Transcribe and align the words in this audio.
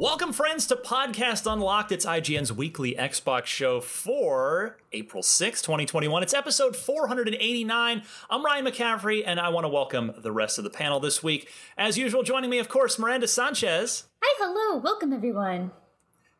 Welcome, 0.00 0.32
friends, 0.32 0.66
to 0.68 0.76
Podcast 0.76 1.44
Unlocked. 1.52 1.92
It's 1.92 2.06
IGN's 2.06 2.50
weekly 2.50 2.94
Xbox 2.94 3.44
show 3.44 3.82
for 3.82 4.78
April 4.94 5.22
6, 5.22 5.60
2021. 5.60 6.22
It's 6.22 6.32
episode 6.32 6.74
489. 6.74 8.02
I'm 8.30 8.42
Ryan 8.42 8.64
McCaffrey, 8.64 9.22
and 9.26 9.38
I 9.38 9.50
want 9.50 9.64
to 9.64 9.68
welcome 9.68 10.12
the 10.16 10.32
rest 10.32 10.56
of 10.56 10.64
the 10.64 10.70
panel 10.70 11.00
this 11.00 11.22
week. 11.22 11.50
As 11.76 11.98
usual, 11.98 12.22
joining 12.22 12.48
me, 12.48 12.58
of 12.58 12.70
course, 12.70 12.98
Miranda 12.98 13.28
Sanchez. 13.28 14.04
Hi, 14.22 14.36
hello, 14.42 14.80
welcome 14.80 15.12
everyone. 15.12 15.70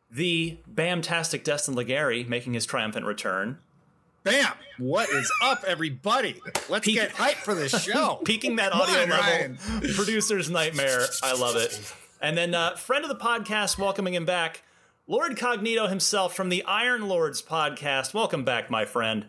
The 0.09 0.57
Bamtastic 0.67 1.43
Destin 1.43 1.75
Legarie 1.75 2.27
making 2.27 2.55
his 2.55 2.65
triumphant 2.65 3.05
return. 3.05 3.59
Bam! 4.23 4.53
What 4.79 5.09
is 5.09 5.31
up, 5.43 5.63
everybody? 5.67 6.41
Let's 6.67 6.85
Peak- 6.85 6.95
get 6.95 7.11
hype 7.11 7.37
for 7.37 7.53
this 7.53 7.79
show. 7.83 8.21
Peaking 8.25 8.55
that 8.55 8.73
audio 8.73 9.03
on, 9.03 9.09
level. 9.11 9.23
Ryan. 9.23 9.57
Producer's 9.93 10.49
nightmare. 10.49 11.05
I 11.21 11.33
love 11.33 11.57
it. 11.57 11.93
And 12.21 12.37
then, 12.37 12.53
uh, 12.53 12.75
friend 12.75 13.03
of 13.03 13.09
the 13.09 13.15
podcast, 13.15 13.79
welcoming 13.79 14.13
him 14.13 14.25
back, 14.25 14.61
Lord 15.07 15.35
Cognito 15.35 15.89
himself 15.89 16.35
from 16.35 16.49
the 16.49 16.63
Iron 16.65 17.07
Lords 17.07 17.41
podcast. 17.41 18.13
Welcome 18.13 18.45
back, 18.45 18.69
my 18.69 18.85
friend. 18.85 19.25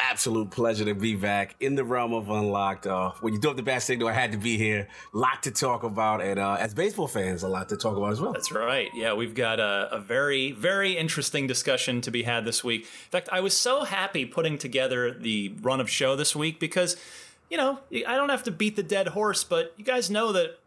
absolute 0.00 0.50
pleasure 0.50 0.84
to 0.84 0.94
be 0.94 1.14
back 1.14 1.54
in 1.60 1.74
the 1.74 1.84
realm 1.84 2.12
of 2.12 2.28
unlocked. 2.28 2.86
Uh, 2.88 3.12
when 3.20 3.34
you 3.34 3.40
do 3.40 3.50
up 3.50 3.56
the 3.56 3.62
bad 3.62 3.82
signal, 3.82 4.08
I 4.08 4.12
had 4.12 4.32
to 4.32 4.38
be 4.38 4.56
here. 4.56 4.88
Lot 5.12 5.44
to 5.44 5.50
talk 5.50 5.84
about, 5.84 6.20
and 6.22 6.40
uh, 6.40 6.56
as 6.58 6.74
baseball 6.74 7.06
fans, 7.06 7.42
a 7.42 7.48
lot 7.48 7.68
to 7.68 7.76
talk 7.76 7.96
about 7.96 8.10
as 8.12 8.20
well. 8.20 8.32
That's 8.32 8.50
right. 8.50 8.90
Yeah, 8.94 9.12
we've 9.12 9.34
got 9.34 9.60
a, 9.60 9.88
a 9.92 10.00
very, 10.00 10.52
very 10.52 10.96
interesting 10.96 11.46
discussion 11.46 12.00
to 12.00 12.10
be 12.10 12.24
had 12.24 12.44
this 12.44 12.64
week. 12.64 12.82
In 12.82 13.10
fact, 13.10 13.28
I 13.30 13.40
was 13.40 13.56
so 13.56 13.84
happy 13.84 14.24
putting 14.24 14.58
together 14.58 15.12
the 15.12 15.54
run 15.60 15.80
of 15.80 15.88
show 15.88 16.16
this 16.16 16.34
week 16.34 16.58
because, 16.58 16.96
you 17.50 17.56
know, 17.56 17.78
I 17.92 18.16
don't 18.16 18.30
have 18.30 18.42
to 18.44 18.50
beat 18.50 18.74
the 18.76 18.82
dead 18.82 19.08
horse, 19.08 19.44
but 19.44 19.72
you 19.76 19.84
guys 19.84 20.10
know 20.10 20.32
that 20.32 20.58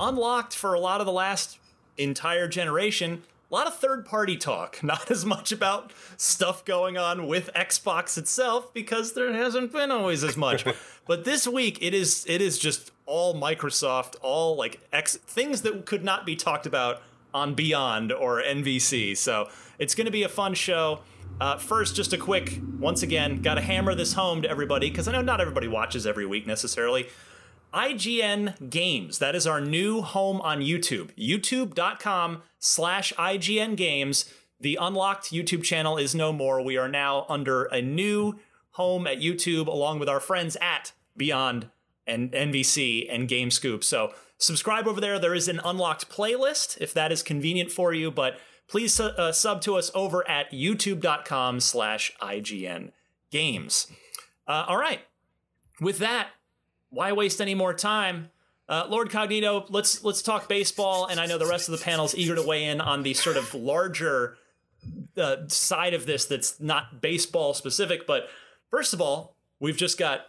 Unlocked 0.00 0.54
for 0.54 0.74
a 0.74 0.80
lot 0.80 1.00
of 1.00 1.06
the 1.06 1.12
last 1.12 1.58
entire 1.96 2.48
generation, 2.48 3.22
a 3.50 3.54
lot 3.54 3.66
of 3.66 3.76
third 3.76 4.04
party 4.04 4.36
talk, 4.36 4.80
not 4.82 5.10
as 5.10 5.24
much 5.24 5.52
about 5.52 5.92
stuff 6.16 6.64
going 6.64 6.96
on 6.96 7.26
with 7.26 7.50
Xbox 7.54 8.18
itself 8.18 8.72
because 8.74 9.12
there 9.12 9.32
hasn't 9.32 9.72
been 9.72 9.90
always 9.90 10.24
as 10.24 10.36
much. 10.36 10.64
but 11.06 11.24
this 11.24 11.46
week 11.46 11.78
it 11.80 11.94
is 11.94 12.24
it 12.28 12.40
is 12.40 12.58
just 12.58 12.90
all 13.06 13.34
Microsoft, 13.34 14.16
all 14.22 14.56
like 14.56 14.80
X 14.92 15.16
things 15.16 15.62
that 15.62 15.86
could 15.86 16.04
not 16.04 16.26
be 16.26 16.36
talked 16.36 16.66
about 16.66 17.02
on 17.32 17.54
Beyond 17.54 18.12
or 18.12 18.40
NVC. 18.42 19.16
So 19.16 19.48
it's 19.78 19.94
going 19.94 20.06
to 20.06 20.12
be 20.12 20.22
a 20.22 20.28
fun 20.28 20.54
show. 20.54 21.00
Uh, 21.40 21.58
first, 21.58 21.96
just 21.96 22.12
a 22.12 22.16
quick, 22.16 22.60
once 22.78 23.02
again, 23.02 23.42
got 23.42 23.54
to 23.54 23.60
hammer 23.60 23.94
this 23.94 24.12
home 24.12 24.42
to 24.42 24.48
everybody 24.48 24.88
because 24.88 25.08
I 25.08 25.12
know 25.12 25.20
not 25.20 25.40
everybody 25.40 25.66
watches 25.66 26.06
every 26.06 26.26
week 26.26 26.46
necessarily. 26.46 27.08
IGN 27.74 28.70
Games. 28.70 29.18
That 29.18 29.34
is 29.34 29.46
our 29.46 29.60
new 29.60 30.00
home 30.00 30.40
on 30.42 30.60
YouTube. 30.60 31.10
YouTube.com 31.18 32.42
slash 32.58 33.12
IGN 33.18 33.76
Games. 33.76 34.32
The 34.60 34.78
unlocked 34.80 35.32
YouTube 35.32 35.64
channel 35.64 35.98
is 35.98 36.14
no 36.14 36.32
more. 36.32 36.62
We 36.62 36.76
are 36.76 36.88
now 36.88 37.26
under 37.28 37.64
a 37.64 37.82
new 37.82 38.38
home 38.70 39.06
at 39.06 39.18
YouTube 39.18 39.66
along 39.66 39.98
with 39.98 40.08
our 40.08 40.20
friends 40.20 40.56
at 40.60 40.92
Beyond 41.16 41.68
and 42.06 42.32
NVC 42.32 43.06
and 43.12 43.28
Game 43.28 43.50
Scoop. 43.50 43.82
So 43.82 44.12
subscribe 44.38 44.86
over 44.86 45.00
there. 45.00 45.18
There 45.18 45.34
is 45.34 45.48
an 45.48 45.60
unlocked 45.64 46.08
playlist 46.08 46.78
if 46.80 46.94
that 46.94 47.10
is 47.10 47.22
convenient 47.22 47.70
for 47.70 47.92
you, 47.92 48.10
but 48.10 48.38
please 48.68 48.98
uh, 49.00 49.32
sub 49.32 49.60
to 49.62 49.76
us 49.76 49.90
over 49.94 50.28
at 50.28 50.50
youtube.com 50.50 51.60
slash 51.60 52.12
IGN 52.20 52.92
Games. 53.30 53.88
Uh, 54.46 54.64
all 54.68 54.78
right. 54.78 55.00
With 55.80 55.98
that, 55.98 56.28
why 56.94 57.12
waste 57.12 57.40
any 57.40 57.54
more 57.54 57.74
time? 57.74 58.30
Uh, 58.68 58.86
Lord 58.88 59.10
Cognito, 59.10 59.66
let's 59.68 60.02
let's 60.02 60.22
talk 60.22 60.48
baseball, 60.48 61.06
and 61.06 61.20
I 61.20 61.26
know 61.26 61.36
the 61.36 61.46
rest 61.46 61.68
of 61.68 61.78
the 61.78 61.84
panel's 61.84 62.14
eager 62.14 62.34
to 62.34 62.42
weigh 62.42 62.64
in 62.64 62.80
on 62.80 63.02
the 63.02 63.12
sort 63.12 63.36
of 63.36 63.52
larger 63.54 64.38
uh, 65.16 65.48
side 65.48 65.92
of 65.92 66.06
this 66.06 66.24
that's 66.24 66.58
not 66.60 67.02
baseball 67.02 67.52
specific. 67.52 68.06
But 68.06 68.28
first 68.70 68.94
of 68.94 69.00
all, 69.00 69.36
we've 69.60 69.76
just 69.76 69.98
got 69.98 70.26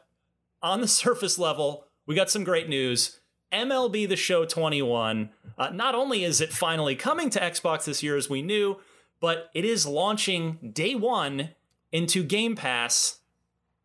on 0.62 0.82
the 0.82 0.88
surface 1.04 1.40
level, 1.40 1.86
we 2.06 2.16
got 2.16 2.30
some 2.30 2.44
great 2.44 2.68
news. 2.68 3.20
MLB 3.54 4.10
The 4.10 4.18
Show 4.18 4.44
21. 4.44 5.30
Uh, 5.58 5.70
not 5.70 5.96
only 5.96 6.26
is 6.26 6.42
it 6.42 6.52
finally 6.52 6.96
coming 6.96 7.30
to 7.30 7.40
Xbox 7.40 7.86
this 7.86 8.04
year 8.04 8.18
as 8.18 8.30
we 8.30 8.42
knew, 8.42 8.78
but 9.22 9.50
it 9.54 9.64
is 9.64 9.86
launching 9.86 10.72
day 10.74 10.94
one 10.94 11.52
into 11.92 12.24
Game 12.24 12.56
Pass. 12.56 13.20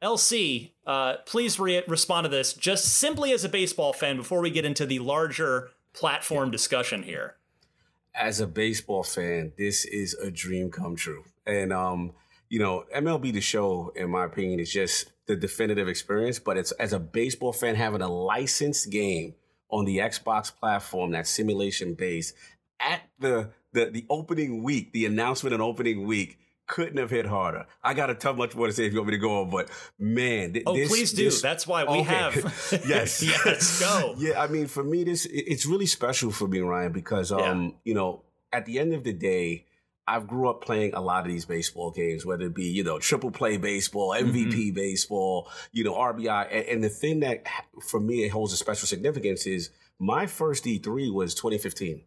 LC, 0.02 0.72
uh, 0.90 1.18
please 1.24 1.60
re- 1.60 1.84
respond 1.86 2.24
to 2.24 2.28
this 2.28 2.52
just 2.52 2.84
simply 2.84 3.30
as 3.30 3.44
a 3.44 3.48
baseball 3.48 3.92
fan 3.92 4.16
before 4.16 4.40
we 4.40 4.50
get 4.50 4.64
into 4.64 4.84
the 4.84 4.98
larger 4.98 5.70
platform 5.92 6.50
discussion 6.50 7.04
here. 7.04 7.36
As 8.12 8.40
a 8.40 8.46
baseball 8.48 9.04
fan, 9.04 9.52
this 9.56 9.84
is 9.84 10.14
a 10.14 10.32
dream 10.32 10.68
come 10.68 10.96
true, 10.96 11.22
and 11.46 11.72
um, 11.72 12.10
you 12.48 12.58
know, 12.58 12.86
MLB 12.92 13.32
The 13.32 13.40
Show, 13.40 13.92
in 13.94 14.10
my 14.10 14.24
opinion, 14.24 14.58
is 14.58 14.72
just 14.72 15.12
the 15.26 15.36
definitive 15.36 15.86
experience. 15.86 16.40
But 16.40 16.56
it's 16.56 16.72
as 16.72 16.92
a 16.92 16.98
baseball 16.98 17.52
fan 17.52 17.76
having 17.76 18.02
a 18.02 18.08
licensed 18.08 18.90
game 18.90 19.36
on 19.68 19.84
the 19.84 19.98
Xbox 19.98 20.52
platform 20.52 21.12
that's 21.12 21.30
simulation 21.30 21.94
based 21.94 22.34
at 22.80 23.02
the 23.20 23.50
the 23.72 23.86
the 23.86 24.06
opening 24.10 24.64
week, 24.64 24.92
the 24.92 25.06
announcement 25.06 25.54
and 25.54 25.62
opening 25.62 26.04
week 26.04 26.40
couldn't 26.70 26.98
have 26.98 27.10
hit 27.10 27.26
harder. 27.26 27.66
I 27.82 27.94
got 27.94 28.10
a 28.10 28.14
tough 28.14 28.36
much 28.36 28.54
more 28.54 28.68
to 28.68 28.72
say 28.72 28.86
if 28.86 28.92
you 28.92 29.00
want 29.00 29.08
me 29.10 29.16
to 29.16 29.20
go 29.20 29.40
on, 29.42 29.50
but 29.50 29.68
man, 29.98 30.52
th- 30.52 30.64
Oh, 30.66 30.74
this, 30.76 30.88
please 30.88 31.12
do. 31.12 31.24
this- 31.24 31.42
That's 31.42 31.66
why 31.66 31.82
we 31.84 31.90
Okay. 32.00 32.02
have. 32.04 32.34
yes, 32.86 33.22
yes, 33.22 33.80
go. 33.80 34.14
Yeah, 34.18 34.40
I 34.40 34.46
mean, 34.46 34.66
for 34.68 34.84
me, 34.84 35.02
this 35.04 35.26
it's 35.30 35.66
really 35.66 35.86
special 35.86 36.30
for 36.30 36.46
me, 36.48 36.60
Ryan, 36.60 36.92
because 36.92 37.32
um, 37.32 37.74
you 37.84 37.94
know, 37.94 38.22
at 38.52 38.66
the 38.66 38.78
end 38.78 38.94
of 38.94 39.02
the 39.04 39.12
day, 39.12 39.66
I've 40.06 40.26
grew 40.26 40.48
up 40.50 40.60
playing 40.62 40.94
a 40.94 41.00
lot 41.00 41.24
of 41.24 41.30
these 41.32 41.44
baseball 41.44 41.90
games, 41.92 42.24
whether 42.26 42.46
it 42.46 42.54
be 42.54 42.64
you 42.64 42.82
know 42.84 42.98
triple 42.98 43.30
play 43.30 43.56
baseball, 43.58 44.10
MVP 44.10 44.74
baseball, 44.74 45.48
you 45.72 45.84
know 45.84 45.94
RBI, 45.94 46.46
and, 46.50 46.66
and 46.66 46.84
the 46.84 46.88
thing 46.88 47.20
that 47.20 47.44
for 47.88 48.00
me 48.00 48.24
it 48.24 48.30
holds 48.30 48.52
a 48.52 48.56
special 48.56 48.86
significance 48.86 49.46
is 49.46 49.70
my 49.98 50.26
first 50.26 50.64
E3 50.64 51.12
was 51.12 51.34
2015. 51.34 52.02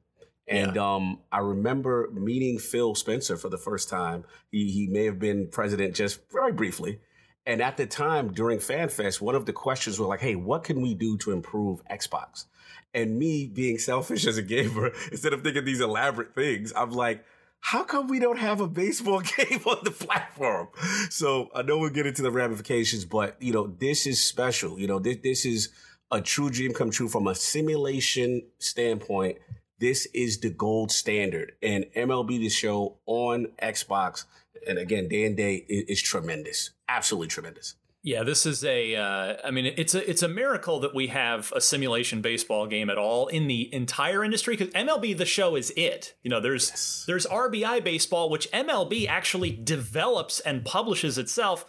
And 0.47 0.77
um, 0.77 1.19
I 1.31 1.39
remember 1.39 2.09
meeting 2.11 2.59
Phil 2.59 2.95
Spencer 2.95 3.37
for 3.37 3.49
the 3.49 3.57
first 3.57 3.89
time. 3.89 4.25
He 4.51 4.69
he 4.71 4.87
may 4.87 5.05
have 5.05 5.19
been 5.19 5.47
president 5.47 5.95
just 5.95 6.19
very 6.31 6.51
briefly, 6.51 6.99
And 7.45 7.61
at 7.61 7.77
the 7.77 7.85
time 7.85 8.33
during 8.33 8.59
FanFest, 8.59 9.21
one 9.21 9.35
of 9.35 9.45
the 9.45 9.53
questions 9.53 9.99
were 9.99 10.07
like, 10.07 10.21
hey, 10.21 10.35
what 10.35 10.63
can 10.63 10.81
we 10.81 10.93
do 10.95 11.17
to 11.19 11.31
improve 11.31 11.81
Xbox? 11.89 12.45
And 12.93 13.17
me 13.17 13.47
being 13.47 13.77
selfish 13.77 14.27
as 14.27 14.37
a 14.37 14.41
gamer, 14.41 14.91
instead 15.11 15.33
of 15.33 15.43
thinking 15.43 15.65
these 15.65 15.81
elaborate 15.81 16.35
things, 16.35 16.73
I'm 16.75 16.91
like, 16.91 17.25
how 17.59 17.85
come 17.85 18.07
we 18.07 18.19
don't 18.19 18.39
have 18.39 18.59
a 18.59 18.67
baseball 18.67 19.21
game 19.37 19.61
on 19.65 19.79
the 19.83 19.91
platform? 19.91 20.67
So 21.09 21.49
I 21.55 21.61
know 21.61 21.77
we'll 21.77 21.89
get 21.89 22.05
into 22.05 22.21
the 22.21 22.31
ramifications, 22.31 23.05
but 23.05 23.41
you 23.41 23.53
know, 23.53 23.67
this 23.67 24.05
is 24.05 24.23
special. 24.23 24.77
You 24.77 24.87
know, 24.87 24.99
this, 24.99 25.17
this 25.23 25.45
is 25.45 25.69
a 26.11 26.21
true 26.21 26.49
dream 26.49 26.73
come 26.73 26.91
true 26.91 27.07
from 27.07 27.27
a 27.27 27.33
simulation 27.33 28.43
standpoint. 28.59 29.37
This 29.83 30.07
is 30.13 30.39
the 30.39 30.49
gold 30.49 30.93
standard. 30.93 31.55
And 31.61 31.87
MLB 31.93 32.39
The 32.39 32.47
Show 32.47 32.99
on 33.05 33.47
Xbox, 33.61 34.23
and 34.65 34.77
again, 34.77 35.09
day 35.09 35.25
and 35.25 35.35
day, 35.35 35.55
is, 35.67 36.01
tremendous. 36.01 36.69
Absolutely 36.87 37.27
tremendous. 37.27 37.75
Yeah, 38.01 38.23
this 38.23 38.45
is 38.45 38.63
a. 38.63 38.95
Uh, 38.95 39.35
I 39.43 39.51
mean, 39.51 39.65
it's 39.65 39.93
a 39.93 40.09
it's 40.09 40.23
a 40.23 40.29
miracle 40.29 40.79
that 40.79 40.95
we 40.95 41.07
have 41.07 41.51
a 41.53 41.59
simulation 41.59 42.21
baseball 42.21 42.65
game 42.65 42.89
at 42.89 42.97
all 42.97 43.27
in 43.27 43.47
the 43.47 43.73
entire 43.75 44.23
industry 44.23 44.55
because 44.55 44.73
MLB 44.73 45.17
the 45.17 45.25
Show 45.25 45.57
is 45.57 45.73
it. 45.75 46.15
You 46.23 46.29
know, 46.29 46.39
there's 46.39 46.69
yes. 46.69 47.03
there's 47.05 47.25
RBI 47.25 47.83
baseball, 47.83 48.29
which 48.29 48.49
MLB 48.51 49.09
actually 49.09 49.51
develops 49.51 50.39
and 50.39 50.63
publishes 50.63 51.17
itself, 51.17 51.65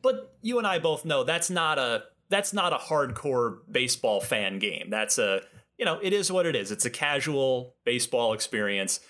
but 0.00 0.34
you 0.40 0.56
and 0.56 0.66
I 0.66 0.78
both 0.78 1.04
know 1.04 1.22
that's 1.22 1.50
not 1.50 1.78
a 1.78 2.04
that's 2.30 2.54
not 2.54 2.72
a 2.72 2.78
hardcore 2.78 3.58
baseball 3.70 4.22
fan 4.22 4.58
game. 4.58 4.88
That's 4.88 5.18
a 5.18 5.42
you 5.78 5.84
know, 5.84 5.98
it 6.02 6.12
is 6.12 6.30
what 6.30 6.46
it 6.46 6.54
is. 6.54 6.70
It's 6.70 6.84
a 6.84 6.90
casual 6.90 7.74
baseball 7.84 8.32
experience. 8.32 9.00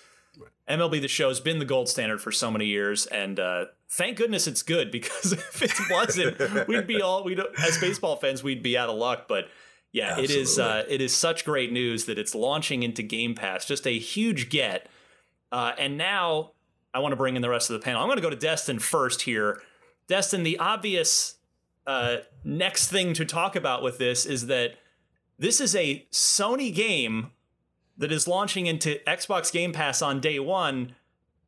MLB 0.67 1.01
The 1.01 1.07
Show 1.07 1.27
has 1.27 1.39
been 1.39 1.59
the 1.59 1.65
gold 1.65 1.89
standard 1.89 2.21
for 2.21 2.31
so 2.31 2.49
many 2.49 2.65
years, 2.65 3.05
and 3.05 3.39
uh, 3.39 3.65
thank 3.89 4.17
goodness 4.17 4.47
it's 4.47 4.63
good 4.63 4.91
because 4.91 5.33
if 5.33 5.61
it 5.61 5.71
wasn't, 5.91 6.67
we'd 6.67 6.87
be 6.87 7.01
all 7.01 7.23
we 7.23 7.37
as 7.61 7.77
baseball 7.77 8.15
fans 8.15 8.43
we'd 8.43 8.63
be 8.63 8.77
out 8.77 8.89
of 8.89 8.95
luck. 8.95 9.27
But 9.27 9.49
yeah, 9.91 10.11
Absolutely. 10.11 10.35
it 10.35 10.41
is 10.41 10.59
uh, 10.59 10.83
it 10.87 11.01
is 11.01 11.13
such 11.13 11.45
great 11.45 11.71
news 11.71 12.05
that 12.05 12.17
it's 12.17 12.33
launching 12.33 12.81
into 12.83 13.03
Game 13.03 13.35
Pass, 13.35 13.65
just 13.65 13.85
a 13.85 13.97
huge 13.97 14.49
get. 14.49 14.87
Uh, 15.51 15.73
and 15.77 15.97
now 15.97 16.53
I 16.93 16.99
want 16.99 17.11
to 17.11 17.15
bring 17.17 17.35
in 17.35 17.41
the 17.41 17.49
rest 17.49 17.69
of 17.69 17.79
the 17.79 17.83
panel. 17.83 18.01
I'm 18.01 18.07
going 18.07 18.17
to 18.17 18.23
go 18.23 18.29
to 18.29 18.35
Destin 18.35 18.79
first 18.79 19.23
here. 19.23 19.61
Destin, 20.07 20.43
the 20.43 20.57
obvious 20.59 21.35
uh, 21.85 22.17
next 22.43 22.89
thing 22.89 23.13
to 23.13 23.25
talk 23.25 23.55
about 23.55 23.83
with 23.83 23.97
this 23.97 24.25
is 24.25 24.47
that 24.47 24.75
this 25.37 25.59
is 25.59 25.75
a 25.75 26.05
Sony 26.11 26.73
game 26.73 27.31
that 27.97 28.11
is 28.11 28.27
launching 28.27 28.65
into 28.65 28.99
Xbox 29.05 29.51
Game 29.51 29.71
Pass 29.71 30.01
on 30.01 30.19
day 30.19 30.39
one 30.39 30.95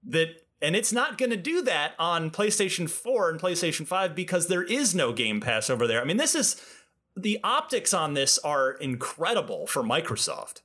that 0.04 0.46
and 0.62 0.76
it's 0.76 0.94
not 0.94 1.18
going 1.18 1.32
to 1.32 1.38
do 1.38 1.62
that 1.64 1.94
on 2.00 2.32
PlayStation 2.32 2.90
4 2.90 3.30
and 3.30 3.40
PlayStation 3.40 3.86
5 3.86 4.16
because 4.16 4.48
there 4.48 4.64
is 4.64 4.96
no 4.96 5.12
Game 5.12 5.42
Pass 5.42 5.70
over 5.70 5.86
there. 5.86 6.02
I 6.02 6.06
mean, 6.06 6.18
this 6.18 6.34
is 6.34 6.60
the 7.16 7.40
optics 7.44 7.94
on 7.94 8.14
this 8.14 8.38
are 8.40 8.72
incredible 8.72 9.68
for 9.68 9.84
Microsoft. 9.84 10.62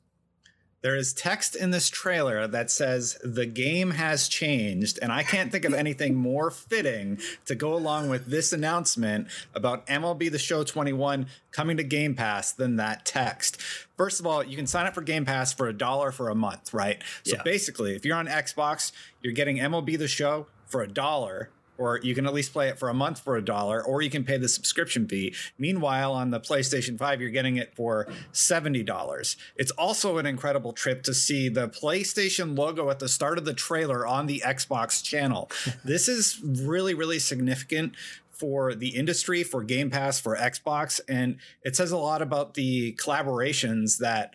There 0.82 0.96
is 0.96 1.12
text 1.12 1.54
in 1.54 1.72
this 1.72 1.90
trailer 1.90 2.46
that 2.46 2.70
says 2.70 3.18
the 3.22 3.44
game 3.44 3.90
has 3.92 4.28
changed, 4.28 4.98
and 5.02 5.12
I 5.12 5.22
can't 5.22 5.52
think 5.52 5.66
of 5.66 5.74
anything 5.74 6.14
more 6.14 6.50
fitting 6.50 7.18
to 7.44 7.54
go 7.54 7.74
along 7.74 8.08
with 8.08 8.26
this 8.26 8.52
announcement 8.52 9.28
about 9.54 9.86
MLB 9.86 10.30
The 10.30 10.38
Show 10.38 10.64
21 10.64 11.26
coming 11.52 11.76
to 11.76 11.84
Game 11.84 12.14
Pass 12.14 12.52
than 12.52 12.76
that 12.76 13.04
text. 13.04 13.60
First 13.98 14.20
of 14.20 14.26
all, 14.26 14.42
you 14.42 14.56
can 14.56 14.66
sign 14.66 14.86
up 14.86 14.94
for 14.94 15.02
Game 15.02 15.26
Pass 15.26 15.52
for 15.52 15.68
a 15.68 15.74
dollar 15.74 16.12
for 16.12 16.30
a 16.30 16.34
month, 16.34 16.72
right? 16.72 17.02
So 17.24 17.36
yeah. 17.36 17.42
basically, 17.42 17.94
if 17.94 18.06
you're 18.06 18.16
on 18.16 18.26
Xbox, 18.26 18.92
you're 19.20 19.34
getting 19.34 19.58
MLB 19.58 19.98
The 19.98 20.08
Show 20.08 20.46
for 20.64 20.80
a 20.80 20.88
dollar 20.88 21.50
or 21.80 21.98
you 22.02 22.14
can 22.14 22.26
at 22.26 22.34
least 22.34 22.52
play 22.52 22.68
it 22.68 22.78
for 22.78 22.90
a 22.90 22.94
month 22.94 23.18
for 23.18 23.38
a 23.38 23.42
dollar, 23.42 23.82
or 23.82 24.02
you 24.02 24.10
can 24.10 24.22
pay 24.22 24.36
the 24.36 24.48
subscription 24.48 25.08
fee. 25.08 25.34
Meanwhile, 25.56 26.12
on 26.12 26.30
the 26.30 26.38
PlayStation 26.38 26.98
5, 26.98 27.22
you're 27.22 27.30
getting 27.30 27.56
it 27.56 27.74
for 27.74 28.06
$70. 28.34 29.36
It's 29.56 29.70
also 29.72 30.18
an 30.18 30.26
incredible 30.26 30.74
trip 30.74 31.02
to 31.04 31.14
see 31.14 31.48
the 31.48 31.70
PlayStation 31.70 32.56
logo 32.56 32.90
at 32.90 32.98
the 32.98 33.08
start 33.08 33.38
of 33.38 33.46
the 33.46 33.54
trailer 33.54 34.06
on 34.06 34.26
the 34.26 34.42
Xbox 34.44 35.02
channel. 35.02 35.50
this 35.84 36.06
is 36.06 36.38
really, 36.44 36.92
really 36.92 37.18
significant 37.18 37.94
for 38.30 38.74
the 38.74 38.88
industry, 38.88 39.42
for 39.42 39.64
Game 39.64 39.88
Pass, 39.88 40.20
for 40.20 40.36
Xbox. 40.36 41.00
And 41.08 41.38
it 41.62 41.76
says 41.76 41.92
a 41.92 41.96
lot 41.96 42.20
about 42.20 42.54
the 42.54 42.92
collaborations 42.92 43.98
that 43.98 44.34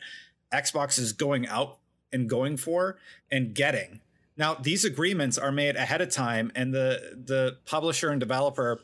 Xbox 0.52 0.98
is 0.98 1.14
going 1.14 1.48
out 1.48 1.78
and 2.12 2.28
going 2.28 2.58
for 2.58 2.98
and 3.32 3.54
getting 3.54 4.02
now, 4.38 4.54
these 4.56 4.84
agreements 4.84 5.38
are 5.38 5.52
made 5.52 5.76
ahead 5.76 6.02
of 6.02 6.10
time, 6.10 6.52
and 6.56 6.74
the 6.74 7.16
the 7.26 7.58
publisher 7.66 8.10
and 8.10 8.20
developer 8.20 8.82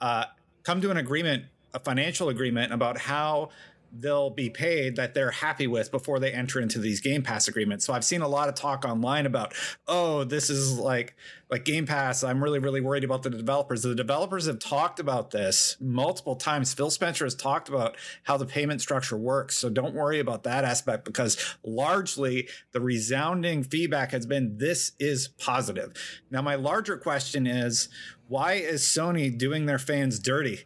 uh, 0.00 0.24
come 0.64 0.80
to 0.80 0.90
an 0.90 0.96
agreement, 0.96 1.44
a 1.72 1.78
financial 1.78 2.28
agreement 2.28 2.72
about 2.72 2.98
how 2.98 3.50
they'll 3.92 4.30
be 4.30 4.50
paid 4.50 4.96
that 4.96 5.14
they're 5.14 5.30
happy 5.30 5.66
with 5.66 5.90
before 5.90 6.18
they 6.18 6.32
enter 6.32 6.60
into 6.60 6.78
these 6.78 7.00
game 7.00 7.22
pass 7.22 7.48
agreements. 7.48 7.84
So 7.84 7.92
i've 7.92 8.04
seen 8.04 8.22
a 8.22 8.28
lot 8.28 8.48
of 8.48 8.54
talk 8.54 8.84
online 8.84 9.26
about 9.26 9.54
oh 9.86 10.24
this 10.24 10.50
is 10.50 10.78
like 10.78 11.14
like 11.50 11.64
game 11.64 11.86
pass. 11.86 12.22
I'm 12.22 12.42
really 12.42 12.58
really 12.58 12.80
worried 12.80 13.04
about 13.04 13.22
the 13.22 13.30
developers. 13.30 13.82
The 13.82 13.94
developers 13.94 14.46
have 14.46 14.58
talked 14.58 15.00
about 15.00 15.30
this 15.30 15.76
multiple 15.80 16.36
times. 16.36 16.72
Phil 16.72 16.90
spencer 16.90 17.24
has 17.24 17.34
talked 17.34 17.68
about 17.68 17.96
how 18.22 18.36
the 18.36 18.46
payment 18.46 18.80
structure 18.80 19.16
works. 19.16 19.56
So 19.56 19.68
don't 19.68 19.94
worry 19.94 20.20
about 20.20 20.44
that 20.44 20.64
aspect 20.64 21.04
because 21.04 21.56
largely 21.64 22.48
the 22.72 22.80
resounding 22.80 23.64
feedback 23.64 24.12
has 24.12 24.26
been 24.26 24.58
this 24.58 24.92
is 24.98 25.28
positive. 25.28 25.92
Now 26.30 26.42
my 26.42 26.54
larger 26.54 26.96
question 26.96 27.46
is 27.46 27.88
why 28.30 28.52
is 28.52 28.82
Sony 28.82 29.36
doing 29.36 29.66
their 29.66 29.80
fans 29.80 30.20
dirty? 30.20 30.60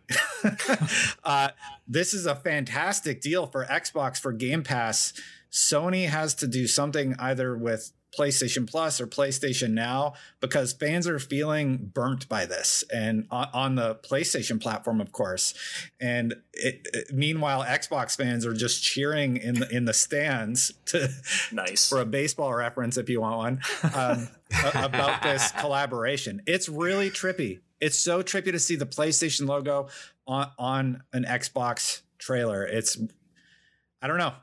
uh, 1.24 1.48
this 1.88 2.12
is 2.12 2.26
a 2.26 2.34
fantastic 2.34 3.22
deal 3.22 3.46
for 3.46 3.64
Xbox 3.64 4.18
for 4.18 4.32
Game 4.32 4.62
Pass. 4.62 5.14
Sony 5.50 6.06
has 6.10 6.34
to 6.34 6.46
do 6.46 6.66
something 6.66 7.16
either 7.18 7.56
with 7.56 7.92
PlayStation 8.16 8.68
Plus 8.68 9.00
or 9.00 9.06
PlayStation 9.06 9.70
Now 9.70 10.14
because 10.40 10.72
fans 10.72 11.06
are 11.06 11.18
feeling 11.18 11.90
burnt 11.92 12.28
by 12.28 12.46
this 12.46 12.84
and 12.92 13.26
on, 13.30 13.48
on 13.52 13.74
the 13.74 13.96
PlayStation 13.96 14.60
platform, 14.60 15.00
of 15.00 15.12
course. 15.12 15.54
And 16.00 16.34
it, 16.52 16.86
it, 16.92 17.12
meanwhile, 17.12 17.64
Xbox 17.64 18.16
fans 18.16 18.46
are 18.46 18.54
just 18.54 18.82
cheering 18.82 19.36
in 19.36 19.60
the, 19.60 19.68
in 19.68 19.84
the 19.84 19.94
stands 19.94 20.72
to 20.86 21.08
nice 21.52 21.88
for 21.88 22.00
a 22.00 22.06
baseball 22.06 22.54
reference 22.54 22.96
if 22.96 23.08
you 23.08 23.20
want 23.20 23.36
one. 23.36 23.94
Um, 23.94 24.28
about 24.74 25.22
this 25.22 25.50
collaboration. 25.58 26.42
It's 26.46 26.68
really 26.68 27.10
trippy. 27.10 27.60
It's 27.80 27.98
so 27.98 28.22
trippy 28.22 28.52
to 28.52 28.58
see 28.58 28.76
the 28.76 28.86
PlayStation 28.86 29.46
logo 29.46 29.88
on 30.26 30.50
on 30.58 31.02
an 31.12 31.24
Xbox 31.24 32.02
trailer. 32.18 32.64
It's 32.64 32.98
I 34.00 34.06
don't 34.06 34.18
know. 34.18 34.34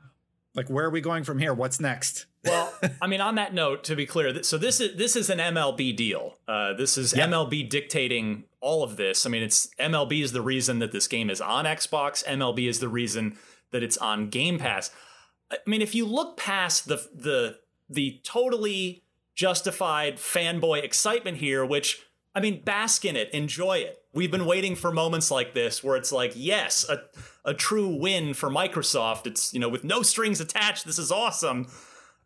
Like 0.54 0.68
where 0.68 0.84
are 0.84 0.90
we 0.90 1.00
going 1.00 1.24
from 1.24 1.38
here? 1.38 1.54
What's 1.54 1.80
next? 1.80 2.26
Well, 2.44 2.72
I 3.02 3.06
mean, 3.06 3.20
on 3.20 3.36
that 3.36 3.54
note, 3.54 3.84
to 3.84 3.96
be 3.96 4.06
clear, 4.06 4.42
so 4.42 4.58
this 4.58 4.80
is 4.80 4.96
this 4.96 5.16
is 5.16 5.30
an 5.30 5.38
MLB 5.38 5.96
deal. 5.96 6.36
Uh, 6.46 6.72
this 6.74 6.98
is 6.98 7.14
yep. 7.14 7.30
MLB 7.30 7.68
dictating 7.68 8.44
all 8.60 8.82
of 8.82 8.96
this. 8.96 9.26
I 9.26 9.30
mean, 9.30 9.42
it's 9.42 9.68
MLB 9.78 10.22
is 10.22 10.32
the 10.32 10.42
reason 10.42 10.78
that 10.80 10.92
this 10.92 11.08
game 11.08 11.30
is 11.30 11.40
on 11.40 11.64
Xbox. 11.64 12.24
MLB 12.24 12.68
is 12.68 12.80
the 12.80 12.88
reason 12.88 13.36
that 13.70 13.82
it's 13.82 13.96
on 13.98 14.28
Game 14.28 14.58
Pass. 14.58 14.90
I 15.50 15.56
mean, 15.66 15.82
if 15.82 15.94
you 15.94 16.06
look 16.06 16.36
past 16.36 16.88
the 16.88 17.06
the 17.14 17.58
the 17.88 18.20
totally 18.24 19.02
justified 19.34 20.16
fanboy 20.16 20.82
excitement 20.82 21.38
here, 21.38 21.64
which 21.64 22.02
I 22.34 22.40
mean, 22.40 22.62
bask 22.62 23.04
in 23.04 23.16
it, 23.16 23.30
enjoy 23.30 23.78
it. 23.78 23.98
We've 24.14 24.30
been 24.30 24.46
waiting 24.46 24.74
for 24.74 24.90
moments 24.92 25.30
like 25.30 25.54
this 25.54 25.84
where 25.84 25.96
it's 25.96 26.12
like, 26.12 26.32
yes, 26.34 26.86
a, 26.88 27.02
a 27.44 27.54
true 27.54 27.88
win 27.88 28.34
for 28.34 28.50
Microsoft. 28.50 29.26
It's, 29.26 29.52
you 29.52 29.60
know, 29.60 29.68
with 29.68 29.84
no 29.84 30.02
strings 30.02 30.40
attached, 30.40 30.86
this 30.86 30.98
is 30.98 31.12
awesome. 31.12 31.66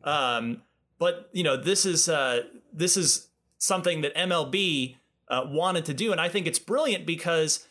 Um, 0.05 0.63
but, 0.99 1.29
you 1.33 1.43
know, 1.43 1.57
this 1.57 1.85
is 1.85 2.09
uh, 2.09 2.43
this 2.73 2.97
is 2.97 3.29
something 3.59 4.03
that 4.03 4.15
MLB 4.15 4.97
uh, 5.29 5.45
wanted 5.47 5.85
to 5.87 5.95
do. 5.95 6.13
And 6.13 6.21
I 6.21 6.29
think 6.29 6.47
it's 6.47 6.59
brilliant 6.59 7.07
because 7.07 7.67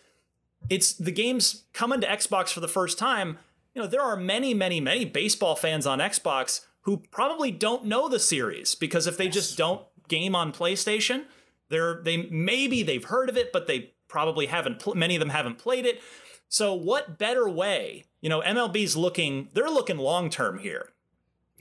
it's 0.69 0.93
the 0.93 1.11
game's 1.11 1.63
coming 1.73 2.01
to 2.01 2.07
Xbox 2.07 2.51
for 2.51 2.59
the 2.59 2.67
first 2.67 2.97
time. 2.97 3.37
You 3.73 3.81
know, 3.81 3.87
there 3.87 4.01
are 4.01 4.15
many, 4.15 4.53
many, 4.53 4.79
many 4.79 5.05
baseball 5.05 5.55
fans 5.55 5.85
on 5.85 5.99
Xbox 5.99 6.65
who 6.81 6.97
probably 7.11 7.51
don't 7.51 7.85
know 7.85 8.07
the 8.07 8.19
series 8.19 8.75
because 8.75 9.07
if 9.07 9.17
they 9.17 9.27
just 9.27 9.57
don't 9.57 9.81
game 10.07 10.35
on 10.35 10.53
PlayStation, 10.53 11.25
they're 11.69 12.01
they 12.03 12.17
maybe 12.17 12.83
they've 12.83 13.03
heard 13.03 13.29
of 13.29 13.37
it, 13.37 13.51
but 13.51 13.67
they 13.67 13.93
probably 14.07 14.45
haven't. 14.45 14.79
Pl- 14.79 14.95
many 14.95 15.15
of 15.15 15.19
them 15.19 15.29
haven't 15.29 15.57
played 15.57 15.85
it. 15.85 16.01
So 16.47 16.73
what 16.73 17.17
better 17.17 17.49
way? 17.49 18.05
You 18.21 18.29
know, 18.29 18.41
MLB's 18.41 18.95
looking. 18.95 19.49
They're 19.53 19.69
looking 19.69 19.97
long 19.97 20.29
term 20.29 20.59
here. 20.59 20.89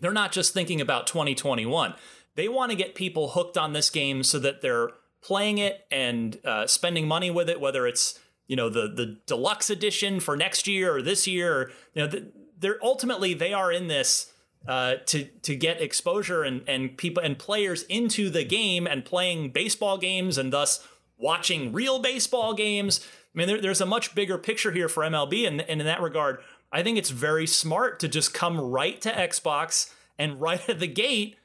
They're 0.00 0.12
not 0.12 0.32
just 0.32 0.52
thinking 0.52 0.80
about 0.80 1.06
2021. 1.06 1.94
They 2.36 2.48
want 2.48 2.70
to 2.70 2.76
get 2.76 2.94
people 2.94 3.30
hooked 3.30 3.56
on 3.56 3.72
this 3.72 3.90
game 3.90 4.22
so 4.22 4.38
that 4.40 4.60
they're 4.60 4.90
playing 5.22 5.58
it 5.58 5.86
and 5.90 6.38
uh, 6.44 6.66
spending 6.66 7.08
money 7.08 7.30
with 7.30 7.48
it, 7.48 7.60
whether 7.60 7.86
it's 7.86 8.18
you 8.46 8.56
know 8.56 8.68
the 8.68 8.88
the 8.88 9.18
deluxe 9.26 9.70
edition 9.70 10.20
for 10.20 10.36
next 10.36 10.66
year 10.66 10.96
or 10.96 11.02
this 11.02 11.26
year. 11.26 11.70
You 11.94 12.06
know, 12.06 12.20
they're 12.58 12.78
ultimately 12.82 13.34
they 13.34 13.52
are 13.52 13.72
in 13.72 13.88
this 13.88 14.32
uh, 14.66 14.96
to 15.06 15.24
to 15.24 15.56
get 15.56 15.80
exposure 15.80 16.42
and 16.42 16.62
and 16.68 16.96
people 16.96 17.22
and 17.22 17.38
players 17.38 17.84
into 17.84 18.30
the 18.30 18.44
game 18.44 18.86
and 18.86 19.04
playing 19.04 19.50
baseball 19.50 19.98
games 19.98 20.38
and 20.38 20.52
thus 20.52 20.86
watching 21.16 21.72
real 21.72 22.00
baseball 22.00 22.54
games. 22.54 23.06
I 23.34 23.38
mean, 23.38 23.48
there, 23.48 23.60
there's 23.60 23.80
a 23.80 23.86
much 23.86 24.14
bigger 24.14 24.38
picture 24.38 24.70
here 24.70 24.88
for 24.88 25.02
MLB, 25.02 25.46
and, 25.46 25.60
and 25.62 25.80
in 25.80 25.86
that 25.86 26.00
regard, 26.00 26.38
I 26.72 26.82
think 26.82 26.98
it's 26.98 27.10
very 27.10 27.46
smart 27.46 28.00
to 28.00 28.08
just 28.08 28.34
come 28.34 28.60
right 28.60 29.00
to 29.02 29.10
Xbox 29.10 29.92
and 30.18 30.40
right 30.40 30.68
at 30.68 30.80
the 30.80 30.86
gate 30.86 31.36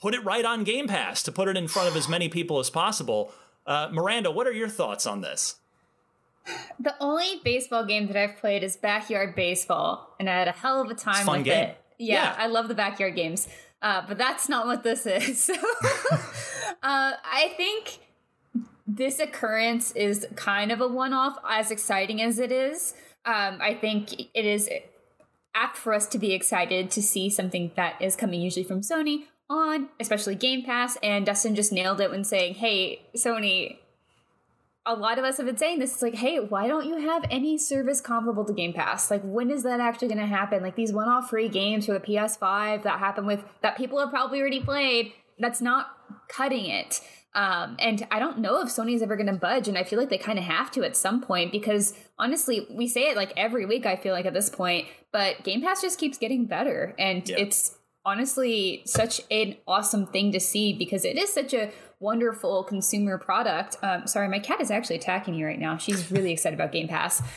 put 0.00 0.14
it 0.14 0.24
right 0.24 0.44
on 0.44 0.64
Game 0.64 0.86
Pass 0.86 1.22
to 1.24 1.32
put 1.32 1.48
it 1.48 1.56
in 1.56 1.68
front 1.68 1.88
of 1.88 1.96
as 1.96 2.08
many 2.08 2.28
people 2.28 2.58
as 2.58 2.70
possible. 2.70 3.32
Uh, 3.66 3.88
Miranda, 3.90 4.30
what 4.30 4.46
are 4.46 4.52
your 4.52 4.68
thoughts 4.68 5.06
on 5.06 5.20
this? 5.20 5.56
The 6.78 6.94
only 7.00 7.40
baseball 7.42 7.84
game 7.84 8.06
that 8.06 8.16
I've 8.16 8.36
played 8.36 8.62
is 8.62 8.76
Backyard 8.76 9.34
Baseball, 9.34 10.14
and 10.20 10.30
I 10.30 10.38
had 10.38 10.48
a 10.48 10.52
hell 10.52 10.80
of 10.80 10.90
a 10.90 10.94
time 10.94 11.26
with 11.26 11.44
game. 11.44 11.70
it. 11.70 11.80
Yeah, 11.98 12.14
Yeah. 12.14 12.34
I 12.38 12.46
love 12.46 12.68
the 12.68 12.74
backyard 12.74 13.16
games, 13.16 13.48
uh, 13.82 14.02
but 14.06 14.16
that's 14.16 14.48
not 14.48 14.66
what 14.66 14.84
this 14.84 15.06
is. 15.06 15.50
uh, 16.14 16.22
I 16.82 17.52
think 17.56 17.98
this 18.86 19.18
occurrence 19.18 19.90
is 19.92 20.24
kind 20.36 20.70
of 20.70 20.80
a 20.80 20.86
one-off, 20.86 21.36
as 21.48 21.72
exciting 21.72 22.22
as 22.22 22.38
it 22.38 22.52
is. 22.52 22.94
Um, 23.26 23.58
I 23.60 23.74
think 23.74 24.20
it 24.34 24.44
is 24.44 24.70
apt 25.54 25.76
for 25.76 25.92
us 25.92 26.06
to 26.06 26.18
be 26.18 26.32
excited 26.32 26.90
to 26.92 27.02
see 27.02 27.28
something 27.28 27.72
that 27.74 28.00
is 28.00 28.14
coming 28.14 28.40
usually 28.40 28.64
from 28.64 28.82
Sony 28.82 29.24
on, 29.50 29.88
especially 29.98 30.36
Game 30.36 30.62
Pass. 30.64 30.96
And 31.02 31.26
Destin 31.26 31.54
just 31.54 31.72
nailed 31.72 32.00
it 32.00 32.10
when 32.10 32.24
saying, 32.24 32.54
"Hey, 32.54 33.02
Sony." 33.16 33.78
A 34.88 34.94
lot 34.94 35.18
of 35.18 35.24
us 35.24 35.38
have 35.38 35.46
been 35.46 35.56
saying 35.56 35.80
this. 35.80 35.94
It's 35.94 36.02
like, 36.02 36.14
hey, 36.14 36.38
why 36.38 36.68
don't 36.68 36.86
you 36.86 36.98
have 36.98 37.24
any 37.28 37.58
service 37.58 38.00
comparable 38.00 38.44
to 38.44 38.52
Game 38.52 38.72
Pass? 38.72 39.10
Like, 39.10 39.22
when 39.24 39.50
is 39.50 39.64
that 39.64 39.80
actually 39.80 40.06
going 40.06 40.20
to 40.20 40.26
happen? 40.26 40.62
Like 40.62 40.76
these 40.76 40.92
one-off 40.92 41.28
free 41.28 41.48
games 41.48 41.86
for 41.86 41.92
the 41.92 41.98
PS5 41.98 42.84
that 42.84 43.00
happen 43.00 43.26
with 43.26 43.42
that 43.62 43.76
people 43.76 43.98
have 43.98 44.10
probably 44.10 44.40
already 44.40 44.60
played. 44.60 45.12
That's 45.40 45.60
not 45.60 45.88
cutting 46.28 46.66
it. 46.66 47.00
Um, 47.36 47.76
and 47.78 48.06
I 48.10 48.18
don't 48.18 48.38
know 48.38 48.60
if 48.62 48.68
Sony's 48.68 49.02
ever 49.02 49.14
going 49.14 49.26
to 49.28 49.34
budge, 49.34 49.68
and 49.68 49.76
I 49.78 49.84
feel 49.84 49.98
like 50.00 50.08
they 50.08 50.18
kind 50.18 50.38
of 50.38 50.44
have 50.46 50.70
to 50.72 50.82
at 50.84 50.96
some 50.96 51.20
point 51.20 51.52
because 51.52 51.94
honestly, 52.18 52.66
we 52.70 52.88
say 52.88 53.10
it 53.10 53.16
like 53.16 53.32
every 53.36 53.66
week. 53.66 53.84
I 53.86 53.94
feel 53.94 54.14
like 54.14 54.24
at 54.26 54.32
this 54.34 54.48
point, 54.48 54.88
but 55.12 55.44
Game 55.44 55.60
Pass 55.62 55.82
just 55.82 55.98
keeps 56.00 56.16
getting 56.18 56.46
better, 56.46 56.94
and 56.98 57.28
Yeah. 57.28 57.36
it's 57.38 57.76
honestly 58.06 58.82
such 58.86 59.20
an 59.30 59.56
awesome 59.68 60.06
thing 60.06 60.32
to 60.32 60.40
see 60.40 60.72
because 60.72 61.04
it 61.04 61.18
is 61.18 61.32
such 61.32 61.52
a 61.52 61.70
wonderful 62.00 62.62
consumer 62.64 63.18
product. 63.18 63.76
Um, 63.82 64.06
sorry, 64.06 64.28
my 64.28 64.38
cat 64.38 64.60
is 64.60 64.70
actually 64.70 64.96
attacking 64.96 65.34
me 65.36 65.44
right 65.44 65.58
now. 65.58 65.76
She's 65.76 66.10
really 66.10 66.32
excited 66.32 66.58
about 66.58 66.72
Game 66.72 66.88
Pass. 66.88 67.22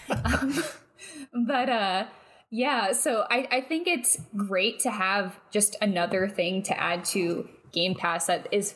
Um, 1.32 1.46
but 1.46 1.70
uh, 1.70 2.06
yeah, 2.50 2.91
so 2.94 3.25
I, 3.29 3.48
I 3.51 3.62
think 3.62 3.88
it's 3.88 4.20
great 4.36 4.79
to 4.82 4.91
have 4.91 5.39
just 5.51 5.75
another 5.82 6.27
thing 6.27 6.63
to 6.63 6.79
add 6.79 7.06
to 7.06 7.48
Game 7.72 7.96
Pass 7.96 8.25
that 8.27 8.48
is 8.51 8.75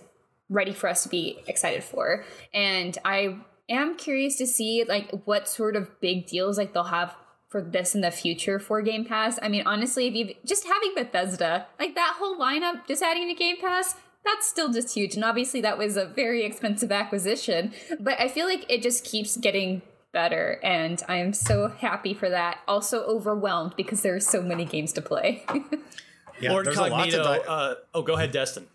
ready 0.50 0.74
for 0.74 0.90
us 0.90 1.04
to 1.04 1.10
be 1.10 1.40
excited 1.48 1.84
for. 1.84 2.26
And 2.54 2.98
I 3.06 3.38
am 3.70 3.96
curious 3.96 4.36
to 4.38 4.46
see 4.46 4.84
like 4.88 5.10
what 5.26 5.48
sort 5.48 5.76
of 5.76 6.00
big 6.00 6.28
deals 6.28 6.58
like 6.58 6.74
they'll 6.74 6.84
have 6.86 7.16
for 7.50 7.62
this 7.62 7.94
in 7.94 8.02
the 8.02 8.12
future 8.12 8.60
for 8.60 8.82
Game 8.82 9.06
Pass. 9.06 9.38
I 9.42 9.48
mean, 9.48 9.64
honestly, 9.66 10.08
if 10.08 10.16
you 10.16 10.36
just 10.46 10.66
having 10.66 10.94
Bethesda, 10.96 11.68
like 11.80 11.96
that 11.96 12.16
whole 12.18 12.38
lineup, 12.38 12.88
just 12.88 13.04
adding 13.04 13.28
to 13.28 13.36
Game 13.36 13.58
Pass, 13.62 13.96
that's 14.26 14.48
still 14.48 14.72
just 14.72 14.96
huge. 14.96 15.16
And 15.16 15.24
obviously, 15.24 15.62
that 15.62 15.78
was 15.78 15.96
a 15.96 16.06
very 16.06 16.44
expensive 16.46 16.92
acquisition. 16.92 17.74
But 18.00 18.20
I 18.20 18.28
feel 18.28 18.48
like 18.48 18.66
it 18.70 18.82
just 18.82 19.04
keeps 19.06 19.38
getting 19.38 19.82
better, 20.14 20.60
and 20.64 21.04
I 21.08 21.18
am 21.18 21.34
so 21.34 21.68
happy 21.68 22.14
for 22.14 22.30
that. 22.30 22.60
Also 22.68 23.04
overwhelmed 23.04 23.76
because 23.76 24.02
there 24.02 24.16
are 24.16 24.20
so 24.20 24.42
many 24.42 24.66
games 24.66 24.94
to 24.94 25.02
play. 25.02 25.46
Yeah, 26.42 26.52
Lord 26.52 26.66
there's 26.66 26.78
a 26.78 26.88
lot 26.88 27.10
to 27.10 27.18
Cognito. 27.18 27.24
di- 27.24 27.48
uh, 27.48 27.76
oh, 27.94 28.02
go 28.02 28.16
ahead, 28.16 28.32
Destin. 28.32 28.68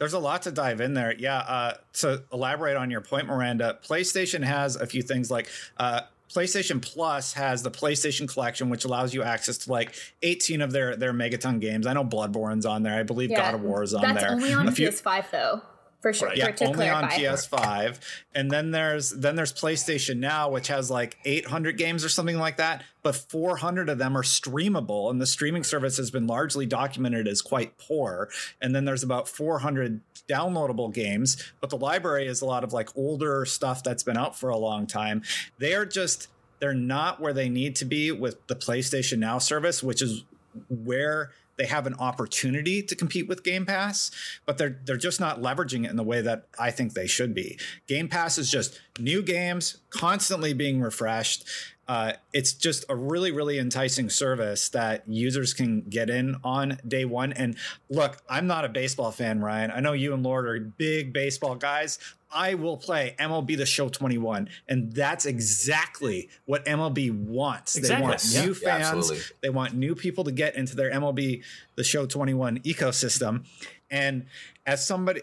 There's 0.00 0.14
a 0.14 0.18
lot 0.18 0.42
to 0.42 0.50
dive 0.50 0.80
in 0.80 0.94
there. 0.94 1.14
Yeah. 1.16 1.36
Uh, 1.38 1.74
to 2.00 2.22
elaborate 2.32 2.76
on 2.78 2.90
your 2.90 3.02
point, 3.02 3.26
Miranda, 3.26 3.78
PlayStation 3.86 4.42
has 4.42 4.74
a 4.76 4.86
few 4.86 5.02
things 5.02 5.30
like 5.30 5.46
uh, 5.76 6.00
PlayStation 6.34 6.80
Plus 6.80 7.34
has 7.34 7.62
the 7.62 7.70
PlayStation 7.70 8.26
Collection, 8.26 8.70
which 8.70 8.86
allows 8.86 9.12
you 9.12 9.22
access 9.22 9.58
to 9.58 9.70
like 9.70 9.94
18 10.22 10.62
of 10.62 10.72
their 10.72 10.96
their 10.96 11.12
Megaton 11.12 11.60
games. 11.60 11.86
I 11.86 11.92
know 11.92 12.02
Bloodborne's 12.04 12.64
on 12.64 12.82
there. 12.82 12.98
I 12.98 13.02
believe 13.02 13.28
God 13.36 13.54
of 13.54 13.60
War 13.60 13.82
is 13.82 13.92
on 13.92 14.00
that's 14.00 14.22
there. 14.22 14.32
only 14.32 14.54
on 14.54 14.70
few- 14.72 14.88
PS5 14.88 15.30
though, 15.30 15.60
for 16.00 16.12
sure. 16.12 16.28
Right. 16.28 16.36
yeah, 16.36 16.52
for, 16.52 16.64
only 16.64 16.88
on. 16.88 17.04
PS5. 17.04 17.98
And 18.34 18.50
then 18.50 18.70
there's 18.70 19.10
then 19.10 19.36
there's 19.36 19.52
PlayStation 19.52 20.18
Now, 20.18 20.50
which 20.50 20.68
has 20.68 20.90
like 20.90 21.18
800 21.24 21.76
games 21.76 22.04
or 22.04 22.08
something 22.08 22.38
like 22.38 22.56
that, 22.56 22.82
but 23.02 23.14
400 23.14 23.88
of 23.88 23.98
them 23.98 24.16
are 24.16 24.22
streamable, 24.22 25.10
and 25.10 25.20
the 25.20 25.26
streaming 25.26 25.64
service 25.64 25.96
has 25.98 26.10
been 26.10 26.26
largely 26.26 26.66
documented 26.66 27.28
as 27.28 27.42
quite 27.42 27.76
poor. 27.78 28.28
And 28.60 28.74
then 28.74 28.84
there's 28.84 29.02
about 29.02 29.28
400 29.28 30.00
downloadable 30.28 30.92
games, 30.92 31.52
but 31.60 31.70
the 31.70 31.76
library 31.76 32.26
is 32.26 32.40
a 32.40 32.46
lot 32.46 32.64
of 32.64 32.72
like 32.72 32.96
older 32.96 33.44
stuff 33.44 33.82
that's 33.82 34.02
been 34.02 34.16
out 34.16 34.38
for 34.38 34.48
a 34.48 34.56
long 34.56 34.86
time. 34.86 35.22
They 35.58 35.74
are 35.74 35.86
just 35.86 36.28
they're 36.60 36.74
not 36.74 37.20
where 37.20 37.32
they 37.32 37.48
need 37.48 37.74
to 37.76 37.84
be 37.84 38.12
with 38.12 38.46
the 38.46 38.54
PlayStation 38.54 39.18
Now 39.18 39.38
service, 39.38 39.82
which 39.82 40.02
is 40.02 40.24
where 40.68 41.30
they 41.60 41.66
have 41.66 41.86
an 41.86 41.94
opportunity 41.98 42.82
to 42.82 42.96
compete 42.96 43.28
with 43.28 43.44
Game 43.44 43.66
Pass, 43.66 44.10
but 44.46 44.56
they're 44.56 44.78
they're 44.86 44.96
just 44.96 45.20
not 45.20 45.42
leveraging 45.42 45.84
it 45.84 45.90
in 45.90 45.96
the 45.96 46.02
way 46.02 46.22
that 46.22 46.46
I 46.58 46.70
think 46.70 46.94
they 46.94 47.06
should 47.06 47.34
be. 47.34 47.58
Game 47.86 48.08
Pass 48.08 48.38
is 48.38 48.50
just 48.50 48.80
new 48.98 49.22
games 49.22 49.76
constantly 49.90 50.54
being 50.54 50.80
refreshed. 50.80 51.44
Uh, 51.86 52.12
it's 52.32 52.54
just 52.54 52.86
a 52.88 52.96
really 52.96 53.30
really 53.30 53.58
enticing 53.58 54.08
service 54.08 54.70
that 54.70 55.06
users 55.06 55.52
can 55.52 55.82
get 55.82 56.08
in 56.08 56.36
on 56.42 56.78
day 56.88 57.04
one. 57.04 57.34
And 57.34 57.56
look, 57.90 58.22
I'm 58.26 58.46
not 58.46 58.64
a 58.64 58.68
baseball 58.70 59.10
fan, 59.10 59.40
Ryan. 59.40 59.70
I 59.70 59.80
know 59.80 59.92
you 59.92 60.14
and 60.14 60.22
Lord 60.22 60.48
are 60.48 60.58
big 60.58 61.12
baseball 61.12 61.56
guys. 61.56 61.98
I 62.32 62.54
will 62.54 62.76
play 62.76 63.14
MLB 63.18 63.56
The 63.56 63.66
Show 63.66 63.88
21, 63.88 64.48
and 64.68 64.92
that's 64.92 65.26
exactly 65.26 66.28
what 66.44 66.64
MLB 66.64 67.10
wants. 67.10 67.76
Exactly. 67.76 67.96
They 68.04 68.08
want 68.08 68.24
Yeah. 68.30 68.44
new 68.44 68.54
fans. 68.54 68.84
absolutely. 68.86 69.24
They 69.42 69.50
want 69.50 69.74
new 69.74 69.94
people 69.94 70.24
to 70.24 70.32
get 70.32 70.54
into 70.54 70.76
their 70.76 70.90
MLB 70.90 71.42
The 71.76 71.84
Show 71.84 72.06
21 72.06 72.58
ecosystem. 72.60 73.44
And 73.90 74.26
as 74.66 74.86
somebody 74.86 75.22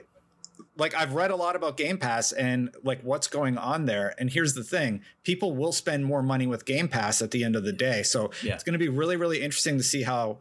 like 0.80 0.94
I've 0.94 1.14
read 1.14 1.32
a 1.32 1.36
lot 1.36 1.56
about 1.56 1.76
Game 1.76 1.98
Pass 1.98 2.32
and 2.32 2.70
like 2.84 3.02
what's 3.02 3.28
going 3.28 3.58
on 3.58 3.86
there. 3.86 4.14
And 4.20 4.30
here's 4.30 4.54
the 4.54 4.64
thing: 4.64 5.02
people 5.24 5.56
will 5.56 5.72
spend 5.72 6.06
more 6.06 6.22
money 6.22 6.46
with 6.46 6.66
Game 6.66 6.88
Pass 6.88 7.20
at 7.22 7.32
the 7.32 7.44
end 7.44 7.56
of 7.56 7.64
the 7.64 7.72
day. 7.74 8.04
So 8.04 8.30
Yeah. 8.44 8.54
it's 8.54 8.64
going 8.64 8.74
to 8.74 8.80
be 8.80 8.90
really, 8.90 9.16
really 9.16 9.42
interesting 9.42 9.78
to 9.78 9.84
see 9.84 10.04
how 10.04 10.38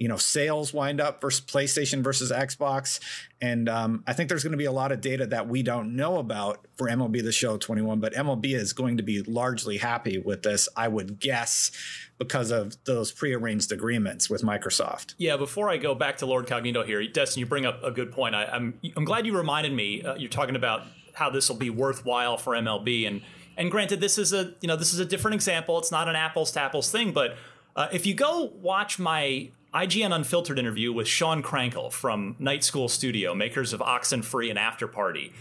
you 0.00 0.08
know 0.08 0.16
sales 0.16 0.72
wind 0.72 1.00
up 1.00 1.20
versus 1.20 1.44
PlayStation 1.44 2.02
versus 2.02 2.32
Xbox. 2.32 2.98
And 3.40 3.68
um, 3.68 4.02
I 4.06 4.14
think 4.14 4.30
there's 4.30 4.42
going 4.42 4.52
to 4.52 4.58
be 4.58 4.64
a 4.64 4.72
lot 4.72 4.92
of 4.92 5.00
data 5.00 5.26
that 5.26 5.46
we 5.46 5.62
don't 5.62 5.94
know 5.94 6.18
about 6.18 6.66
for 6.76 6.88
MLB 6.88 7.22
The 7.22 7.32
Show 7.32 7.58
21. 7.58 8.00
But 8.00 8.14
MLB 8.14 8.54
is 8.54 8.72
going 8.72 8.96
to 8.96 9.02
be 9.02 9.22
largely 9.22 9.76
happy 9.76 10.18
with 10.18 10.42
this, 10.42 10.68
I 10.74 10.88
would 10.88 11.20
guess, 11.20 11.70
because 12.18 12.50
of 12.50 12.82
those 12.84 13.12
prearranged 13.12 13.72
agreements 13.72 14.30
with 14.30 14.42
Microsoft. 14.42 15.14
Yeah, 15.18 15.36
before 15.36 15.68
I 15.68 15.76
go 15.76 15.94
back 15.94 16.16
to 16.18 16.26
Lord 16.26 16.46
Cognito 16.46 16.84
here, 16.84 17.06
Destin, 17.06 17.40
you 17.40 17.46
bring 17.46 17.66
up 17.66 17.84
a 17.84 17.90
good 17.90 18.10
point. 18.10 18.34
I, 18.34 18.46
I'm 18.46 18.80
I'm 18.96 19.04
glad 19.04 19.26
you 19.26 19.36
reminded 19.36 19.74
me. 19.74 20.02
Uh, 20.02 20.14
you're 20.14 20.30
talking 20.30 20.56
about 20.56 20.82
how 21.12 21.28
this 21.28 21.50
will 21.50 21.56
be 21.56 21.70
worthwhile 21.70 22.38
for 22.38 22.54
MLB, 22.54 23.06
and 23.06 23.20
and 23.58 23.70
granted, 23.70 24.00
this 24.00 24.16
is 24.16 24.32
a 24.32 24.54
you 24.62 24.66
know 24.66 24.76
this 24.76 24.94
is 24.94 24.98
a 24.98 25.04
different 25.04 25.34
example. 25.34 25.78
It's 25.78 25.92
not 25.92 26.08
an 26.08 26.16
apples 26.16 26.52
to 26.52 26.60
apples 26.60 26.90
thing, 26.90 27.12
but 27.12 27.36
uh, 27.76 27.88
if 27.92 28.06
you 28.06 28.14
go 28.14 28.50
watch 28.62 28.98
my 28.98 29.50
IGN 29.72 30.14
Unfiltered 30.14 30.58
interview 30.58 30.92
with 30.92 31.06
Sean 31.06 31.42
Krankel 31.42 31.92
from 31.92 32.34
Night 32.38 32.64
School 32.64 32.88
Studio, 32.88 33.34
makers 33.34 33.72
of 33.72 33.80
Oxenfree 33.80 34.50
and 34.50 34.58
Afterparty, 34.58 35.32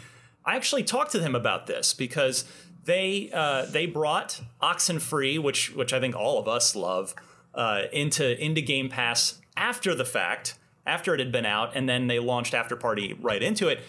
I 0.46 0.56
actually 0.56 0.84
talked 0.84 1.12
to 1.14 1.22
him 1.22 1.36
about 1.36 1.68
this 1.68 1.94
because 1.94 2.46
they 2.86 3.30
uh, 3.34 3.66
they 3.66 3.86
brought 3.86 4.42
Oxenfree, 4.62 5.42
which 5.42 5.76
which 5.76 5.94
I 5.94 6.00
think 6.00 6.16
all 6.16 6.40
of 6.40 6.48
us 6.48 6.76
love, 6.76 7.14
uh, 7.54 7.84
into 7.92 8.42
into 8.44 8.62
Game 8.62 8.90
Pass 8.90 9.40
after 9.58 9.94
the 9.94 10.06
fact, 10.06 10.56
after 10.86 11.14
it 11.14 11.20
had 11.20 11.32
been 11.32 11.46
out, 11.46 11.76
and 11.76 11.90
then 11.90 12.08
they 12.08 12.20
launched 12.20 12.54
Afterparty 12.54 13.18
right 13.22 13.42
into 13.42 13.68
it. 13.68 13.80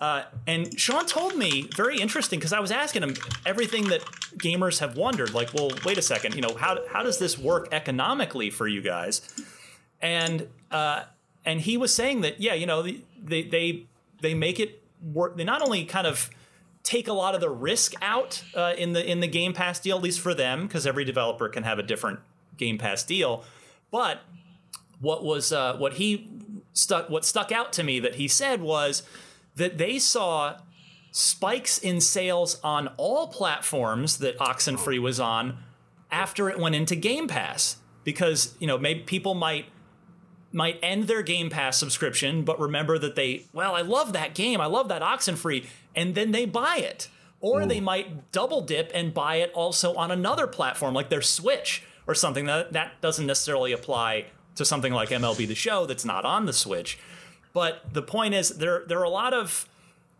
Uh, 0.00 0.22
and 0.46 0.78
Sean 0.80 1.04
told 1.04 1.36
me 1.36 1.68
very 1.76 1.98
interesting 1.98 2.38
because 2.38 2.54
I 2.54 2.60
was 2.60 2.70
asking 2.70 3.02
him 3.02 3.14
everything 3.44 3.88
that 3.88 4.00
gamers 4.38 4.78
have 4.78 4.96
wondered, 4.96 5.34
like, 5.34 5.52
well, 5.52 5.70
wait 5.84 5.98
a 5.98 6.02
second, 6.02 6.34
you 6.34 6.40
know, 6.40 6.54
how 6.56 6.78
how 6.88 7.02
does 7.02 7.18
this 7.18 7.38
work 7.38 7.68
economically 7.72 8.50
for 8.50 8.66
you 8.66 8.80
guys? 8.80 9.20
And 10.02 10.48
uh, 10.70 11.04
and 11.44 11.60
he 11.60 11.76
was 11.76 11.94
saying 11.94 12.22
that 12.22 12.40
yeah, 12.40 12.54
you 12.54 12.66
know, 12.66 12.82
they 12.82 13.42
they 13.42 13.86
they 14.20 14.34
make 14.34 14.60
it 14.60 14.82
work. 15.02 15.36
They 15.36 15.44
not 15.44 15.62
only 15.62 15.84
kind 15.84 16.06
of 16.06 16.30
take 16.82 17.08
a 17.08 17.12
lot 17.12 17.34
of 17.34 17.40
the 17.40 17.50
risk 17.50 17.94
out 18.02 18.42
uh, 18.54 18.74
in 18.76 18.92
the 18.92 19.08
in 19.08 19.20
the 19.20 19.26
Game 19.26 19.52
Pass 19.52 19.80
deal, 19.80 19.96
at 19.96 20.02
least 20.02 20.20
for 20.20 20.34
them, 20.34 20.66
because 20.66 20.86
every 20.86 21.04
developer 21.04 21.48
can 21.48 21.62
have 21.62 21.78
a 21.78 21.82
different 21.82 22.20
Game 22.56 22.78
Pass 22.78 23.02
deal. 23.02 23.44
But 23.90 24.20
what 25.00 25.24
was 25.24 25.52
uh, 25.52 25.76
what 25.76 25.94
he 25.94 26.28
stuck 26.72 27.10
what 27.10 27.24
stuck 27.24 27.52
out 27.52 27.72
to 27.74 27.82
me 27.82 28.00
that 28.00 28.16
he 28.16 28.28
said 28.28 28.60
was 28.62 29.02
that 29.56 29.78
they 29.78 29.98
saw 29.98 30.56
spikes 31.10 31.78
in 31.78 32.00
sales 32.00 32.60
on 32.62 32.88
all 32.96 33.26
platforms 33.28 34.18
that 34.18 34.38
Oxenfree 34.38 35.00
was 35.00 35.18
on 35.18 35.58
after 36.10 36.48
it 36.48 36.58
went 36.58 36.74
into 36.74 36.94
Game 36.94 37.26
Pass 37.26 37.76
because 38.04 38.54
you 38.60 38.66
know 38.66 38.78
maybe 38.78 39.00
people 39.00 39.34
might 39.34 39.66
might 40.52 40.78
end 40.82 41.04
their 41.04 41.22
Game 41.22 41.48
Pass 41.50 41.76
subscription, 41.78 42.42
but 42.44 42.58
remember 42.58 42.98
that 42.98 43.14
they, 43.14 43.44
well, 43.52 43.74
I 43.74 43.82
love 43.82 44.12
that 44.14 44.34
game, 44.34 44.60
I 44.60 44.66
love 44.66 44.88
that 44.88 45.02
Oxenfree, 45.02 45.66
and 45.94 46.14
then 46.14 46.32
they 46.32 46.44
buy 46.46 46.76
it. 46.78 47.08
or 47.42 47.64
they 47.64 47.80
might 47.80 48.32
double 48.32 48.60
dip 48.60 48.90
and 48.94 49.14
buy 49.14 49.36
it 49.36 49.50
also 49.54 49.94
on 49.94 50.10
another 50.10 50.46
platform 50.46 50.92
like 50.92 51.08
their 51.08 51.22
Switch 51.22 51.82
or 52.06 52.14
something 52.14 52.44
that 52.46 52.72
that 52.74 53.00
doesn't 53.00 53.26
necessarily 53.26 53.72
apply 53.72 54.26
to 54.56 54.64
something 54.64 54.92
like 54.92 55.08
MLB 55.08 55.46
The 55.48 55.54
Show 55.54 55.86
that's 55.86 56.04
not 56.04 56.24
on 56.26 56.44
the 56.46 56.52
Switch. 56.52 56.98
But 57.54 57.94
the 57.94 58.02
point 58.02 58.34
is, 58.34 58.50
there 58.58 58.84
there 58.86 58.98
are 58.98 59.04
a 59.04 59.08
lot 59.10 59.32
of 59.32 59.66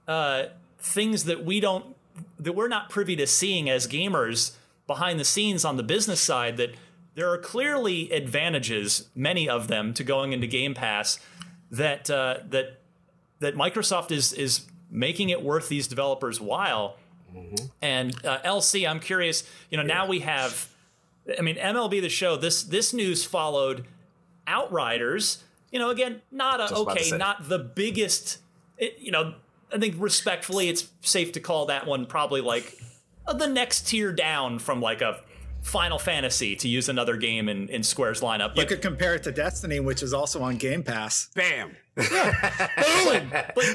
uh, 0.09 0.45
things 0.79 1.25
that 1.25 1.45
we 1.45 1.61
don't 1.61 1.95
that 2.39 2.55
we're 2.55 2.69
not 2.69 2.89
privy 2.89 3.17
to 3.17 3.27
seeing 3.27 3.69
as 3.69 3.87
gamers 3.87 4.53
behind 4.87 5.21
the 5.21 5.25
scenes 5.25 5.65
on 5.65 5.77
the 5.77 5.83
business 5.83 6.21
side. 6.21 6.57
That 6.57 6.75
there 7.15 7.31
are 7.31 7.39
clearly 7.39 8.11
advantages, 8.13 9.09
many 9.15 9.49
of 9.49 9.69
them, 9.69 9.93
to 9.95 10.05
going 10.05 10.33
into 10.33 10.47
Game 10.47 10.75
Pass 10.75 11.19
that 11.71 12.11
uh, 12.11 12.39
that 12.49 12.81
that 13.41 13.55
Microsoft 13.55 14.11
is 14.11 14.33
is 14.33 14.67
making 14.91 15.31
it 15.31 15.43
worth 15.43 15.69
these 15.69 15.89
developers' 15.89 16.41
while. 16.41 16.97
And 17.81 18.15
uh, 18.25 18.39
LC, 18.45 18.89
I'm 18.89 19.01
curious. 19.01 19.45
You 19.71 19.77
know, 19.77 19.85
now 19.85 20.07
we 20.07 20.21
have. 20.21 20.69
I 21.39 21.43
mean, 21.43 21.57
MLB 21.57 22.01
the 22.01 22.09
Show. 22.09 22.37
This 22.37 22.63
this 22.63 22.93
news 22.93 23.25
followed 23.25 23.87
Outriders. 24.47 25.45
You 25.71 25.79
know, 25.79 25.91
again, 25.91 26.23
not 26.33 26.61
a 26.61 26.65
Just 26.65 26.83
about 26.83 26.97
to 26.97 27.03
okay, 27.03 27.17
not 27.17 27.49
the 27.49 27.59
biggest. 27.59 28.39
It, 28.79 28.97
you 28.99 29.13
know, 29.13 29.35
I 29.73 29.79
think 29.79 29.95
respectfully, 29.99 30.69
it's 30.69 30.89
safe 31.03 31.33
to 31.33 31.41
call 31.41 31.67
that 31.67 31.87
one 31.87 32.07
probably 32.07 32.41
like 32.41 32.77
uh, 33.27 33.33
the 33.33 33.47
next 33.47 33.87
tier 33.87 34.13
down 34.13 34.59
from 34.59 34.81
like 34.81 35.01
a 35.01 35.21
Final 35.63 35.99
Fantasy 35.99 36.57
to 36.57 36.69
use 36.69 36.89
another 36.89 37.17
game 37.17 37.49
in, 37.49 37.69
in 37.69 37.83
Square's 37.83 38.21
lineup. 38.21 38.57
You 38.57 38.67
could 38.67 38.83
compare 38.83 39.15
it 39.15 39.23
to 39.25 39.33
Destiny, 39.33 39.81
which 39.81 40.03
is 40.03 40.13
also 40.15 40.43
on 40.43 40.57
Game 40.57 40.83
Pass. 40.83 41.29
Bam. 41.35 41.77
but 41.95 42.07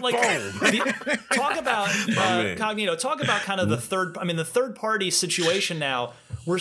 like 0.02 0.16
the- 0.16 1.20
talk 1.34 1.58
about 1.58 1.88
uh. 1.90 2.56
Cognito, 2.56 3.00
talk 3.00 3.22
about 3.24 3.42
kind 3.42 3.60
of 3.60 3.70
the 3.70 3.78
third. 3.78 4.18
I 4.18 4.24
mean, 4.24 4.36
the 4.36 4.46
third 4.46 4.76
party 4.76 5.12
situation 5.12 5.80
now. 5.80 6.14
We're. 6.46 6.60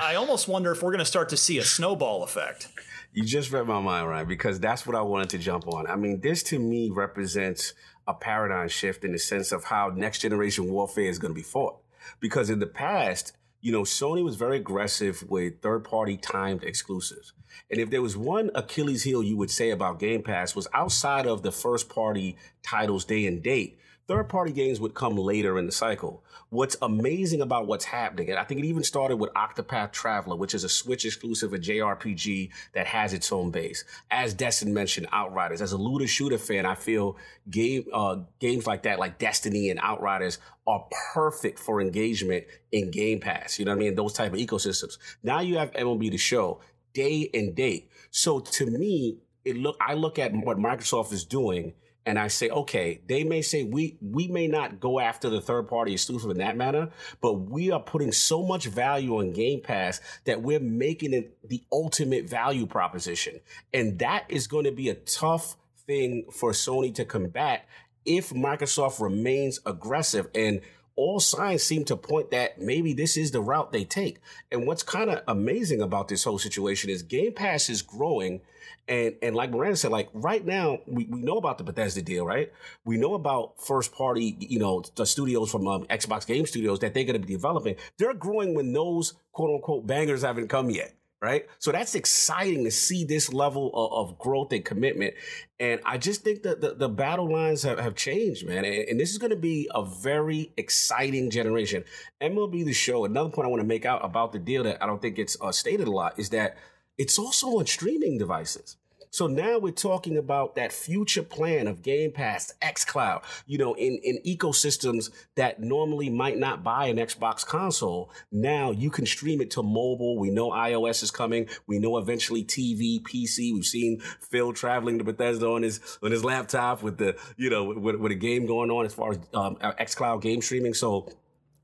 I 0.00 0.16
almost 0.16 0.48
wonder 0.48 0.72
if 0.72 0.82
we're 0.82 0.90
going 0.90 0.98
to 0.98 1.04
start 1.04 1.28
to 1.28 1.36
see 1.36 1.58
a 1.58 1.64
snowball 1.64 2.24
effect. 2.24 2.68
You 3.12 3.22
just 3.22 3.52
read 3.52 3.66
my 3.66 3.80
mind, 3.80 4.08
Ryan, 4.08 4.26
because 4.26 4.58
that's 4.58 4.88
what 4.88 4.96
I 4.96 5.02
wanted 5.02 5.30
to 5.30 5.38
jump 5.38 5.68
on. 5.72 5.86
I 5.86 5.94
mean, 5.94 6.20
this 6.20 6.42
to 6.44 6.58
me 6.58 6.90
represents 6.90 7.74
a 8.08 8.12
paradigm 8.12 8.68
shift 8.68 9.04
in 9.04 9.12
the 9.12 9.20
sense 9.20 9.52
of 9.52 9.64
how 9.64 9.92
next 9.94 10.18
generation 10.20 10.68
warfare 10.68 11.04
is 11.04 11.20
going 11.20 11.32
to 11.32 11.36
be 11.36 11.44
fought. 11.44 11.76
Because 12.18 12.50
in 12.50 12.58
the 12.58 12.66
past, 12.66 13.32
you 13.64 13.72
know, 13.72 13.80
Sony 13.80 14.22
was 14.22 14.36
very 14.36 14.58
aggressive 14.58 15.24
with 15.26 15.62
third 15.62 15.84
party 15.84 16.18
timed 16.18 16.62
exclusives. 16.62 17.32
And 17.70 17.80
if 17.80 17.88
there 17.88 18.02
was 18.02 18.14
one 18.14 18.50
Achilles 18.54 19.04
heel 19.04 19.22
you 19.22 19.38
would 19.38 19.50
say 19.50 19.70
about 19.70 19.98
Game 19.98 20.22
Pass 20.22 20.54
was 20.54 20.68
outside 20.74 21.26
of 21.26 21.40
the 21.42 21.50
first 21.50 21.88
party 21.88 22.36
titles 22.62 23.06
day 23.06 23.24
and 23.24 23.42
date, 23.42 23.78
third 24.06 24.28
party 24.28 24.52
games 24.52 24.80
would 24.80 24.92
come 24.92 25.16
later 25.16 25.58
in 25.58 25.64
the 25.64 25.72
cycle. 25.72 26.22
What's 26.50 26.76
amazing 26.82 27.40
about 27.40 27.66
what's 27.66 27.84
happening, 27.84 28.30
and 28.30 28.38
I 28.38 28.44
think 28.44 28.60
it 28.60 28.66
even 28.66 28.84
started 28.84 29.16
with 29.16 29.32
Octopath 29.34 29.92
Traveler, 29.92 30.36
which 30.36 30.54
is 30.54 30.64
a 30.64 30.68
Switch 30.68 31.04
exclusive, 31.04 31.52
a 31.52 31.58
JRPG 31.58 32.50
that 32.74 32.86
has 32.86 33.12
its 33.12 33.32
own 33.32 33.50
base. 33.50 33.84
As 34.10 34.34
Destin 34.34 34.72
mentioned, 34.72 35.08
Outriders. 35.12 35.60
As 35.60 35.72
a 35.72 35.76
looter 35.76 36.06
shooter 36.06 36.38
fan, 36.38 36.66
I 36.66 36.74
feel 36.74 37.16
game 37.50 37.84
uh, 37.92 38.16
games 38.40 38.66
like 38.66 38.84
that, 38.84 38.98
like 38.98 39.18
Destiny 39.18 39.70
and 39.70 39.80
Outriders, 39.80 40.38
are 40.66 40.86
perfect 41.12 41.58
for 41.58 41.80
engagement 41.80 42.44
in 42.72 42.90
Game 42.90 43.20
Pass. 43.20 43.58
You 43.58 43.64
know 43.64 43.72
what 43.72 43.82
I 43.82 43.84
mean? 43.84 43.94
Those 43.94 44.12
type 44.12 44.32
of 44.32 44.38
ecosystems. 44.38 44.98
Now 45.22 45.40
you 45.40 45.58
have 45.58 45.72
MLB 45.72 46.10
the 46.10 46.16
show 46.16 46.60
day 46.92 47.28
and 47.34 47.54
date. 47.54 47.90
So 48.10 48.40
to 48.40 48.66
me, 48.66 49.18
it 49.44 49.56
look 49.56 49.76
I 49.80 49.94
look 49.94 50.18
at 50.18 50.32
what 50.32 50.56
Microsoft 50.56 51.12
is 51.12 51.24
doing 51.24 51.74
and 52.06 52.18
I 52.18 52.28
say, 52.28 52.50
okay, 52.50 53.00
they 53.06 53.24
may 53.24 53.40
say 53.40 53.64
we 53.64 53.96
we 54.00 54.28
may 54.28 54.46
not 54.46 54.78
go 54.78 55.00
after 55.00 55.30
the 55.30 55.40
third 55.40 55.68
party 55.68 55.92
exclusive 55.92 56.30
in 56.30 56.38
that 56.38 56.56
manner, 56.56 56.90
but 57.20 57.34
we 57.34 57.70
are 57.70 57.80
putting 57.80 58.12
so 58.12 58.42
much 58.42 58.66
value 58.66 59.18
on 59.18 59.32
Game 59.32 59.60
Pass 59.60 60.00
that 60.24 60.42
we're 60.42 60.60
making 60.60 61.14
it 61.14 61.36
the 61.48 61.62
ultimate 61.72 62.28
value 62.28 62.66
proposition. 62.66 63.40
And 63.72 63.98
that 64.00 64.24
is 64.28 64.46
going 64.46 64.64
to 64.64 64.72
be 64.72 64.90
a 64.90 64.94
tough 64.94 65.56
thing 65.86 66.26
for 66.30 66.52
Sony 66.52 66.94
to 66.94 67.04
combat 67.04 67.66
if 68.04 68.30
Microsoft 68.30 69.00
remains 69.00 69.60
aggressive. 69.64 70.28
And 70.34 70.60
all 70.96 71.20
signs 71.20 71.62
seem 71.62 71.84
to 71.86 71.96
point 71.96 72.30
that 72.30 72.60
maybe 72.60 72.92
this 72.92 73.16
is 73.16 73.30
the 73.30 73.40
route 73.40 73.72
they 73.72 73.84
take. 73.84 74.20
And 74.52 74.66
what's 74.66 74.82
kind 74.82 75.10
of 75.10 75.22
amazing 75.26 75.80
about 75.80 76.08
this 76.08 76.24
whole 76.24 76.38
situation 76.38 76.90
is 76.90 77.02
Game 77.02 77.32
Pass 77.32 77.68
is 77.68 77.82
growing. 77.82 78.42
And 78.88 79.14
and 79.22 79.34
like 79.34 79.50
Miranda 79.50 79.76
said, 79.76 79.90
like 79.90 80.08
right 80.12 80.44
now, 80.44 80.78
we, 80.86 81.06
we 81.06 81.22
know 81.22 81.36
about 81.36 81.58
the 81.58 81.64
Bethesda 81.64 82.02
deal, 82.02 82.26
right? 82.26 82.52
We 82.84 82.96
know 82.96 83.14
about 83.14 83.60
first 83.60 83.92
party, 83.92 84.36
you 84.38 84.58
know, 84.58 84.82
the 84.94 85.06
studios 85.06 85.50
from 85.50 85.66
um, 85.66 85.84
Xbox 85.84 86.26
Game 86.26 86.46
Studios 86.46 86.80
that 86.80 86.94
they're 86.94 87.04
going 87.04 87.20
to 87.20 87.26
be 87.26 87.34
developing. 87.34 87.76
They're 87.98 88.14
growing 88.14 88.54
when 88.54 88.72
those 88.72 89.14
quote 89.32 89.50
unquote 89.50 89.86
bangers 89.86 90.22
haven't 90.22 90.48
come 90.48 90.70
yet 90.70 90.94
right? 91.24 91.46
So 91.58 91.72
that's 91.72 91.94
exciting 91.94 92.64
to 92.64 92.70
see 92.70 93.04
this 93.04 93.32
level 93.32 93.70
of, 93.72 94.10
of 94.10 94.18
growth 94.18 94.52
and 94.52 94.62
commitment. 94.62 95.14
And 95.58 95.80
I 95.86 95.96
just 95.96 96.20
think 96.20 96.42
that 96.42 96.60
the, 96.60 96.74
the 96.74 96.88
battle 96.88 97.32
lines 97.32 97.62
have, 97.62 97.78
have 97.78 97.94
changed, 97.94 98.46
man. 98.46 98.66
And, 98.66 98.74
and 98.74 99.00
this 99.00 99.10
is 99.10 99.16
going 99.16 99.30
to 99.30 99.36
be 99.36 99.66
a 99.74 99.82
very 99.82 100.52
exciting 100.58 101.30
generation. 101.30 101.84
MLB 102.20 102.66
The 102.66 102.74
Show, 102.74 103.06
another 103.06 103.30
point 103.30 103.46
I 103.46 103.48
want 103.48 103.62
to 103.62 103.66
make 103.66 103.86
out 103.86 104.04
about 104.04 104.32
the 104.32 104.38
deal 104.38 104.64
that 104.64 104.82
I 104.82 104.86
don't 104.86 105.00
think 105.00 105.18
it's 105.18 105.38
uh, 105.40 105.50
stated 105.50 105.88
a 105.88 105.90
lot 105.90 106.18
is 106.18 106.28
that 106.28 106.58
it's 106.98 107.18
also 107.18 107.58
on 107.58 107.66
streaming 107.66 108.18
devices. 108.18 108.76
So 109.14 109.28
now 109.28 109.60
we're 109.60 109.70
talking 109.70 110.16
about 110.16 110.56
that 110.56 110.72
future 110.72 111.22
plan 111.22 111.68
of 111.68 111.82
Game 111.82 112.10
Pass, 112.10 112.52
xCloud, 112.60 113.22
you 113.46 113.58
know, 113.58 113.74
in, 113.74 114.00
in 114.02 114.18
ecosystems 114.26 115.10
that 115.36 115.60
normally 115.60 116.10
might 116.10 116.36
not 116.36 116.64
buy 116.64 116.86
an 116.86 116.96
Xbox 116.96 117.46
console. 117.46 118.10
Now 118.32 118.72
you 118.72 118.90
can 118.90 119.06
stream 119.06 119.40
it 119.40 119.52
to 119.52 119.62
mobile. 119.62 120.18
We 120.18 120.30
know 120.30 120.50
iOS 120.50 121.04
is 121.04 121.12
coming. 121.12 121.48
We 121.68 121.78
know 121.78 121.98
eventually 121.98 122.42
TV, 122.42 123.00
PC. 123.02 123.54
We've 123.54 123.64
seen 123.64 124.00
Phil 124.00 124.52
traveling 124.52 124.98
to 124.98 125.04
Bethesda 125.04 125.46
on 125.46 125.62
his 125.62 125.78
on 126.02 126.10
his 126.10 126.24
laptop 126.24 126.82
with 126.82 126.98
the, 126.98 127.16
you 127.36 127.50
know, 127.50 127.66
with, 127.66 127.94
with 127.94 128.10
a 128.10 128.16
game 128.16 128.46
going 128.46 128.72
on 128.72 128.84
as 128.84 128.94
far 128.94 129.12
as 129.12 129.18
um, 129.32 129.54
xCloud 129.62 130.22
game 130.22 130.42
streaming. 130.42 130.74
So 130.74 131.08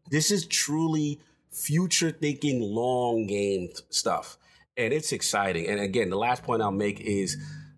this 0.09 0.31
is 0.31 0.47
truly 0.47 1.21
future 1.51 2.13
thinking, 2.13 2.61
long 2.61 3.27
game 3.27 3.71
stuff 3.89 4.39
and 4.81 4.95
it's 4.95 5.13
exciting. 5.13 5.69
And 5.69 5.79
again, 5.79 6.09
the 6.09 6.17
last 6.17 6.43
point 6.43 6.63
I'll 6.63 6.71
make 6.71 7.01
is 7.01 7.37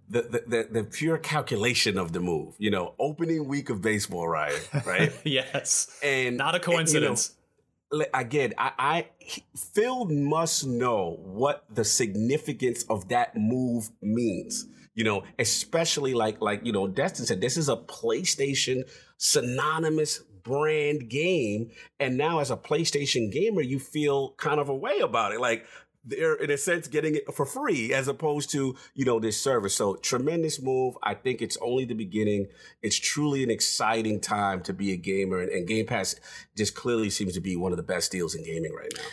the, 0.08 0.22
the 0.46 0.68
the, 0.70 0.84
pure 0.84 1.18
calculation 1.18 1.98
of 1.98 2.12
the 2.12 2.20
move. 2.20 2.54
You 2.58 2.70
know, 2.70 2.94
opening 2.98 3.48
week 3.48 3.70
of 3.70 3.82
baseball, 3.82 4.28
right? 4.28 4.68
Right. 4.86 5.12
yes, 5.24 5.98
and 6.02 6.36
not 6.36 6.54
a 6.54 6.56
and, 6.56 6.64
you 6.66 6.70
know, 6.70 6.76
coincidence. 6.76 7.34
again, 8.14 8.54
I, 8.56 8.72
I 8.78 9.06
he- 9.18 9.44
Phil 9.56 10.04
must 10.04 10.66
know 10.66 11.18
what 11.20 11.64
the 11.74 11.84
significance 11.84 12.84
of 12.84 13.08
that 13.08 13.36
move 13.36 13.90
means. 14.00 14.66
You 14.94 15.04
know, 15.04 15.24
especially 15.38 16.14
like 16.14 16.40
like 16.40 16.64
you 16.64 16.72
know, 16.72 16.86
Destin 16.86 17.26
said, 17.26 17.40
this 17.40 17.56
is 17.56 17.68
a 17.68 17.76
PlayStation 17.76 18.82
synonymous 19.16 20.22
brand 20.42 21.08
game, 21.08 21.70
and 21.98 22.16
now 22.16 22.40
as 22.40 22.50
a 22.50 22.56
PlayStation 22.56 23.32
gamer, 23.32 23.62
you 23.62 23.78
feel 23.78 24.34
kind 24.36 24.60
of 24.60 24.68
a 24.68 24.76
way 24.76 25.00
about 25.00 25.32
it, 25.32 25.40
like. 25.40 25.64
They're 26.04 26.34
in 26.34 26.50
a 26.50 26.56
sense 26.56 26.88
getting 26.88 27.14
it 27.14 27.32
for 27.32 27.46
free 27.46 27.94
as 27.94 28.08
opposed 28.08 28.50
to, 28.50 28.76
you 28.94 29.04
know, 29.04 29.20
this 29.20 29.40
service. 29.40 29.74
So 29.74 29.94
tremendous 29.96 30.60
move. 30.60 30.96
I 31.02 31.14
think 31.14 31.40
it's 31.40 31.56
only 31.60 31.84
the 31.84 31.94
beginning. 31.94 32.48
It's 32.82 32.98
truly 32.98 33.42
an 33.44 33.50
exciting 33.50 34.20
time 34.20 34.62
to 34.62 34.72
be 34.72 34.92
a 34.92 34.96
gamer 34.96 35.40
and, 35.40 35.50
and 35.50 35.66
Game 35.68 35.86
Pass 35.86 36.16
just 36.56 36.74
clearly 36.74 37.10
seems 37.10 37.34
to 37.34 37.40
be 37.40 37.56
one 37.56 37.72
of 37.72 37.76
the 37.76 37.84
best 37.84 38.10
deals 38.10 38.34
in 38.34 38.44
gaming 38.44 38.74
right 38.74 38.92
now. 38.96 39.04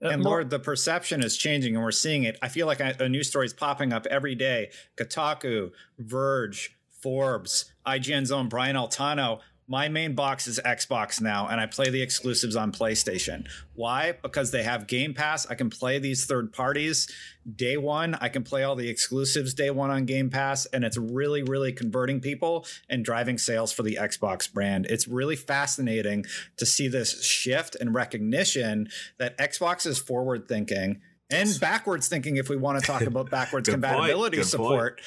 Uh, 0.00 0.10
and 0.10 0.22
Lord, 0.22 0.50
the 0.50 0.60
perception 0.60 1.22
is 1.22 1.36
changing, 1.36 1.74
and 1.74 1.82
we're 1.82 1.90
seeing 1.90 2.22
it. 2.22 2.38
I 2.40 2.48
feel 2.48 2.66
like 2.66 2.80
a, 2.80 2.94
a 3.00 3.08
news 3.08 3.28
story 3.28 3.46
is 3.46 3.52
popping 3.52 3.92
up 3.92 4.06
every 4.06 4.34
day. 4.34 4.70
Kotaku, 4.96 5.72
Verge, 5.98 6.78
Forbes, 7.00 7.72
IGN's 7.86 8.30
own 8.30 8.48
Brian 8.48 8.76
Altano. 8.76 9.40
My 9.70 9.90
main 9.90 10.14
box 10.14 10.46
is 10.46 10.58
Xbox 10.64 11.20
now, 11.20 11.46
and 11.46 11.60
I 11.60 11.66
play 11.66 11.90
the 11.90 12.00
exclusives 12.00 12.56
on 12.56 12.72
PlayStation. 12.72 13.46
Why? 13.74 14.12
Because 14.12 14.50
they 14.50 14.62
have 14.62 14.86
Game 14.86 15.12
Pass. 15.12 15.46
I 15.46 15.56
can 15.56 15.68
play 15.68 15.98
these 15.98 16.24
third 16.24 16.54
parties 16.54 17.06
day 17.54 17.76
one. 17.76 18.14
I 18.14 18.30
can 18.30 18.44
play 18.44 18.64
all 18.64 18.76
the 18.76 18.88
exclusives 18.88 19.52
day 19.52 19.68
one 19.68 19.90
on 19.90 20.06
Game 20.06 20.30
Pass, 20.30 20.64
and 20.64 20.84
it's 20.84 20.96
really, 20.96 21.42
really 21.42 21.72
converting 21.72 22.18
people 22.20 22.64
and 22.88 23.04
driving 23.04 23.36
sales 23.36 23.70
for 23.70 23.82
the 23.82 23.98
Xbox 24.00 24.50
brand. 24.50 24.86
It's 24.86 25.06
really 25.06 25.36
fascinating 25.36 26.24
to 26.56 26.64
see 26.64 26.88
this 26.88 27.22
shift 27.22 27.76
and 27.78 27.94
recognition 27.94 28.88
that 29.18 29.36
Xbox 29.36 29.86
is 29.86 29.98
forward 29.98 30.48
thinking 30.48 31.02
and 31.30 31.60
backwards 31.60 32.08
thinking 32.08 32.36
if 32.36 32.48
we 32.48 32.56
want 32.56 32.80
to 32.80 32.86
talk 32.86 33.02
about 33.02 33.30
backwards 33.30 33.68
Good 33.68 33.82
point. 33.82 33.92
compatibility 33.92 34.42
support. 34.42 35.00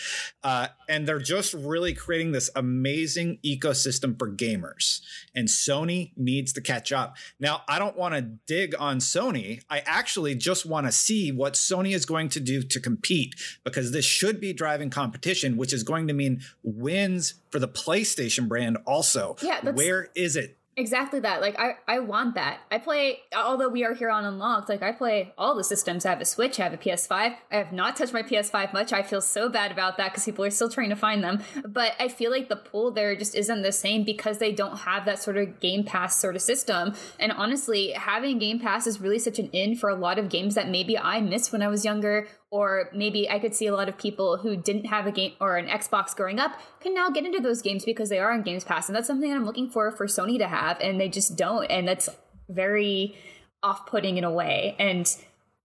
Uh, 0.44 0.68
and 0.88 1.08
they're 1.08 1.20
just 1.20 1.54
really 1.54 1.94
creating 1.94 2.32
this 2.32 2.50
amazing 2.56 3.40
ecosystem 3.44 4.18
for 4.18 4.30
gamers. 4.30 5.02
And 5.34 5.48
Sony 5.48 6.12
needs 6.16 6.54
to 6.54 6.62
catch 6.62 6.92
up. 6.92 7.18
Now, 7.40 7.64
I 7.68 7.80
don't 7.80 7.98
want 7.98 8.14
to 8.16 8.22
dig 8.22 8.76
on 8.78 9.00
Sony. 9.00 9.64
I 9.70 9.80
actually 9.86 10.36
just 10.36 10.66
want 10.66 10.86
to 10.86 10.92
see 10.92 11.32
what 11.32 11.54
Sony 11.54 11.94
is 11.94 12.06
going 12.06 12.30
to 12.30 12.40
do 12.40 12.62
to 12.62 12.80
compete 12.80 13.36
because 13.64 13.92
this 13.92 14.06
should 14.06 14.40
be 14.40 14.54
driving 14.54 14.90
competition, 14.90 15.58
which 15.58 15.74
is 15.74 15.84
going 15.84 16.08
to 16.08 16.14
mean 16.14 16.42
wins 16.64 17.36
for 17.50 17.60
the 17.60 17.68
PlayStation 17.68 18.48
brand 18.48 18.78
also. 18.86 19.36
Yeah, 19.42 19.72
Where 19.72 20.10
is 20.16 20.36
it? 20.36 20.58
Exactly 20.78 21.20
that. 21.20 21.42
Like 21.42 21.60
I, 21.60 21.76
I 21.86 22.00
want 22.00 22.36
that. 22.36 22.62
I 22.72 22.78
play 22.78 23.20
although 23.36 23.68
we 23.68 23.84
are 23.84 23.94
here 23.94 24.10
on 24.10 24.24
Unlocked, 24.24 24.70
like 24.70 24.82
I 24.82 24.94
play 24.94 25.34
all 25.38 25.54
the 25.54 25.66
systems. 25.66 26.06
I 26.06 26.12
have 26.12 26.22
a 26.22 26.26
Switch, 26.26 26.60
I 26.60 26.64
have 26.64 26.74
a 26.74 26.78
PS5. 26.78 27.12
I 27.12 27.38
have 27.52 27.74
not 27.74 27.98
touched 27.98 28.14
my 28.14 28.24
PS5 28.24 28.72
much. 28.72 28.94
I 28.94 29.04
feel 29.04 29.20
so 29.20 29.50
bad 29.50 29.72
about 29.72 29.98
that 29.98 30.12
because 30.12 30.24
people 30.24 30.46
are 30.46 30.50
still 30.50 30.70
trying 30.70 30.90
to 30.90 30.96
find 30.96 31.22
them. 31.22 31.44
But 31.68 31.94
I 32.00 32.08
feel 32.08 32.32
like 32.32 32.48
the 32.48 32.56
pool 32.56 32.92
there 32.92 33.16
just 33.18 33.36
isn't 33.36 33.64
the 33.64 33.74
same 33.74 34.06
because 34.06 34.38
they 34.38 34.54
don't 34.54 34.80
have 34.80 35.04
that 35.06 35.22
sort 35.22 35.36
of 35.36 35.60
Game 35.60 35.84
Pass 35.84 36.18
sort 36.18 36.38
of 36.38 36.42
system. 36.42 36.94
And 37.20 37.34
honestly, 37.34 37.92
having 37.92 38.40
Game 38.40 38.60
Pass 38.60 38.88
is 38.88 39.02
really 39.02 39.20
such 39.20 39.40
an 39.40 39.50
in 39.52 39.76
for 39.76 39.90
a 39.90 39.96
lot 39.96 40.18
of 40.18 40.30
games 40.30 40.56
that 40.56 40.70
maybe 40.70 40.98
I 40.98 41.20
missed 41.20 41.52
when 41.52 41.62
I 41.62 41.68
was 41.68 41.84
younger 41.84 42.28
or 42.52 42.90
maybe 42.94 43.30
I 43.30 43.40
could 43.40 43.56
see 43.56 43.66
a 43.68 43.74
lot 43.74 43.88
of 43.90 43.98
people 43.98 44.38
who 44.38 44.56
didn't 44.58 44.86
have 44.86 45.08
a 45.08 45.12
game 45.12 45.34
or 45.40 45.58
an 45.58 45.68
Xbox 45.68 46.16
growing 46.16 46.38
up 46.40 46.60
can 46.82 46.94
now 46.94 47.10
get 47.10 47.26
into 47.26 47.40
those 47.40 47.62
games 47.62 47.86
because 47.86 48.10
they 48.10 48.20
are 48.20 48.32
on 48.32 48.44
Games 48.44 48.64
Pass, 48.66 48.88
and 48.90 48.96
that's 48.96 49.08
something 49.08 49.30
that 49.30 49.36
I'm 49.36 49.46
looking 49.46 49.70
for 49.70 49.90
for 49.92 50.06
Sony 50.06 50.38
to 50.38 50.48
have, 50.48 50.80
and 50.82 51.00
they 51.00 51.08
just 51.10 51.38
don't, 51.38 51.66
and 51.66 51.88
that's 51.88 52.10
very 52.50 53.16
off-putting 53.64 54.18
in 54.18 54.24
a 54.26 54.32
way. 54.32 54.76
And 54.80 55.10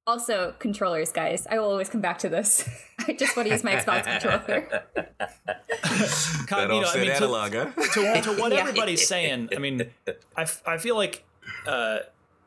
also 0.06 0.54
controllers, 0.60 1.10
guys. 1.10 1.46
I 1.50 1.58
will 1.58 1.68
always 1.70 1.88
come 1.88 2.00
back 2.00 2.18
to 2.18 2.28
this. 2.28 2.68
I 3.08 3.12
just 3.14 3.36
want 3.36 3.48
to 3.48 3.52
use 3.54 3.64
my 3.64 3.74
Xbox 3.74 4.04
controller. 4.04 4.84
Kind- 6.46 6.72
you 6.72 6.80
know, 6.80 6.88
I 6.88 6.98
mean, 6.98 7.10
analog, 7.10 7.52
huh? 7.54 7.64
to, 7.94 8.20
to 8.22 8.32
what 8.40 8.52
Yeah. 8.52 8.58
everybody's 8.60 9.06
saying, 9.08 9.48
I 9.54 9.58
mean, 9.58 9.90
I, 10.36 10.42
f- 10.42 10.62
I 10.66 10.78
feel 10.78 10.94
like 10.96 11.24
uh, 11.66 11.98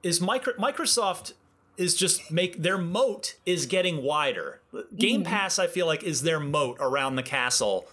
is 0.04 0.22
micro- 0.22 0.54
Microsoft 0.54 1.34
is 1.80 1.96
just 1.96 2.30
make 2.30 2.62
their 2.62 2.78
moat 2.78 3.36
is 3.46 3.66
getting 3.66 4.04
wider. 4.04 4.60
Game 4.96 5.24
Pass, 5.24 5.58
I 5.58 5.68
feel 5.68 5.86
like, 5.86 6.04
is 6.04 6.24
their 6.24 6.40
moat 6.40 6.78
around 6.80 7.16
the 7.16 7.24
castle, 7.24 7.88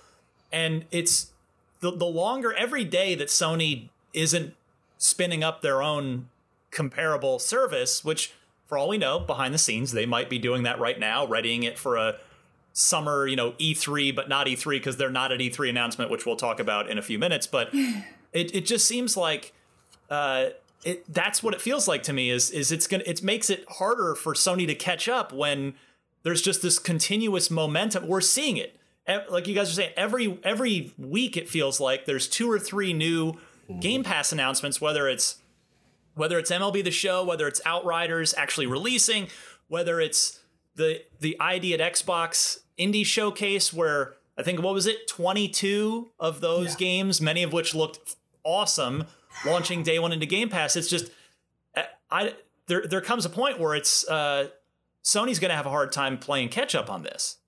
and 0.53 0.85
it's 0.91 1.33
the 1.81 1.93
the 1.93 2.05
longer 2.05 2.53
every 2.53 2.85
day 2.85 3.15
that 3.15 3.29
Sony 3.29 3.89
isn't 4.13 4.55
spinning 4.99 5.45
up 5.45 5.63
their 5.63 5.83
own 5.83 6.29
comparable 6.71 7.39
service, 7.39 8.05
which 8.05 8.35
for 8.67 8.77
all 8.77 8.89
we 8.89 8.99
know, 8.99 9.21
behind 9.21 9.55
the 9.55 9.59
scenes 9.59 9.93
they 9.93 10.07
might 10.07 10.29
be 10.29 10.39
doing 10.39 10.65
that 10.65 10.81
right 10.81 10.99
now, 10.99 11.25
readying 11.25 11.63
it 11.63 11.79
for 11.79 11.97
a 11.97 12.17
summer, 12.73 13.27
you 13.27 13.37
know, 13.37 13.53
E3, 13.53 14.15
but 14.15 14.29
not 14.29 14.49
E3 14.49 14.71
because 14.73 14.97
they're 14.97 15.11
not 15.11 15.31
at 15.31 15.39
E3 15.39 15.71
announcement, 15.71 16.11
which 16.11 16.27
we'll 16.27 16.37
talk 16.37 16.59
about 16.59 16.91
in 16.91 16.99
a 16.99 17.03
few 17.03 17.19
minutes. 17.19 17.47
But 17.47 17.69
it, 18.33 18.55
it 18.55 18.67
just 18.67 18.87
seems 18.87 19.17
like 19.17 19.53
uh, 20.11 20.47
it 20.87 21.13
that's 21.13 21.43
what 21.43 21.53
it 21.53 21.61
feels 21.61 21.89
like 21.89 22.05
to 22.05 22.13
me 22.13 22.31
is 22.31 22.51
is 22.51 22.71
it's 22.71 22.87
gonna 22.87 23.03
it 23.07 23.23
makes 23.23 23.51
it 23.51 23.65
harder 23.69 24.15
for 24.15 24.35
Sony 24.35 24.67
to 24.69 24.75
catch 24.75 25.09
up 25.09 25.33
when 25.33 25.75
there's 26.23 26.41
just 26.41 26.63
this 26.63 26.79
continuous 26.79 27.51
momentum. 27.51 28.07
We're 28.07 28.21
seeing 28.21 28.57
it. 28.57 28.79
Like 29.29 29.47
you 29.47 29.55
guys 29.55 29.71
are 29.71 29.75
saying, 29.75 29.93
every 29.97 30.39
every 30.43 30.93
week 30.97 31.37
it 31.37 31.49
feels 31.49 31.81
like 31.81 32.05
there's 32.05 32.29
two 32.29 32.51
or 32.51 32.59
three 32.59 32.93
new 32.93 33.33
mm-hmm. 33.33 33.81
Game 33.81 34.05
Pass 34.05 34.33
announcements, 34.33 34.81
whether 34.81 35.09
it's 35.09 35.37
whether 36.15 36.39
it's 36.39 36.51
MLB 36.51 36.83
the 36.83 36.91
Show, 36.91 37.25
whether 37.25 37.47
it's 37.47 37.61
Outriders 37.67 38.33
actually 38.37 38.67
releasing, 38.67 39.29
whether 39.69 40.01
it's 40.01 40.41
the 40.77 41.03
the 41.21 41.37
ID 41.41 41.75
at 41.75 41.93
Xbox 41.93 42.61
Indie 42.79 43.05
Showcase, 43.05 43.73
where 43.73 44.15
I 44.39 44.43
think 44.43 44.63
what 44.63 44.75
was 44.75 44.87
it, 44.87 45.09
22 45.09 46.11
of 46.21 46.41
those 46.41 46.77
games, 46.77 47.21
many 47.21 47.43
of 47.43 47.53
which 47.53 47.75
looked 47.75 48.17
awesome, 48.45 49.07
launching 49.45 49.83
day 49.83 49.99
one 49.99 50.13
into 50.13 50.27
Game 50.27 50.49
Pass. 50.49 50.77
It's 50.77 50.89
just, 50.89 51.11
I, 51.77 51.85
I 52.11 52.35
there 52.69 52.87
there 52.87 53.01
comes 53.01 53.25
a 53.25 53.29
point 53.31 53.59
where 53.61 53.75
it's 53.75 54.09
uh, 54.09 54.49
Sony's 55.05 55.39
going 55.39 55.51
to 55.51 55.57
have 55.57 55.67
a 55.67 55.71
hard 55.71 55.93
time 55.93 56.19
playing 56.19 56.49
catch 56.51 56.75
up 56.75 56.91
on 56.91 57.03
this. 57.03 57.39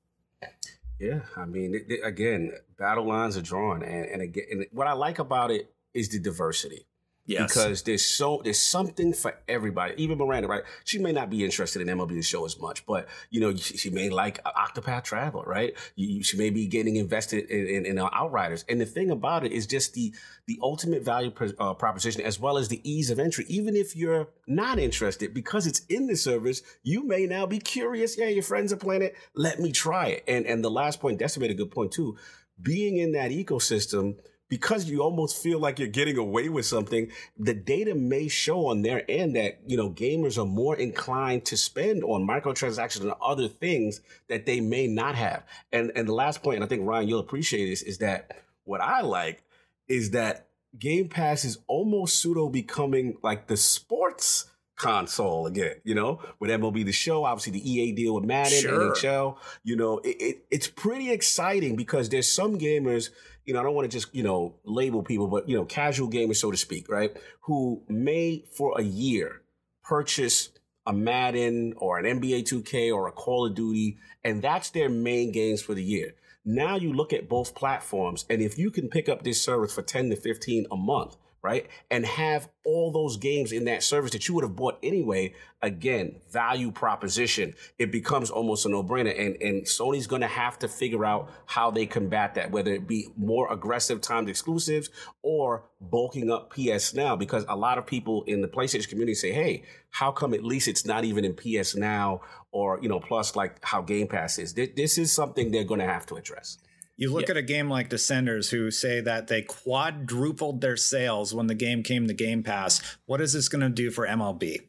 Yeah, 0.99 1.21
I 1.37 1.45
mean, 1.45 1.75
it, 1.77 1.85
it- 1.89 2.01
again, 2.05 2.53
battle 2.77 3.07
lines 3.07 3.37
are 3.37 3.43
drawn, 3.43 3.83
and, 3.85 4.05
and 4.07 4.23
again, 4.23 4.45
and 4.51 4.67
what 4.73 4.89
I 4.89 4.95
like 4.95 5.21
about 5.21 5.53
it 5.53 5.73
is 5.95 6.09
the 6.09 6.19
diversity. 6.19 6.87
Yes. 7.29 7.53
Because 7.53 7.83
there's 7.83 8.05
so 8.05 8.41
there's 8.43 8.59
something 8.59 9.13
for 9.13 9.35
everybody. 9.47 9.93
Even 10.03 10.17
Miranda, 10.17 10.49
right? 10.49 10.63
She 10.85 10.99
may 10.99 11.13
not 11.13 11.29
be 11.29 11.45
interested 11.45 11.83
in 11.83 11.89
MLB 11.89 12.15
the 12.15 12.23
Show 12.23 12.47
as 12.47 12.59
much, 12.59 12.87
but 12.87 13.07
you 13.29 13.39
know 13.39 13.55
she, 13.55 13.77
she 13.77 13.91
may 13.91 14.09
like 14.09 14.43
Octopath 14.45 15.05
Traveler, 15.05 15.45
right? 15.45 15.75
You, 15.95 16.23
she 16.23 16.39
may 16.39 16.49
be 16.49 16.67
getting 16.67 16.97
invested 16.97 17.51
in, 17.51 17.67
in, 17.67 17.87
in 17.87 17.99
uh, 17.99 18.09
Outriders. 18.15 18.65
And 18.67 18.81
the 18.81 18.87
thing 18.87 19.11
about 19.11 19.45
it 19.45 19.53
is 19.53 19.67
just 19.67 19.93
the 19.93 20.15
the 20.47 20.59
ultimate 20.63 21.03
value 21.03 21.31
uh, 21.59 21.75
proposition, 21.75 22.23
as 22.23 22.41
well 22.41 22.57
as 22.57 22.69
the 22.69 22.81
ease 22.91 23.11
of 23.11 23.19
entry. 23.19 23.45
Even 23.49 23.77
if 23.77 23.95
you're 23.95 24.29
not 24.47 24.79
interested, 24.79 25.35
because 25.35 25.67
it's 25.67 25.81
in 25.91 26.07
the 26.07 26.17
service, 26.17 26.63
you 26.83 27.07
may 27.07 27.27
now 27.27 27.45
be 27.45 27.59
curious. 27.59 28.17
Yeah, 28.17 28.29
your 28.29 28.43
friends 28.43 28.73
are 28.73 28.77
playing 28.77 29.03
it. 29.03 29.15
Let 29.35 29.61
me 29.61 29.71
try 29.71 30.07
it. 30.07 30.25
And 30.27 30.47
and 30.47 30.65
the 30.65 30.71
last 30.71 30.99
point, 30.99 31.19
Destiny 31.19 31.47
made 31.47 31.55
a 31.55 31.59
good 31.59 31.71
point 31.71 31.93
too. 31.93 32.17
Being 32.61 32.97
in 32.97 33.13
that 33.13 33.31
ecosystem 33.33 34.17
because 34.49 34.89
you 34.89 35.03
almost 35.03 35.43
feel 35.43 35.59
like 35.59 35.79
you're 35.79 35.89
getting 35.89 36.17
away 36.17 36.49
with 36.49 36.67
something, 36.67 37.11
the 37.39 37.55
data 37.55 37.95
may 37.95 38.29
show 38.29 38.67
on 38.67 38.83
their 38.83 39.05
end 39.11 39.37
that, 39.37 39.61
you 39.67 39.77
know, 39.77 39.91
gamers 39.91 40.39
are 40.39 40.47
more 40.47 40.77
inclined 40.77 41.45
to 41.47 41.57
spend 41.57 42.03
on 42.05 42.27
microtransactions 42.27 43.03
and 43.03 43.13
other 43.21 43.49
things 43.49 44.01
that 44.29 44.47
they 44.47 44.61
may 44.61 44.87
not 44.87 45.15
have. 45.15 45.45
And 45.73 45.93
and 45.95 46.09
the 46.09 46.15
last 46.15 46.43
point, 46.43 46.57
and 46.57 46.65
I 46.65 46.69
think 46.69 46.87
Ryan, 46.87 47.09
you'll 47.09 47.21
appreciate 47.21 47.69
this, 47.69 47.83
is 47.83 47.99
that 47.99 48.39
what 48.65 48.81
I 48.81 49.03
like 49.03 49.43
is 49.89 50.11
that 50.13 50.49
Game 50.79 51.09
Pass 51.09 51.45
is 51.45 51.59
almost 51.67 52.19
pseudo 52.19 52.49
becoming 52.49 53.17
like 53.23 53.47
the 53.47 53.57
sports 53.57 54.47
console 54.77 55.47
again, 55.47 55.75
you 55.85 55.95
know, 55.95 56.21
with 56.39 56.51
MLB 56.51 56.85
the 56.85 56.93
show, 56.93 57.25
obviously 57.25 57.53
the 57.53 57.71
EA 57.71 57.93
deal 57.93 58.15
with 58.15 58.25
Madden, 58.25 58.61
Sure. 58.61 58.93
NHL, 58.95 59.37
you 59.65 59.77
know, 59.77 59.99
it, 59.99 60.17
it, 60.21 60.45
it's 60.51 60.69
pretty 60.69 61.11
exciting 61.11 61.75
because 61.77 62.09
there's 62.09 62.31
some 62.31 62.59
gamers, 62.59 63.11
you 63.49 63.55
know, 63.55 63.61
I 63.61 63.63
don't 63.63 63.75
want 63.75 63.91
to 63.91 63.97
just, 63.97 64.15
you 64.15 64.23
know, 64.23 64.57
label 64.65 65.03
people, 65.03 65.27
but, 65.27 65.49
you 65.49 65.57
know, 65.57 65.65
casual 65.65 66.11
gamers, 66.11 66.37
so 66.37 66.51
to 66.51 66.57
speak, 66.59 66.87
right, 66.91 67.17
who 67.41 67.83
may 67.89 68.45
for 68.53 68.79
a 68.79 68.83
year 68.83 69.41
purchase 69.83 70.51
a 70.87 70.93
Madden 70.93 71.73
or 71.79 71.99
an 71.99 72.21
NBA 72.21 72.43
2K 72.43 72.95
or 72.95 73.09
a 73.09 73.13
Call 73.13 73.47
of 73.47 73.55
Duty, 73.55 73.97
and 74.23 74.43
that's 74.43 74.69
their 74.69 74.91
main 74.91 75.33
games 75.33 75.63
for 75.63 75.73
the 75.73 75.83
year. 75.83 76.15
Now 76.45 76.77
you 76.77 76.93
look 76.93 77.15
at 77.15 77.27
both 77.27 77.55
platforms, 77.55 78.27
and 78.29 78.43
if 78.43 78.59
you 78.59 78.71
can 78.71 78.91
pick 78.91 79.09
up 79.09 79.23
this 79.23 79.41
service 79.41 79.75
for 79.75 79.81
10 79.81 80.11
to 80.11 80.17
15 80.17 80.67
a 80.71 80.77
month, 80.77 81.17
right, 81.43 81.67
and 81.91 82.05
have 82.05 82.49
all 82.65 82.91
those 82.93 83.17
games 83.17 83.53
in 83.53 83.65
that 83.65 83.83
service 83.83 84.11
that 84.11 84.29
you 84.29 84.35
would 84.35 84.45
have 84.45 84.57
bought 84.57 84.79
anyway, 84.83 85.33
again, 85.63 86.17
value 86.31 86.71
proposition, 86.71 87.55
it 87.79 87.91
becomes 87.91 88.31
almost 88.31 88.67
a 88.67 88.69
no-brainer. 88.69 89.19
And 89.19 89.37
and 89.41 89.65
Sony's 89.65 90.07
gonna 90.07 90.27
have 90.29 90.59
to 90.61 90.69
figure 90.69 91.05
out 91.05 91.31
how 91.47 91.71
they 91.71 91.87
combat 91.87 92.35
that, 92.35 92.51
whether 92.51 92.73
it 92.73 92.87
be 92.87 93.09
more 93.17 93.51
aggressive 93.53 94.01
timed 94.01 94.29
exclusives 94.29 94.91
or 95.23 95.65
bulking 95.81 96.31
up 96.31 96.51
PS 96.51 96.95
Now, 96.95 97.17
because 97.17 97.45
a 97.49 97.57
lot 97.57 97.79
of 97.79 97.87
people 97.87 98.25
in 98.25 98.41
the 98.43 98.49
PlayStation 98.49 98.89
community 98.89 99.15
say, 99.15 99.33
hey, 99.33 99.63
how 99.91 100.13
come 100.13 100.35
at 100.35 100.45
least 100.45 100.69
it's 100.69 100.85
not 100.85 101.05
even 101.05 101.25
in 101.25 101.35
PS 101.35 101.77
Now 101.77 102.21
or 102.51 102.79
you 102.83 102.89
know, 102.89 103.01
plus 103.01 103.37
like 103.37 103.65
how 103.65 103.81
Game 103.83 104.09
Pass 104.09 104.39
is? 104.39 104.55
This, 104.55 104.99
is 104.99 105.13
something 105.13 105.51
they're 105.51 105.65
gonna 105.65 105.87
have 105.87 106.07
to 106.07 106.17
address. 106.17 106.59
You 106.99 107.13
look 107.13 107.31
at 107.31 107.37
a 107.37 107.43
game 107.43 107.71
like 107.71 107.89
Descenders, 107.91 108.51
who 108.51 108.73
say 108.73 109.01
that 109.01 109.29
they 109.29 109.43
quadrupled 109.43 110.61
their 110.61 110.77
sales 110.77 111.33
when 111.33 111.47
the 111.47 111.55
game 111.55 111.85
came 111.85 112.09
to 112.09 112.13
Game 112.13 112.43
Pass. 112.43 112.83
What 113.07 113.21
is 113.21 113.33
this 113.33 113.49
going 113.49 113.61
to 113.63 113.69
do 113.69 113.93
for 113.93 114.05
MLB? 114.05 114.63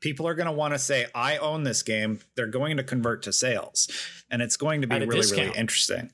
People 0.00 0.26
are 0.26 0.34
going 0.34 0.46
to 0.46 0.52
want 0.52 0.74
to 0.74 0.78
say, 0.78 1.06
I 1.14 1.36
own 1.38 1.62
this 1.62 1.84
game. 1.84 2.18
They're 2.34 2.48
going 2.48 2.76
to 2.78 2.82
convert 2.82 3.22
to 3.22 3.32
sales. 3.32 3.88
And 4.28 4.42
it's 4.42 4.56
going 4.56 4.80
to 4.80 4.88
be 4.88 4.96
really, 4.96 5.20
discount. 5.20 5.46
really 5.46 5.58
interesting. 5.58 6.10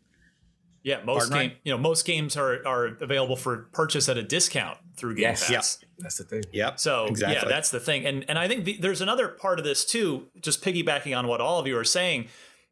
Yeah, 0.83 1.03
most 1.05 1.31
Pardon, 1.31 1.39
game, 1.39 1.49
Ryan? 1.51 1.61
you 1.65 1.73
know, 1.73 1.79
most 1.79 2.05
games 2.05 2.37
are 2.37 2.67
are 2.67 2.87
available 3.01 3.37
for 3.37 3.69
purchase 3.73 4.09
at 4.09 4.19
a 4.19 4.23
discount 4.23 4.79
through 4.97 5.15
Game 5.15 5.23
Yes. 5.23 5.49
Pass. 5.49 5.79
That's 5.99 6.19
the 6.19 6.25
thing. 6.25 6.43
Yep. 6.53 6.81
So 6.81 7.07
exactly. 7.07 7.37
yeah, 7.37 7.49
that's 7.49 7.71
the 7.71 7.81
thing, 7.81 8.05
and 8.05 8.25
and 8.29 8.39
I 8.39 8.49
think 8.49 8.65
the, 8.65 8.77
there's 8.79 9.01
another 9.01 9.29
part 9.29 9.61
of 9.61 9.65
this 9.65 9.85
too. 9.85 10.27
Just 10.41 10.63
piggybacking 10.63 11.17
on 11.17 11.29
what 11.29 11.41
all 11.41 11.61
of 11.61 11.69
you 11.69 11.79
are 11.79 11.85
saying, 11.85 12.27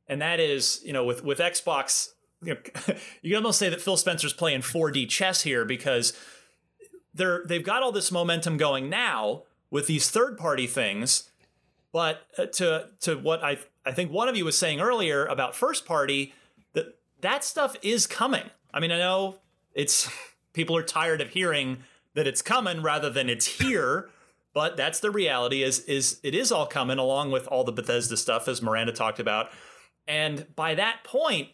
and 0.09 0.21
that 0.21 0.41
is, 0.41 0.81
you 0.85 0.93
know, 0.93 1.05
with 1.05 1.23
with 1.23 1.39
Xbox, 1.39 2.09
you, 2.43 2.55
know, 2.55 2.61
you 3.23 3.31
can 3.31 3.37
almost 3.37 3.59
say 3.59 3.69
that 3.69 3.81
Phil 3.81 3.97
Spencer's 3.97 4.33
playing 4.33 4.61
4D 4.61 5.09
chess 5.09 5.43
here 5.43 5.65
because 5.65 6.13
they're 7.15 7.43
they've 7.47 7.65
got 7.65 7.83
all 7.83 7.93
this 7.93 8.13
momentum 8.13 8.57
going 8.57 8.89
now 8.89 9.43
with 9.71 9.87
these 9.87 10.11
third 10.11 10.39
party 10.39 10.67
things, 10.67 11.31
but 11.93 12.27
uh, 12.39 12.47
to 12.47 12.89
to 13.01 13.17
what 13.17 13.43
I 13.43 13.59
I 13.85 13.93
think 13.93 14.13
one 14.13 14.29
of 14.29 14.37
you 14.37 14.45
was 14.45 14.57
saying 14.57 14.81
earlier 14.81 15.27
about 15.27 15.57
first 15.57 15.85
party 15.87 16.35
that 16.75 16.99
that 17.21 17.45
stuff 17.45 17.77
is 17.83 18.07
coming. 18.07 18.51
I 18.73 18.81
mean, 18.81 18.93
I 18.93 18.99
know 18.99 19.37
it's 19.75 20.09
people 20.53 20.77
are 20.77 20.83
tired 20.83 21.21
of 21.21 21.31
hearing 21.31 21.79
that 22.15 22.27
it's 22.27 22.43
coming 22.43 22.83
rather 22.83 23.11
than 23.11 23.29
it's 23.29 23.47
here, 23.47 24.11
but 24.53 24.77
that's 24.77 25.01
the 25.01 25.11
reality 25.11 25.63
is 25.63 25.81
is 25.81 26.21
it 26.23 26.35
is 26.35 26.53
all 26.53 26.67
coming 26.67 26.99
along 26.99 27.31
with 27.31 27.47
all 27.49 27.65
the 27.65 27.73
Bethesda 27.73 28.17
stuff 28.17 28.49
as 28.49 28.63
Miranda 28.63 28.93
talked 28.93 29.21
about. 29.21 29.51
And 30.07 30.47
by 30.57 30.75
that 30.75 31.05
point, 31.05 31.51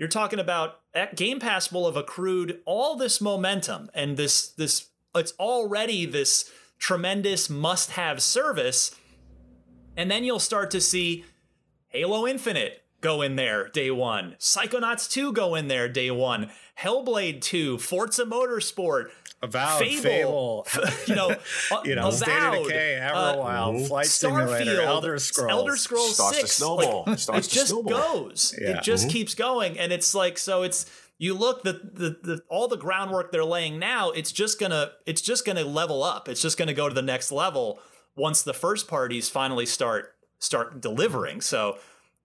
you're 0.00 0.08
talking 0.08 0.38
about 0.38 0.80
Game 1.14 1.38
Pass 1.40 1.70
will 1.70 1.84
have 1.84 1.94
accrued 1.94 2.60
all 2.64 2.96
this 2.96 3.20
momentum 3.20 3.90
and 3.92 4.16
this 4.16 4.48
this 4.48 4.88
it's 5.14 5.34
already 5.38 6.06
this 6.06 6.50
tremendous 6.78 7.50
must-have 7.50 8.22
service. 8.22 8.96
And 9.98 10.10
then 10.10 10.24
you'll 10.24 10.38
start 10.38 10.70
to 10.70 10.80
see 10.80 11.26
Halo 11.88 12.26
Infinite 12.26 12.82
go 13.02 13.20
in 13.20 13.36
there 13.36 13.68
day 13.68 13.90
one. 13.90 14.36
Psychonauts 14.38 15.10
2 15.10 15.34
go 15.34 15.54
in 15.54 15.68
there 15.68 15.88
day 15.88 16.10
one. 16.10 16.50
Hellblade 16.78 17.42
2, 17.42 17.76
Forza 17.76 18.24
Motorsport, 18.24 19.10
Avowed, 19.42 19.78
Fable, 19.78 20.64
Fable, 20.64 20.66
you 21.06 21.14
know, 21.14 21.34
you 21.84 21.94
know, 21.94 22.10
State 22.10 22.28
of 22.28 22.52
Avowed, 22.54 22.66
Decay, 22.66 22.98
uh, 22.98 23.12
Everwild, 23.36 23.88
Flight 23.88 24.06
Simulator, 24.06 24.70
Starfield, 24.72 24.84
Elder 24.86 25.18
Scrolls. 25.18 25.50
Elder 25.50 25.76
Scrolls 25.76 26.14
Starts 26.14 26.36
to 26.40 26.46
6. 26.46 26.52
snowball. 26.56 27.04
Like, 27.06 27.18
Starts 27.18 27.46
it 27.46 27.50
just 27.50 27.68
snowball. 27.68 28.24
goes. 28.24 28.54
Yeah. 28.60 28.76
It 28.78 28.82
just 28.82 29.06
Mhm. 29.06 29.10
keeps 29.12 29.34
going. 29.34 29.78
And 29.78 29.92
it's 29.92 30.14
like, 30.14 30.36
so 30.36 30.62
it's, 30.62 30.84
you 31.16 31.34
look 31.34 31.62
the, 31.64 31.72
the 31.72 32.18
the 32.22 32.42
all 32.48 32.66
the 32.68 32.76
groundwork 32.78 33.30
they're 33.30 33.44
laying 33.44 33.78
now 33.78 34.10
it's 34.10 34.32
just 34.32 34.58
gonna 34.58 34.92
it's 35.04 35.20
just 35.20 35.44
gonna 35.44 35.64
level 35.64 36.02
up 36.02 36.30
it's 36.30 36.40
just 36.40 36.56
gonna 36.56 36.72
go 36.72 36.88
to 36.88 36.94
the 36.94 37.02
next 37.02 37.30
level 37.30 37.78
once 38.16 38.40
the 38.42 38.54
first 38.54 38.88
parties 38.88 39.28
finally 39.28 39.66
start 39.66 40.14
start 40.38 40.80
delivering 40.80 41.42
so 41.42 41.76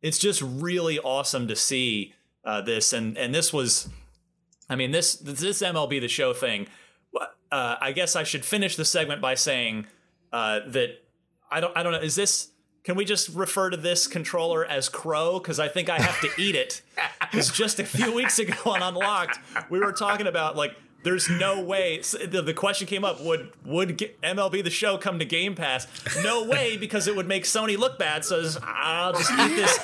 it's 0.01 0.17
just 0.17 0.41
really 0.41 0.97
awesome 0.99 1.45
to 1.49 1.57
see 1.57 2.13
uh, 2.45 2.61
this 2.61 2.93
and 2.93 3.17
and 3.17 3.35
this 3.35 3.51
was 3.51 3.89
i 4.69 4.77
mean 4.77 4.91
this 4.91 5.15
this 5.15 5.61
mlb 5.61 5.99
the 5.99 6.07
show 6.07 6.31
thing 6.33 6.65
uh, 7.55 7.77
i 7.79 7.91
guess 7.91 8.15
i 8.15 8.23
should 8.23 8.43
finish 8.43 8.75
the 8.75 8.85
segment 8.85 9.21
by 9.21 9.33
saying 9.35 9.85
uh, 10.33 10.59
that 10.67 10.89
i 11.49 11.59
don't 11.61 11.75
i 11.77 11.83
don't 11.83 11.93
know 11.93 11.99
is 11.99 12.15
this 12.15 12.49
can 12.83 12.95
we 12.95 13.05
just 13.05 13.29
refer 13.29 13.69
to 13.69 13.77
this 13.77 14.07
controller 14.07 14.65
as 14.65 14.89
crow 14.89 15.39
because 15.39 15.59
i 15.59 15.67
think 15.67 15.89
i 15.89 15.97
have 15.99 16.19
to 16.19 16.29
eat 16.41 16.55
it 16.55 16.81
because 17.21 17.49
just 17.51 17.79
a 17.79 17.85
few 17.85 18.13
weeks 18.13 18.39
ago 18.39 18.55
on 18.65 18.81
unlocked 18.81 19.39
we 19.69 19.79
were 19.79 19.93
talking 19.93 20.27
about 20.27 20.55
like 20.55 20.75
there's 21.03 21.29
no 21.29 21.61
way 21.61 21.99
the, 21.99 22.41
the 22.41 22.53
question 22.53 22.87
came 22.87 23.05
up 23.05 23.21
would 23.21 23.51
would 23.63 23.97
mlb 24.23 24.63
the 24.63 24.69
show 24.69 24.97
come 24.97 25.19
to 25.19 25.25
game 25.25 25.55
pass 25.55 25.87
no 26.23 26.43
way 26.45 26.77
because 26.77 27.07
it 27.07 27.15
would 27.15 27.27
make 27.27 27.43
sony 27.43 27.77
look 27.77 27.97
bad 27.99 28.25
so 28.25 28.43
i'll 28.63 29.13
just 29.13 29.31
eat 29.31 29.55
this 29.55 29.77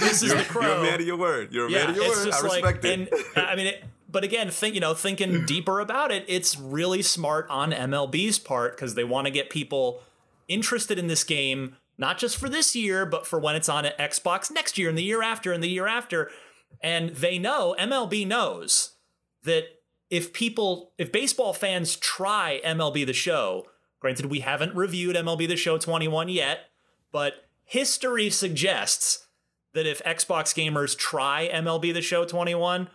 this 0.00 0.22
is 0.22 0.34
the 0.34 0.44
crow 0.44 0.62
You're 0.62 0.78
a 0.78 0.82
man 0.82 1.00
of 1.00 1.06
your 1.06 1.16
word. 1.16 1.52
You're 1.52 1.66
a 1.66 1.70
man 1.70 1.90
of 1.90 1.96
your 1.96 2.08
word. 2.08 2.24
just 2.26 2.44
I 2.44 2.46
like, 2.46 2.64
respect 2.64 2.84
it. 2.84 3.12
and 3.36 3.46
I 3.46 3.56
mean, 3.56 3.66
it, 3.68 3.84
but 4.08 4.24
again, 4.24 4.50
think 4.50 4.74
you 4.74 4.80
know, 4.80 4.94
thinking 4.94 5.30
mm. 5.30 5.46
deeper 5.46 5.80
about 5.80 6.10
it, 6.10 6.24
it's 6.28 6.58
really 6.58 7.02
smart 7.02 7.46
on 7.50 7.72
MLB's 7.72 8.38
part 8.38 8.76
because 8.76 8.94
they 8.94 9.04
want 9.04 9.26
to 9.26 9.30
get 9.30 9.50
people 9.50 10.00
interested 10.48 10.98
in 10.98 11.06
this 11.06 11.24
game, 11.24 11.76
not 11.98 12.18
just 12.18 12.36
for 12.36 12.48
this 12.48 12.74
year, 12.74 13.04
but 13.04 13.26
for 13.26 13.38
when 13.38 13.54
it's 13.54 13.68
on 13.68 13.84
Xbox 13.84 14.50
next 14.50 14.78
year 14.78 14.88
and 14.88 14.96
the 14.96 15.02
year 15.02 15.22
after 15.22 15.52
and 15.52 15.62
the 15.62 15.68
year 15.68 15.86
after. 15.86 16.30
And 16.82 17.10
they 17.10 17.38
know 17.38 17.74
MLB 17.78 18.26
knows 18.26 18.92
that 19.44 19.64
if 20.10 20.32
people, 20.32 20.92
if 20.96 21.12
baseball 21.12 21.52
fans 21.52 21.96
try 21.96 22.60
MLB 22.64 23.06
the 23.06 23.12
Show, 23.12 23.66
granted 24.00 24.26
we 24.26 24.40
haven't 24.40 24.74
reviewed 24.74 25.16
MLB 25.16 25.46
the 25.48 25.56
Show 25.56 25.76
21 25.76 26.30
yet, 26.30 26.70
but 27.12 27.34
history 27.64 28.30
suggests 28.30 29.26
that 29.74 29.86
if 29.86 30.02
Xbox 30.04 30.54
gamers 30.54 30.96
try 30.96 31.48
MLB 31.52 31.92
The 31.92 32.02
Show 32.02 32.24
21, 32.24 32.88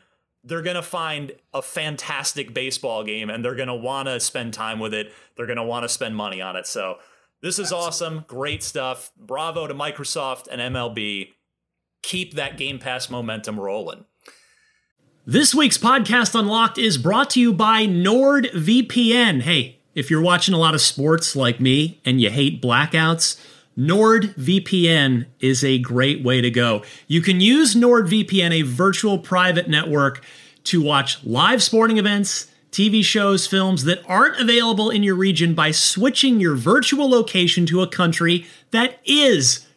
they're 0.43 0.62
going 0.62 0.75
to 0.75 0.82
find 0.82 1.32
a 1.53 1.62
fantastic 1.62 2.53
baseball 2.53 3.03
game 3.03 3.29
and 3.29 3.43
they're 3.43 3.56
going 3.56 3.67
to 3.67 3.75
want 3.75 4.08
to 4.08 4.19
spend 4.19 4.53
time 4.53 4.79
with 4.79 4.93
it. 4.93 5.13
They're 5.36 5.45
going 5.45 5.58
to 5.58 5.63
want 5.63 5.84
to 5.84 5.89
spend 5.89 6.15
money 6.15 6.41
on 6.41 6.56
it. 6.56 6.67
So, 6.67 6.97
this 7.41 7.60
is 7.60 7.73
awesome. 7.73 8.23
Great 8.25 8.63
stuff. 8.63 9.12
Bravo 9.17 9.67
to 9.67 9.73
Microsoft 9.73 10.47
and 10.49 10.62
MLB. 10.62 11.34
Keep 12.01 12.36
that 12.36 12.58
Game 12.58 12.79
Pass 12.79 13.10
momentum 13.10 13.60
rolling. 13.60 14.06
This 15.25 15.53
week's 15.53 15.77
podcast 15.77 16.39
Unlocked 16.39 16.77
is 16.77 16.97
brought 16.97 17.29
to 17.32 17.41
you 17.41 17.53
by 17.53 17.86
NordVPN. 17.86 19.41
Hey, 19.41 19.79
if 19.93 20.10
you're 20.10 20.21
watching 20.21 20.53
a 20.53 20.58
lot 20.58 20.73
of 20.73 20.82
sports 20.82 21.36
like 21.36 21.60
me 21.60 22.01
and 22.06 22.21
you 22.21 22.29
hate 22.29 22.62
blackouts, 22.62 23.38
NordVPN 23.77 25.25
is 25.39 25.63
a 25.63 25.79
great 25.79 26.23
way 26.23 26.41
to 26.41 26.51
go. 26.51 26.83
You 27.07 27.21
can 27.21 27.41
use 27.41 27.75
NordVPN, 27.75 28.51
a 28.51 28.62
virtual 28.62 29.17
private 29.17 29.67
network, 29.67 30.23
to 30.65 30.81
watch 30.81 31.23
live 31.23 31.62
sporting 31.62 31.97
events, 31.97 32.47
TV 32.71 33.03
shows, 33.03 33.45
films 33.45 33.83
that 33.83 34.03
aren't 34.07 34.39
available 34.39 34.89
in 34.89 35.03
your 35.03 35.15
region 35.15 35.53
by 35.53 35.71
switching 35.71 36.39
your 36.39 36.55
virtual 36.55 37.09
location 37.09 37.65
to 37.67 37.81
a 37.81 37.88
country 37.88 38.47
that 38.71 38.99
is 39.05 39.67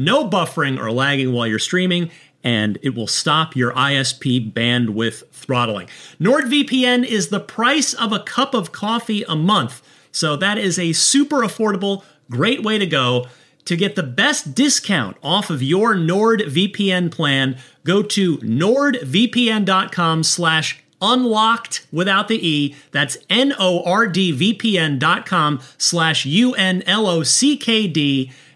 No 0.00 0.28
buffering 0.28 0.78
or 0.78 0.90
lagging 0.90 1.32
while 1.32 1.46
you're 1.46 1.58
streaming, 1.58 2.10
and 2.42 2.78
it 2.82 2.94
will 2.94 3.06
stop 3.06 3.54
your 3.54 3.72
ISP 3.72 4.52
bandwidth 4.52 5.28
throttling. 5.30 5.88
NordVPN 6.18 7.04
is 7.04 7.28
the 7.28 7.40
price 7.40 7.92
of 7.94 8.12
a 8.12 8.20
cup 8.20 8.54
of 8.54 8.72
coffee 8.72 9.24
a 9.28 9.36
month. 9.36 9.82
So 10.10 10.36
that 10.36 10.56
is 10.58 10.78
a 10.78 10.92
super 10.94 11.40
affordable, 11.40 12.02
great 12.30 12.62
way 12.62 12.78
to 12.78 12.86
go. 12.86 13.26
To 13.66 13.76
get 13.76 13.94
the 13.94 14.02
best 14.02 14.54
discount 14.54 15.18
off 15.22 15.50
of 15.50 15.62
your 15.62 15.94
NordVPN 15.94 17.10
plan, 17.12 17.58
go 17.84 18.02
to 18.02 18.38
nordvpn.com 18.38 20.22
slash 20.22 20.82
unlocked 21.02 21.86
without 21.92 22.28
the 22.28 22.48
E. 22.48 22.74
That's 22.90 23.18
N-O-R-D-V-P-N 23.28 24.98
dot 24.98 25.26
com 25.26 25.60
slash 25.78 26.24
U-N-L-O-C-K-D. 26.26 26.72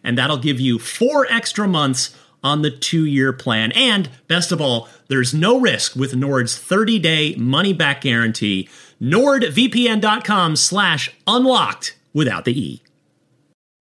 And 0.05 0.17
that'll 0.19 0.37
give 0.39 0.61
you 0.61 0.79
four 0.79 1.27
extra 1.31 1.67
months 1.67 2.17
on 2.43 2.63
the 2.63 2.71
two-year 2.71 3.33
plan. 3.33 3.73
And 3.73 4.11
best 4.29 4.53
of 4.53 4.61
all, 4.61 4.89
there's 5.09 5.33
no 5.35 5.59
risk 5.59 5.97
with 5.97 6.15
Nord's 6.15 6.57
30-day 6.59 7.37
money-back 7.37 8.03
guarantee. 8.03 8.69
NordVPN.com 9.01 10.57
slash 10.57 11.11
unlocked 11.27 11.97
without 12.13 12.45
the 12.45 12.59
E. 12.59 12.83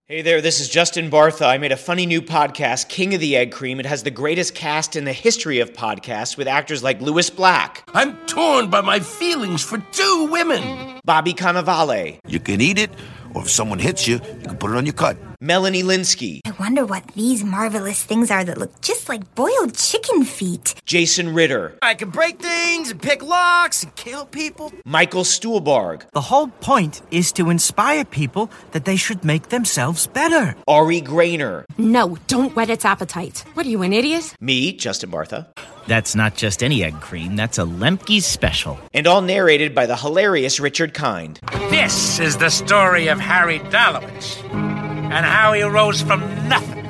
Hey 0.05 0.21
there, 0.21 0.41
this 0.41 0.59
is 0.59 0.69
Justin 0.69 1.09
Bartha. 1.09 1.47
I 1.47 1.57
made 1.57 1.71
a 1.71 1.77
funny 1.77 2.05
new 2.05 2.21
podcast, 2.21 2.89
King 2.89 3.13
of 3.13 3.21
the 3.21 3.36
Egg 3.38 3.51
Cream. 3.51 3.79
It 3.79 3.86
has 3.86 4.03
the 4.03 4.12
greatest 4.12 4.53
cast 4.53 4.95
in 4.95 5.05
the 5.05 5.13
history 5.13 5.59
of 5.59 5.73
podcasts 5.73 6.38
with 6.38 6.47
actors 6.47 6.83
like 6.83 7.01
Lewis 7.01 7.29
Black, 7.29 7.83
I'm 7.93 8.15
torn 8.27 8.69
by 8.69 8.81
my 8.81 8.99
feelings 8.99 9.63
for 9.63 9.77
two 9.91 10.27
women. 10.29 10.99
Bobby 11.05 11.33
Cannavale, 11.33 12.19
You 12.27 12.39
can 12.39 12.59
eat 12.62 12.77
it, 12.77 12.91
or 13.33 13.43
if 13.43 13.49
someone 13.49 13.79
hits 13.79 14.05
you, 14.07 14.15
you 14.15 14.47
can 14.47 14.57
put 14.57 14.71
it 14.71 14.77
on 14.77 14.86
your 14.86 14.93
cut. 14.93 15.17
Melanie 15.43 15.84
Lynskey, 15.84 16.39
I 16.45 16.51
wonder 16.58 16.86
what 16.86 17.06
these 17.15 17.43
marvelous 17.43 18.01
things 18.01 18.32
are 18.32 18.45
that 18.45 18.58
look 18.58 18.79
just 18.79 19.10
like 19.10 19.36
boiled 19.36 19.75
chicken 19.75 20.23
feet. 20.23 20.73
Jason 20.86 21.34
Ritter, 21.34 21.77
I 21.82 21.95
can 21.95 22.12
break 22.12 22.39
things 22.39 22.91
and 22.91 23.01
pick 23.01 23.21
locks 23.21 23.84
and 23.84 23.93
kill 23.97 24.25
people. 24.25 24.71
Michael 24.86 25.25
Stuhlbarg, 25.25 26.10
The 26.13 26.21
whole 26.21 26.47
point 26.47 27.01
is 27.12 27.34
to 27.34 27.49
inspire 27.49 28.06
people 28.06 28.49
that 28.71 28.86
they 28.86 28.95
should 28.95 29.25
make 29.25 29.49
themselves 29.49 30.08
better. 30.08 30.56
Ari 30.65 31.01
Graynor, 31.01 31.65
No, 31.77 32.17
don't 32.27 32.56
whet 32.56 32.69
its 32.69 32.86
appetite. 32.86 33.43
What 33.53 33.65
are 33.65 33.69
you, 33.69 33.82
an 33.82 33.91
idiot? 33.91 34.36
me, 34.39 34.71
Justin 34.71 35.12
Bartha, 35.12 35.47
That's 35.87 36.15
not 36.15 36.35
just 36.35 36.63
any 36.63 36.83
egg 36.83 36.99
cream, 37.01 37.35
that's 37.35 37.57
a 37.57 37.63
Lemke's 37.63 38.25
special. 38.25 38.79
and 38.93 39.07
all 39.07 39.21
narrated 39.21 39.75
by 39.75 39.85
the 39.85 39.95
hilarious 39.97 40.59
Richard 40.59 40.93
Kind. 40.93 41.39
This 41.69 42.19
is 42.19 42.37
the 42.37 42.49
story 42.49 43.07
of 43.07 43.19
Harry 43.19 43.59
Dalowitz 43.59 44.41
and 44.53 45.25
how 45.25 45.53
he 45.53 45.61
rose 45.63 46.01
from 46.01 46.21
nothing 46.47 46.83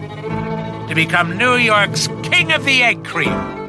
to 0.88 0.94
become 0.96 1.38
New 1.38 1.56
York's 1.56 2.08
King 2.24 2.52
of 2.52 2.64
the 2.66 2.84
Egg 2.84 3.04
Cream. 3.04 3.62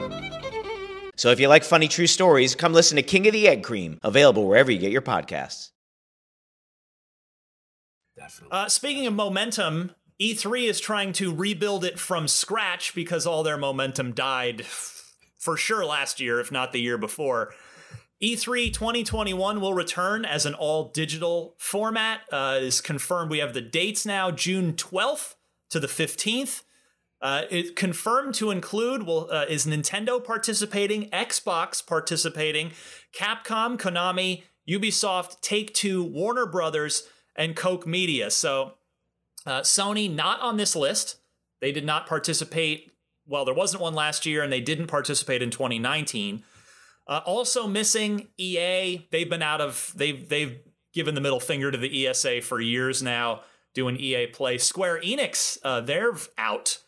So 1.16 1.30
if 1.30 1.40
you 1.40 1.48
like 1.48 1.64
funny 1.64 1.88
true 1.88 2.06
stories, 2.06 2.54
come 2.54 2.72
listen 2.72 2.96
to 2.96 3.02
King 3.02 3.26
of 3.26 3.32
the 3.32 3.48
Egg 3.48 3.62
Cream, 3.62 3.98
available 4.02 4.46
wherever 4.46 4.70
you 4.70 4.78
get 4.78 4.92
your 4.92 5.02
podcasts. 5.02 5.70
Uh, 8.50 8.68
speaking 8.68 9.06
of 9.06 9.14
momentum, 9.14 9.92
E3 10.20 10.68
is 10.68 10.80
trying 10.80 11.12
to 11.14 11.34
rebuild 11.34 11.84
it 11.84 11.98
from 11.98 12.28
scratch 12.28 12.94
because 12.94 13.26
all 13.26 13.42
their 13.42 13.58
momentum 13.58 14.12
died 14.12 14.64
for 15.44 15.59
sure 15.59 15.85
last 15.85 16.20
year, 16.20 16.40
if 16.40 16.50
not 16.50 16.72
the 16.72 16.80
year 16.80 16.96
before. 16.96 17.52
E 18.18 18.35
E3 18.35 18.72
2021 18.72 19.61
will 19.61 19.74
return 19.74 20.24
as 20.24 20.46
an 20.46 20.54
all 20.54 20.88
digital 20.88 21.54
format. 21.59 22.20
Uh, 22.33 22.54
it 22.57 22.64
is 22.64 22.80
confirmed. 22.80 23.30
We 23.30 23.40
have 23.40 23.52
the 23.52 23.61
dates 23.61 24.07
now 24.07 24.30
June 24.30 24.72
12th 24.72 25.35
to 25.68 25.78
the 25.78 25.87
15th. 25.87 26.62
Uh, 27.20 27.42
it 27.50 27.76
confirmed 27.76 28.35
to 28.35 28.50
include 28.50 29.02
will 29.02 29.28
uh, 29.30 29.44
is 29.46 29.66
Nintendo 29.66 30.22
participating, 30.22 31.11
Xbox 31.11 31.87
participating, 31.87 32.72
Capcom, 33.14 33.76
Konami, 33.76 34.44
Ubisoft, 34.68 35.42
Take 35.42 35.74
Two, 35.74 36.02
Warner 36.02 36.46
Brothers, 36.46 37.07
and 37.37 37.54
Koch 37.54 37.87
Media. 37.87 38.30
So 38.30 38.74
uh, 39.44 39.61
Sony 39.61 40.12
not 40.12 40.40
on 40.40 40.57
this 40.57 40.74
list. 40.74 41.16
They 41.61 41.72
did 41.72 41.85
not 41.85 42.07
participate. 42.07 42.93
Well, 43.26 43.44
there 43.44 43.54
wasn't 43.54 43.82
one 43.82 43.94
last 43.94 44.26
year, 44.26 44.42
and 44.42 44.52
they 44.52 44.60
didn't 44.60 44.88
participate 44.88 45.42
in 45.42 45.50
2019. 45.50 46.44
Uh, 47.06 47.20
also 47.24 47.66
missing 47.66 48.28
EA. 48.38 49.06
They've 49.10 49.28
been 49.28 49.42
out 49.42 49.60
of 49.60 49.92
they've 49.96 50.28
they've 50.28 50.58
given 50.92 51.14
the 51.14 51.20
middle 51.20 51.40
finger 51.40 51.70
to 51.70 51.78
the 51.78 52.06
ESA 52.06 52.40
for 52.40 52.60
years 52.60 53.02
now, 53.02 53.42
doing 53.74 53.96
EA 53.96 54.26
Play. 54.26 54.58
Square 54.58 55.00
Enix, 55.02 55.58
uh, 55.64 55.80
they're 55.80 56.12
out. 56.38 56.78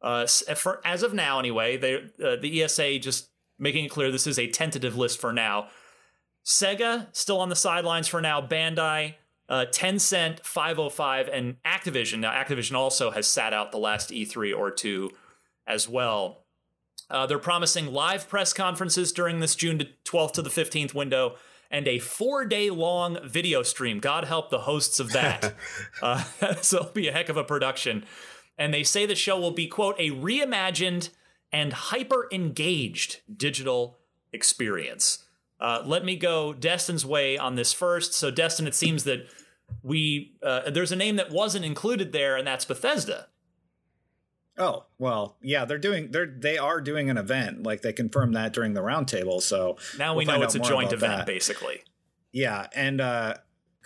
Uh, 0.00 0.26
for, 0.26 0.80
as 0.86 1.02
of 1.02 1.12
now, 1.12 1.38
anyway, 1.38 1.76
they 1.76 1.96
uh, 1.96 2.36
the 2.40 2.62
ESA 2.62 2.98
just 2.98 3.30
making 3.58 3.84
it 3.84 3.90
clear 3.90 4.10
this 4.10 4.26
is 4.26 4.38
a 4.38 4.46
tentative 4.46 4.96
list 4.96 5.20
for 5.20 5.32
now. 5.32 5.68
Sega 6.46 7.08
still 7.12 7.40
on 7.40 7.50
the 7.50 7.56
sidelines 7.56 8.08
for 8.08 8.22
now. 8.22 8.40
Bandai, 8.40 9.16
uh, 9.48 9.66
Tencent, 9.70 10.40
505, 10.40 11.28
and 11.28 11.56
Activision. 11.62 12.20
Now, 12.20 12.32
Activision 12.32 12.74
also 12.74 13.10
has 13.10 13.26
sat 13.26 13.52
out 13.52 13.70
the 13.70 13.78
last 13.78 14.10
E3 14.10 14.56
or 14.56 14.70
two 14.70 15.10
as 15.68 15.88
well. 15.88 16.44
Uh, 17.10 17.26
they're 17.26 17.38
promising 17.38 17.92
live 17.92 18.28
press 18.28 18.52
conferences 18.52 19.12
during 19.12 19.40
this 19.40 19.54
June 19.54 19.80
12th 20.04 20.32
to 20.32 20.42
the 20.42 20.50
15th 20.50 20.94
window 20.94 21.36
and 21.70 21.86
a 21.86 21.98
four 21.98 22.44
day 22.44 22.70
long 22.70 23.18
video 23.24 23.62
stream. 23.62 24.00
God 24.00 24.24
help 24.24 24.50
the 24.50 24.60
hosts 24.60 24.98
of 24.98 25.12
that. 25.12 25.54
uh, 26.02 26.22
so 26.62 26.78
it'll 26.78 26.92
be 26.92 27.08
a 27.08 27.12
heck 27.12 27.28
of 27.28 27.36
a 27.36 27.44
production. 27.44 28.04
And 28.56 28.74
they 28.74 28.82
say 28.82 29.06
the 29.06 29.14
show 29.14 29.38
will 29.38 29.52
be, 29.52 29.68
quote, 29.68 29.94
a 29.98 30.10
reimagined 30.10 31.10
and 31.52 31.72
hyper 31.72 32.28
engaged 32.32 33.20
digital 33.34 33.98
experience. 34.32 35.24
Uh, 35.60 35.82
let 35.84 36.04
me 36.04 36.16
go 36.16 36.52
Destin's 36.52 37.06
way 37.06 37.38
on 37.38 37.54
this 37.54 37.72
first. 37.72 38.14
So, 38.14 38.30
Destin, 38.30 38.66
it 38.66 38.74
seems 38.74 39.04
that 39.04 39.26
we 39.82 40.36
uh, 40.42 40.70
there's 40.70 40.92
a 40.92 40.96
name 40.96 41.16
that 41.16 41.30
wasn't 41.30 41.64
included 41.64 42.12
there, 42.12 42.36
and 42.36 42.46
that's 42.46 42.64
Bethesda. 42.64 43.28
Oh 44.58 44.84
well, 44.98 45.36
yeah, 45.40 45.64
they're 45.64 45.78
doing 45.78 46.10
they're 46.10 46.26
they 46.26 46.58
are 46.58 46.80
doing 46.80 47.10
an 47.10 47.16
event. 47.16 47.62
Like 47.62 47.82
they 47.82 47.92
confirmed 47.92 48.34
that 48.36 48.52
during 48.52 48.74
the 48.74 48.80
roundtable. 48.80 49.40
So 49.40 49.76
now 49.98 50.14
we 50.14 50.26
we'll 50.26 50.38
know 50.38 50.44
it's 50.44 50.54
a 50.54 50.60
joint 50.60 50.92
event, 50.92 51.18
that. 51.18 51.26
basically. 51.26 51.82
Yeah, 52.32 52.66
and 52.74 53.00
uh, 53.00 53.34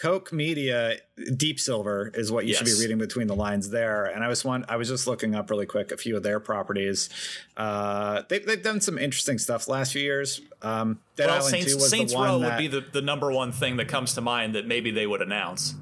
Koch 0.03 0.33
Media, 0.33 0.97
Deep 1.37 1.61
Silver 1.61 2.11
is 2.13 2.33
what 2.33 2.45
you 2.45 2.51
yes. 2.51 2.59
should 2.59 2.65
be 2.65 2.81
reading 2.81 2.99
between 2.99 3.29
the 3.29 3.37
lines 3.37 3.71
there. 3.71 4.07
And 4.07 4.25
I 4.25 4.29
was 4.29 4.45
one, 4.45 4.65
I 4.69 4.75
was 4.75 4.89
just 4.89 5.07
looking 5.07 5.37
up 5.37 5.49
really 5.49 5.65
quick 5.65 5.93
a 5.93 5.97
few 5.97 6.17
of 6.17 6.25
their 6.25 6.41
properties. 6.41 7.09
Uh, 7.57 8.23
they, 8.29 8.41
they've 8.41 8.63
done 8.63 8.81
some 8.81 8.99
interesting 8.99 9.39
stuff 9.39 9.69
last 9.69 9.93
few 9.93 10.03
years. 10.03 10.41
Um, 10.61 10.99
Dead 11.15 11.27
well, 11.27 11.37
Island 11.37 11.51
Saints, 11.51 11.73
2 11.75 11.77
was 11.77 11.91
Saints 11.91 12.13
the 12.13 12.19
one 12.19 12.29
Row 12.29 12.39
that, 12.41 12.51
would 12.51 12.59
be 12.59 12.67
the, 12.67 12.85
the 12.93 13.01
number 13.01 13.31
one 13.31 13.53
thing 13.53 13.77
that 13.77 13.87
comes 13.87 14.15
to 14.15 14.21
mind 14.21 14.57
that 14.57 14.67
maybe 14.67 14.91
they 14.91 15.07
would 15.07 15.23
announce. 15.23 15.77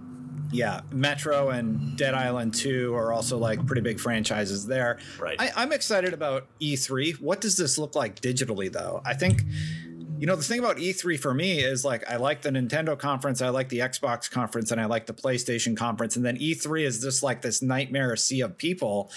Yeah, 0.53 0.81
Metro 0.91 1.51
and 1.51 1.97
Dead 1.97 2.15
Island 2.15 2.55
2 2.55 2.95
are 2.95 3.13
also 3.13 3.39
like 3.39 3.65
pretty 3.67 3.83
big 3.83 4.01
franchises 4.01 4.67
there. 4.67 4.99
Right. 5.19 5.37
I, 5.39 5.53
I'm 5.57 5.73
excited 5.73 6.13
about 6.13 6.47
E3. 6.61 7.21
What 7.21 7.41
does 7.41 7.57
this 7.57 7.79
look 7.79 7.95
like 7.95 8.21
digitally, 8.21 8.71
though? 8.71 9.01
I 9.05 9.15
think 9.15 9.43
you 10.21 10.27
know, 10.27 10.37
the 10.37 10.43
thing 10.43 10.59
about 10.59 10.77
E3 10.77 11.19
for 11.19 11.33
me 11.33 11.61
is 11.61 11.83
like 11.83 12.09
I 12.09 12.17
like 12.17 12.43
the 12.43 12.51
Nintendo 12.51 12.97
conference, 12.97 13.41
I 13.41 13.49
like 13.49 13.71
the 13.71 13.79
Xbox 13.79 14.31
conference, 14.31 14.71
and 14.71 14.79
I 14.79 14.85
like 14.85 15.07
the 15.07 15.15
PlayStation 15.15 15.75
conference. 15.75 16.15
And 16.15 16.25
then 16.25 16.37
E3 16.37 16.83
is 16.83 17.01
just 17.01 17.23
like 17.23 17.41
this 17.41 17.63
nightmare 17.63 18.15
sea 18.17 18.43
of 18.43 18.59
people. 18.59 19.11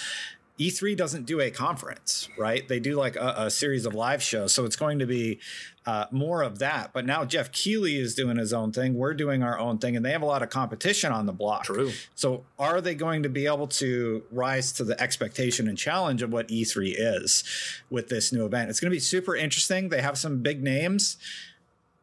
E3 0.58 0.96
doesn't 0.96 1.26
do 1.26 1.42
a 1.42 1.52
conference, 1.52 2.30
right? 2.38 2.66
They 2.70 2.80
do 2.80 2.96
like 2.96 3.18
a, 3.18 3.34
a 3.38 3.52
series 3.52 3.86
of 3.86 3.94
live 3.94 4.24
shows. 4.24 4.54
So 4.54 4.64
it's 4.64 4.78
going 4.78 5.00
to 5.00 5.06
be 5.06 5.42
uh, 5.86 6.06
more 6.12 6.42
of 6.42 6.60
that. 6.60 6.92
But 6.94 7.06
now 7.06 7.26
Geoff 7.26 7.52
Keighley 7.52 7.98
is 7.98 8.16
doing 8.16 8.38
his 8.38 8.54
own 8.54 8.72
thing. 8.72 8.96
We're 8.96 9.14
doing 9.14 9.44
our 9.44 9.60
own 9.60 9.78
thing, 9.78 9.96
and 9.96 10.06
they 10.06 10.12
have 10.12 10.22
a 10.22 10.26
lot 10.26 10.42
of 10.42 10.50
competition 10.50 11.12
on 11.12 11.26
the 11.26 11.34
block. 11.34 11.66
True. 11.66 11.92
So 12.16 12.44
are 12.58 12.82
they 12.82 12.96
going 12.96 13.24
to 13.24 13.30
be 13.30 13.46
able 13.46 13.68
to 13.68 14.24
rise 14.32 14.72
to 14.74 14.84
the 14.84 15.00
expectation 15.02 15.68
and 15.68 15.78
challenge 15.78 16.22
of 16.22 16.32
what 16.32 16.48
E3 16.48 16.94
is 16.98 17.44
with 17.90 18.10
this 18.10 18.32
new 18.32 18.46
event? 18.46 18.70
It's 18.70 18.80
going 18.80 18.92
to 18.92 18.96
be 18.96 19.00
super 19.00 19.36
interesting. 19.36 19.90
They 19.90 20.02
have 20.02 20.18
some 20.18 20.42
big 20.42 20.64
names. 20.64 21.18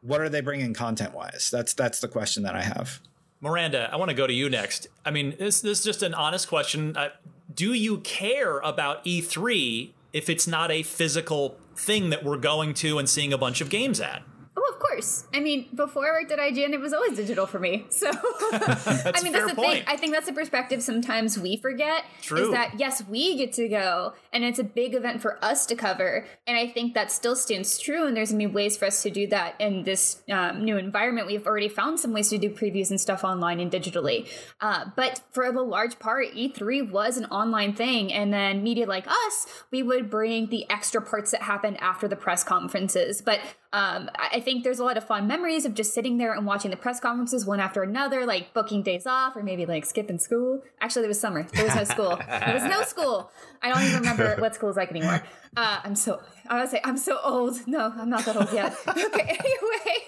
What 0.03 0.21
are 0.21 0.29
they 0.29 0.41
bringing 0.41 0.73
content 0.75 1.15
wise? 1.15 1.51
That's 1.51 1.75
that's 1.75 2.01
the 2.01 2.09
question 2.09 2.43
that 2.45 2.55
I 2.55 2.63
have. 2.63 3.01
Miranda, 3.41 3.89
I 3.91 3.97
want 3.97 4.11
to 4.11 4.15
go 4.15 4.27
to 4.27 4.33
you 4.33 4.51
next. 4.51 4.87
I 5.05 5.11
mean, 5.11 5.35
this, 5.39 5.63
this 5.63 5.79
is 5.79 5.85
just 5.85 6.03
an 6.03 6.13
honest 6.13 6.47
question. 6.49 6.95
Uh, 6.95 7.09
do 7.55 7.73
you 7.73 7.99
care 7.99 8.59
about 8.59 9.05
E3 9.05 9.91
if 10.13 10.29
it's 10.29 10.47
not 10.47 10.71
a 10.71 10.83
physical 10.83 11.57
thing 11.75 12.11
that 12.11 12.25
we're 12.25 12.37
going 12.37 12.75
to 12.75 12.99
and 12.99 13.09
seeing 13.09 13.33
a 13.33 13.39
bunch 13.39 13.61
of 13.61 13.71
games 13.71 14.01
at? 14.01 14.23
Oh, 14.63 14.73
of 14.75 14.79
course. 14.79 15.25
I 15.33 15.41
mean, 15.41 15.69
before 15.75 16.07
I 16.07 16.21
worked 16.21 16.33
at 16.33 16.39
IGN, 16.39 16.73
it 16.73 16.81
was 16.81 16.93
always 16.93 17.17
digital 17.17 17.47
for 17.47 17.59
me. 17.59 17.87
So, 17.89 18.09
I 18.13 19.21
mean, 19.23 19.33
that's 19.33 19.51
the 19.51 19.55
point. 19.55 19.73
thing. 19.73 19.85
I 19.87 19.97
think 19.97 20.13
that's 20.13 20.29
a 20.29 20.35
perspective 20.35 20.83
sometimes 20.83 21.39
we 21.39 21.57
forget. 21.57 22.05
True. 22.21 22.43
Is 22.43 22.51
that, 22.51 22.79
yes, 22.79 23.03
we 23.09 23.39
get 23.39 23.55
to 23.55 23.69
go, 23.69 24.13
and 24.35 24.45
it's 24.45 24.59
a 24.59 24.65
big 24.65 24.95
event 24.95 25.23
for 25.23 25.43
us 25.43 25.65
to 25.67 25.75
cover. 25.75 26.27
And 26.47 26.59
I 26.59 26.67
think 26.67 26.93
that 26.93 27.11
still 27.11 27.37
stands 27.37 27.79
true. 27.79 28.07
And 28.07 28.15
there's 28.15 28.33
going 28.33 28.41
to 28.43 28.49
be 28.49 28.55
ways 28.55 28.77
for 28.77 28.85
us 28.85 29.03
to 29.03 29.11
do 29.11 29.27
that 29.29 29.55
in 29.59 29.85
this 29.85 30.23
um, 30.31 30.63
new 30.63 30.77
environment. 30.77 31.27
We've 31.27 31.47
already 31.47 31.71
found 31.71 31.99
some 31.99 32.13
ways 32.13 32.29
to 32.29 32.37
do 32.37 32.51
previews 32.51 32.91
and 32.91 33.01
stuff 33.01 33.25
online 33.25 33.61
and 33.61 33.73
digitally. 33.73 34.29
Uh, 34.61 34.87
but 34.95 35.23
for 35.33 35.51
the 35.53 35.63
large 35.63 35.99
part, 35.99 36.35
E3 36.35 36.91
was 36.91 37.17
an 37.17 37.25
online 37.27 37.73
thing. 37.73 38.13
And 38.13 38.31
then 38.31 38.63
media 38.63 38.87
like 38.87 39.07
us, 39.09 39.47
we 39.71 39.83
would 39.83 40.11
bring 40.11 40.51
the 40.51 40.69
extra 40.69 41.01
parts 41.01 41.31
that 41.31 41.43
happened 41.43 41.79
after 41.81 42.07
the 42.09 42.17
press 42.17 42.45
conferences. 42.45 43.23
But 43.23 43.41
um, 43.73 44.11
I 44.19 44.41
think 44.41 44.50
there's 44.59 44.79
a 44.79 44.85
lot 44.85 44.97
of 44.97 45.05
fun 45.05 45.27
memories 45.27 45.65
of 45.65 45.75
just 45.75 45.95
sitting 45.95 46.19
there 46.19 46.35
and 46.35 46.45
watching 46.45 46.71
the 46.71 46.77
press 46.77 47.01
conferences 47.01 47.47
one 47.47 47.61
after 47.61 47.83
another, 47.83 48.27
like 48.27 48.53
booking 48.53 48.83
days 48.83 49.07
off 49.07 49.37
or 49.37 49.43
maybe 49.43 49.65
like 49.67 49.87
skipping 49.87 50.19
school. 50.19 50.63
Actually, 50.81 51.03
there 51.03 51.09
was 51.09 51.21
summer. 51.21 51.45
There 51.55 51.65
was 51.65 51.75
no 51.75 51.85
school. 51.85 52.17
there 52.17 52.55
was 52.55 52.65
no 52.65 52.83
school. 52.93 53.31
I 53.63 53.69
don't 53.69 53.83
even 53.83 54.01
remember 54.01 54.37
what 54.41 54.55
school 54.55 54.71
is 54.71 54.77
like 54.77 54.91
anymore. 54.91 55.23
Uh, 55.57 55.81
I'm 55.85 55.95
so 55.95 56.21
I 56.49 56.63
to 56.63 56.69
say 56.69 56.81
I'm 56.85 56.97
so 56.97 57.19
old. 57.23 57.67
No, 57.67 57.93
I'm 57.97 58.11
not 58.11 58.25
that 58.25 58.37
old 58.37 58.53
yet. 58.53 58.77
okay, 58.89 59.39
anyway, 59.39 60.07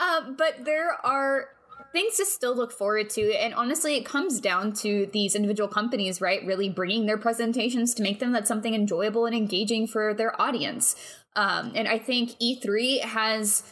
um, 0.00 0.36
but 0.36 0.64
there 0.64 0.92
are 1.04 1.48
things 1.92 2.16
to 2.16 2.24
still 2.24 2.54
look 2.54 2.72
forward 2.72 3.10
to. 3.10 3.32
And 3.32 3.54
honestly, 3.54 3.96
it 3.96 4.04
comes 4.04 4.40
down 4.40 4.72
to 4.74 5.08
these 5.12 5.34
individual 5.34 5.68
companies, 5.68 6.20
right? 6.20 6.44
Really 6.44 6.68
bringing 6.68 7.06
their 7.06 7.18
presentations 7.18 7.94
to 7.94 8.02
make 8.02 8.20
them 8.20 8.32
that 8.32 8.46
something 8.46 8.74
enjoyable 8.74 9.26
and 9.26 9.34
engaging 9.34 9.86
for 9.86 10.14
their 10.14 10.40
audience. 10.40 10.96
Um, 11.36 11.72
and 11.74 11.88
I 11.88 11.98
think 11.98 12.30
E3 12.40 13.02
has. 13.02 13.62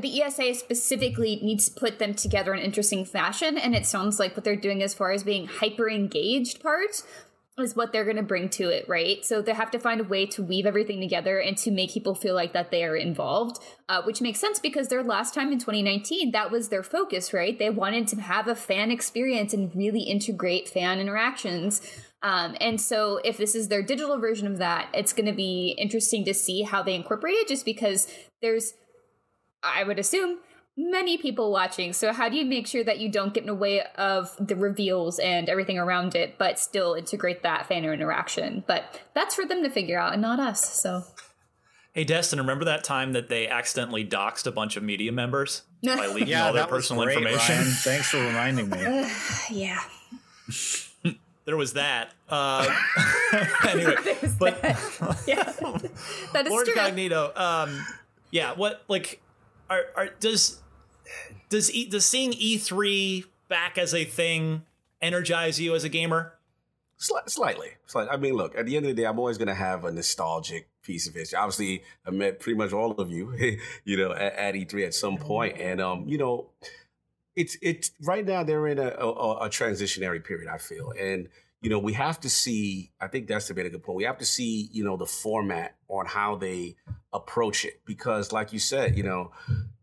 The 0.00 0.22
ESA 0.22 0.54
specifically 0.54 1.40
needs 1.42 1.68
to 1.68 1.80
put 1.80 1.98
them 1.98 2.14
together 2.14 2.54
in 2.54 2.60
interesting 2.60 3.04
fashion, 3.04 3.58
and 3.58 3.74
it 3.74 3.84
sounds 3.84 4.20
like 4.20 4.36
what 4.36 4.44
they're 4.44 4.54
doing 4.54 4.84
as 4.84 4.94
far 4.94 5.10
as 5.10 5.24
being 5.24 5.48
hyper 5.48 5.90
engaged 5.90 6.62
part 6.62 7.02
is 7.58 7.76
what 7.76 7.92
they're 7.92 8.04
going 8.04 8.16
to 8.16 8.22
bring 8.22 8.48
to 8.48 8.68
it, 8.68 8.88
right? 8.88 9.24
So 9.24 9.40
they 9.40 9.52
have 9.52 9.70
to 9.72 9.78
find 9.78 10.00
a 10.00 10.04
way 10.04 10.26
to 10.26 10.42
weave 10.42 10.66
everything 10.66 11.00
together 11.00 11.38
and 11.38 11.56
to 11.58 11.70
make 11.70 11.92
people 11.92 12.14
feel 12.14 12.34
like 12.34 12.52
that 12.52 12.70
they 12.70 12.84
are 12.84 12.96
involved, 12.96 13.60
uh, 13.88 14.02
which 14.02 14.20
makes 14.20 14.40
sense 14.40 14.58
because 14.58 14.88
their 14.88 15.04
last 15.04 15.34
time 15.34 15.52
in 15.52 15.58
2019, 15.58 16.32
that 16.32 16.50
was 16.50 16.68
their 16.68 16.82
focus, 16.82 17.32
right? 17.32 17.56
They 17.58 17.70
wanted 17.70 18.08
to 18.08 18.20
have 18.20 18.48
a 18.48 18.56
fan 18.56 18.90
experience 18.90 19.54
and 19.54 19.74
really 19.74 20.02
integrate 20.02 20.68
fan 20.68 20.98
interactions. 20.98 21.80
Um, 22.24 22.56
and 22.58 22.80
so 22.80 23.20
if 23.22 23.36
this 23.36 23.54
is 23.54 23.68
their 23.68 23.82
digital 23.82 24.18
version 24.18 24.46
of 24.46 24.56
that, 24.56 24.88
it's 24.94 25.12
going 25.12 25.26
to 25.26 25.34
be 25.34 25.76
interesting 25.78 26.24
to 26.24 26.32
see 26.32 26.62
how 26.62 26.82
they 26.82 26.94
incorporate 26.94 27.34
it 27.34 27.48
just 27.48 27.66
because 27.66 28.10
there's, 28.40 28.72
I 29.62 29.84
would 29.84 29.98
assume, 29.98 30.38
many 30.74 31.18
people 31.18 31.52
watching. 31.52 31.92
So 31.92 32.14
how 32.14 32.30
do 32.30 32.36
you 32.36 32.46
make 32.46 32.66
sure 32.66 32.82
that 32.82 32.98
you 32.98 33.10
don't 33.10 33.34
get 33.34 33.42
in 33.42 33.46
the 33.46 33.54
way 33.54 33.82
of 33.96 34.34
the 34.40 34.56
reveals 34.56 35.18
and 35.18 35.50
everything 35.50 35.78
around 35.78 36.14
it, 36.14 36.38
but 36.38 36.58
still 36.58 36.94
integrate 36.94 37.42
that 37.42 37.66
fan 37.66 37.84
interaction? 37.84 38.64
But 38.66 39.02
that's 39.14 39.34
for 39.34 39.44
them 39.44 39.62
to 39.62 39.68
figure 39.68 39.98
out 39.98 40.14
and 40.14 40.22
not 40.22 40.40
us. 40.40 40.80
So. 40.80 41.04
Hey 41.92 42.04
Destin, 42.04 42.40
remember 42.40 42.64
that 42.64 42.84
time 42.84 43.12
that 43.12 43.28
they 43.28 43.46
accidentally 43.46 44.04
doxed 44.04 44.46
a 44.46 44.50
bunch 44.50 44.76
of 44.76 44.82
media 44.82 45.12
members 45.12 45.62
by 45.84 46.06
leaking 46.14 46.28
yeah, 46.28 46.46
all 46.46 46.54
their 46.54 46.66
personal 46.66 47.04
great, 47.04 47.18
information? 47.18 47.56
Ryan. 47.56 47.70
Thanks 47.70 48.08
for 48.08 48.16
reminding 48.16 48.70
me. 48.70 48.80
yeah. 49.50 49.78
There 51.44 51.56
was 51.56 51.74
that. 51.74 52.12
Uh, 52.28 52.66
anyway, 53.68 53.94
but 54.38 54.62
that. 54.62 55.22
yeah, 55.26 55.42
that 56.32 56.46
is 56.46 56.50
Lord 56.50 56.66
true. 56.66 56.74
Cognito. 56.74 57.38
Um, 57.38 57.84
yeah, 58.30 58.54
what 58.54 58.82
like 58.88 59.20
are, 59.70 59.84
are 59.96 60.08
does 60.20 60.62
does 61.48 61.72
e, 61.72 61.88
does 61.88 62.06
seeing 62.06 62.32
E3 62.32 63.24
back 63.48 63.78
as 63.78 63.94
a 63.94 64.04
thing 64.04 64.62
energize 65.00 65.60
you 65.60 65.74
as 65.74 65.84
a 65.84 65.88
gamer? 65.88 66.34
Sli- 66.98 67.28
slightly, 67.28 67.70
slightly. 67.86 68.10
I 68.10 68.16
mean, 68.16 68.34
look. 68.34 68.56
At 68.56 68.66
the 68.66 68.76
end 68.76 68.86
of 68.86 68.96
the 68.96 69.02
day, 69.02 69.06
I'm 69.06 69.18
always 69.18 69.36
going 69.36 69.48
to 69.48 69.54
have 69.54 69.84
a 69.84 69.92
nostalgic 69.92 70.68
piece 70.82 71.08
of 71.08 71.14
history. 71.14 71.36
Obviously, 71.36 71.82
I 72.06 72.10
met 72.10 72.40
pretty 72.40 72.56
much 72.56 72.72
all 72.72 72.92
of 72.92 73.10
you, 73.10 73.58
you 73.84 73.96
know, 73.96 74.12
at, 74.12 74.34
at, 74.34 74.54
E3 74.54 74.86
at 74.86 74.94
some 74.94 75.18
point, 75.18 75.58
and 75.58 75.80
um, 75.80 76.04
you 76.08 76.18
know, 76.18 76.46
it's 77.36 77.56
it's 77.62 77.90
right 78.02 78.24
now 78.24 78.44
they're 78.44 78.66
in 78.68 78.78
a, 78.78 78.88
a, 78.88 79.46
a 79.46 79.48
transitionary 79.48 80.22
period. 80.24 80.48
I 80.48 80.58
feel, 80.58 80.92
and 80.98 81.28
you 81.60 81.70
know, 81.70 81.78
we 81.78 81.94
have 81.94 82.20
to 82.20 82.28
see. 82.28 82.92
I 83.00 83.08
think 83.08 83.26
that's 83.26 83.48
a 83.50 83.54
very 83.54 83.70
good 83.70 83.82
point. 83.82 83.96
We 83.96 84.04
have 84.04 84.18
to 84.18 84.26
see, 84.26 84.68
you 84.72 84.84
know, 84.84 84.96
the 84.96 85.06
format 85.06 85.76
on 85.88 86.06
how 86.06 86.36
they 86.36 86.76
approach 87.12 87.64
it, 87.64 87.80
because, 87.86 88.32
like 88.32 88.52
you 88.52 88.58
said, 88.58 88.96
you 88.96 89.02
know, 89.02 89.32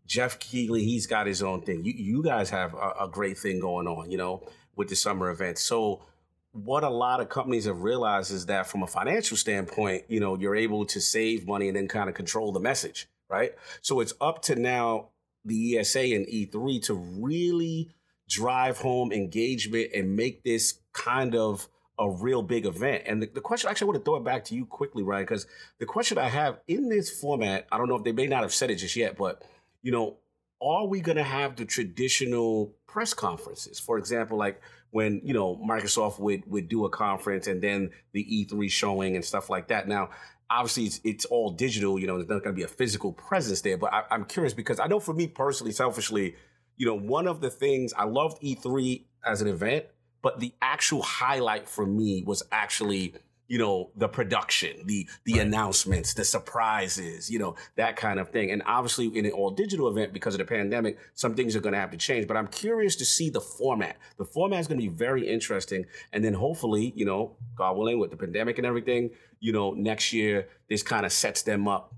Geoff 0.05 0.37
Keighley, 0.39 0.83
he's 0.83 1.07
got 1.07 1.25
his 1.25 1.41
own 1.41 1.61
thing. 1.61 1.83
You 1.83 1.93
you 1.93 2.23
guys 2.23 2.49
have 2.51 2.73
a, 2.73 2.93
a 3.01 3.09
great 3.09 3.37
thing 3.37 3.59
going 3.59 3.87
on, 3.87 4.11
you 4.11 4.17
know, 4.17 4.47
with 4.75 4.89
the 4.89 4.95
summer 4.95 5.29
events. 5.31 5.63
So 5.63 6.03
what 6.51 6.83
a 6.83 6.89
lot 6.89 7.21
of 7.21 7.29
companies 7.29 7.65
have 7.65 7.81
realized 7.81 8.31
is 8.31 8.45
that 8.47 8.67
from 8.67 8.83
a 8.83 8.87
financial 8.87 9.37
standpoint, 9.37 10.03
you 10.09 10.19
know, 10.19 10.37
you're 10.37 10.55
able 10.55 10.85
to 10.85 10.99
save 10.99 11.47
money 11.47 11.67
and 11.69 11.77
then 11.77 11.87
kind 11.87 12.09
of 12.09 12.15
control 12.15 12.51
the 12.51 12.59
message, 12.59 13.07
right? 13.29 13.53
So 13.81 14.01
it's 14.01 14.13
up 14.19 14.41
to 14.43 14.55
now 14.55 15.10
the 15.45 15.77
ESA 15.77 15.99
and 15.99 16.27
E3 16.27 16.83
to 16.83 16.93
really 16.93 17.89
drive 18.29 18.77
home 18.77 19.11
engagement 19.11 19.89
and 19.93 20.15
make 20.15 20.43
this 20.43 20.79
kind 20.93 21.35
of 21.35 21.67
a 21.99 22.09
real 22.09 22.41
big 22.41 22.65
event. 22.65 23.03
And 23.05 23.21
the, 23.21 23.27
the 23.27 23.41
question, 23.41 23.69
actually, 23.69 23.85
I 23.85 23.89
want 23.89 23.99
to 23.99 24.05
throw 24.05 24.15
it 24.15 24.23
back 24.23 24.45
to 24.45 24.55
you 24.55 24.65
quickly, 24.65 25.03
Ryan, 25.03 25.23
because 25.23 25.45
the 25.79 25.85
question 25.85 26.17
I 26.17 26.29
have 26.29 26.59
in 26.67 26.89
this 26.89 27.09
format, 27.19 27.67
I 27.71 27.77
don't 27.77 27.89
know 27.89 27.95
if 27.95 28.03
they 28.03 28.11
may 28.11 28.27
not 28.27 28.41
have 28.41 28.53
said 28.53 28.71
it 28.71 28.77
just 28.77 28.95
yet, 28.95 29.17
but, 29.17 29.43
you 29.83 29.91
know, 29.91 30.17
are 30.61 30.87
we 30.87 31.01
going 31.01 31.17
to 31.17 31.23
have 31.23 31.55
the 31.55 31.65
traditional 31.65 32.73
press 32.87 33.13
conferences? 33.13 33.79
For 33.79 33.97
example, 33.97 34.37
like 34.37 34.61
when, 34.91 35.21
you 35.23 35.33
know, 35.33 35.55
Microsoft 35.57 36.19
would, 36.19 36.43
would 36.47 36.69
do 36.69 36.85
a 36.85 36.89
conference 36.89 37.47
and 37.47 37.61
then 37.61 37.91
the 38.13 38.23
E3 38.23 38.69
showing 38.69 39.15
and 39.15 39.25
stuff 39.25 39.49
like 39.49 39.67
that. 39.67 39.87
Now, 39.87 40.09
obviously 40.51 40.83
it's, 40.85 41.01
it's 41.03 41.25
all 41.25 41.51
digital, 41.51 41.97
you 41.97 42.05
know, 42.05 42.17
there's 42.17 42.29
not 42.29 42.43
going 42.43 42.53
to 42.55 42.59
be 42.59 42.63
a 42.63 42.67
physical 42.67 43.13
presence 43.13 43.61
there, 43.61 43.77
but 43.77 43.93
I, 43.93 44.03
I'm 44.11 44.25
curious 44.25 44.53
because 44.53 44.79
I 44.79 44.87
know 44.87 44.99
for 44.99 45.13
me 45.13 45.27
personally, 45.27 45.71
selfishly, 45.71 46.35
you 46.77 46.85
know, 46.85 46.95
one 46.95 47.27
of 47.27 47.41
the 47.41 47.49
things 47.49 47.93
I 47.93 48.03
loved 48.03 48.41
E3 48.41 49.05
as 49.25 49.41
an 49.41 49.47
event, 49.47 49.85
but 50.21 50.39
the 50.39 50.53
actual 50.61 51.01
highlight 51.01 51.67
for 51.67 51.85
me 51.85 52.23
was 52.25 52.43
actually 52.51 53.15
you 53.51 53.57
know 53.57 53.91
the 53.97 54.07
production 54.07 54.77
the 54.85 55.05
the 55.25 55.33
right. 55.33 55.41
announcements 55.41 56.13
the 56.13 56.23
surprises 56.23 57.29
you 57.29 57.37
know 57.37 57.53
that 57.75 57.97
kind 57.97 58.17
of 58.17 58.29
thing 58.29 58.49
and 58.49 58.63
obviously 58.65 59.07
in 59.07 59.25
an 59.25 59.31
all 59.33 59.51
digital 59.51 59.89
event 59.89 60.13
because 60.13 60.33
of 60.33 60.37
the 60.37 60.45
pandemic 60.45 60.97
some 61.15 61.35
things 61.35 61.53
are 61.53 61.59
going 61.59 61.73
to 61.73 61.79
have 61.79 61.91
to 61.91 61.97
change 61.97 62.25
but 62.29 62.37
i'm 62.37 62.47
curious 62.47 62.95
to 62.95 63.03
see 63.03 63.29
the 63.29 63.41
format 63.41 63.97
the 64.17 64.23
format 64.23 64.61
is 64.61 64.67
going 64.67 64.79
to 64.79 64.87
be 64.87 64.93
very 64.93 65.27
interesting 65.27 65.85
and 66.13 66.23
then 66.23 66.33
hopefully 66.33 66.93
you 66.95 67.03
know 67.03 67.35
god 67.53 67.75
willing 67.75 67.99
with 67.99 68.09
the 68.09 68.15
pandemic 68.15 68.57
and 68.57 68.65
everything 68.65 69.09
you 69.41 69.51
know 69.51 69.71
next 69.71 70.13
year 70.13 70.47
this 70.69 70.81
kind 70.81 71.05
of 71.05 71.11
sets 71.11 71.41
them 71.41 71.67
up 71.67 71.93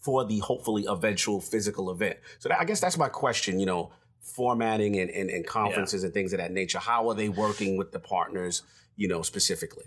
for 0.00 0.24
the 0.24 0.38
hopefully 0.38 0.86
eventual 0.88 1.42
physical 1.42 1.90
event 1.90 2.16
so 2.38 2.48
that, 2.48 2.58
i 2.58 2.64
guess 2.64 2.80
that's 2.80 2.96
my 2.96 3.08
question 3.10 3.60
you 3.60 3.66
know 3.66 3.92
formatting 4.22 4.98
and, 4.98 5.10
and, 5.10 5.28
and 5.28 5.46
conferences 5.46 6.02
yeah. 6.02 6.06
and 6.06 6.14
things 6.14 6.32
of 6.32 6.40
that 6.40 6.50
nature. 6.50 6.80
How 6.80 7.08
are 7.08 7.14
they 7.14 7.28
working 7.28 7.76
with 7.76 7.92
the 7.92 8.00
partners, 8.00 8.62
you 8.96 9.06
know, 9.06 9.22
specifically? 9.22 9.84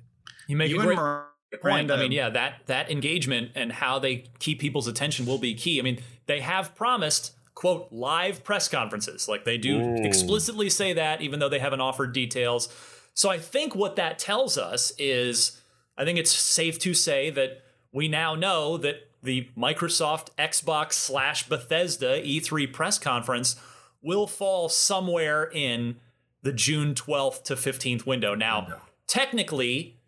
You 0.48 0.58
make 0.58 0.72
you 0.72 0.80
a 0.82 0.84
great 0.84 1.62
point. 1.62 1.92
I 1.92 1.98
mean, 1.98 2.12
yeah, 2.12 2.30
that 2.30 2.66
that 2.68 2.92
engagement 2.92 3.52
and 3.56 3.72
how 3.72 4.00
they 4.00 4.26
keep 4.40 4.60
people's 4.60 4.88
attention 4.88 5.26
will 5.26 5.38
be 5.38 5.54
key. 5.54 5.80
I 5.80 5.84
mean, 5.84 6.00
they 6.26 6.40
have 6.42 6.76
promised 6.76 7.34
quote 7.56 7.88
live 7.92 8.44
press 8.44 8.68
conferences. 8.68 9.28
Like 9.28 9.46
they 9.46 9.58
do 9.58 9.80
Ooh. 9.80 9.96
explicitly 10.04 10.70
say 10.70 10.94
that, 10.94 11.22
even 11.22 11.40
though 11.40 11.50
they 11.50 11.60
haven't 11.60 11.82
offered 11.82 12.14
details. 12.14 12.70
So 13.14 13.30
I 13.30 13.38
think 13.38 13.76
what 13.76 13.96
that 13.98 14.18
tells 14.18 14.58
us 14.58 14.94
is 14.98 15.62
I 15.98 16.06
think 16.06 16.18
it's 16.18 16.32
safe 16.32 16.80
to 16.80 16.94
say 16.94 17.30
that 17.32 17.64
we 17.92 18.08
now 18.08 18.36
know 18.36 18.78
that 18.78 19.10
the 19.22 19.50
Microsoft 19.58 20.30
Xbox 20.38 20.94
slash 20.94 21.50
Bethesda 21.50 22.22
E3 22.22 22.72
press 22.72 22.98
conference 22.98 23.58
will 24.02 24.28
fall 24.28 24.70
somewhere 24.70 25.50
in 25.52 25.98
the 26.42 26.54
June 26.54 26.94
12th 26.94 27.44
to 27.44 27.56
15th 27.56 28.06
window. 28.06 28.34
Now, 28.34 28.82
technically, 29.08 29.99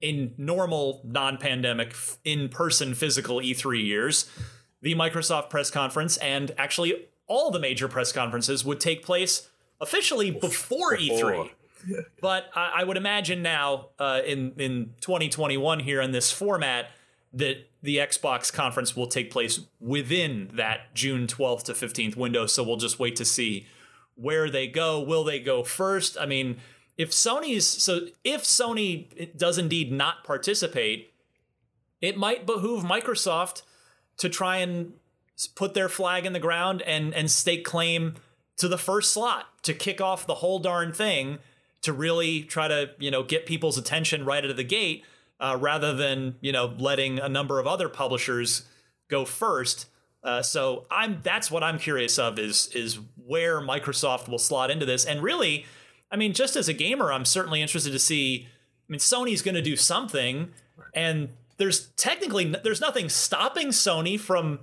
in 0.00 0.34
normal 0.38 1.02
non 1.04 1.36
pandemic, 1.36 1.94
in 2.24 2.48
person 2.48 2.94
physical 2.94 3.36
E3 3.36 3.84
years, 3.84 4.30
the 4.80 4.94
Microsoft 4.94 5.50
press 5.50 5.70
conference 5.70 6.16
and 6.18 6.52
actually 6.56 7.08
all 7.26 7.50
the 7.50 7.60
major 7.60 7.88
press 7.88 8.12
conferences 8.12 8.64
would 8.64 8.80
take 8.80 9.04
place 9.04 9.48
officially 9.80 10.30
before, 10.30 10.96
E3. 10.96 11.50
But 12.20 12.50
I, 12.54 12.72
I, 12.80 12.84
would 12.84 12.98
imagine 12.98 13.40
now 13.40 13.88
uh, 13.98 14.20
in 14.26 14.52
in 14.58 14.92
2021 15.00 15.80
here 15.80 16.02
in 16.02 16.12
this 16.12 16.30
format 16.30 16.90
that 17.32 17.70
the 17.82 17.96
Xbox 17.96 18.52
conference 18.52 18.94
will 18.94 19.06
take 19.06 19.30
place 19.30 19.60
within 19.80 20.50
that 20.54 20.94
June 20.94 21.26
12th 21.26 21.62
to 21.64 21.72
15th 21.72 22.16
window. 22.16 22.44
So 22.44 22.62
we'll 22.62 22.76
just 22.76 22.98
wait 22.98 23.16
to 23.16 23.24
see 23.24 23.66
where 24.14 24.50
they 24.50 24.66
go. 24.66 25.00
Will 25.00 25.24
they 25.24 25.40
go 25.40 25.64
first? 25.64 26.18
I 26.20 26.26
mean, 26.26 26.58
if 27.00 27.12
Sony's 27.12 27.66
so 27.66 28.08
if 28.24 28.42
Sony 28.42 29.34
does 29.34 29.56
indeed 29.56 29.90
not 29.90 30.22
participate, 30.22 31.14
it 32.02 32.18
might 32.18 32.44
behoove 32.44 32.84
Microsoft 32.84 33.62
to 34.18 34.28
try 34.28 34.58
and 34.58 34.92
put 35.54 35.72
their 35.72 35.88
flag 35.88 36.26
in 36.26 36.34
the 36.34 36.38
ground 36.38 36.82
and 36.82 37.14
and 37.14 37.30
stake 37.30 37.64
claim 37.64 38.16
to 38.58 38.68
the 38.68 38.76
first 38.76 39.12
slot 39.12 39.46
to 39.62 39.72
kick 39.72 40.02
off 40.02 40.26
the 40.26 40.36
whole 40.36 40.58
darn 40.58 40.92
thing 40.92 41.38
to 41.80 41.94
really 41.94 42.42
try 42.42 42.68
to, 42.68 42.90
you 42.98 43.10
know, 43.10 43.22
get 43.22 43.46
people's 43.46 43.78
attention 43.78 44.26
right 44.26 44.44
out 44.44 44.50
of 44.50 44.58
the 44.58 44.62
gate 44.62 45.02
uh, 45.40 45.56
rather 45.58 45.94
than 45.94 46.36
you 46.42 46.52
know 46.52 46.74
letting 46.78 47.18
a 47.18 47.30
number 47.30 47.58
of 47.58 47.66
other 47.66 47.88
publishers 47.88 48.66
go 49.08 49.24
first. 49.24 49.86
Uh, 50.22 50.42
so 50.42 50.84
I'm 50.90 51.20
that's 51.22 51.50
what 51.50 51.64
I'm 51.64 51.78
curious 51.78 52.18
of 52.18 52.38
is 52.38 52.68
is 52.74 52.98
where 53.24 53.58
Microsoft 53.58 54.28
will 54.28 54.38
slot 54.38 54.70
into 54.70 54.84
this. 54.84 55.06
And 55.06 55.22
really, 55.22 55.64
I 56.10 56.16
mean, 56.16 56.32
just 56.32 56.56
as 56.56 56.68
a 56.68 56.72
gamer, 56.72 57.12
I'm 57.12 57.24
certainly 57.24 57.62
interested 57.62 57.92
to 57.92 57.98
see. 57.98 58.46
I 58.46 58.92
mean, 58.92 58.98
Sony's 58.98 59.42
going 59.42 59.54
to 59.54 59.62
do 59.62 59.76
something, 59.76 60.50
and 60.94 61.30
there's 61.56 61.88
technically 61.96 62.44
there's 62.46 62.80
nothing 62.80 63.08
stopping 63.08 63.68
Sony 63.68 64.18
from 64.18 64.60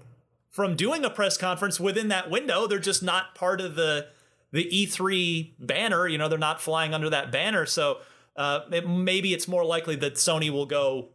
from 0.50 0.76
doing 0.76 1.06
a 1.06 1.10
press 1.10 1.38
conference 1.38 1.80
within 1.80 2.08
that 2.10 2.30
window. 2.30 2.68
They're 2.68 2.80
just 2.80 3.04
not 3.04 3.36
part 3.36 3.62
of 3.62 3.76
the 3.76 4.08
the 4.52 4.66
E3 4.66 5.52
banner. 5.60 6.08
You 6.08 6.18
know, 6.18 6.28
they're 6.28 6.40
not 6.40 6.62
flying 6.62 6.94
under 6.94 7.10
that 7.10 7.32
banner. 7.32 7.66
So 7.66 8.00
uh, 8.36 8.62
it, 8.72 8.88
maybe 8.88 9.34
it's 9.34 9.48
more 9.48 9.64
likely 9.64 9.96
that 9.98 10.16
Sony 10.16 10.50
will 10.50 10.66
go 10.66 11.10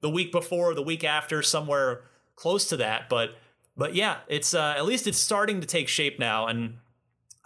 the 0.00 0.10
week 0.10 0.32
before, 0.32 0.74
the 0.74 0.82
week 0.82 1.04
after, 1.04 1.42
somewhere 1.42 2.02
close 2.36 2.68
to 2.68 2.76
that. 2.78 3.08
But 3.08 3.36
but 3.76 3.94
yeah, 3.94 4.18
it's 4.26 4.54
uh, 4.54 4.74
at 4.76 4.84
least 4.84 5.06
it's 5.06 5.18
starting 5.18 5.60
to 5.60 5.66
take 5.66 5.88
shape 5.88 6.18
now. 6.18 6.46
And 6.46 6.78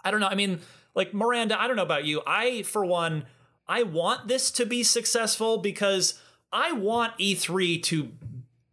I 0.03 0.11
don't 0.11 0.19
know. 0.19 0.27
I 0.27 0.35
mean, 0.35 0.59
like 0.95 1.13
Miranda, 1.13 1.59
I 1.59 1.67
don't 1.67 1.75
know 1.75 1.83
about 1.83 2.05
you. 2.05 2.21
I 2.25 2.63
for 2.63 2.85
one, 2.85 3.25
I 3.67 3.83
want 3.83 4.27
this 4.27 4.51
to 4.51 4.65
be 4.65 4.83
successful 4.83 5.57
because 5.57 6.19
I 6.51 6.71
want 6.71 7.17
E3 7.17 7.81
to 7.83 8.11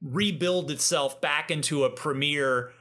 rebuild 0.02 0.70
itself 0.70 1.20
back 1.20 1.50
into 1.50 1.84
a 1.84 1.90
premier 1.90 2.72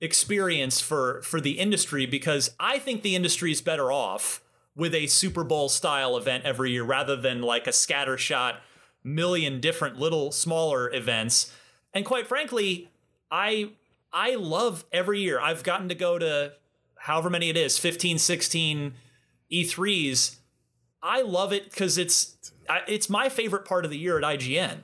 experience 0.00 0.80
for 0.80 1.22
for 1.22 1.40
the 1.40 1.58
industry 1.58 2.06
because 2.06 2.54
I 2.60 2.78
think 2.78 3.02
the 3.02 3.16
industry 3.16 3.50
is 3.50 3.60
better 3.60 3.90
off 3.90 4.42
with 4.74 4.94
a 4.94 5.06
Super 5.06 5.42
Bowl 5.42 5.68
style 5.68 6.16
event 6.16 6.44
every 6.44 6.72
year 6.72 6.84
rather 6.84 7.16
than 7.16 7.40
like 7.40 7.66
a 7.66 7.70
scattershot 7.70 8.58
million 9.02 9.60
different 9.60 9.98
little 9.98 10.32
smaller 10.32 10.92
events. 10.92 11.52
And 11.94 12.04
quite 12.04 12.26
frankly, 12.26 12.90
I 13.30 13.70
I 14.12 14.34
love 14.34 14.84
every 14.92 15.20
year. 15.20 15.40
I've 15.40 15.62
gotten 15.62 15.88
to 15.88 15.94
go 15.94 16.18
to 16.18 16.52
however 17.06 17.30
many 17.30 17.48
it 17.48 17.56
is, 17.56 17.78
15, 17.78 18.18
16 18.18 18.94
E3s. 19.52 20.36
I 21.02 21.22
love 21.22 21.52
it 21.52 21.72
cuz 21.72 21.98
it's 21.98 22.52
it's 22.88 23.08
my 23.08 23.28
favorite 23.28 23.64
part 23.64 23.84
of 23.84 23.90
the 23.92 23.98
year 23.98 24.18
at 24.18 24.24
IGN. 24.24 24.82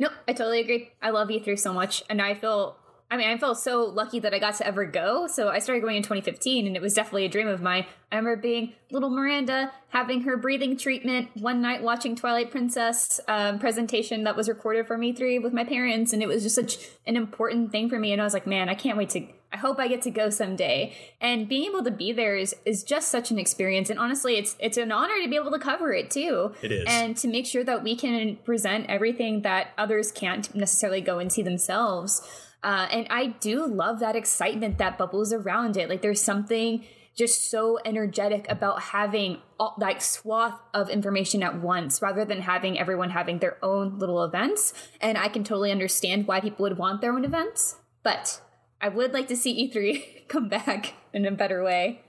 Nope, 0.00 0.12
I 0.26 0.32
totally 0.32 0.60
agree. 0.60 0.90
I 1.00 1.10
love 1.10 1.28
E3 1.28 1.56
so 1.56 1.72
much 1.72 2.02
and 2.10 2.20
I 2.20 2.34
feel 2.34 2.76
I 3.10 3.16
mean, 3.16 3.28
I 3.28 3.36
felt 3.36 3.58
so 3.58 3.84
lucky 3.84 4.18
that 4.20 4.32
I 4.34 4.38
got 4.38 4.54
to 4.56 4.66
ever 4.66 4.84
go. 4.86 5.26
So 5.26 5.48
I 5.48 5.58
started 5.58 5.82
going 5.82 5.96
in 5.96 6.02
2015, 6.02 6.66
and 6.66 6.74
it 6.74 6.82
was 6.82 6.94
definitely 6.94 7.26
a 7.26 7.28
dream 7.28 7.46
of 7.46 7.60
mine. 7.60 7.86
I 8.10 8.16
remember 8.16 8.40
being 8.40 8.72
little 8.90 9.10
Miranda 9.10 9.72
having 9.90 10.22
her 10.22 10.36
breathing 10.36 10.76
treatment 10.76 11.28
one 11.34 11.60
night 11.60 11.82
watching 11.82 12.16
Twilight 12.16 12.50
Princess 12.50 13.20
um, 13.28 13.58
presentation 13.58 14.24
that 14.24 14.36
was 14.36 14.48
recorded 14.48 14.86
for 14.86 14.96
me 14.96 15.12
three 15.12 15.38
with 15.38 15.52
my 15.52 15.64
parents, 15.64 16.12
and 16.12 16.22
it 16.22 16.26
was 16.26 16.42
just 16.42 16.54
such 16.54 16.78
an 17.06 17.16
important 17.16 17.72
thing 17.72 17.88
for 17.88 17.98
me. 17.98 18.12
And 18.12 18.20
I 18.20 18.24
was 18.24 18.34
like, 18.34 18.46
man, 18.46 18.68
I 18.68 18.74
can't 18.74 18.96
wait 18.96 19.10
to. 19.10 19.26
I 19.52 19.58
hope 19.58 19.78
I 19.78 19.86
get 19.86 20.02
to 20.02 20.10
go 20.10 20.30
someday. 20.30 20.96
And 21.20 21.48
being 21.48 21.70
able 21.70 21.84
to 21.84 21.90
be 21.92 22.10
there 22.12 22.36
is 22.36 22.56
is 22.64 22.82
just 22.82 23.08
such 23.08 23.30
an 23.30 23.38
experience. 23.38 23.90
And 23.90 23.98
honestly, 23.98 24.36
it's 24.36 24.56
it's 24.58 24.78
an 24.78 24.90
honor 24.90 25.22
to 25.22 25.28
be 25.28 25.36
able 25.36 25.52
to 25.52 25.60
cover 25.60 25.92
it 25.92 26.10
too. 26.10 26.52
It 26.62 26.72
is, 26.72 26.84
and 26.88 27.16
to 27.18 27.28
make 27.28 27.46
sure 27.46 27.62
that 27.62 27.84
we 27.84 27.94
can 27.94 28.36
present 28.44 28.86
everything 28.88 29.42
that 29.42 29.68
others 29.76 30.10
can't 30.10 30.52
necessarily 30.54 31.00
go 31.00 31.18
and 31.18 31.32
see 31.32 31.42
themselves. 31.42 32.26
Uh, 32.64 32.88
and 32.90 33.06
I 33.10 33.26
do 33.26 33.66
love 33.66 34.00
that 34.00 34.16
excitement 34.16 34.78
that 34.78 34.96
bubbles 34.96 35.34
around 35.34 35.76
it. 35.76 35.90
Like 35.90 36.00
there's 36.00 36.22
something 36.22 36.84
just 37.14 37.50
so 37.50 37.78
energetic 37.84 38.46
about 38.48 38.80
having 38.80 39.38
all, 39.60 39.74
like 39.78 40.00
swath 40.00 40.58
of 40.72 40.88
information 40.88 41.42
at 41.42 41.60
once 41.60 42.02
rather 42.02 42.24
than 42.24 42.40
having 42.40 42.78
everyone 42.78 43.10
having 43.10 43.38
their 43.38 43.58
own 43.62 43.98
little 43.98 44.24
events. 44.24 44.72
And 45.00 45.18
I 45.18 45.28
can 45.28 45.44
totally 45.44 45.70
understand 45.70 46.26
why 46.26 46.40
people 46.40 46.64
would 46.64 46.78
want 46.78 47.02
their 47.02 47.12
own 47.12 47.24
events, 47.24 47.76
but 48.02 48.40
I 48.80 48.88
would 48.88 49.12
like 49.12 49.28
to 49.28 49.36
see 49.36 49.70
E3 49.70 50.28
come 50.28 50.48
back 50.48 50.94
in 51.12 51.26
a 51.26 51.30
better 51.30 51.62
way. 51.62 52.00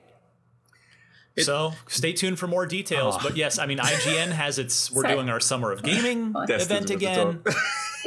It, 1.36 1.44
so 1.44 1.74
stay 1.88 2.14
tuned 2.14 2.40
for 2.40 2.48
more 2.48 2.66
details. 2.66 3.18
Oh. 3.20 3.20
But 3.22 3.36
yes, 3.36 3.60
I 3.60 3.66
mean 3.66 3.78
IGN 3.78 4.32
has 4.32 4.58
its. 4.58 4.90
We're 4.90 5.02
Sorry. 5.02 5.16
doing 5.16 5.30
our 5.30 5.42
summer 5.42 5.74
of 5.74 5.84
gaming 5.84 6.34
event 6.48 6.90
again. 6.90 7.44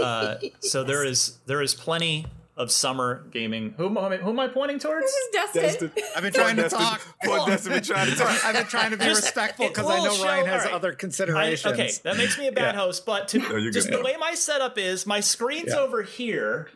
uh, 0.03 0.37
so 0.61 0.83
there 0.83 1.05
is 1.05 1.39
there 1.45 1.61
is 1.61 1.75
plenty 1.75 2.25
of 2.59 2.71
summer 2.73 3.25
gaming. 3.31 3.73
Who, 3.77 3.87
am 3.87 3.97
I- 3.97 4.17
who 4.19 4.31
am 4.31 4.41
I 4.41 4.49
pointing 4.49 4.79
towards? 4.79 5.07
This 5.07 5.15
is 5.15 5.29
Dustin. 5.33 5.63
Destin. 5.63 5.93
I've 6.17 6.23
been 6.23 6.33
trying 6.33 6.57
to 6.57 6.69
talk. 6.69 7.01
Poor 7.25 7.47
Destin 7.47 7.73
been 7.73 7.83
trying 7.83 8.11
to 8.11 8.17
talk. 8.17 8.45
I've 8.45 8.55
been 8.55 8.67
trying 8.67 8.91
to 8.91 8.97
be 8.97 9.05
Just- 9.05 9.23
respectful 9.23 9.69
because 9.69 9.87
I 9.89 9.97
know 10.05 10.11
will 10.11 10.25
Ryan 10.25 10.47
has 10.47 10.61
alright. 10.63 10.75
other 10.75 10.93
I, 10.93 10.95
considerations. 10.97 11.73
okay, 11.73 11.91
that 12.03 12.17
makes 12.17 12.37
me 12.39 12.49
a 12.49 12.53
bad 12.53 12.75
Yeah. 12.75 12.81
host, 12.81 13.07
but 13.07 13.29
to 13.29 13.39
you're 13.61 13.71
just 13.71 13.89
good. 13.89 14.01
the 14.01 14.05
way 14.05 14.17
my 14.19 14.35
setup 14.35 14.77
is, 14.77 15.07
my 15.07 15.21
screen's 15.21 15.69
Yeah. 15.69 15.79
over 15.79 16.03
here. 16.03 16.69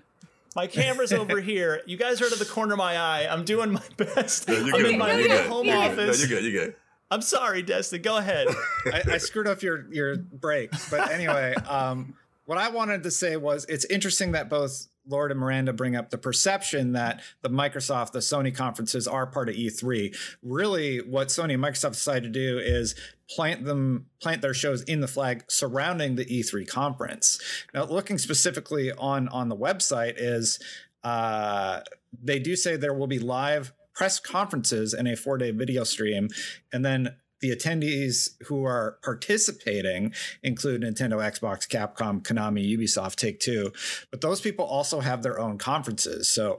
My 0.54 0.66
camera's 0.66 1.12
over 1.12 1.40
here. 1.52 1.82
You 1.86 1.96
guys 1.96 2.22
are 2.22 2.28
to 2.30 2.38
the 2.38 2.44
corner 2.44 2.74
of 2.74 2.78
my 2.78 2.96
eye. 2.96 3.26
I'm 3.28 3.44
doing 3.44 3.72
my 3.72 3.82
best. 3.96 4.46
No, 4.48 4.54
you're 4.54 4.76
I'm 4.76 4.82
good. 4.82 4.90
in 4.92 4.98
my 4.98 5.12
You're 5.14 5.28
little 5.28 5.48
home 5.52 5.66
You're 5.66 5.74
good. 5.88 5.96
No, 5.96 6.02
office. 6.04 6.20
you're 6.20 6.28
good. 6.40 6.44
You're 6.52 6.64
good. 6.66 6.76
I'm 7.10 7.22
sorry, 7.22 7.62
Destin. 7.62 8.02
Go 8.02 8.16
ahead. 8.18 8.46
I, 8.86 9.02
I 9.12 9.18
screwed 9.18 9.46
up 9.48 9.62
your 9.62 9.86
your 9.92 10.16
break, 10.16 10.70
but 10.90 11.10
anyway, 11.10 11.54
um, 11.68 12.14
what 12.46 12.56
I 12.58 12.68
wanted 12.70 13.02
to 13.02 13.10
say 13.10 13.36
was 13.36 13.64
it's 13.68 13.84
interesting 13.86 14.32
that 14.32 14.48
both 14.48 14.86
Lord 15.06 15.30
and 15.30 15.40
Miranda 15.40 15.72
bring 15.72 15.96
up 15.96 16.10
the 16.10 16.18
perception 16.18 16.92
that 16.92 17.20
the 17.42 17.50
Microsoft, 17.50 18.12
the 18.12 18.20
Sony 18.20 18.54
conferences 18.54 19.08
are 19.08 19.26
part 19.26 19.48
of 19.48 19.54
E3. 19.54 20.16
Really, 20.42 20.98
what 20.98 21.28
Sony 21.28 21.54
and 21.54 21.62
Microsoft 21.62 21.92
decided 21.92 22.32
to 22.32 22.40
do 22.40 22.58
is 22.58 22.94
plant 23.28 23.64
them 23.64 24.06
plant 24.20 24.42
their 24.42 24.54
shows 24.54 24.82
in 24.82 25.00
the 25.00 25.08
flag 25.08 25.44
surrounding 25.48 26.16
the 26.16 26.24
E3 26.24 26.66
conference. 26.68 27.40
Now, 27.74 27.84
looking 27.84 28.18
specifically 28.18 28.92
on 28.92 29.28
on 29.28 29.48
the 29.48 29.56
website 29.56 30.14
is 30.16 30.58
uh, 31.02 31.80
they 32.22 32.38
do 32.38 32.56
say 32.56 32.76
there 32.76 32.94
will 32.94 33.06
be 33.06 33.18
live 33.18 33.72
press 33.94 34.18
conferences 34.18 34.94
and 34.94 35.06
a 35.08 35.16
four 35.16 35.38
day 35.38 35.50
video 35.50 35.84
stream, 35.84 36.28
and 36.72 36.84
then 36.84 37.16
the 37.42 37.54
attendees 37.54 38.30
who 38.46 38.64
are 38.64 38.98
participating 39.02 40.14
include 40.42 40.82
Nintendo, 40.82 41.16
Xbox, 41.18 41.68
Capcom, 41.68 42.22
Konami, 42.22 42.66
Ubisoft, 42.78 43.16
Take 43.16 43.40
Two, 43.40 43.72
but 44.10 44.22
those 44.22 44.40
people 44.40 44.64
also 44.64 45.00
have 45.00 45.22
their 45.22 45.38
own 45.38 45.58
conferences. 45.58 46.30
So 46.30 46.56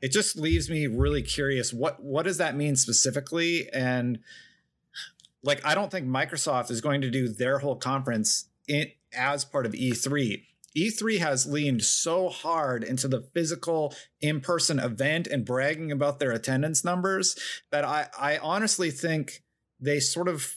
it 0.00 0.12
just 0.12 0.36
leaves 0.36 0.70
me 0.70 0.86
really 0.86 1.22
curious 1.22 1.72
what 1.72 2.02
what 2.02 2.22
does 2.22 2.38
that 2.38 2.56
mean 2.56 2.76
specifically 2.76 3.68
and 3.72 4.20
like 5.42 5.64
I 5.64 5.74
don't 5.74 5.90
think 5.90 6.06
Microsoft 6.06 6.70
is 6.70 6.80
going 6.80 7.00
to 7.02 7.10
do 7.10 7.28
their 7.28 7.58
whole 7.58 7.76
conference 7.76 8.46
in, 8.68 8.90
as 9.12 9.44
part 9.44 9.66
of 9.66 9.72
E3. 9.72 10.44
E3 10.76 11.18
has 11.18 11.46
leaned 11.46 11.82
so 11.82 12.28
hard 12.28 12.84
into 12.84 13.08
the 13.08 13.22
physical 13.34 13.92
in-person 14.20 14.78
event 14.78 15.26
and 15.26 15.44
bragging 15.44 15.90
about 15.90 16.20
their 16.20 16.30
attendance 16.30 16.84
numbers 16.84 17.36
that 17.72 17.84
I, 17.84 18.08
I 18.18 18.38
honestly 18.38 18.92
think 18.92 19.42
they 19.80 20.00
sort 20.00 20.28
of 20.28 20.54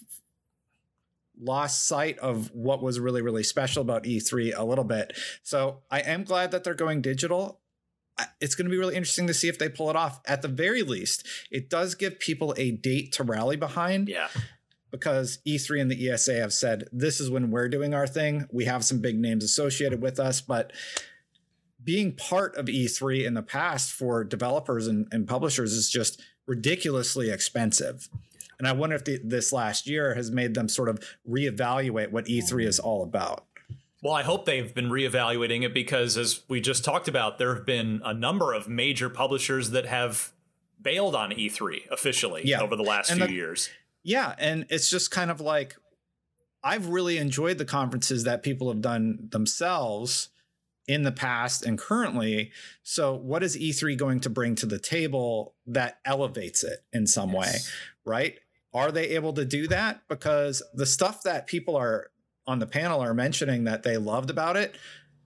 lost 1.40 1.88
sight 1.88 2.18
of 2.20 2.52
what 2.54 2.82
was 2.84 3.00
really 3.00 3.22
really 3.22 3.44
special 3.44 3.82
about 3.82 4.04
E3 4.04 4.54
a 4.56 4.64
little 4.64 4.84
bit. 4.84 5.14
So 5.42 5.80
I 5.90 6.02
am 6.02 6.24
glad 6.24 6.52
that 6.52 6.64
they're 6.64 6.74
going 6.76 7.02
digital. 7.02 7.60
It's 8.40 8.54
going 8.54 8.66
to 8.66 8.72
be 8.72 8.78
really 8.78 8.96
interesting 8.96 9.26
to 9.26 9.34
see 9.34 9.48
if 9.48 9.58
they 9.58 9.68
pull 9.70 9.90
it 9.90 9.96
off. 9.96 10.22
At 10.28 10.44
the 10.44 10.48
very 10.48 10.84
least, 10.84 11.26
it 11.50 11.68
does 11.70 11.96
give 11.96 12.20
people 12.20 12.54
a 12.58 12.70
date 12.70 13.12
to 13.14 13.24
rally 13.24 13.56
behind 13.56 14.08
Yeah. 14.08 14.28
because 14.92 15.40
E3 15.48 15.82
and 15.82 15.90
the 15.92 16.10
ESA 16.12 16.36
have 16.36 16.54
said 16.54 16.88
this 16.92 17.20
is 17.20 17.32
when 17.32 17.50
we're 17.50 17.70
doing 17.70 17.96
our 17.96 18.06
thing. 18.06 18.48
We 18.52 18.66
have 18.66 18.86
some 18.86 19.00
big 19.02 19.18
names 19.18 19.44
associated 19.44 20.00
with 20.00 20.20
us, 20.20 20.42
but 20.42 20.72
being 21.84 22.12
part 22.16 22.56
of 22.56 22.68
E3 22.68 23.26
in 23.26 23.34
the 23.34 23.42
past 23.42 23.92
for 23.92 24.24
developers 24.24 24.86
and, 24.86 25.08
and 25.12 25.28
publishers 25.28 25.74
is 25.74 25.90
just 25.90 26.22
ridiculously 26.46 27.32
expensive. 27.32 28.08
And 28.64 28.68
I 28.70 28.72
wonder 28.72 28.96
if 28.96 29.04
the, 29.04 29.20
this 29.22 29.52
last 29.52 29.88
year 29.88 30.16
has 30.16 30.32
made 30.32 30.54
them 30.54 30.70
sort 30.70 30.88
of 30.88 31.00
reevaluate 31.30 32.12
what 32.12 32.28
E3 32.28 32.44
mm-hmm. 32.44 32.60
is 32.62 32.80
all 32.80 33.04
about. 33.04 33.46
Well, 34.02 34.14
I 34.14 34.24
hope 34.24 34.46
they've 34.46 34.74
been 34.74 34.90
reevaluating 34.90 35.64
it 35.64 35.74
because, 35.74 36.18
as 36.18 36.44
we 36.48 36.62
just 36.62 36.86
talked 36.86 37.10
about, 37.10 37.40
there 37.40 37.56
have 37.56 37.66
been 37.66 38.02
a 38.06 38.14
number 38.14 38.54
of 38.54 38.70
major 38.70 39.10
publishers 39.10 39.72
that 39.72 39.86
have 39.86 40.32
bailed 40.82 41.14
on 41.14 41.32
E3 41.32 41.90
officially 41.92 42.44
Yeah. 42.46 42.62
over 42.62 42.78
the 42.78 42.84
last 42.84 43.10
And 43.10 43.18
few 43.20 43.28
the- 43.28 43.34
years. 43.34 43.70
Yeah, 44.02 44.34
and 44.38 44.66
it's 44.70 44.90
just 44.90 45.12
kind 45.12 45.30
of 45.30 45.42
like 45.42 45.76
I've 46.64 46.88
really 46.88 47.18
enjoyed 47.18 47.58
the 47.58 47.66
conferences 47.66 48.24
that 48.24 48.44
people 48.44 48.70
have 48.70 48.80
done 48.80 49.28
themselves 49.30 50.30
in 50.88 51.04
the 51.04 51.12
past 51.12 51.66
and 51.66 51.78
currently. 51.78 52.52
So, 52.82 53.14
what 53.14 53.44
is 53.44 53.58
E3 53.58 53.98
going 53.98 54.22
to 54.22 54.30
bring 54.30 54.56
to 54.56 54.66
the 54.66 54.80
table 54.80 55.56
that 55.68 56.00
elevates 56.06 56.64
it 56.64 56.80
in 56.94 57.08
some 57.08 57.34
way, 57.34 57.56
right? 58.06 58.40
Are 58.74 58.92
they 58.92 59.10
able 59.10 59.34
to 59.34 59.46
do 59.46 59.68
that? 59.68 60.02
Because 60.08 60.64
the 60.74 60.86
stuff 60.86 61.24
that 61.24 61.48
people 61.48 61.76
are 61.76 62.12
on 62.48 62.60
the 62.60 62.68
panel 62.68 63.02
are 63.02 63.14
mentioning 63.14 63.64
that 63.66 63.84
they 63.84 63.98
loved 63.98 64.30
about 64.30 64.58
it 64.58 64.76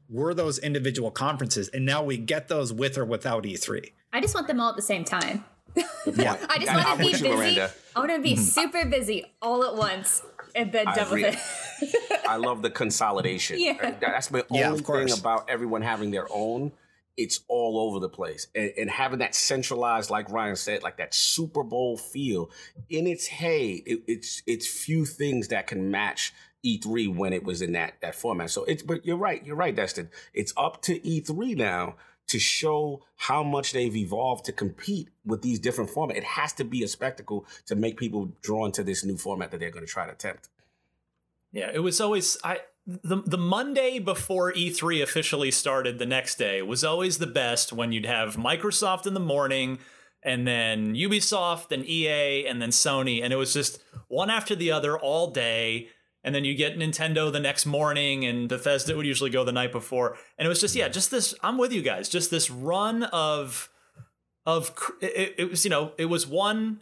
were 0.09 0.33
those 0.33 0.59
individual 0.59 1.11
conferences. 1.11 1.69
And 1.69 1.85
now 1.85 2.03
we 2.03 2.17
get 2.17 2.47
those 2.47 2.73
with 2.73 2.97
or 2.97 3.05
without 3.05 3.45
E 3.45 3.55
E3. 3.55 3.91
I 4.13 4.21
just 4.21 4.35
want 4.35 4.47
them 4.47 4.59
all 4.59 4.69
at 4.69 4.75
the 4.75 4.81
same 4.81 5.03
time. 5.03 5.43
Yeah. 5.75 6.37
I 6.49 6.57
just 6.59 6.73
want 6.73 6.87
to 6.87 7.05
be 7.05 7.11
busy. 7.11 7.29
Miranda. 7.29 7.71
I 7.95 7.99
want 7.99 8.11
to 8.11 8.19
be 8.19 8.33
mm-hmm. 8.33 8.41
super 8.41 8.85
busy 8.85 9.25
all 9.41 9.63
at 9.63 9.75
once 9.75 10.21
and 10.55 10.71
then 10.71 10.87
I 10.87 10.95
done 10.95 11.11
with 11.11 11.35
it. 11.81 12.25
I 12.27 12.37
love 12.37 12.61
the 12.61 12.69
consolidation. 12.69 13.59
Yeah. 13.67 13.95
That's 13.99 14.31
my 14.31 14.43
Yeah, 14.49 14.69
only 14.69 14.79
of 14.79 14.85
thing 14.85 15.19
about 15.19 15.49
everyone 15.49 15.81
having 15.81 16.11
their 16.11 16.27
own. 16.29 16.71
It's 17.17 17.41
all 17.47 17.79
over 17.79 17.99
the 17.99 18.09
place. 18.09 18.47
And, 18.55 18.71
and 18.77 18.89
having 18.89 19.19
that 19.19 19.35
centralized, 19.35 20.09
like 20.09 20.29
Ryan 20.29 20.55
said, 20.55 20.83
like 20.83 20.97
that 20.97 21.13
Super 21.13 21.63
Bowl 21.63 21.97
feel 21.97 22.49
in 22.89 23.07
its 23.07 23.25
hey, 23.25 23.83
it, 23.85 24.03
it's 24.07 24.43
it's 24.45 24.67
few 24.67 25.05
things 25.05 25.49
that 25.49 25.67
can 25.67 25.91
match 25.91 26.33
E3 26.65 27.15
when 27.15 27.33
it 27.33 27.43
was 27.43 27.61
in 27.61 27.73
that 27.73 27.95
that 28.01 28.15
format. 28.15 28.51
So 28.51 28.63
it's 28.65 28.83
but 28.83 29.05
you're 29.05 29.17
right, 29.17 29.45
you're 29.45 29.55
right, 29.55 29.75
Destin. 29.75 30.09
It's 30.33 30.53
up 30.57 30.81
to 30.83 30.99
E3 30.99 31.57
now 31.57 31.95
to 32.27 32.39
show 32.39 33.03
how 33.15 33.41
much 33.41 33.71
they've 33.71 33.95
evolved 33.95 34.45
to 34.45 34.51
compete 34.51 35.09
with 35.25 35.41
these 35.41 35.59
different 35.59 35.89
formats. 35.89 36.17
It 36.17 36.23
has 36.23 36.53
to 36.53 36.65
be 36.65 36.83
a 36.83 36.87
spectacle 36.87 37.45
to 37.67 37.75
make 37.75 37.97
people 37.97 38.31
drawn 38.41 38.71
to 38.73 38.83
this 38.83 39.03
new 39.03 39.17
format 39.17 39.51
that 39.51 39.59
they're 39.59 39.71
going 39.71 39.85
to 39.85 39.91
try 39.91 40.05
to 40.05 40.11
attempt. 40.11 40.49
Yeah, 41.51 41.71
it 41.73 41.79
was 41.79 42.01
always 42.01 42.37
I 42.43 42.59
the 42.87 43.21
the 43.25 43.37
Monday 43.37 43.99
before 43.99 44.53
E3 44.53 45.03
officially 45.03 45.51
started 45.51 45.99
the 45.99 46.05
next 46.05 46.37
day 46.37 46.61
was 46.61 46.83
always 46.85 47.17
the 47.17 47.27
best 47.27 47.73
when 47.73 47.91
you'd 47.91 48.05
have 48.05 48.37
Microsoft 48.37 49.05
in 49.05 49.13
the 49.13 49.19
morning 49.19 49.79
and 50.23 50.47
then 50.47 50.95
Ubisoft 50.95 51.71
and 51.73 51.85
EA 51.85 52.47
and 52.47 52.61
then 52.61 52.69
Sony 52.69 53.21
and 53.21 53.33
it 53.33 53.35
was 53.35 53.53
just 53.53 53.81
one 54.07 54.29
after 54.29 54.55
the 54.55 54.71
other 54.71 54.97
all 54.97 55.29
day 55.31 55.89
and 56.23 56.33
then 56.33 56.45
you 56.45 56.55
get 56.55 56.77
Nintendo 56.77 57.31
the 57.31 57.39
next 57.41 57.65
morning 57.65 58.25
and 58.25 58.47
Bethesda 58.47 58.95
would 58.95 59.05
usually 59.05 59.29
go 59.29 59.43
the 59.43 59.51
night 59.51 59.73
before 59.73 60.17
and 60.37 60.45
it 60.45 60.49
was 60.49 60.61
just 60.61 60.73
yeah, 60.75 60.87
just 60.87 61.11
this 61.11 61.35
I'm 61.43 61.57
with 61.57 61.73
you 61.73 61.81
guys, 61.81 62.07
just 62.07 62.31
this 62.31 62.49
run 62.49 63.03
of 63.03 63.69
of 64.45 64.71
it, 65.01 65.35
it 65.37 65.49
was 65.49 65.65
you 65.65 65.69
know, 65.69 65.91
it 65.97 66.05
was 66.05 66.25
one 66.25 66.79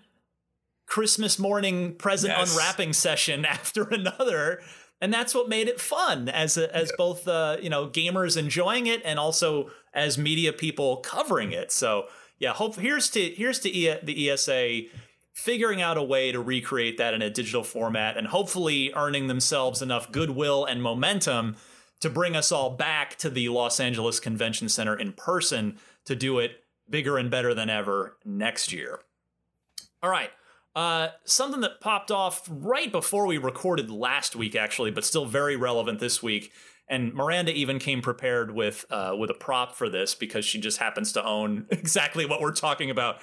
Christmas 0.86 1.40
morning 1.40 1.96
present 1.96 2.32
Yes. 2.38 2.52
unwrapping 2.52 2.94
session 2.94 3.44
after 3.58 3.86
another. 3.86 4.62
And 5.02 5.14
that's 5.14 5.36
what 5.36 5.50
made 5.50 5.68
it 5.68 5.80
fun 5.80 6.30
as 6.30 6.58
a, 6.58 6.74
as 6.76 6.92
both 6.98 7.28
uh, 7.28 7.58
you 7.62 7.70
know 7.70 7.88
gamers 7.88 8.38
enjoying 8.38 8.88
it 8.88 9.02
and 9.04 9.20
also 9.20 9.70
as 9.94 10.18
media 10.18 10.54
people 10.54 10.98
covering 10.98 11.52
it. 11.52 11.72
So 11.72 12.06
yeah, 12.40 12.54
hope 12.54 12.76
here's 12.76 13.10
to 13.12 13.22
here's 13.22 13.60
to 13.60 13.70
e- 13.70 14.00
the 14.02 14.30
ESA 14.30 14.82
figuring 15.34 15.82
out 15.82 15.98
a 15.98 16.04
way 16.04 16.32
to 16.32 16.40
recreate 16.40 16.98
that 16.98 17.14
in 17.14 17.22
a 17.22 17.30
digital 17.30 17.64
format 17.64 18.16
and 18.16 18.28
hopefully 18.28 18.94
earning 18.96 19.28
themselves 19.28 19.82
enough 19.82 20.10
goodwill 20.12 20.64
and 20.64 20.82
momentum 20.82 21.58
to 22.00 22.10
bring 22.10 22.36
us 22.36 22.52
all 22.52 22.70
back 22.70 23.18
to 23.18 23.30
the 23.30 23.50
Los 23.50 23.80
Angeles 23.80 24.20
Convention 24.20 24.70
Center 24.70 24.96
in 24.96 25.12
person 25.12 25.78
to 26.06 26.16
do 26.16 26.40
it 26.40 26.64
bigger 26.90 27.18
and 27.18 27.30
better 27.30 27.54
than 27.54 27.70
ever 27.70 28.16
next 28.24 28.72
year. 28.72 29.00
All 30.02 30.10
right. 30.10 30.30
Uh, 30.76 31.08
something 31.24 31.62
that 31.62 31.80
popped 31.80 32.12
off 32.12 32.44
right 32.50 32.92
before 32.92 33.26
we 33.26 33.38
recorded 33.38 33.90
last 33.90 34.36
week, 34.36 34.56
actually, 34.56 34.92
but 34.92 35.06
still 35.06 35.26
very 35.26 35.56
relevant 35.56 36.00
this 36.00 36.22
week. 36.22 36.52
And 36.90 37.14
Miranda 37.14 37.54
even 37.54 37.80
came 37.80 38.02
prepared 38.02 38.54
with 38.54 38.86
uh, 38.90 39.16
with 39.18 39.30
a 39.30 39.34
prop 39.34 39.76
for 39.76 39.90
this 39.90 40.14
because 40.14 40.46
she 40.46 40.60
just 40.60 40.78
happens 40.78 41.14
to 41.14 41.26
own 41.26 41.66
exactly 41.72 42.26
what 42.26 42.42
we're 42.42 42.52
talking 42.52 42.90
about. 42.90 43.18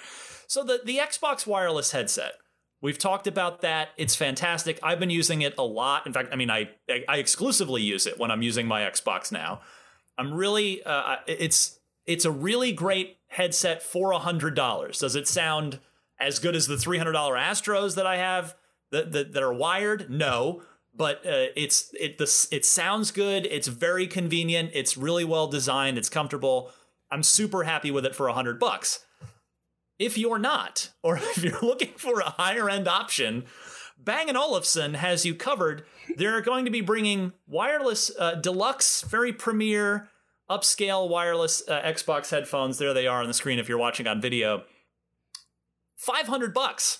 So 0.46 0.64
the 0.64 0.80
the 0.84 0.96
Xbox 0.98 1.46
wireless 1.46 1.92
headset. 1.92 2.32
We've 2.80 2.98
talked 2.98 3.28
about 3.28 3.60
that. 3.60 3.90
It's 3.96 4.16
fantastic. 4.16 4.80
I've 4.82 4.98
been 4.98 5.10
using 5.10 5.42
it 5.42 5.54
a 5.56 5.62
lot. 5.62 6.04
In 6.04 6.12
fact, 6.12 6.30
I 6.32 6.36
mean, 6.36 6.50
I 6.50 6.70
I 7.08 7.18
exclusively 7.18 7.82
use 7.82 8.06
it 8.06 8.18
when 8.18 8.30
I'm 8.30 8.42
using 8.42 8.66
my 8.66 8.80
Xbox 8.80 9.30
now. 9.30 9.60
I'm 10.18 10.32
really 10.32 10.82
uh, 10.82 11.16
it's 11.26 11.78
it's 12.06 12.24
a 12.24 12.30
really 12.30 12.72
great 12.72 13.18
headset 13.28 13.82
for 13.82 14.10
a 14.10 14.18
hundred 14.18 14.54
dollars. 14.54 14.98
Does 14.98 15.14
it 15.14 15.28
sound 15.28 15.78
as 16.22 16.38
good 16.38 16.56
as 16.56 16.66
the 16.66 16.76
three 16.76 16.98
hundred 16.98 17.12
dollar 17.12 17.34
Astros 17.34 17.96
that 17.96 18.06
I 18.06 18.16
have 18.16 18.54
that, 18.90 19.12
that 19.12 19.32
that 19.32 19.42
are 19.42 19.52
wired? 19.52 20.10
No, 20.10 20.62
but 20.94 21.18
uh, 21.26 21.52
it's 21.56 21.92
it 21.98 22.18
the 22.18 22.48
it 22.50 22.64
sounds 22.64 23.10
good. 23.10 23.46
It's 23.46 23.68
very 23.68 24.06
convenient. 24.06 24.70
It's 24.74 24.96
really 24.96 25.24
well 25.24 25.48
designed. 25.48 25.98
It's 25.98 26.08
comfortable. 26.08 26.70
I'm 27.10 27.22
super 27.22 27.64
happy 27.64 27.90
with 27.90 28.06
it 28.06 28.14
for 28.14 28.28
a 28.28 28.32
hundred 28.32 28.58
bucks. 28.58 29.04
If 29.98 30.16
you're 30.16 30.38
not, 30.38 30.90
or 31.02 31.16
if 31.36 31.44
you're 31.44 31.60
looking 31.60 31.92
for 31.96 32.20
a 32.20 32.30
higher 32.30 32.68
end 32.68 32.88
option, 32.88 33.44
Bang 33.98 34.34
& 34.34 34.36
Olufsen 34.36 34.94
has 34.94 35.24
you 35.24 35.34
covered. 35.34 35.84
They're 36.16 36.40
going 36.40 36.64
to 36.64 36.70
be 36.70 36.80
bringing 36.80 37.32
wireless 37.46 38.10
uh, 38.18 38.34
deluxe, 38.34 39.02
very 39.02 39.32
premier 39.32 40.08
upscale 40.50 41.08
wireless 41.08 41.62
uh, 41.68 41.80
Xbox 41.82 42.30
headphones. 42.30 42.78
There 42.78 42.92
they 42.92 43.06
are 43.06 43.22
on 43.22 43.28
the 43.28 43.34
screen 43.34 43.58
if 43.58 43.68
you're 43.68 43.78
watching 43.78 44.06
on 44.06 44.20
video. 44.20 44.64
500 46.02 46.52
bucks. 46.52 46.98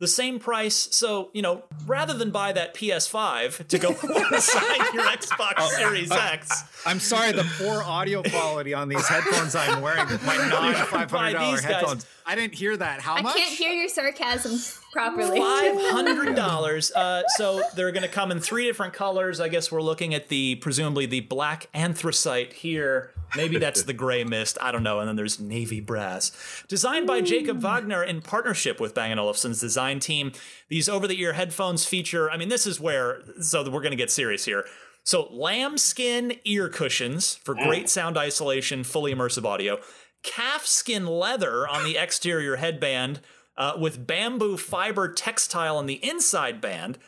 The 0.00 0.06
same 0.06 0.38
price. 0.38 0.88
So, 0.92 1.30
you 1.32 1.42
know, 1.42 1.64
rather 1.84 2.14
than 2.14 2.30
buy 2.30 2.52
that 2.52 2.72
PS5 2.72 3.66
to 3.66 3.78
go 3.78 3.88
alongside 4.02 4.94
your 4.94 5.02
Xbox 5.04 5.54
oh, 5.56 5.72
Series 5.76 6.12
uh, 6.12 6.28
X, 6.32 6.62
I'm 6.86 7.00
sorry, 7.00 7.32
the 7.32 7.44
poor 7.58 7.82
audio 7.82 8.22
quality 8.22 8.74
on 8.74 8.88
these 8.88 9.06
headphones 9.08 9.56
I'm 9.56 9.82
wearing, 9.82 10.06
my 10.24 10.36
non 10.50 10.74
five 10.74 11.10
hundred 11.10 11.32
dollar 11.32 11.56
these 11.56 11.66
guys. 11.66 12.06
Headphones. 12.28 12.38
I 12.38 12.40
didn't 12.42 12.54
hear 12.54 12.76
that. 12.76 13.00
How 13.00 13.14
I 13.14 13.22
much? 13.22 13.36
can't 13.36 13.52
hear 13.54 13.72
your 13.72 13.88
sarcasm 13.88 14.58
properly. 14.92 15.38
Five 15.38 15.74
hundred 15.90 16.34
dollars. 16.36 16.92
Uh, 16.98 17.22
so 17.36 17.62
they're 17.76 17.92
going 17.92 18.02
to 18.02 18.08
come 18.08 18.32
in 18.32 18.40
three 18.40 18.64
different 18.64 18.92
colors. 18.92 19.40
I 19.40 19.48
guess 19.48 19.70
we're 19.70 19.82
looking 19.82 20.14
at 20.14 20.28
the 20.28 20.56
presumably 20.56 21.06
the 21.06 21.20
black 21.20 21.68
anthracite 21.72 22.52
here. 22.52 23.12
Maybe 23.36 23.58
that's 23.58 23.82
the 23.82 23.92
gray 23.92 24.24
mist. 24.24 24.58
I 24.60 24.72
don't 24.72 24.82
know. 24.82 24.98
And 24.98 25.08
then 25.08 25.14
there's 25.14 25.38
navy 25.38 25.80
brass. 25.80 26.32
Designed 26.66 27.06
by 27.06 27.20
Jakob 27.20 27.60
Wagner 27.60 28.02
in 28.02 28.20
partnership 28.20 28.80
with 28.80 28.94
Bang 28.94 29.16
& 29.18 29.18
Olufsen's 29.18 29.60
design 29.60 30.00
team. 30.00 30.32
These 30.68 30.88
over-the-ear 30.88 31.34
headphones 31.34 31.84
feature. 31.84 32.30
I 32.30 32.36
mean, 32.36 32.48
this 32.48 32.66
is 32.66 32.80
where. 32.80 33.22
So 33.40 33.62
we're 33.70 33.82
going 33.82 33.90
to 33.92 33.96
get 33.96 34.10
serious 34.10 34.44
here. 34.44 34.64
So 35.04 35.28
lambskin 35.30 36.34
ear 36.44 36.68
cushions 36.68 37.36
for 37.36 37.54
great 37.54 37.88
sound 37.88 38.18
isolation, 38.18 38.84
fully 38.84 39.14
immersive 39.14 39.44
audio. 39.44 39.78
Calfskin 40.22 41.06
leather 41.06 41.66
on 41.66 41.84
the 41.84 41.96
exterior 41.96 42.56
headband 42.56 43.20
uh, 43.56 43.74
with 43.78 44.06
bamboo 44.06 44.56
fiber 44.56 45.12
textile 45.12 45.76
on 45.76 45.86
the 45.86 46.04
inside 46.06 46.60
band. 46.60 46.98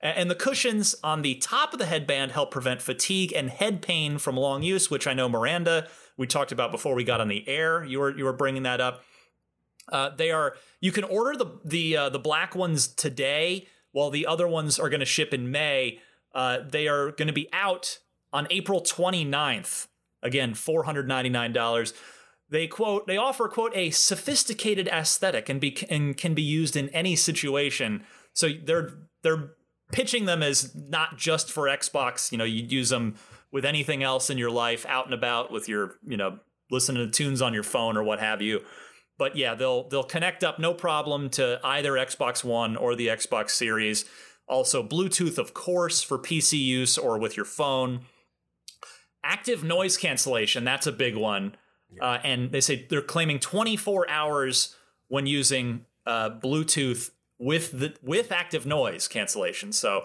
And 0.00 0.28
the 0.28 0.34
cushions 0.34 0.96
on 1.04 1.22
the 1.22 1.36
top 1.36 1.72
of 1.72 1.78
the 1.78 1.86
headband 1.86 2.32
help 2.32 2.50
prevent 2.50 2.82
fatigue 2.82 3.32
and 3.32 3.48
head 3.48 3.82
pain 3.82 4.18
from 4.18 4.36
long 4.36 4.64
use, 4.64 4.90
which 4.90 5.06
I 5.06 5.14
know 5.14 5.28
Miranda 5.28 5.86
we 6.16 6.26
talked 6.26 6.52
about 6.52 6.70
before 6.70 6.94
we 6.94 7.04
got 7.04 7.20
on 7.20 7.28
the 7.28 7.48
air. 7.48 7.84
You 7.84 8.00
were 8.00 8.16
you 8.16 8.24
were 8.24 8.32
bringing 8.32 8.64
that 8.64 8.80
up. 8.80 9.04
Uh, 9.90 10.10
they 10.10 10.30
are 10.30 10.54
you 10.80 10.92
can 10.92 11.04
order 11.04 11.36
the 11.36 11.58
the 11.64 11.96
uh, 11.96 12.08
the 12.08 12.18
black 12.18 12.54
ones 12.54 12.86
today, 12.88 13.68
while 13.92 14.10
the 14.10 14.26
other 14.26 14.48
ones 14.48 14.78
are 14.78 14.88
going 14.88 15.00
to 15.00 15.06
ship 15.06 15.32
in 15.32 15.50
May. 15.50 16.00
Uh, 16.34 16.58
they 16.68 16.88
are 16.88 17.12
going 17.12 17.28
to 17.28 17.32
be 17.32 17.48
out 17.52 17.98
on 18.32 18.46
April 18.50 18.80
29th. 18.80 19.88
Again, 20.22 20.54
four 20.54 20.84
hundred 20.84 21.08
ninety 21.08 21.30
nine 21.30 21.52
dollars. 21.52 21.94
They 22.52 22.66
quote 22.66 23.06
they 23.06 23.16
offer 23.16 23.48
quote 23.48 23.74
a 23.74 23.88
sophisticated 23.88 24.86
aesthetic 24.88 25.48
and 25.48 25.58
be 25.58 25.74
and 25.88 26.14
can 26.14 26.34
be 26.34 26.42
used 26.42 26.76
in 26.76 26.90
any 26.90 27.16
situation. 27.16 28.04
So 28.34 28.50
they're 28.62 28.90
they're 29.22 29.54
pitching 29.90 30.26
them 30.26 30.42
as 30.42 30.74
not 30.74 31.16
just 31.16 31.50
for 31.50 31.64
Xbox. 31.64 32.30
You 32.30 32.36
know, 32.36 32.44
you'd 32.44 32.70
use 32.70 32.90
them 32.90 33.14
with 33.52 33.64
anything 33.64 34.02
else 34.02 34.28
in 34.28 34.36
your 34.36 34.50
life, 34.50 34.84
out 34.86 35.06
and 35.06 35.14
about 35.14 35.50
with 35.50 35.66
your 35.66 35.94
you 36.06 36.18
know 36.18 36.40
listening 36.70 37.06
to 37.06 37.10
tunes 37.10 37.40
on 37.40 37.54
your 37.54 37.62
phone 37.62 37.96
or 37.96 38.02
what 38.02 38.20
have 38.20 38.42
you. 38.42 38.60
But 39.16 39.34
yeah, 39.34 39.54
they'll 39.54 39.88
they'll 39.88 40.02
connect 40.02 40.44
up 40.44 40.58
no 40.58 40.74
problem 40.74 41.30
to 41.30 41.58
either 41.64 41.92
Xbox 41.92 42.44
One 42.44 42.76
or 42.76 42.94
the 42.94 43.06
Xbox 43.06 43.52
Series. 43.52 44.04
Also, 44.46 44.86
Bluetooth, 44.86 45.38
of 45.38 45.54
course, 45.54 46.02
for 46.02 46.18
PC 46.18 46.62
use 46.62 46.98
or 46.98 47.16
with 47.16 47.34
your 47.34 47.46
phone. 47.46 48.00
Active 49.24 49.64
noise 49.64 49.96
cancellation, 49.96 50.64
that's 50.64 50.86
a 50.86 50.92
big 50.92 51.16
one. 51.16 51.56
Uh, 52.00 52.18
and 52.24 52.52
they 52.52 52.60
say 52.60 52.86
they're 52.88 53.02
claiming 53.02 53.38
24 53.38 54.08
hours 54.08 54.76
when 55.08 55.26
using 55.26 55.84
uh, 56.06 56.30
Bluetooth 56.30 57.10
with 57.38 57.78
the 57.78 57.94
with 58.02 58.32
active 58.32 58.66
noise 58.66 59.08
cancellation. 59.08 59.72
So, 59.72 60.04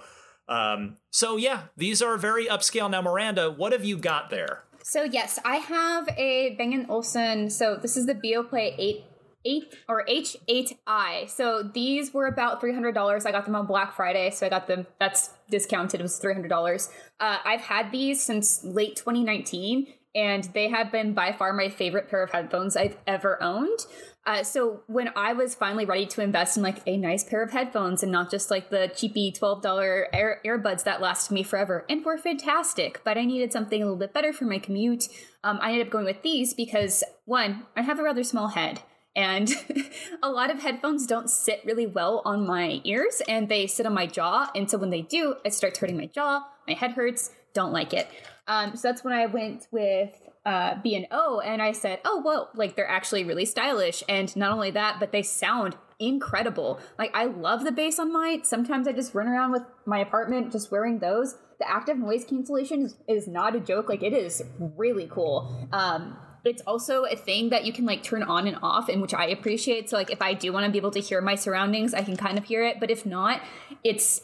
um, 0.50 0.98
so 1.12 1.38
yeah, 1.38 1.64
these 1.76 2.02
are 2.02 2.18
very 2.18 2.48
upscale. 2.48 2.90
Now, 2.90 3.02
Miranda, 3.02 3.52
what 3.52 3.72
have 3.72 3.86
you 3.86 3.98
got 3.98 4.30
there? 4.30 4.64
So 4.84 5.04
yes, 5.04 5.40
I 5.44 5.58
have 5.58 6.08
a 6.18 6.56
Bang 6.58 6.86
& 6.88 6.90
Olufsen. 6.90 7.50
So 7.50 7.76
this 7.76 7.98
is 7.98 8.06
the 8.06 8.16
Beoplay 8.16 8.74
8 8.78 9.04
eight 9.48 9.76
or 9.88 10.06
H8i. 10.06 11.30
So 11.30 11.64
these 11.64 12.14
were 12.14 12.28
about 12.28 12.60
three 12.60 12.74
hundred 12.74 12.94
dollars. 12.94 13.26
I 13.26 13.32
got 13.32 13.46
them 13.46 13.56
on 13.56 13.66
Black 13.66 13.96
Friday, 13.96 14.30
so 14.32 14.46
I 14.46 14.50
got 14.50 14.68
them. 14.68 14.86
That's 15.00 15.32
discounted. 15.50 16.00
It 16.00 16.04
was 16.04 16.18
three 16.18 16.34
hundred 16.34 16.50
dollars. 16.50 16.90
Uh, 17.20 17.38
I've 17.44 17.62
had 17.62 17.92
these 17.92 18.22
since 18.22 18.64
late 18.64 18.96
2019, 18.96 19.88
and 20.18 20.46
they 20.56 20.68
have 20.68 20.92
been 20.92 21.14
by 21.14 21.32
far 21.32 21.54
my 21.54 21.70
favorite 21.70 22.10
pair 22.10 22.24
of 22.24 22.32
headphones 22.32 22.76
I've 22.76 22.98
ever 23.06 23.42
owned. 23.42 23.86
Uh, 24.26 24.44
so 24.44 24.82
when 24.88 25.10
I 25.16 25.32
was 25.32 25.56
finally 25.56 25.86
ready 25.86 26.08
to 26.08 26.22
invest 26.22 26.58
in 26.58 26.64
like 26.64 26.82
a 26.86 26.98
nice 26.98 27.24
pair 27.24 27.44
of 27.44 27.52
headphones 27.52 28.04
and 28.04 28.12
not 28.12 28.30
just 28.30 28.52
like 28.52 28.70
the 28.72 28.92
cheapy 28.94 29.32
twelve 29.32 29.62
dollar 29.62 30.08
air- 30.12 30.42
earbuds 30.44 30.84
that 30.84 31.02
lasted 31.02 31.34
me 31.34 31.44
forever 31.44 31.86
and 31.88 32.04
were 32.04 32.18
fantastic, 32.18 33.02
but 33.06 33.18
I 33.18 33.24
needed 33.24 33.54
something 33.54 33.82
a 33.82 33.86
little 33.86 34.00
bit 34.00 34.14
better 34.14 34.34
for 34.34 34.46
my 34.46 34.58
commute. 34.58 35.08
Um, 35.44 35.60
I 35.62 35.70
ended 35.70 35.88
up 35.88 35.94
going 35.94 36.06
with 36.06 36.24
these 36.24 36.54
because 36.54 37.04
one, 37.26 37.64
I 37.78 37.84
have 37.84 38.00
a 38.00 38.04
rather 38.04 38.24
small 38.24 38.50
head. 38.50 38.82
And 39.16 39.52
a 40.24 40.30
lot 40.30 40.52
of 40.52 40.62
headphones 40.62 41.08
don't 41.08 41.30
sit 41.30 41.62
really 41.64 41.88
well 41.88 42.22
on 42.26 42.46
my 42.46 42.82
ears 42.84 43.22
and 43.28 43.48
they 43.48 43.66
sit 43.66 43.86
on 43.86 43.94
my 43.94 44.08
jaw. 44.08 44.50
And 44.56 44.70
so 44.70 44.78
when 44.78 44.90
they 44.90 45.02
do, 45.02 45.36
it 45.46 45.54
starts 45.54 45.80
hurting 45.80 45.98
my 45.98 46.08
jaw. 46.08 46.44
My 46.68 46.74
head 46.74 46.92
hurts. 46.92 47.32
Don't 47.54 47.72
like 47.72 47.94
it. 47.94 48.08
Um, 48.48 48.76
so 48.76 48.88
that's 48.88 49.04
when 49.04 49.14
I 49.14 49.26
went 49.26 49.68
with 49.72 50.12
uh, 50.46 50.76
B&O 50.82 51.40
and 51.42 51.62
I 51.62 51.74
said, 51.74 52.00
oh, 52.06 52.22
well, 52.24 52.50
like 52.56 52.76
they're 52.76 52.90
actually 52.90 53.24
really 53.24 53.46
stylish. 53.46 54.04
And 54.08 54.34
not 54.36 54.52
only 54.52 54.72
that, 54.72 54.98
but 55.00 55.12
they 55.12 55.22
sound 55.22 55.76
incredible. 56.00 56.80
Like 56.98 57.12
I 57.14 57.26
love 57.26 57.64
the 57.64 57.72
bass 57.72 58.00
on 58.00 58.14
mine. 58.14 58.44
Sometimes 58.44 58.88
I 58.88 58.94
just 58.94 59.14
run 59.14 59.28
around 59.28 59.52
with 59.52 59.64
my 59.86 60.00
apartment 60.00 60.52
just 60.52 60.72
wearing 60.72 61.00
those. 61.00 61.36
The 61.60 61.70
active 61.70 61.98
noise 61.98 62.24
cancellation 62.24 62.84
is, 62.84 62.96
is 63.08 63.28
not 63.28 63.56
a 63.56 63.60
joke. 63.60 63.90
Like 63.90 64.04
it 64.04 64.14
is 64.14 64.42
really 64.60 65.08
cool. 65.12 65.68
Um, 65.74 66.18
it's 66.46 66.62
also 66.62 67.04
a 67.04 67.16
thing 67.16 67.50
that 67.50 67.66
you 67.66 67.74
can 67.74 67.86
like 67.86 68.04
turn 68.04 68.24
on 68.24 68.48
and 68.48 68.58
off 68.62 68.88
and 68.88 69.02
which 69.02 69.14
i 69.14 69.26
appreciate 69.26 69.90
so 69.90 69.98
like 69.98 70.10
if 70.10 70.22
i 70.22 70.34
do 70.34 70.54
want 70.54 70.66
to 70.66 70.72
be 70.72 70.78
able 70.78 70.92
to 70.92 71.02
hear 71.02 71.20
my 71.20 71.36
surroundings 71.36 71.94
i 71.94 72.02
can 72.02 72.16
kind 72.16 72.38
of 72.38 72.46
hear 72.46 72.64
it 72.64 72.80
but 72.80 72.90
if 72.90 73.06
not 73.06 73.42
it's 73.84 74.22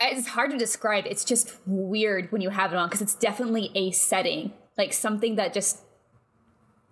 it's 0.00 0.28
hard 0.28 0.50
to 0.50 0.58
describe 0.58 1.04
it's 1.06 1.24
just 1.24 1.54
weird 1.66 2.30
when 2.32 2.40
you 2.40 2.50
have 2.50 2.72
it 2.72 2.76
on 2.76 2.88
because 2.88 3.02
it's 3.02 3.14
definitely 3.14 3.70
a 3.74 3.90
setting 3.90 4.52
like 4.76 4.92
something 4.92 5.36
that 5.36 5.52
just 5.52 5.80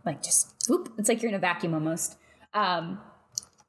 like 0.05 0.23
just 0.23 0.55
whoop 0.69 0.93
it's 0.99 1.09
like 1.09 1.23
you're 1.23 1.29
in 1.29 1.35
a 1.35 1.39
vacuum 1.39 1.75
almost 1.75 2.17
um 2.55 2.99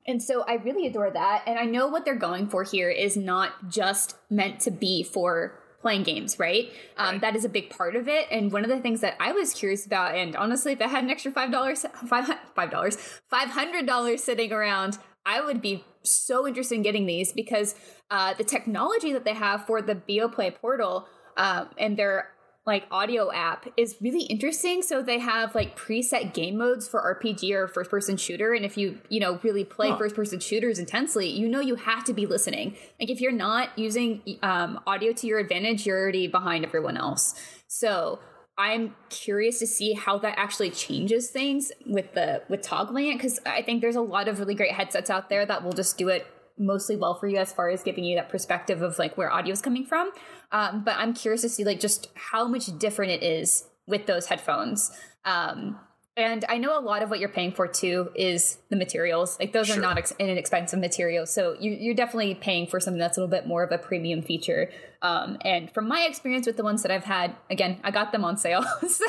and 0.06 0.22
so 0.22 0.44
I 0.44 0.56
really 0.56 0.88
adore 0.88 1.10
that. 1.12 1.44
And 1.48 1.58
I 1.58 1.66
know 1.66 1.88
what 1.88 2.06
they're 2.06 2.16
going 2.16 2.48
for 2.48 2.64
here 2.64 2.90
is 2.90 3.16
not 3.16 3.70
just 3.70 4.16
meant 4.30 4.60
to 4.62 4.72
be 4.72 5.04
for 5.04 5.60
playing 5.82 6.04
games, 6.04 6.40
right? 6.40 6.72
Um, 6.98 7.20
That 7.20 7.36
is 7.36 7.46
a 7.46 7.50
big 7.50 7.70
part 7.70 7.96
of 7.96 8.08
it. 8.08 8.28
And 8.32 8.52
one 8.52 8.64
of 8.64 8.70
the 8.70 8.80
things 8.80 9.02
that 9.02 9.16
I 9.20 9.32
was 9.32 9.54
curious 9.54 9.86
about, 9.86 10.16
and 10.16 10.36
honestly, 10.36 10.74
if 10.74 10.82
I 10.82 10.88
had 10.88 11.04
an 11.04 11.10
extra 11.10 11.32
five 11.32 11.52
dollars, 11.52 11.86
five 12.08 12.30
five 12.56 12.72
dollars, 12.72 12.98
five 13.30 13.50
hundred 13.50 13.86
dollars 13.86 14.24
sitting 14.24 14.52
around, 14.52 14.98
I 15.26 15.42
would 15.42 15.62
be 15.62 15.86
so 16.04 16.48
interested 16.48 16.76
in 16.76 16.82
getting 16.82 17.06
these 17.06 17.32
because 17.32 17.76
uh, 18.12 18.34
the 18.34 18.44
technology 18.44 19.14
that 19.14 19.26
they 19.26 19.34
have 19.34 19.66
for 19.66 19.82
the 19.82 19.96
Beoplay 19.96 20.56
portal 20.56 21.08
uh, 21.38 21.66
and 21.78 21.98
their 21.98 22.30
like 22.66 22.86
audio 22.92 23.30
app 23.32 23.68
is 23.76 23.98
really 24.00 24.24
interesting. 24.24 24.82
So 24.82 25.02
they 25.02 25.20
have 25.20 25.54
like 25.54 25.78
preset 25.78 26.34
game 26.34 26.58
modes 26.58 26.88
for 26.88 27.20
RPG 27.22 27.52
or 27.54 27.68
first 27.68 27.92
person 27.92 28.16
shooter. 28.16 28.54
And 28.54 28.64
if 28.64 28.78
you, 28.78 29.00
you 29.10 29.20
know, 29.20 29.38
really 29.44 29.66
play 29.66 29.90
Huh. 29.90 29.98
first 29.98 30.16
person 30.16 30.40
shooters 30.40 30.80
intensely, 30.80 31.28
you 31.30 31.50
know 31.50 31.60
you 31.60 31.76
have 31.76 32.06
to 32.06 32.14
be 32.14 32.26
listening. 32.26 32.78
Like 33.00 33.10
if 33.10 33.20
you're 33.20 33.34
not 33.34 33.78
using 33.78 34.38
um, 34.44 34.80
audio 34.88 35.12
to 35.12 35.28
your 35.28 35.40
advantage, 35.40 35.86
you're 35.86 36.00
already 36.00 36.28
behind 36.28 36.64
everyone 36.64 36.96
else. 36.96 37.36
So 37.68 38.20
I'm 38.58 38.96
curious 39.10 39.60
to 39.60 39.68
see 39.68 39.94
how 39.94 40.20
that 40.20 40.38
actually 40.38 40.70
changes 40.70 41.32
things 41.32 41.72
with 41.88 42.14
the 42.14 42.44
with 42.50 42.62
toggling 42.62 43.08
it 43.08 43.18
because 43.18 43.40
I 43.46 43.64
think 43.64 43.82
there's 43.82 43.96
a 43.96 44.02
lot 44.02 44.28
of 44.28 44.40
really 44.40 44.54
great 44.54 44.72
headsets 44.72 45.10
out 45.10 45.30
there 45.30 45.46
that 45.46 45.64
will 45.64 45.74
just 45.74 45.98
do 45.98 46.10
it 46.10 46.28
mostly 46.58 46.96
well 46.96 47.16
for 47.16 47.28
you 47.28 47.38
as 47.38 47.52
far 47.52 47.70
as 47.70 47.82
giving 47.82 48.04
you 48.04 48.16
that 48.16 48.30
perspective 48.30 48.84
of 48.84 49.00
like 49.00 49.18
where 49.18 49.32
audio 49.32 49.54
is 49.54 49.62
coming 49.62 49.86
from. 49.86 50.12
Um, 50.52 50.84
but 50.84 50.96
I'm 50.98 51.14
curious 51.14 51.42
to 51.42 51.50
see 51.50 51.64
like 51.64 51.80
just 51.80 52.10
how 52.16 52.48
much 52.48 52.78
different 52.78 53.12
it 53.12 53.24
is 53.24 53.66
with 53.88 54.06
those 54.06 54.28
headphones. 54.28 54.92
Um, 55.26 55.80
and 56.16 56.46
I 56.48 56.60
know 56.60 56.78
a 56.78 56.82
lot 56.82 57.02
of 57.02 57.10
what 57.10 57.20
you're 57.20 57.30
paying 57.30 57.52
for 57.54 57.68
too 57.68 58.12
is 58.14 58.60
the 58.70 58.76
materials. 58.76 59.38
Like 59.40 59.52
those 59.52 59.76
are 59.76 59.80
not 59.80 59.98
ex- 59.98 60.14
inexpensive 60.20 60.80
materials, 60.80 61.34
so 61.34 61.56
you, 61.60 61.72
you're 61.72 61.96
definitely 61.96 62.36
paying 62.36 62.68
for 62.68 62.80
something 62.80 63.00
that's 63.00 63.18
a 63.18 63.22
little 63.22 63.32
bit 63.32 63.48
more 63.48 63.64
of 63.64 63.72
a 63.72 63.80
premium 63.80 64.22
feature. 64.22 64.70
Um, 65.02 65.38
and 65.44 65.72
from 65.72 65.88
my 65.88 66.06
experience 66.08 66.46
with 66.46 66.56
the 66.56 66.64
ones 66.64 66.84
that 66.84 66.92
I've 66.92 67.04
had, 67.04 67.36
again, 67.50 67.80
I 67.84 67.90
got 67.90 68.12
them 68.12 68.24
on 68.24 68.38
sale, 68.38 68.64
so 68.88 69.06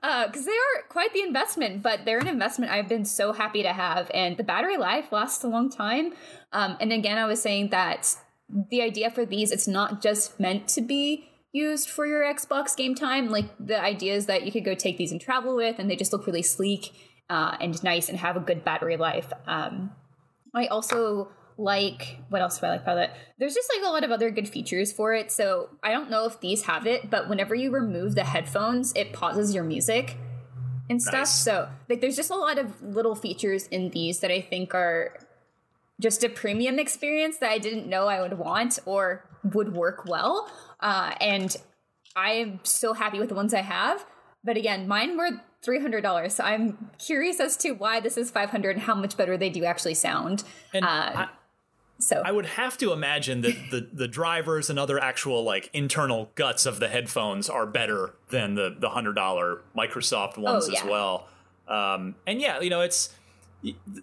because 0.00 0.44
they 0.44 0.52
are 0.52 0.82
quite 0.88 1.12
the 1.12 1.22
investment, 1.22 1.82
but 1.82 2.04
they're 2.04 2.18
an 2.18 2.28
investment 2.28 2.70
I've 2.70 2.88
been 2.88 3.04
so 3.04 3.32
happy 3.32 3.64
to 3.64 3.72
have, 3.72 4.08
and 4.14 4.36
the 4.36 4.44
battery 4.44 4.76
life 4.76 5.10
lasts 5.10 5.42
a 5.42 5.48
long 5.48 5.70
time. 5.70 6.12
Um, 6.52 6.76
and 6.80 6.92
again, 6.92 7.18
I 7.18 7.26
was 7.26 7.42
saying 7.42 7.70
that 7.70 8.14
the 8.70 8.80
idea 8.80 9.10
for 9.10 9.24
these, 9.26 9.50
it's 9.50 9.66
not 9.66 10.00
just 10.00 10.38
meant 10.38 10.68
to 10.68 10.80
be 10.82 11.28
used 11.56 11.88
for 11.88 12.06
your 12.06 12.22
Xbox 12.22 12.76
game 12.76 12.94
time. 12.94 13.30
Like 13.30 13.46
the 13.58 13.80
idea 13.80 14.14
is 14.14 14.26
that 14.26 14.44
you 14.44 14.52
could 14.52 14.64
go 14.64 14.74
take 14.74 14.98
these 14.98 15.12
and 15.12 15.20
travel 15.20 15.56
with, 15.56 15.78
and 15.78 15.90
they 15.90 15.96
just 15.96 16.12
look 16.12 16.26
really 16.26 16.42
sleek 16.42 16.92
uh, 17.30 17.56
and 17.60 17.82
nice 17.82 18.08
and 18.08 18.18
have 18.18 18.36
a 18.36 18.40
good 18.40 18.64
battery 18.64 18.96
life. 18.96 19.32
Um, 19.46 19.92
I 20.54 20.66
also 20.66 21.28
like 21.58 22.18
what 22.28 22.42
else 22.42 22.58
do 22.58 22.66
I 22.66 22.70
like 22.70 22.82
about 22.82 22.98
it? 22.98 23.10
There's 23.38 23.54
just 23.54 23.70
like 23.74 23.84
a 23.86 23.90
lot 23.90 24.04
of 24.04 24.10
other 24.10 24.30
good 24.30 24.48
features 24.48 24.92
for 24.92 25.14
it. 25.14 25.32
So 25.32 25.70
I 25.82 25.90
don't 25.90 26.10
know 26.10 26.26
if 26.26 26.40
these 26.40 26.62
have 26.62 26.86
it, 26.86 27.10
but 27.10 27.28
whenever 27.28 27.54
you 27.54 27.70
remove 27.70 28.14
the 28.14 28.24
headphones, 28.24 28.92
it 28.94 29.12
pauses 29.12 29.54
your 29.54 29.64
music 29.64 30.16
and 30.90 31.00
stuff. 31.00 31.14
Nice. 31.14 31.34
So 31.34 31.68
like 31.88 32.00
there's 32.00 32.16
just 32.16 32.30
a 32.30 32.36
lot 32.36 32.58
of 32.58 32.82
little 32.82 33.14
features 33.14 33.66
in 33.68 33.90
these 33.90 34.20
that 34.20 34.30
I 34.30 34.40
think 34.40 34.74
are 34.74 35.16
just 36.00 36.22
a 36.24 36.28
premium 36.28 36.78
experience 36.78 37.38
that 37.38 37.50
I 37.50 37.58
didn't 37.58 37.86
know 37.86 38.06
I 38.06 38.20
would 38.20 38.38
want 38.38 38.78
or 38.84 39.24
would 39.54 39.74
work 39.74 40.04
well. 40.06 40.50
Uh, 40.80 41.14
and 41.20 41.56
I 42.14 42.32
am 42.32 42.60
still 42.62 42.94
happy 42.94 43.18
with 43.18 43.28
the 43.28 43.34
ones 43.34 43.54
I 43.54 43.62
have. 43.62 44.04
But 44.44 44.56
again, 44.56 44.86
mine 44.86 45.16
were 45.16 45.30
three 45.62 45.80
hundred 45.80 46.02
dollars. 46.02 46.34
So 46.34 46.44
I'm 46.44 46.90
curious 46.98 47.40
as 47.40 47.56
to 47.58 47.72
why 47.72 48.00
this 48.00 48.16
is 48.16 48.30
five 48.30 48.50
hundred 48.50 48.76
and 48.76 48.82
how 48.82 48.94
much 48.94 49.16
better 49.16 49.36
they 49.36 49.50
do 49.50 49.64
actually 49.64 49.94
sound. 49.94 50.44
And 50.72 50.84
uh, 50.84 50.88
I, 50.88 51.28
so 51.98 52.22
I 52.24 52.30
would 52.30 52.46
have 52.46 52.78
to 52.78 52.92
imagine 52.92 53.40
that 53.40 53.56
the 53.70 53.88
the 53.92 54.06
drivers 54.06 54.70
and 54.70 54.78
other 54.78 55.00
actual 55.02 55.42
like 55.42 55.70
internal 55.72 56.30
guts 56.34 56.66
of 56.66 56.78
the 56.78 56.88
headphones 56.88 57.48
are 57.48 57.66
better 57.66 58.14
than 58.28 58.54
the 58.54 58.76
the 58.78 58.90
hundred 58.90 59.14
dollar 59.14 59.62
Microsoft 59.76 60.38
ones 60.38 60.68
Oh, 60.68 60.72
as 60.72 60.84
well. 60.84 61.28
Um, 61.66 62.14
and 62.26 62.40
yeah, 62.40 62.60
you 62.60 62.70
know, 62.70 62.82
it's 62.82 63.14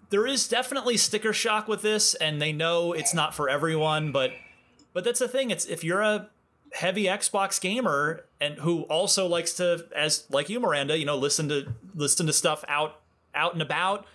there 0.09 0.27
is 0.27 0.47
definitely 0.47 0.97
sticker 0.97 1.33
shock 1.33 1.67
with 1.67 1.81
this, 1.81 2.15
and 2.15 2.41
they 2.41 2.51
know 2.51 2.93
it's 2.93 3.13
not 3.13 3.33
for 3.33 3.47
everyone, 3.47 4.11
but 4.11 4.31
but 4.93 5.03
that's 5.03 5.19
the 5.19 5.27
thing. 5.27 5.51
It's 5.51 5.65
if 5.65 5.83
you're 5.83 6.01
a 6.01 6.29
heavy 6.73 7.05
Xbox 7.05 7.59
gamer 7.61 8.25
and 8.41 8.55
who 8.55 8.81
also 8.83 9.27
likes 9.27 9.53
to, 9.53 9.85
as 9.95 10.25
like 10.29 10.49
you, 10.49 10.59
Miranda, 10.59 10.97
you 10.97 11.05
know, 11.05 11.17
listen 11.17 11.49
to 11.49 11.67
listen 11.95 12.25
to 12.27 12.33
stuff 12.33 12.63
out 12.67 12.99
out 13.35 13.53
and 13.53 13.61
about. 13.61 14.05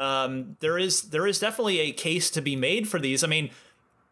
Um, 0.00 0.56
there 0.60 0.78
is 0.78 1.02
there 1.10 1.26
is 1.26 1.38
definitely 1.38 1.78
a 1.80 1.92
case 1.92 2.30
to 2.30 2.40
be 2.42 2.56
made 2.56 2.88
for 2.88 2.98
these. 2.98 3.22
I 3.22 3.26
mean, 3.28 3.50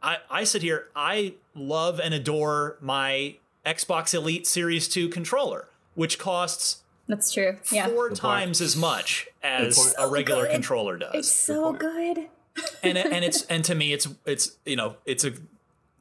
I 0.03 0.19
I 0.31 0.45
sit 0.45 0.63
here, 0.63 0.89
I 0.95 1.35
love 1.55 1.99
and 2.01 2.15
adore 2.15 2.77
my 2.81 3.37
Xbox 3.67 4.15
Elite 4.15 4.47
Series 4.47 4.89
Two 4.89 5.09
controller, 5.09 5.69
which 5.95 6.19
costs 6.19 6.83
that's 7.09 7.33
true. 7.33 7.59
Yeah. 7.73 7.89
four 7.89 8.11
times 8.11 8.61
as 8.61 8.77
much 8.77 9.27
as 9.43 9.77
point. 9.77 9.95
a 9.99 10.07
regular 10.09 10.45
good. 10.45 10.53
controller 10.53 10.97
does 10.99 11.15
It's 11.15 11.33
so 11.33 11.73
good. 11.73 12.29
and 12.83 12.97
it- 12.97 13.07
and 13.13 13.25
it's 13.25 13.43
and 13.51 13.65
to 13.65 13.75
me 13.75 13.93
it's 13.93 14.07
it's 14.25 14.57
you 14.65 14.77
know 14.77 14.97
it's 15.05 15.25
a 15.25 15.33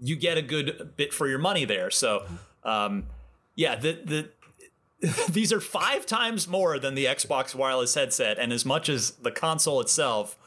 you 0.01 0.15
get 0.15 0.37
a 0.37 0.41
good 0.41 0.93
bit 0.97 1.13
for 1.13 1.27
your 1.27 1.39
money 1.39 1.65
there. 1.65 1.89
So 1.89 2.25
um 2.63 3.05
yeah 3.55 3.75
the 3.75 4.29
the 5.01 5.09
these 5.31 5.51
are 5.51 5.61
five 5.61 6.05
times 6.05 6.47
more 6.47 6.77
than 6.77 6.95
the 6.95 7.05
Xbox 7.05 7.55
wireless 7.55 7.95
headset 7.95 8.37
and 8.37 8.51
as 8.53 8.65
much 8.65 8.89
as 8.89 9.11
the 9.11 9.31
console 9.31 9.79
itself. 9.81 10.37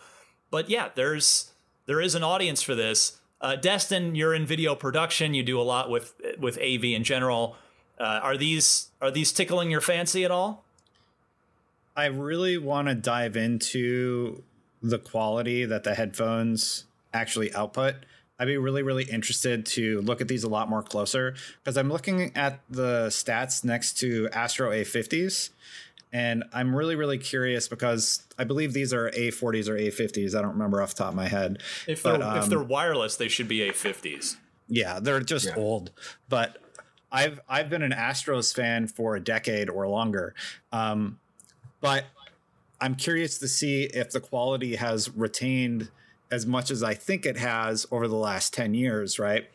But 0.51 0.69
yeah 0.69 0.89
there's 0.95 1.53
there 1.87 2.01
is 2.01 2.15
an 2.15 2.23
audience 2.23 2.63
for 2.63 2.75
this. 2.75 3.21
Uh 3.41 3.57
Destin 3.57 4.15
you're 4.15 4.35
in 4.35 4.47
video 4.47 4.75
production. 4.75 5.35
You 5.35 5.43
do 5.43 5.61
a 5.61 5.63
lot 5.63 5.91
with 5.91 6.15
with 6.39 6.59
AV 6.59 6.85
in 6.85 7.05
general. 7.05 7.57
Uh, 7.99 8.21
are 8.23 8.37
these 8.37 8.89
are 9.01 9.11
these 9.11 9.33
tickling 9.33 9.71
your 9.71 9.81
fancy 9.81 10.25
at 10.25 10.31
all? 10.31 10.65
I 11.97 12.07
really 12.07 12.59
want 12.59 12.89
to 12.89 12.95
dive 12.95 13.37
into 13.37 14.43
the 14.83 14.99
quality 14.99 15.65
that 15.65 15.85
the 15.85 15.95
headphones 15.95 16.85
actually 17.13 17.55
output. 17.55 17.95
I'd 18.39 18.47
be 18.47 18.57
really, 18.57 18.83
really 18.83 19.05
interested 19.05 19.65
to 19.67 20.01
look 20.03 20.21
at 20.21 20.29
these 20.29 20.45
a 20.45 20.49
lot 20.49 20.69
more 20.69 20.83
closer 20.83 21.35
because 21.63 21.77
I'm 21.77 21.89
looking 21.89 22.33
at 22.37 22.61
the 22.69 23.07
stats 23.09 23.65
next 23.65 23.99
to 24.01 24.29
Astro 24.33 24.71
A50s. 24.71 25.51
And 26.13 26.45
I'm 26.53 26.77
really, 26.77 26.95
really 26.95 27.19
curious 27.19 27.67
because 27.67 28.23
I 28.39 28.45
believe 28.45 28.73
these 28.73 28.93
are 28.93 29.11
A40s 29.11 29.69
or 29.69 29.77
A50s. 29.77 30.37
I 30.37 30.43
don't 30.43 30.53
remember 30.53 30.81
off 30.81 30.91
the 30.95 31.03
top 31.03 31.09
of 31.09 31.17
my 31.17 31.27
head. 31.27 31.61
if 31.89 32.05
But, 32.05 32.19
they're 32.19 32.37
if 32.37 32.45
um, 32.45 32.51
they're 32.51 32.63
wireless 32.63 33.17
they 33.17 33.29
should 33.29 33.49
be 33.49 33.59
A50s 33.59 34.37
yeah, 34.69 35.01
they're 35.01 35.21
just 35.21 35.57
old. 35.57 35.91
But 36.29 36.59
I've 37.13 37.41
I've 37.49 37.69
been 37.69 37.83
an 37.83 37.93
Astros 37.93 38.55
fan 38.55 38.87
for 38.87 39.17
a 39.17 39.21
decade 39.21 39.69
or 39.69 39.89
longer. 39.89 40.35
Um, 40.73 41.19
but 41.81 42.05
I'm 42.81 42.95
curious 42.95 43.39
to 43.39 43.49
see 43.49 43.85
if 43.85 44.11
the 44.11 44.21
quality 44.21 44.77
has 44.77 45.15
retained 45.15 45.91
as 46.35 46.47
much 46.47 46.71
as 46.71 46.83
I 46.83 46.95
think 46.95 47.25
it 47.25 47.39
has 47.39 47.87
over 47.91 48.09
the 48.09 48.17
last 48.17 48.53
10 48.53 48.75
years, 48.75 49.19
right? 49.19 49.49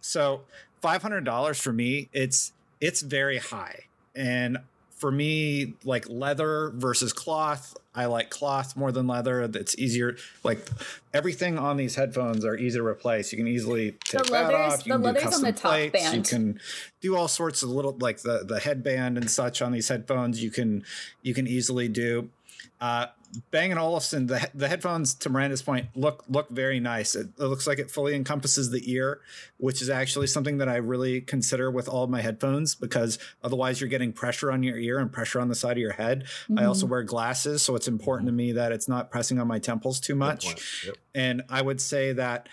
So 0.00 0.42
$500 0.82 1.60
for 1.60 1.72
me, 1.72 2.08
it's 2.12 2.52
it's 2.80 3.00
very 3.00 3.38
high. 3.38 3.84
And 4.14 4.58
for 4.90 5.10
me, 5.10 5.74
like 5.84 6.08
leather 6.08 6.70
versus 6.74 7.12
cloth, 7.12 7.76
I 7.94 8.06
like 8.06 8.30
cloth 8.30 8.76
more 8.76 8.90
than 8.92 9.06
leather. 9.06 9.42
It's 9.42 9.78
easier. 9.78 10.16
Like 10.42 10.66
everything 11.14 11.58
on 11.58 11.76
these 11.76 11.94
headphones 11.94 12.44
are 12.44 12.56
easy 12.56 12.78
to 12.78 12.84
replace. 12.84 13.32
You 13.32 13.38
can 13.38 13.46
easily 13.46 13.92
take 14.04 14.24
that 14.24 14.30
leathers- 14.30 14.54
off. 14.54 14.86
You 14.86 14.92
the 14.92 14.98
can 14.98 15.00
do 15.00 15.06
leathers 15.06 15.22
on 15.22 15.30
custom 15.30 15.44
the 15.44 15.52
top 15.52 15.70
plates. 15.70 16.14
You 16.14 16.22
can 16.22 16.60
do 17.00 17.16
all 17.16 17.28
sorts 17.28 17.62
of 17.62 17.68
little 17.70 17.96
like 18.00 18.18
the 18.22 18.44
the 18.44 18.58
headband 18.58 19.16
and 19.16 19.30
such 19.30 19.62
on 19.62 19.72
these 19.72 19.88
headphones. 19.88 20.42
You 20.42 20.50
can 20.50 20.84
you 21.22 21.34
can 21.34 21.46
easily 21.46 21.88
do. 21.88 22.30
Uh, 22.80 23.06
Bang 23.50 23.70
and 23.70 23.78
Olufsen, 23.80 24.26
the 24.26 24.48
the 24.54 24.68
headphones 24.68 25.14
to 25.14 25.28
Miranda's 25.28 25.62
point 25.62 25.86
look 25.94 26.24
look 26.28 26.48
very 26.50 26.80
nice. 26.80 27.14
It, 27.14 27.28
it 27.38 27.44
looks 27.44 27.66
like 27.66 27.78
it 27.78 27.90
fully 27.90 28.14
encompasses 28.14 28.70
the 28.70 28.90
ear, 28.90 29.20
which 29.58 29.82
is 29.82 29.90
actually 29.90 30.26
something 30.26 30.58
that 30.58 30.68
I 30.68 30.76
really 30.76 31.20
consider 31.20 31.70
with 31.70 31.88
all 31.88 32.04
of 32.04 32.10
my 32.10 32.20
headphones 32.22 32.74
because 32.74 33.18
otherwise 33.42 33.80
you're 33.80 33.90
getting 33.90 34.12
pressure 34.12 34.50
on 34.50 34.62
your 34.62 34.78
ear 34.78 34.98
and 34.98 35.12
pressure 35.12 35.40
on 35.40 35.48
the 35.48 35.54
side 35.54 35.72
of 35.72 35.78
your 35.78 35.92
head. 35.92 36.24
I 36.56 36.64
also 36.64 36.86
Mhm. 36.86 36.90
wear 36.90 37.02
glasses, 37.02 37.62
so 37.62 37.74
it's 37.76 37.88
important 37.88 38.28
to 38.28 38.32
me 38.32 38.52
that 38.52 38.72
it's 38.72 38.88
not 38.88 39.10
pressing 39.10 39.38
on 39.38 39.46
my 39.46 39.58
temples 39.58 40.00
too 40.00 40.14
much. 40.14 40.44
And 41.14 41.42
I 41.48 41.62
would 41.62 41.80
say 41.80 42.12
that 42.12 42.48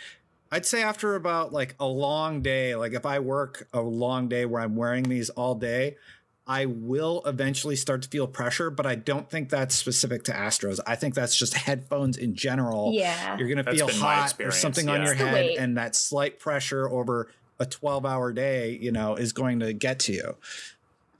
I'd 0.52 0.66
say 0.68 0.84
after 0.84 1.16
about 1.16 1.52
like 1.52 1.76
a 1.80 1.88
long 1.88 2.42
day, 2.44 2.76
like 2.76 2.94
if 2.94 3.06
I 3.08 3.18
work 3.20 3.68
a 3.74 3.82
long 3.82 4.28
day 4.28 4.46
where 4.46 4.62
I'm 4.62 4.76
wearing 4.76 5.04
these 5.04 5.32
all 5.32 5.56
day, 5.56 5.98
I 6.46 6.66
will 6.66 7.22
eventually 7.26 7.76
start 7.76 8.02
to 8.02 8.10
feel 8.10 8.28
pressure, 8.28 8.70
but 8.70 8.86
I 8.86 8.96
don't 8.96 9.30
think 9.30 9.50
that's 9.50 9.76
specific 9.76 10.24
to 10.26 10.34
Astros. 10.34 10.80
I 10.86 10.96
think 10.96 11.16
that's 11.16 11.38
just 11.38 11.54
headphones 11.54 12.18
in 12.18 12.36
general. 12.36 12.92
Yeah. 12.94 13.38
You're 13.38 13.48
going 13.48 13.64
to 13.64 13.72
feel 13.72 13.88
hot 13.88 14.20
or 14.20 14.24
experience, 14.24 14.58
something 14.58 14.90
on 14.90 15.04
your 15.04 15.14
head, 15.14 15.34
weight. 15.34 15.58
and 15.58 15.78
that 15.78 15.96
slight 15.96 16.40
pressure 16.40 16.90
over 16.90 17.30
a 17.60 17.66
12 17.66 18.06
hour 18.06 18.34
day, 18.34 18.78
you 18.82 18.92
know, 18.92 19.16
is 19.16 19.32
going 19.32 19.60
to 19.62 19.72
get 19.72 20.00
to 20.00 20.14
you. 20.14 20.36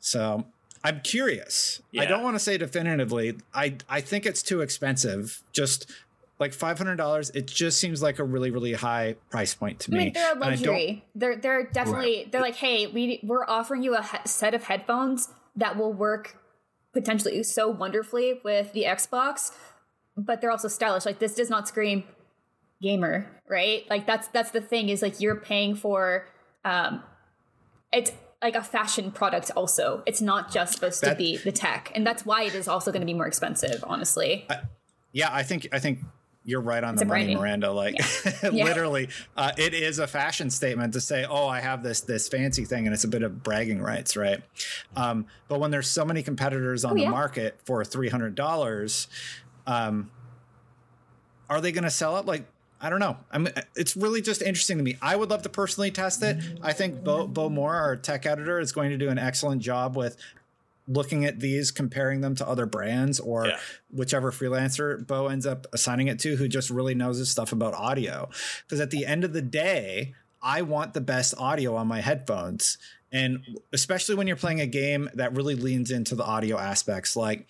So 0.02 0.46
I'm 0.84 1.00
curious. 1.00 1.82
I 1.98 2.06
don't 2.06 2.24
want 2.24 2.36
to 2.36 2.40
say 2.40 2.58
definitively. 2.58 3.38
I, 3.54 3.78
I 3.88 4.02
think 4.02 4.26
it's 4.26 4.44
too 4.44 4.60
expensive. 4.60 5.42
Just 5.54 5.90
like 6.44 6.52
$500, 6.54 7.36
it 7.36 7.48
just 7.48 7.80
seems 7.80 8.02
like 8.02 8.20
a 8.20 8.24
really, 8.24 8.52
really 8.52 8.74
high 8.74 9.16
price 9.30 9.54
point 9.56 9.80
to 9.82 9.92
I 9.92 9.98
me. 9.98 10.04
mean, 10.06 10.14
they're 10.14 10.32
a 10.32 10.36
And 10.36 10.44
I 10.44 10.50
don't- 10.50 10.60
luxury. 10.68 11.06
They're 11.16 11.36
they're 11.38 11.64
definitely 11.64 12.28
they're 12.32 12.42
like, 12.42 12.56
hey, 12.56 12.88
we 12.88 13.20
we're 13.24 13.46
offering 13.48 13.82
you 13.84 13.96
a 13.96 14.04
he- 14.04 14.18
set 14.28 14.54
of 14.54 14.64
headphones 14.66 15.30
that 15.56 15.78
will 15.78 15.94
work 15.94 16.38
potentially 16.94 17.42
so 17.44 17.70
wonderfully 17.70 18.40
with 18.44 18.74
the 18.74 18.84
Xbox, 18.84 19.52
but 20.16 20.42
they're 20.42 20.52
also 20.52 20.68
stylish. 20.68 21.06
Like 21.06 21.20
this 21.20 21.34
does 21.36 21.50
not 21.50 21.68
scream 21.68 22.04
gamer, 22.82 23.26
right? 23.50 23.84
Like 23.90 24.06
that's 24.06 24.28
that's 24.30 24.52
the 24.52 24.62
thing 24.62 24.90
is 24.90 25.02
like 25.02 25.20
you're 25.22 25.36
paying 25.38 25.76
for 25.76 26.28
um 26.66 27.02
it's 27.92 28.12
like 28.42 28.56
a 28.56 28.62
fashion 28.64 29.12
product 29.12 29.52
also. 29.56 30.04
It's 30.06 30.22
not 30.22 30.52
just 30.52 30.74
supposed 30.74 31.02
to 31.04 31.16
be 31.16 31.38
the 31.38 31.52
tech. 31.52 31.92
And 31.96 32.06
that's 32.06 32.26
why 32.26 32.44
it 32.44 32.54
is 32.56 32.68
also 32.68 32.92
going 32.92 33.02
to 33.02 33.06
be 33.06 33.14
more 33.14 33.28
expensive, 33.28 33.82
honestly. 33.88 34.46
Yeah, 35.14 35.30
I 35.32 35.44
think 35.44 35.68
I 35.72 35.80
think 35.80 36.00
you're 36.46 36.62
right 36.62 36.84
on 36.84 36.94
It's 36.96 37.02
the 37.02 37.06
money, 37.06 37.34
branding. 37.36 37.38
Miranda. 37.38 37.72
Like 37.72 37.96
Yeah. 38.44 38.66
literally, 38.66 39.10
uh, 39.38 39.52
it 39.58 39.74
is 39.74 40.00
a 40.00 40.08
fashion 40.08 40.50
statement 40.50 40.94
to 40.94 41.02
say, 41.02 41.26
"Oh, 41.26 41.48
I 41.48 41.62
have 41.62 41.84
this 41.84 42.02
this 42.02 42.28
fancy 42.28 42.66
thing," 42.66 42.86
and 42.86 42.94
it's 42.94 43.04
a 43.06 43.08
bit 43.08 43.24
of 43.24 43.44
bragging 43.44 43.82
rights, 43.82 44.18
right? 44.18 44.42
Um, 44.96 45.26
but 45.48 45.60
when 45.60 45.72
there's 45.72 45.88
so 45.90 46.04
many 46.04 46.22
competitors 46.24 46.84
on 46.84 46.92
Oh, 46.92 46.96
the 46.96 47.02
yeah. 47.04 47.10
market 47.10 47.60
for 47.64 47.84
three 47.86 48.10
hundred 48.10 48.36
dollars, 48.36 49.08
um, 49.68 50.12
are 51.50 51.62
they 51.62 51.72
going 51.72 51.84
to 51.84 51.90
sell 51.92 52.18
it? 52.18 52.26
Like, 52.26 52.46
I 52.82 52.90
don't 52.90 53.00
know. 53.00 53.18
I'm. 53.32 53.48
It's 53.76 53.96
really 53.96 54.22
just 54.22 54.42
interesting 54.42 54.78
to 54.78 54.84
me. 54.84 54.98
I 55.02 55.16
would 55.16 55.30
love 55.30 55.44
to 55.44 55.50
personally 55.50 55.92
test 55.92 56.22
it. 56.24 56.38
I 56.62 56.74
think 56.74 57.04
Bo, 57.04 57.28
Bo 57.28 57.50
Moore, 57.50 57.76
our 57.76 57.96
tech 57.96 58.26
editor, 58.26 58.60
is 58.60 58.72
going 58.74 58.90
to 58.90 58.98
do 58.98 59.10
an 59.10 59.18
excellent 59.18 59.62
job 59.62 59.96
with 59.96 60.18
looking 60.88 61.24
at 61.26 61.40
these, 61.40 61.72
comparing 61.72 62.22
them 62.22 62.36
to 62.36 62.48
other 62.48 62.66
brands 62.66 63.20
or 63.20 63.48
Yeah. 63.48 63.60
whichever 63.90 64.32
freelancer 64.32 65.06
Bo 65.06 65.28
ends 65.28 65.46
up 65.46 65.66
assigning 65.74 66.08
it 66.08 66.20
to, 66.20 66.36
who 66.36 66.48
just 66.48 66.70
really 66.70 66.94
knows 66.96 67.18
his 67.20 67.30
stuff 67.30 67.52
about 67.54 67.74
audio. 67.74 68.30
Because 68.66 68.80
at 68.82 68.92
the 68.92 69.06
end 69.06 69.24
of 69.24 69.32
the 69.34 69.42
day, 69.42 70.14
I 70.42 70.62
want 70.62 70.94
the 70.94 71.02
best 71.02 71.34
audio 71.38 71.76
on 71.76 71.88
my 71.88 72.02
headphones. 72.02 72.78
And 73.14 73.46
especially 73.72 74.16
when 74.16 74.28
you're 74.28 74.36
playing 74.36 74.60
a 74.60 74.66
game 74.68 75.10
that 75.14 75.34
really 75.36 75.56
leans 75.56 75.90
into 75.92 76.16
the 76.16 76.24
audio 76.26 76.58
aspects, 76.58 77.16
like 77.16 77.48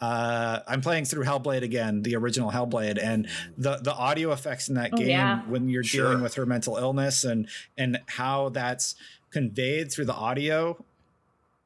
uh, 0.00 0.60
I'm 0.66 0.80
playing 0.80 1.04
through 1.04 1.24
Hellblade 1.24 1.62
again, 1.62 2.02
the 2.02 2.16
original 2.16 2.50
Hellblade, 2.50 2.98
and 3.02 3.28
the 3.56 3.76
the 3.76 3.92
audio 3.94 4.32
effects 4.32 4.68
in 4.68 4.74
that 4.74 4.90
Oh, 4.92 4.96
game 4.96 5.08
yeah. 5.10 5.42
when 5.42 5.68
you're 5.68 5.84
Sure. 5.84 6.06
dealing 6.08 6.22
with 6.22 6.34
her 6.34 6.44
mental 6.44 6.76
illness 6.76 7.22
and 7.24 7.48
and 7.78 8.00
how 8.06 8.48
that's 8.48 8.96
conveyed 9.30 9.92
through 9.92 10.06
the 10.06 10.12
audio 10.14 10.84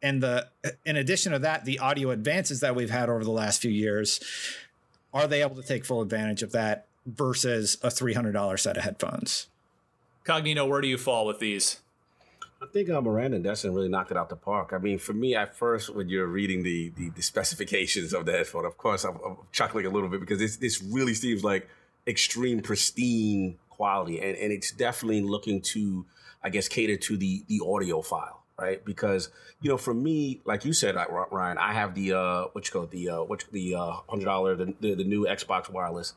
and 0.03 0.22
the 0.22 0.49
in 0.84 0.96
addition 0.96 1.32
to 1.32 1.38
that 1.38 1.64
the 1.64 1.78
audio 1.78 2.11
advances 2.11 2.61
that 2.61 2.74
we've 2.74 2.90
had 2.90 3.09
over 3.09 3.24
the 3.24 3.30
last 3.30 3.61
few 3.61 3.70
years 3.70 4.20
are 5.12 5.26
they 5.26 5.42
able 5.42 5.57
to 5.57 5.62
take 5.62 5.84
full 5.84 6.03
advantage 6.03 6.42
of 6.42 6.53
that 6.53 6.86
versus 7.07 7.78
a 7.82 7.90
three 7.90 8.14
hundred 8.14 8.32
dollar 8.32 8.57
set 8.57 8.76
of 8.76 8.84
headphones. 8.84 9.49
Cognito, 10.24 10.68
where 10.68 10.80
do 10.80 10.88
you 10.88 10.99
fall 10.99 11.26
with 11.26 11.38
these? 11.38 11.80
I 12.61 12.66
think 12.66 12.90
uh, 12.90 13.01
Miranda 13.01 13.36
and 13.36 13.44
Destin 13.44 13.72
really 13.72 13.88
knocked 13.88 14.11
it 14.11 14.16
out 14.16 14.28
the 14.28 14.36
park. 14.36 14.72
I 14.72 14.78
mean, 14.78 14.99
for 14.99 15.12
me, 15.12 15.36
at 15.36 15.57
first, 15.57 15.94
when 15.94 16.09
you're 16.09 16.26
reading 16.26 16.62
the 16.62 16.92
the, 16.96 17.11
the 17.11 17.22
specifications 17.22 18.12
of 18.12 18.26
the 18.26 18.32
headphone, 18.32 18.64
of 18.64 18.76
course, 18.76 19.05
I'm, 19.05 19.18
I'm, 19.24 19.36
chuckling 19.53 19.86
a 19.86 19.90
little 19.90 20.09
bit 20.09 20.20
because 20.20 20.38
this 20.38 20.57
this 20.57 20.82
really 20.82 21.14
seems 21.14 21.44
like 21.44 21.68
extreme 22.07 22.61
pristine 22.61 23.59
quality, 23.70 24.20
and, 24.20 24.36
and 24.36 24.53
it's 24.53 24.72
definitely 24.72 25.20
looking 25.20 25.61
to, 25.61 26.05
I 26.42 26.51
guess, 26.51 26.66
cater 26.68 26.96
to 26.96 27.16
the 27.16 27.44
the 27.46 27.61
audiophile, 27.61 28.38
right? 28.59 28.84
Because 28.84 29.30
you 29.61 29.70
know, 29.70 29.76
for 29.76 29.94
me, 29.94 30.40
like 30.44 30.64
you 30.64 30.72
said, 30.72 30.96
Ryan, 31.30 31.59
I 31.59 31.72
have 31.72 31.94
the 31.94 32.12
uh, 32.14 32.44
what 32.52 32.66
you 32.66 32.72
call 32.72 32.84
it, 32.84 32.90
the 32.90 33.09
uh, 33.09 33.22
what 33.22 33.44
the 33.52 33.74
uh, 33.74 33.92
hundred 34.09 34.24
dollar 34.26 34.56
the, 34.56 34.74
the 34.80 34.94
the 34.94 35.04
new 35.04 35.26
Xbox 35.26 35.70
wireless, 35.70 36.14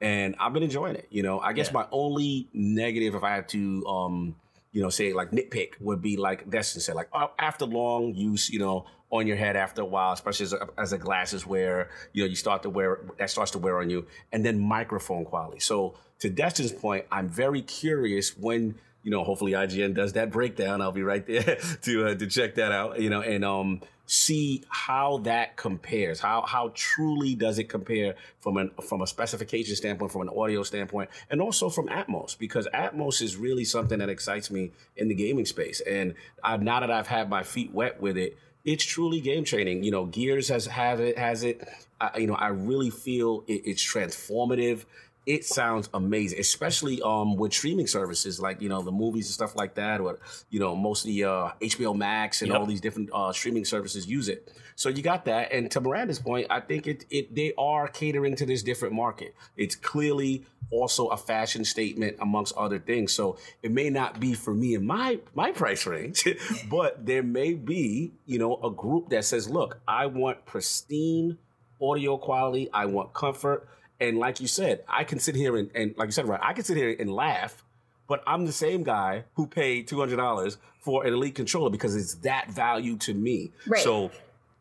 and 0.00 0.34
I've 0.38 0.52
been 0.52 0.62
enjoying 0.62 0.96
it. 0.96 1.06
You 1.10 1.22
know, 1.22 1.40
I 1.40 1.52
guess 1.52 1.68
yeah. 1.68 1.74
my 1.74 1.86
only 1.92 2.48
negative, 2.52 3.14
if 3.14 3.22
I 3.22 3.30
had 3.34 3.48
to. 3.50 3.86
um 3.86 4.36
you 4.74 4.82
know, 4.82 4.88
say 4.88 5.12
like 5.12 5.30
nitpick 5.30 5.80
would 5.80 6.02
be 6.02 6.16
like 6.16 6.50
Destin 6.50 6.80
said, 6.80 6.96
like 6.96 7.08
uh, 7.12 7.28
after 7.38 7.64
long 7.64 8.12
use, 8.12 8.50
you 8.50 8.58
know, 8.58 8.86
on 9.08 9.24
your 9.24 9.36
head 9.36 9.54
after 9.54 9.82
a 9.82 9.84
while, 9.84 10.12
especially 10.12 10.42
as 10.44 10.52
a, 10.52 10.68
as 10.76 10.92
a 10.92 10.98
glasses 10.98 11.46
wear, 11.46 11.90
you 12.12 12.24
know, 12.24 12.28
you 12.28 12.34
start 12.34 12.64
to 12.64 12.70
wear 12.70 12.98
that 13.20 13.30
starts 13.30 13.52
to 13.52 13.60
wear 13.60 13.78
on 13.78 13.88
you, 13.88 14.04
and 14.32 14.44
then 14.44 14.58
microphone 14.58 15.24
quality. 15.24 15.60
So 15.60 15.94
to 16.18 16.28
Destin's 16.28 16.72
point, 16.72 17.06
I'm 17.12 17.28
very 17.28 17.62
curious 17.62 18.36
when 18.36 18.74
you 19.04 19.10
know, 19.10 19.22
hopefully 19.22 19.52
IGN 19.52 19.94
does 19.94 20.14
that 20.14 20.30
breakdown. 20.30 20.80
I'll 20.80 20.90
be 20.90 21.02
right 21.02 21.24
there 21.26 21.58
to 21.82 22.06
uh, 22.06 22.14
to 22.14 22.26
check 22.26 22.56
that 22.56 22.72
out. 22.72 23.00
You 23.00 23.10
know, 23.10 23.20
and 23.20 23.44
um, 23.44 23.82
see 24.06 24.64
how 24.68 25.18
that 25.18 25.56
compares. 25.56 26.20
How 26.20 26.42
how 26.42 26.72
truly 26.74 27.34
does 27.34 27.58
it 27.58 27.68
compare 27.68 28.14
from 28.40 28.56
an 28.56 28.70
from 28.88 29.02
a 29.02 29.06
specification 29.06 29.76
standpoint, 29.76 30.10
from 30.10 30.22
an 30.22 30.30
audio 30.30 30.62
standpoint, 30.62 31.10
and 31.30 31.40
also 31.40 31.68
from 31.68 31.88
Atmos 31.88 32.36
because 32.36 32.66
Atmos 32.74 33.20
is 33.20 33.36
really 33.36 33.64
something 33.64 33.98
that 33.98 34.08
excites 34.08 34.50
me 34.50 34.72
in 34.96 35.08
the 35.08 35.14
gaming 35.14 35.46
space. 35.46 35.80
And 35.82 36.14
I, 36.42 36.56
now 36.56 36.80
that 36.80 36.90
I've 36.90 37.06
had 37.06 37.28
my 37.28 37.42
feet 37.42 37.72
wet 37.72 38.00
with 38.00 38.16
it, 38.16 38.38
it's 38.64 38.84
truly 38.84 39.20
game 39.20 39.44
training. 39.44 39.84
You 39.84 39.90
know, 39.90 40.06
Gears 40.06 40.48
has 40.48 40.66
have 40.66 41.00
it 41.00 41.18
has 41.18 41.44
it. 41.44 41.66
I, 42.00 42.18
you 42.18 42.26
know, 42.26 42.34
I 42.34 42.48
really 42.48 42.90
feel 42.90 43.44
it, 43.46 43.62
it's 43.66 43.84
transformative 43.84 44.84
it 45.26 45.44
sounds 45.44 45.88
amazing, 45.94 46.38
especially 46.38 47.00
um 47.02 47.36
with 47.36 47.52
streaming 47.52 47.86
services 47.86 48.40
like 48.40 48.60
you 48.60 48.68
know 48.68 48.82
the 48.82 48.92
movies 48.92 49.26
and 49.26 49.34
stuff 49.34 49.56
like 49.56 49.74
that, 49.74 50.00
or 50.00 50.18
you 50.50 50.60
know 50.60 50.76
most 50.76 51.04
of 51.04 51.08
the 51.08 51.24
uh, 51.24 51.50
HBO 51.60 51.96
Max 51.96 52.42
and 52.42 52.50
yep. 52.50 52.60
all 52.60 52.66
these 52.66 52.80
different 52.80 53.10
uh, 53.12 53.32
streaming 53.32 53.64
services 53.64 54.06
use 54.06 54.28
it. 54.28 54.52
So 54.76 54.88
you 54.88 55.02
got 55.02 55.24
that, 55.26 55.52
and 55.52 55.70
to 55.70 55.80
Miranda's 55.80 56.18
point, 56.18 56.48
I 56.50 56.60
think 56.60 56.86
it 56.86 57.04
it 57.10 57.34
they 57.34 57.52
are 57.56 57.88
catering 57.88 58.36
to 58.36 58.46
this 58.46 58.62
different 58.62 58.94
market. 58.94 59.34
It's 59.56 59.76
clearly 59.76 60.44
also 60.70 61.08
a 61.08 61.16
fashion 61.16 61.64
statement 61.64 62.16
amongst 62.20 62.56
other 62.56 62.78
things. 62.78 63.12
So 63.12 63.38
it 63.62 63.70
may 63.70 63.90
not 63.90 64.20
be 64.20 64.34
for 64.34 64.52
me 64.52 64.74
in 64.74 64.86
my 64.86 65.20
my 65.34 65.52
price 65.52 65.86
range, 65.86 66.26
but 66.70 67.06
there 67.06 67.22
may 67.22 67.54
be 67.54 68.12
you 68.26 68.38
know 68.38 68.60
a 68.62 68.70
group 68.70 69.08
that 69.10 69.24
says, 69.24 69.48
look, 69.48 69.80
I 69.86 70.06
want 70.06 70.44
pristine 70.44 71.38
audio 71.80 72.16
quality, 72.16 72.70
I 72.72 72.86
want 72.86 73.14
comfort. 73.14 73.68
And 74.00 74.18
like 74.18 74.40
you 74.40 74.48
said, 74.48 74.84
I 74.88 75.04
can 75.04 75.18
sit 75.18 75.34
here 75.34 75.56
and, 75.56 75.70
and 75.74 75.96
like 75.96 76.08
you 76.08 76.12
said, 76.12 76.28
right, 76.28 76.40
I 76.42 76.52
can 76.52 76.64
sit 76.64 76.76
here 76.76 76.94
and 76.98 77.12
laugh, 77.12 77.64
but 78.08 78.22
I'm 78.26 78.44
the 78.44 78.52
same 78.52 78.82
guy 78.82 79.24
who 79.34 79.46
paid 79.46 79.88
two 79.88 79.98
hundred 79.98 80.16
dollars 80.16 80.58
for 80.80 81.06
an 81.06 81.14
elite 81.14 81.34
controller 81.34 81.70
because 81.70 81.96
it's 81.96 82.16
that 82.16 82.50
value 82.50 82.96
to 82.98 83.14
me. 83.14 83.52
Right. 83.66 83.82
So 83.82 84.10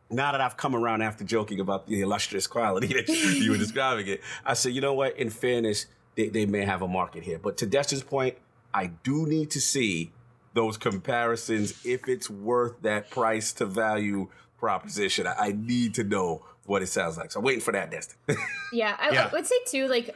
now 0.09 0.31
that 0.31 0.41
I've 0.41 0.55
come 0.55 0.75
around 0.75 1.01
after 1.01 1.23
joking 1.23 1.59
about 1.59 1.87
the 1.87 2.01
illustrious 2.01 2.47
quality 2.47 2.87
that 2.87 3.09
you 3.09 3.51
were 3.51 3.57
describing 3.65 4.07
it, 4.07 4.21
I 4.45 4.53
said, 4.53 4.73
you 4.73 4.81
know 4.81 4.93
what? 4.93 5.17
In 5.17 5.29
fairness, 5.29 5.87
they, 6.15 6.29
they 6.29 6.45
may 6.45 6.63
have 6.65 6.81
a 6.81 6.87
market 6.87 7.23
here. 7.23 7.39
But 7.39 7.57
to 7.57 7.65
Destin's 7.65 8.03
point, 8.03 8.37
I 8.73 8.87
do 8.87 9.25
need 9.25 9.51
to 9.51 9.61
see 9.61 10.11
those 10.53 10.77
comparisons 10.77 11.83
if 11.85 12.07
it's 12.07 12.29
worth 12.29 12.81
that 12.83 13.09
price 13.09 13.51
to 13.53 13.65
value 13.65 14.29
proposition. 14.59 15.27
I, 15.27 15.33
I 15.37 15.51
need 15.51 15.95
to 15.95 16.03
know 16.03 16.45
what 16.65 16.81
it 16.81 16.87
sounds 16.87 17.17
like. 17.17 17.31
So 17.31 17.39
I'm 17.39 17.45
waiting 17.45 17.61
for 17.61 17.71
that, 17.71 17.91
Destin. 17.91 18.17
yeah, 18.73 18.95
I, 18.99 19.11
yeah. 19.11 19.25
I 19.25 19.31
would 19.31 19.45
say 19.45 19.55
too, 19.67 19.87
like 19.87 20.15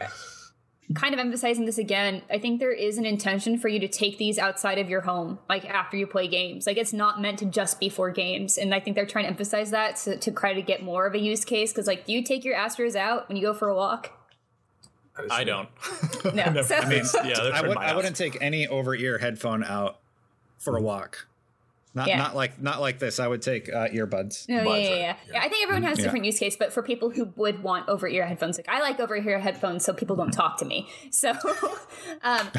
kind 0.95 1.13
of 1.13 1.19
emphasizing 1.19 1.65
this 1.65 1.77
again, 1.77 2.21
I 2.29 2.39
think 2.39 2.59
there 2.59 2.71
is 2.71 2.97
an 2.97 3.05
intention 3.05 3.57
for 3.57 3.67
you 3.67 3.79
to 3.81 3.87
take 3.87 4.17
these 4.17 4.39
outside 4.39 4.77
of 4.77 4.89
your 4.89 5.01
home, 5.01 5.39
like 5.49 5.65
after 5.65 5.97
you 5.97 6.07
play 6.07 6.27
games. 6.27 6.65
Like 6.65 6.77
it's 6.77 6.93
not 6.93 7.21
meant 7.21 7.39
to 7.39 7.45
just 7.45 7.79
be 7.79 7.89
for 7.89 8.09
games. 8.09 8.57
And 8.57 8.73
I 8.73 8.79
think 8.79 8.95
they're 8.95 9.05
trying 9.05 9.25
to 9.25 9.29
emphasize 9.29 9.71
that 9.71 9.97
to, 9.97 10.17
to 10.17 10.31
try 10.31 10.53
to 10.53 10.61
get 10.61 10.81
more 10.81 11.05
of 11.05 11.13
a 11.13 11.19
use 11.19 11.43
case. 11.43 11.73
Cause 11.73 11.87
like, 11.87 12.05
do 12.05 12.13
you 12.13 12.23
take 12.23 12.45
your 12.45 12.55
Astros 12.55 12.95
out 12.95 13.27
when 13.27 13.35
you 13.35 13.43
go 13.43 13.53
for 13.53 13.67
a 13.67 13.75
walk? 13.75 14.13
I 15.29 15.43
don't. 15.43 15.69
No. 16.33 16.61
so. 16.61 16.75
I 16.75 16.89
mean, 16.89 17.03
yeah, 17.25 17.39
I, 17.53 17.61
would, 17.67 17.77
I 17.77 17.95
wouldn't 17.95 18.15
take 18.15 18.41
any 18.41 18.67
over 18.67 18.93
ear 18.95 19.17
headphone 19.17 19.63
out 19.63 19.99
for 20.57 20.77
a 20.77 20.81
walk. 20.81 21.27
Not 21.97 22.09
yeah. 22.09 22.17
not 22.17 22.35
like 22.35 22.61
not 22.61 22.79
like 22.79 22.99
this. 22.99 23.19
I 23.19 23.27
would 23.27 23.41
take 23.41 23.73
uh, 23.73 23.87
earbuds. 23.87 24.47
No, 24.47 24.61
yeah, 24.61 24.75
yeah, 24.75 24.89
yeah, 24.89 25.15
yeah, 25.33 25.39
I 25.41 25.49
think 25.49 25.63
everyone 25.63 25.81
has 25.81 25.97
a 25.97 26.03
different 26.03 26.25
use 26.25 26.37
case, 26.37 26.55
but 26.55 26.71
for 26.71 26.83
people 26.83 27.09
who 27.09 27.33
would 27.37 27.63
want 27.63 27.89
over 27.89 28.07
ear 28.07 28.27
headphones, 28.27 28.55
like 28.55 28.69
I 28.69 28.81
like 28.81 28.99
over 28.99 29.15
ear 29.17 29.39
headphones, 29.39 29.83
so 29.83 29.93
people 29.93 30.15
don't 30.15 30.29
talk 30.29 30.57
to 30.57 30.65
me. 30.65 30.87
So, 31.09 31.31
um, 32.21 32.51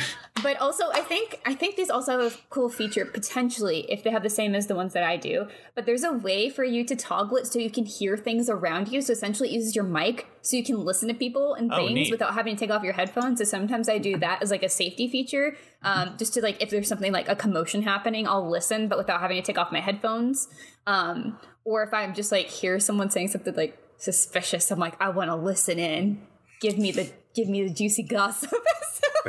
but 0.43 0.57
also 0.61 0.91
I 0.93 1.03
think 1.03 1.41
I 1.47 1.55
think 1.55 1.77
these 1.77 1.89
also 1.89 2.21
have 2.21 2.33
a 2.33 2.37
cool 2.51 2.69
feature 2.69 3.05
potentially 3.05 3.87
if 3.89 4.03
they 4.03 4.11
have 4.11 4.25
the 4.25 4.31
same 4.31 4.57
as 4.57 4.67
the 4.67 4.75
ones 4.75 4.93
that 4.95 5.05
I 5.05 5.17
do. 5.17 5.47
But 5.77 5.87
there's 5.87 6.03
a 6.03 6.13
way 6.13 6.51
for 6.51 6.65
you 6.65 6.83
to 6.87 6.97
toggle 6.97 7.37
it 7.37 7.47
so 7.47 7.61
you 7.61 7.71
can 7.71 7.87
hear 7.87 8.17
things 8.17 8.51
around 8.51 8.89
you. 8.89 9.01
So 9.01 9.13
essentially, 9.13 9.51
it 9.51 9.53
uses 9.53 9.77
your 9.77 9.85
mic 9.85 10.27
so 10.49 10.57
you 10.57 10.65
can 10.65 10.83
listen 10.83 11.09
to 11.09 11.15
people 11.15 11.53
and 11.53 11.71
things 11.71 12.09
oh, 12.09 12.13
without 12.13 12.33
having 12.33 12.57
to 12.57 12.59
take 12.59 12.71
off 12.71 12.83
your 12.83 12.95
headphones. 12.95 13.39
So 13.39 13.45
sometimes 13.45 13.87
I 13.87 13.99
do 13.99 14.17
that 14.17 14.43
as 14.43 14.51
like 14.51 14.63
a 14.63 14.69
safety 14.71 15.07
feature, 15.07 15.59
um, 15.83 16.17
just 16.17 16.33
to 16.35 16.41
like 16.41 16.63
if 16.63 16.71
there's 16.71 16.89
something 16.89 17.13
like 17.13 17.29
a 17.29 17.37
commotion 17.37 17.83
happening, 17.83 18.27
I'll 18.27 18.49
listen, 18.49 18.89
but 18.89 18.97
without 18.97 19.21
having 19.21 19.37
to 19.37 19.43
take 19.43 19.59
off 19.59 19.71
my 19.71 19.81
headphones. 19.81 20.49
Um, 20.87 21.39
or 21.67 21.83
if 21.83 21.93
I'm 21.93 22.15
just 22.15 22.33
like 22.33 22.47
hear 22.47 22.81
someone 22.81 23.11
saying 23.11 23.29
something 23.29 23.55
like 23.55 23.77
suspicious, 23.99 24.71
I'm 24.71 24.79
like 24.79 24.99
I 25.03 25.11
want 25.11 25.29
to 25.29 25.37
listen 25.37 25.79
in. 25.79 26.27
Give 26.63 26.79
me 26.79 26.93
the 26.93 27.13
give 27.35 27.47
me 27.47 27.69
the 27.69 27.75
juicy 27.75 28.05
gossip. 28.05 28.51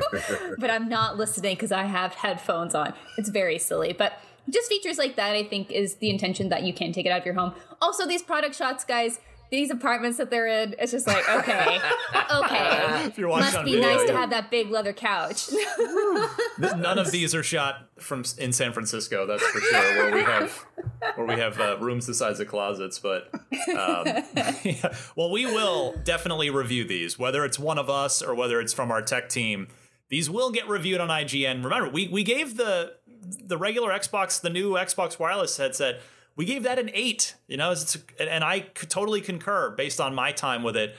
but 0.58 0.70
I'm 0.70 0.88
not 0.88 1.18
listening 1.18 1.56
because 1.56 1.74
I 1.74 1.84
have 1.84 2.14
headphones 2.14 2.74
on. 2.74 2.94
It's 3.18 3.28
very 3.28 3.60
silly, 3.60 3.92
but 3.92 4.14
just 4.50 4.68
features 4.68 4.98
like 4.98 5.16
that 5.16 5.36
i 5.36 5.44
think 5.44 5.70
is 5.70 5.96
the 5.96 6.10
intention 6.10 6.50
that 6.50 6.64
you 6.64 6.74
can 6.74 6.92
take 6.92 7.06
it 7.06 7.10
out 7.10 7.20
of 7.20 7.26
your 7.26 7.36
home 7.36 7.54
also 7.84 8.08
these 8.08 8.24
product 8.24 8.56
shots 8.56 8.84
guys 8.84 9.20
these 9.50 9.72
apartments 9.72 10.18
that 10.20 10.30
they're 10.30 10.48
in, 10.48 10.76
it's 10.78 10.92
just 10.92 11.08
like, 11.08 11.28
okay, 11.28 11.80
okay. 12.32 13.12
Must 13.18 13.66
be 13.66 13.74
video, 13.74 13.82
nice 13.82 14.08
to 14.08 14.16
have 14.16 14.30
that 14.30 14.52
big 14.52 14.70
leather 14.70 14.94
couch. 14.94 15.50
None 16.60 17.00
of 17.00 17.12
these 17.12 17.34
are 17.34 17.42
shot 17.42 17.90
from 17.98 18.24
in 18.38 18.54
San 18.54 18.74
Francisco, 18.74 19.26
that's 19.26 19.44
for 19.44 19.60
sure. 19.60 19.82
Where 19.82 20.14
we 20.14 20.22
have 20.22 20.66
where 21.16 21.26
we 21.26 21.34
have 21.36 21.60
uh, 21.60 21.78
rooms 21.80 22.06
the 22.06 22.14
size 22.14 22.40
of 22.40 22.48
closets, 22.48 23.00
but 23.00 23.30
um, 23.34 24.06
yeah. 24.64 24.94
well, 25.16 25.32
we 25.32 25.46
will 25.46 25.96
definitely 26.04 26.50
review 26.50 26.84
these, 26.84 27.18
whether 27.18 27.44
it's 27.44 27.58
one 27.58 27.80
of 27.80 27.90
us 27.90 28.22
or 28.22 28.36
whether 28.36 28.62
it's 28.62 28.74
from 28.74 28.92
our 28.92 29.02
tech 29.02 29.30
team. 29.30 29.68
These 30.10 30.30
will 30.30 30.52
get 30.52 30.68
reviewed 30.68 31.02
on 31.02 31.10
IGN. 31.10 31.64
Remember, 31.64 31.90
we 31.90 32.08
we 32.08 32.24
gave 32.24 32.58
the 32.58 32.94
the 33.44 33.58
regular 33.58 33.92
Xbox, 33.92 34.40
the 34.40 34.50
new 34.50 34.74
Xbox 34.74 35.18
wireless 35.18 35.58
headset 35.58 36.02
we 36.40 36.46
gave 36.46 36.64
that 36.64 36.80
an 36.80 36.90
eight. 36.94 37.36
You 37.48 37.58
know, 37.58 37.76
and 38.18 38.46
I 38.46 38.60
totally 38.60 39.20
concur 39.20 39.72
based 39.72 40.00
on 40.00 40.16
my 40.16 40.32
time 40.32 40.64
with 40.64 40.78
it. 40.78 40.96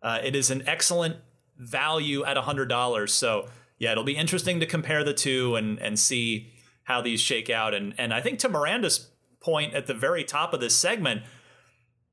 Uh, 0.00 0.20
it 0.22 0.36
is 0.36 0.52
an 0.52 0.62
excellent 0.68 1.16
value 1.58 2.24
at 2.24 2.36
hundred 2.36 2.68
dollars. 2.68 3.12
So 3.12 3.48
yeah, 3.76 3.90
it'll 3.90 4.04
be 4.04 4.16
interesting 4.16 4.60
to 4.60 4.66
compare 4.66 5.02
the 5.02 5.12
two 5.12 5.56
and 5.56 5.80
and 5.80 5.98
see 5.98 6.52
how 6.84 7.02
these 7.02 7.20
shake 7.20 7.50
out. 7.50 7.74
And 7.74 7.92
and 7.98 8.14
I 8.14 8.20
think 8.20 8.38
to 8.40 8.48
Miranda's 8.48 9.10
point 9.40 9.74
at 9.74 9.88
the 9.88 9.94
very 9.94 10.22
top 10.22 10.54
of 10.54 10.60
this 10.60 10.76
segment, 10.76 11.22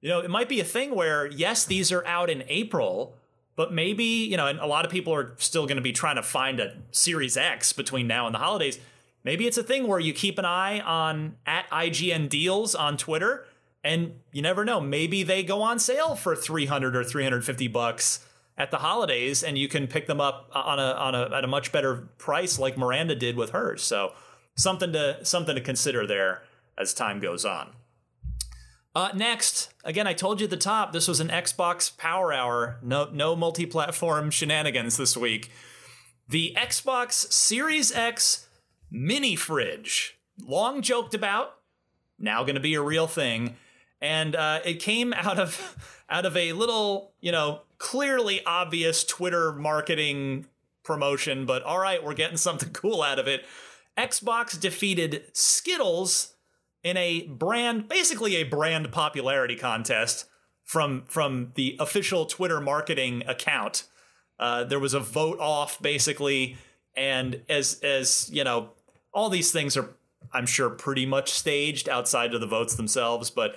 you 0.01 0.09
know, 0.09 0.19
it 0.19 0.32
might 0.32 0.49
be 0.49 0.59
a 0.59 0.65
thing 0.65 0.95
where 0.95 1.27
yes, 1.27 1.63
these 1.63 1.91
are 1.91 2.03
out 2.07 2.32
in 2.32 2.43
April, 2.47 3.15
but 3.55 3.71
maybe 3.71 4.05
you 4.05 4.38
know, 4.38 4.47
and 4.47 4.57
a 4.57 4.65
lot 4.65 4.86
of 4.86 4.91
people 4.91 5.13
are 5.13 5.36
still 5.38 5.67
going 5.67 5.77
to 5.77 5.84
be 5.84 5.93
trying 5.93 6.15
to 6.15 6.23
find 6.23 6.59
a 6.59 6.77
Series 6.89 7.38
X 7.38 7.73
between 7.73 8.07
now 8.07 8.25
and 8.25 8.34
the 8.34 8.39
holidays 8.39 8.79
maybe 9.24 9.47
it's 9.47 9.57
a 9.57 9.63
thing 9.63 9.88
where 9.88 9.99
you 9.99 10.13
keep 10.13 10.38
an 10.38 10.45
eye 10.45 10.80
on 10.80 11.36
at 11.45 11.69
IGN 11.69 12.30
deals 12.30 12.76
on 12.76 12.97
Twitter 12.97 13.45
and 13.84 14.13
you 14.32 14.41
never 14.41 14.63
know 14.63 14.80
maybe 14.80 15.24
they 15.24 15.43
go 15.43 15.61
on 15.61 15.80
sale 15.80 16.15
for 16.15 16.36
300 16.36 16.95
or 16.95 17.03
350 17.03 17.67
bucks 17.67 18.26
at 18.57 18.72
the 18.72 18.78
holidays 18.78 19.43
and 19.43 19.57
you 19.57 19.67
can 19.67 19.88
pick 19.88 20.07
them 20.07 20.22
up 20.22 20.49
on 20.53 20.80
a 20.80 20.91
on 20.93 21.15
a 21.15 21.36
at 21.36 21.43
a 21.43 21.47
much 21.47 21.72
better 21.72 22.09
price 22.17 22.59
like 22.59 22.78
Miranda 22.78 23.15
did 23.15 23.36
with 23.36 23.51
hers 23.51 23.82
so 23.82 24.13
something 24.55 24.93
to 24.93 25.24
something 25.26 25.55
to 25.55 25.61
consider 25.61 26.05
there 26.05 26.43
as 26.78 26.93
time 26.93 27.19
goes 27.19 27.45
on 27.45 27.72
uh, 28.93 29.09
next, 29.15 29.74
again, 29.86 30.05
I 30.05 30.11
told 30.13 30.41
you 30.41 30.45
at 30.45 30.49
the 30.49 30.57
top, 30.57 30.91
this 30.91 31.07
was 31.07 31.22
an 31.22 31.30
Xbox 31.30 31.95
Power 31.97 32.34
Hour. 32.34 32.78
No, 32.82 33.07
no 33.11 33.38
multi-platform 33.38 34.30
shenanigans 34.32 34.97
this 34.97 35.15
week. 35.15 35.49
The 36.28 36.53
Xbox 36.57 37.32
Series 37.32 37.93
X 37.93 38.47
mini 38.91 39.35
fridge. 39.35 40.19
Long 40.45 40.81
joked 40.81 41.13
about, 41.13 41.55
now 42.19 42.43
going 42.43 42.55
to 42.55 42.61
be 42.61 42.75
a 42.75 42.81
real 42.81 43.07
thing. 43.07 43.55
And 44.01 44.35
uh, 44.35 44.59
it 44.63 44.75
came 44.75 45.13
out 45.17 45.39
of 45.39 45.95
out 46.09 46.25
of 46.25 46.35
a 46.35 46.53
little, 46.53 47.13
you 47.21 47.31
know, 47.31 47.61
clearly 47.77 48.45
obvious 48.45 49.03
Twitter 49.03 49.53
marketing 49.53 50.45
promotion, 50.83 51.45
but 51.45 51.63
all 51.63 51.79
right, 51.79 52.03
we're 52.03 52.13
getting 52.13 52.37
something 52.37 52.69
cool 52.73 53.01
out 53.01 53.17
of 53.17 53.27
it. 53.27 53.45
Xbox 53.97 54.59
defeated 54.59 55.23
Skittles 55.33 56.35
in 56.83 56.97
a 56.97 57.27
brand, 57.27 57.87
basically 57.87 58.35
a 58.35 58.43
brand 58.43 58.91
popularity 58.91 59.55
contest 59.55 60.25
from 60.63 61.03
from 61.07 61.51
the 61.55 61.75
official 61.79 62.25
Twitter 62.25 62.59
marketing 62.59 63.23
account. 63.27 63.83
Uh, 64.39 64.63
there 64.63 64.79
was 64.79 64.93
a 64.93 64.99
vote 64.99 65.39
off 65.39 65.81
basically, 65.81 66.57
and 66.95 67.41
as 67.49 67.79
as 67.83 68.29
you 68.31 68.43
know, 68.43 68.71
all 69.14 69.30
these 69.30 69.51
things 69.51 69.76
are 69.78 69.95
I'm 70.34 70.45
sure 70.45 70.70
pretty 70.70 71.05
much 71.05 71.32
staged 71.32 71.89
outside 71.89 72.34
of 72.34 72.41
the 72.41 72.47
votes 72.47 72.76
themselves. 72.76 73.30
But 73.30 73.55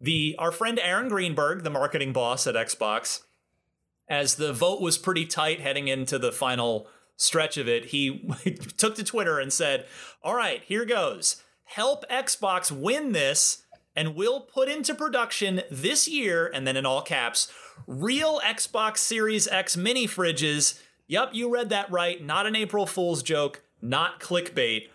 the 0.00 0.34
our 0.38 0.52
friend 0.52 0.78
Aaron 0.78 1.08
Greenberg, 1.08 1.62
the 1.62 1.70
marketing 1.70 2.12
boss 2.12 2.46
at 2.46 2.54
Xbox, 2.54 3.22
as 4.08 4.36
the 4.36 4.52
vote 4.52 4.80
was 4.80 4.98
pretty 4.98 5.26
tight 5.26 5.60
heading 5.60 5.88
into 5.88 6.18
the 6.18 6.32
final 6.32 6.88
stretch 7.16 7.56
of 7.56 7.68
it, 7.68 7.86
he 7.86 8.28
took 8.76 8.96
to 8.96 9.04
Twitter 9.04 9.38
and 9.38 9.52
said, 9.52 9.86
"All 10.22 10.34
right, 10.34 10.62
here 10.64 10.84
goes. 10.84 11.42
Help 11.64 12.08
Xbox 12.08 12.70
win 12.72 13.12
this." 13.12 13.62
And 13.96 14.14
we'll 14.14 14.42
put 14.42 14.68
into 14.68 14.94
production 14.94 15.62
this 15.68 16.06
year, 16.06 16.46
and 16.54 16.64
then 16.64 16.76
in 16.76 16.86
all 16.86 17.02
caps, 17.02 17.52
real 17.88 18.40
Xbox 18.40 18.98
Series 18.98 19.48
X 19.48 19.76
mini 19.76 20.06
fridges. 20.06 20.80
Yup, 21.08 21.34
you 21.34 21.52
read 21.52 21.70
that 21.70 21.90
right. 21.90 22.24
Not 22.24 22.46
an 22.46 22.54
April 22.54 22.86
Fool's 22.86 23.20
joke, 23.20 23.62
not 23.82 24.20
clickbait. 24.20 24.88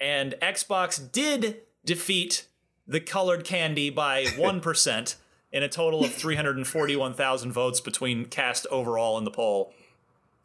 And 0.00 0.34
Xbox 0.40 1.10
did 1.10 1.62
defeat 1.84 2.46
the 2.86 3.00
colored 3.00 3.44
candy 3.44 3.90
by 3.90 4.24
1% 4.24 5.16
in 5.50 5.62
a 5.62 5.68
total 5.68 6.04
of 6.04 6.12
341,000 6.12 7.52
votes 7.52 7.80
between 7.80 8.26
cast 8.26 8.66
overall 8.70 9.16
in 9.18 9.24
the 9.24 9.30
poll. 9.30 9.72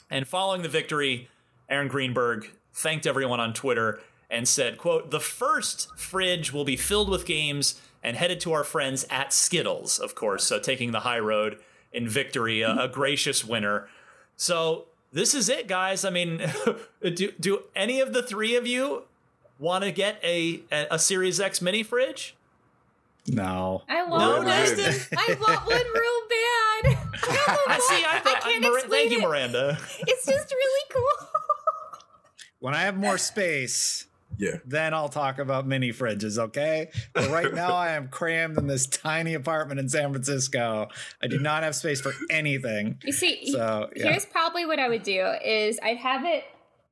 And 0.09 0.27
following 0.27 0.61
the 0.61 0.69
victory, 0.69 1.29
Aaron 1.69 1.87
Greenberg 1.87 2.49
thanked 2.73 3.05
everyone 3.05 3.39
on 3.39 3.53
Twitter 3.53 3.99
and 4.29 4.47
said, 4.47 4.77
quote, 4.77 5.11
the 5.11 5.19
first 5.19 5.95
fridge 5.97 6.53
will 6.53 6.65
be 6.65 6.75
filled 6.75 7.09
with 7.09 7.25
games 7.25 7.79
and 8.01 8.17
headed 8.17 8.39
to 8.41 8.51
our 8.51 8.63
friends 8.63 9.05
at 9.09 9.31
Skittles, 9.31 9.99
of 9.99 10.15
course, 10.15 10.43
so 10.43 10.59
taking 10.59 10.91
the 10.91 11.01
high 11.01 11.19
road 11.19 11.59
in 11.91 12.09
victory, 12.09 12.61
a, 12.61 12.75
a 12.75 12.87
gracious 12.87 13.45
winner. 13.45 13.87
So 14.35 14.87
this 15.13 15.33
is 15.33 15.47
it, 15.49 15.67
guys. 15.67 16.03
I 16.03 16.09
mean, 16.09 16.41
do, 17.01 17.31
do 17.39 17.63
any 17.75 17.99
of 18.01 18.11
the 18.13 18.21
three 18.23 18.55
of 18.55 18.67
you 18.67 19.03
want 19.59 19.83
to 19.83 19.91
get 19.91 20.19
a, 20.23 20.61
a, 20.71 20.87
a 20.91 20.99
Series 20.99 21.39
X 21.39 21.61
mini 21.61 21.83
fridge? 21.83 22.35
No. 23.27 23.83
I 23.87 24.03
want 24.03 24.21
No, 24.21 24.37
one. 24.39 24.47
Justin. 24.47 25.17
I 25.17 25.35
want 25.39 25.65
one 25.65 25.75
real 25.77 26.21
bad. 26.29 26.97
I 27.23 27.45
don't 27.47 27.67
I 27.69 27.79
see. 27.79 28.03
I 28.05 28.39
can't 28.41 28.61
Mir- 28.61 28.77
explain 28.79 29.09
thank 29.09 29.21
you. 29.21 29.27
Miranda. 29.27 29.77
It's 30.01 30.25
just 30.25 30.51
really 30.51 30.85
cool. 30.89 31.27
When 32.59 32.73
I 32.73 32.81
have 32.81 32.97
more 32.97 33.17
space, 33.17 34.07
yeah, 34.37 34.57
then 34.65 34.93
I'll 34.93 35.09
talk 35.09 35.39
about 35.39 35.67
mini 35.67 35.91
fridges, 35.91 36.37
okay? 36.37 36.89
But 37.13 37.29
right 37.29 37.53
now 37.55 37.73
I 37.73 37.91
am 37.91 38.07
crammed 38.07 38.57
in 38.57 38.67
this 38.67 38.87
tiny 38.87 39.33
apartment 39.33 39.79
in 39.79 39.89
San 39.89 40.11
Francisco. 40.11 40.87
I 41.21 41.27
do 41.27 41.39
not 41.39 41.63
have 41.63 41.75
space 41.75 42.01
for 42.01 42.13
anything. 42.29 42.99
You 43.03 43.13
see, 43.13 43.51
So, 43.51 43.89
yeah. 43.95 44.11
here's 44.11 44.25
probably 44.25 44.65
what 44.65 44.79
I 44.79 44.89
would 44.89 45.03
do 45.03 45.33
is 45.43 45.79
I'd 45.83 45.97
have 45.97 46.25
it 46.25 46.43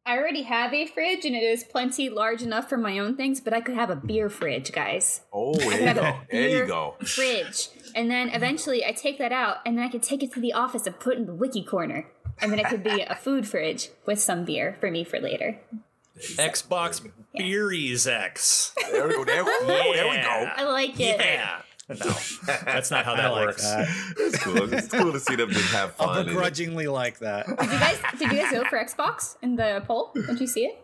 I 0.04 0.18
already 0.18 0.42
have 0.44 0.74
a 0.74 0.88
fridge 0.88 1.26
and 1.26 1.36
it 1.36 1.44
is 1.44 1.64
plenty 1.64 2.10
large 2.10 2.42
enough 2.42 2.68
for 2.68 2.78
my 2.78 2.98
own 2.98 3.16
things, 3.16 3.40
but 3.40 3.54
I 3.54 3.62
could 3.62 3.76
have 3.76 3.92
a 3.92 3.96
beer 3.96 4.30
fridge, 4.30 4.72
guys. 4.72 5.22
Oh, 5.32 5.54
I 5.54 5.78
there 5.78 5.88
you 5.88 5.94
go. 5.94 6.20
There 6.32 6.50
you 6.50 6.66
go. 6.66 6.96
Fridge. 7.06 7.70
And 7.94 8.10
then 8.10 8.30
eventually 8.30 8.84
I 8.84 8.94
take 8.94 9.20
that 9.20 9.32
out 9.32 9.58
and 9.64 9.78
then 9.78 9.86
I 9.86 9.90
could 9.90 10.02
take 10.02 10.24
it 10.24 10.34
to 10.34 10.40
the 10.40 10.54
office 10.54 10.88
and 10.88 11.00
put 11.00 11.14
it 11.14 11.20
in 11.20 11.26
the 11.28 11.36
wiki 11.36 11.64
corner. 11.64 12.08
And 12.42 12.52
then 12.52 12.58
it 12.58 12.66
could 12.66 12.84
be 12.84 13.02
a 13.02 13.16
food 13.16 13.48
fridge 13.48 13.90
with 14.08 14.20
some 14.20 14.44
beer 14.44 14.76
for 14.80 14.90
me 14.90 15.04
for 15.04 15.20
later. 15.20 15.60
Xbox 16.22 17.08
Beeries 17.36 18.08
X. 18.08 18.74
There 18.92 19.08
we 19.08 19.14
go. 19.16 19.26
There, 19.26 19.44
we- 19.44 19.52
there 19.68 20.10
we 20.10 20.16
go. 20.18 20.50
I 20.56 20.64
like 20.66 21.00
it. 21.00 21.20
Yeah. 21.20 21.62
No, 21.90 21.96
that's 22.66 22.90
not 22.90 23.04
how 23.04 23.14
I 23.14 23.18
that 23.18 23.32
like 23.34 23.48
works. 23.48 23.64
that. 23.64 23.88
It's 24.18 24.38
cool. 24.42 24.74
It's 24.74 24.88
cool 24.88 25.12
to 25.12 25.20
see 25.20 25.36
them 25.36 25.50
just 25.52 25.74
have 25.74 25.94
I'll 26.00 26.08
fun. 26.08 26.18
and- 26.20 26.28
begrudgingly 26.30 26.88
like 26.88 27.20
that. 27.20 27.48
Did 27.48 27.60
you 27.60 27.80
guys 27.80 27.98
did 28.18 28.32
you 28.32 28.38
guys 28.42 28.52
vote 28.54 28.68
for 28.68 28.78
Xbox 28.80 29.36
in 29.42 29.58
the 29.58 29.84
poll? 29.86 30.12
Did 30.16 30.40
you 30.40 30.48
see 30.48 30.66
it? 30.68 30.82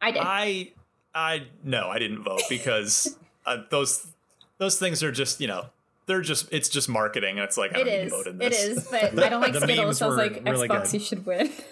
I 0.00 0.10
did. 0.10 0.22
I, 0.24 0.72
I 1.14 1.44
no, 1.62 1.88
I 1.90 1.98
didn't 2.00 2.24
vote 2.24 2.42
because 2.48 3.16
uh, 3.44 3.58
those 3.70 4.08
those 4.58 4.78
things 4.80 5.02
are 5.04 5.12
just 5.12 5.40
you 5.40 5.46
know 5.46 5.66
they're 6.06 6.22
just 6.22 6.52
it's 6.52 6.68
just 6.70 6.88
marketing. 6.88 7.38
It's 7.38 7.56
like 7.56 7.76
I 7.76 7.80
it 7.80 7.84
don't 7.84 7.94
need 7.98 8.04
to 8.04 8.10
vote 8.10 8.26
in 8.26 8.38
this. 8.38 8.64
is, 8.64 8.88
but 8.90 9.04
I 9.24 9.28
don't 9.28 9.40
like 9.40 9.52
The 9.52 9.60
Skittles, 9.60 9.86
memes 9.86 9.98
so 9.98 10.06
I 10.06 10.08
was 10.08 10.16
like, 10.18 10.44
really 10.44 10.68
Xbox, 10.68 10.82
good. 10.82 10.92
you 10.94 11.00
should 11.00 11.26
win. 11.26 11.52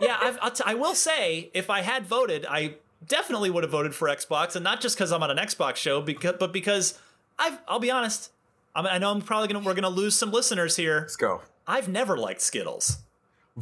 yeah, 0.00 0.18
I've, 0.20 0.38
I'll 0.42 0.50
t- 0.50 0.64
I 0.66 0.74
will 0.74 0.94
say 0.94 1.50
if 1.54 1.70
I 1.70 1.80
had 1.82 2.06
voted, 2.06 2.46
I 2.48 2.74
definitely 3.06 3.50
would 3.50 3.64
have 3.64 3.70
voted 3.72 3.94
for 3.94 4.08
Xbox, 4.08 4.54
and 4.56 4.62
not 4.64 4.80
just 4.80 4.96
because 4.96 5.12
I'm 5.12 5.22
on 5.22 5.30
an 5.30 5.36
Xbox 5.38 5.76
show, 5.76 6.00
because 6.00 6.36
but 6.38 6.52
because 6.52 6.98
I've 7.38 7.58
I'll 7.68 7.80
be 7.80 7.90
honest. 7.90 8.30
I, 8.74 8.80
mean, 8.82 8.90
I 8.92 8.98
know 8.98 9.10
I'm 9.10 9.20
probably 9.20 9.48
gonna 9.52 9.64
we're 9.64 9.74
gonna 9.74 9.88
lose 9.90 10.18
some 10.18 10.30
listeners 10.32 10.76
here. 10.76 11.00
Let's 11.00 11.16
go. 11.16 11.42
I've 11.66 11.88
never 11.88 12.16
liked 12.16 12.40
Skittles. 12.40 12.98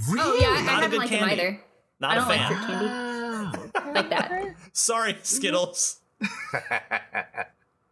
Oh 0.09 0.39
yeah, 0.41 0.49
I, 0.51 0.62
Not 0.62 0.68
a 0.68 0.77
I 0.77 0.81
haven't 0.83 0.91
good 0.91 0.99
liked 0.99 1.11
them 1.11 1.18
candy. 1.21 1.35
either. 1.43 1.61
Not 2.01 2.11
I 2.11 2.14
a 2.14 2.18
don't 2.18 2.29
like 2.29 2.39
fan. 2.39 3.53
fruit 3.53 3.73
candy. 3.73 3.95
like 3.95 4.11
that. 4.11 4.55
Sorry, 4.73 5.16
Skittles. 5.23 5.97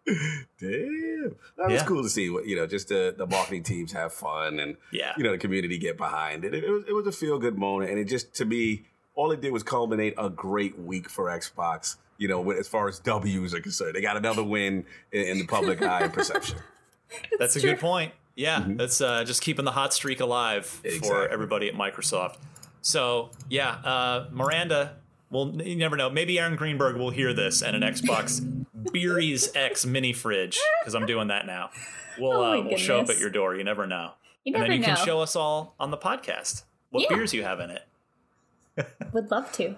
Damn, 0.60 1.36
that 1.56 1.70
was 1.70 1.82
cool 1.82 2.02
to 2.02 2.08
see. 2.08 2.30
What 2.30 2.46
you 2.46 2.56
know, 2.56 2.66
just 2.66 2.88
the 2.88 3.14
the 3.16 3.26
marketing 3.26 3.62
teams 3.62 3.92
have 3.92 4.12
fun 4.12 4.58
and 4.58 4.76
Yeah. 4.92 5.12
you 5.16 5.24
know 5.24 5.32
the 5.32 5.38
community 5.38 5.78
get 5.78 5.96
behind 5.96 6.44
it. 6.44 6.54
It, 6.54 6.64
it 6.64 6.70
was 6.70 6.84
it 6.88 6.92
was 6.92 7.06
a 7.06 7.12
feel 7.12 7.38
good 7.38 7.58
moment, 7.58 7.90
and 7.90 7.98
it 7.98 8.04
just 8.04 8.34
to 8.36 8.44
me, 8.44 8.84
all 9.14 9.30
it 9.32 9.40
did 9.40 9.52
was 9.52 9.62
culminate 9.62 10.14
a 10.18 10.30
great 10.30 10.78
week 10.78 11.08
for 11.08 11.26
Xbox. 11.26 11.96
You 12.16 12.26
know, 12.28 12.50
as 12.50 12.66
far 12.66 12.88
as 12.88 12.98
W's 12.98 13.54
are 13.54 13.60
concerned, 13.60 13.94
they 13.94 14.00
got 14.00 14.16
another 14.16 14.42
win 14.42 14.84
in, 15.12 15.22
in 15.22 15.38
the 15.38 15.46
public 15.46 15.80
eye 15.82 16.00
and 16.00 16.12
perception. 16.12 16.58
That's 17.38 17.56
a 17.56 17.60
good 17.60 17.78
point. 17.78 18.12
Yeah, 18.36 18.64
that's 18.68 19.00
uh, 19.00 19.24
just 19.24 19.42
keeping 19.42 19.64
the 19.64 19.72
hot 19.72 19.92
streak 19.92 20.20
alive 20.20 20.66
for 20.66 21.26
everybody 21.26 21.68
at 21.68 21.74
Microsoft. 21.74 22.36
So 22.82 23.30
yeah, 23.48 23.70
uh, 23.70 24.28
Miranda. 24.30 24.96
Well, 25.30 25.50
you 25.62 25.74
never 25.76 25.96
know. 25.96 26.08
Maybe 26.08 26.38
Aaron 26.38 26.54
Greenberg 26.54 26.96
will 26.96 27.10
hear 27.10 27.32
this 27.34 27.62
and 27.62 27.74
an 27.76 27.82
Xbox 27.82 28.40
Beeries 28.92 29.54
X 29.54 29.84
mini 29.86 30.12
fridge 30.12 30.58
because 30.80 30.94
I'm 30.94 31.06
doing 31.06 31.28
that 31.28 31.46
now. 31.46 31.70
We'll 32.18 32.32
Oh 32.32 32.60
uh, 32.60 32.64
we'll 32.64 32.76
show 32.78 33.00
up 33.00 33.08
at 33.10 33.18
your 33.18 33.30
door. 33.30 33.54
You 33.56 33.64
never 33.64 33.86
know. 33.86 34.12
You 34.44 34.54
and 34.54 34.62
then 34.62 34.72
you 34.72 34.78
know. 34.80 34.86
can 34.94 34.96
show 35.04 35.20
us 35.20 35.36
all 35.36 35.74
on 35.78 35.90
the 35.90 35.96
podcast 35.98 36.62
what 36.90 37.02
Yeah. 37.02 37.16
beers 37.16 37.32
you 37.34 37.42
have 37.44 37.60
in 37.60 37.70
it. 37.70 37.82
Would 39.12 39.30
love 39.30 39.50
to. 39.52 39.76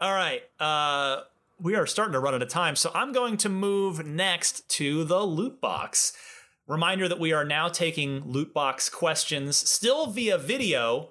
All 0.00 0.12
right. 0.12 0.42
Uh, 0.60 1.22
we 1.60 1.76
are 1.76 1.86
starting 1.86 2.12
to 2.12 2.20
run 2.20 2.34
out 2.34 2.42
of 2.42 2.48
time, 2.48 2.76
so 2.76 2.90
I'm 2.94 3.12
going 3.12 3.36
to 3.38 3.48
move 3.48 4.04
next 4.04 4.68
to 4.70 5.04
the 5.04 5.20
loot 5.22 5.60
box. 5.60 6.12
Reminder 6.66 7.08
that 7.08 7.20
we 7.20 7.32
are 7.32 7.44
now 7.44 7.68
taking 7.68 8.24
loot 8.24 8.52
box 8.52 8.88
questions, 8.88 9.56
still 9.56 10.06
via 10.08 10.36
video, 10.38 11.10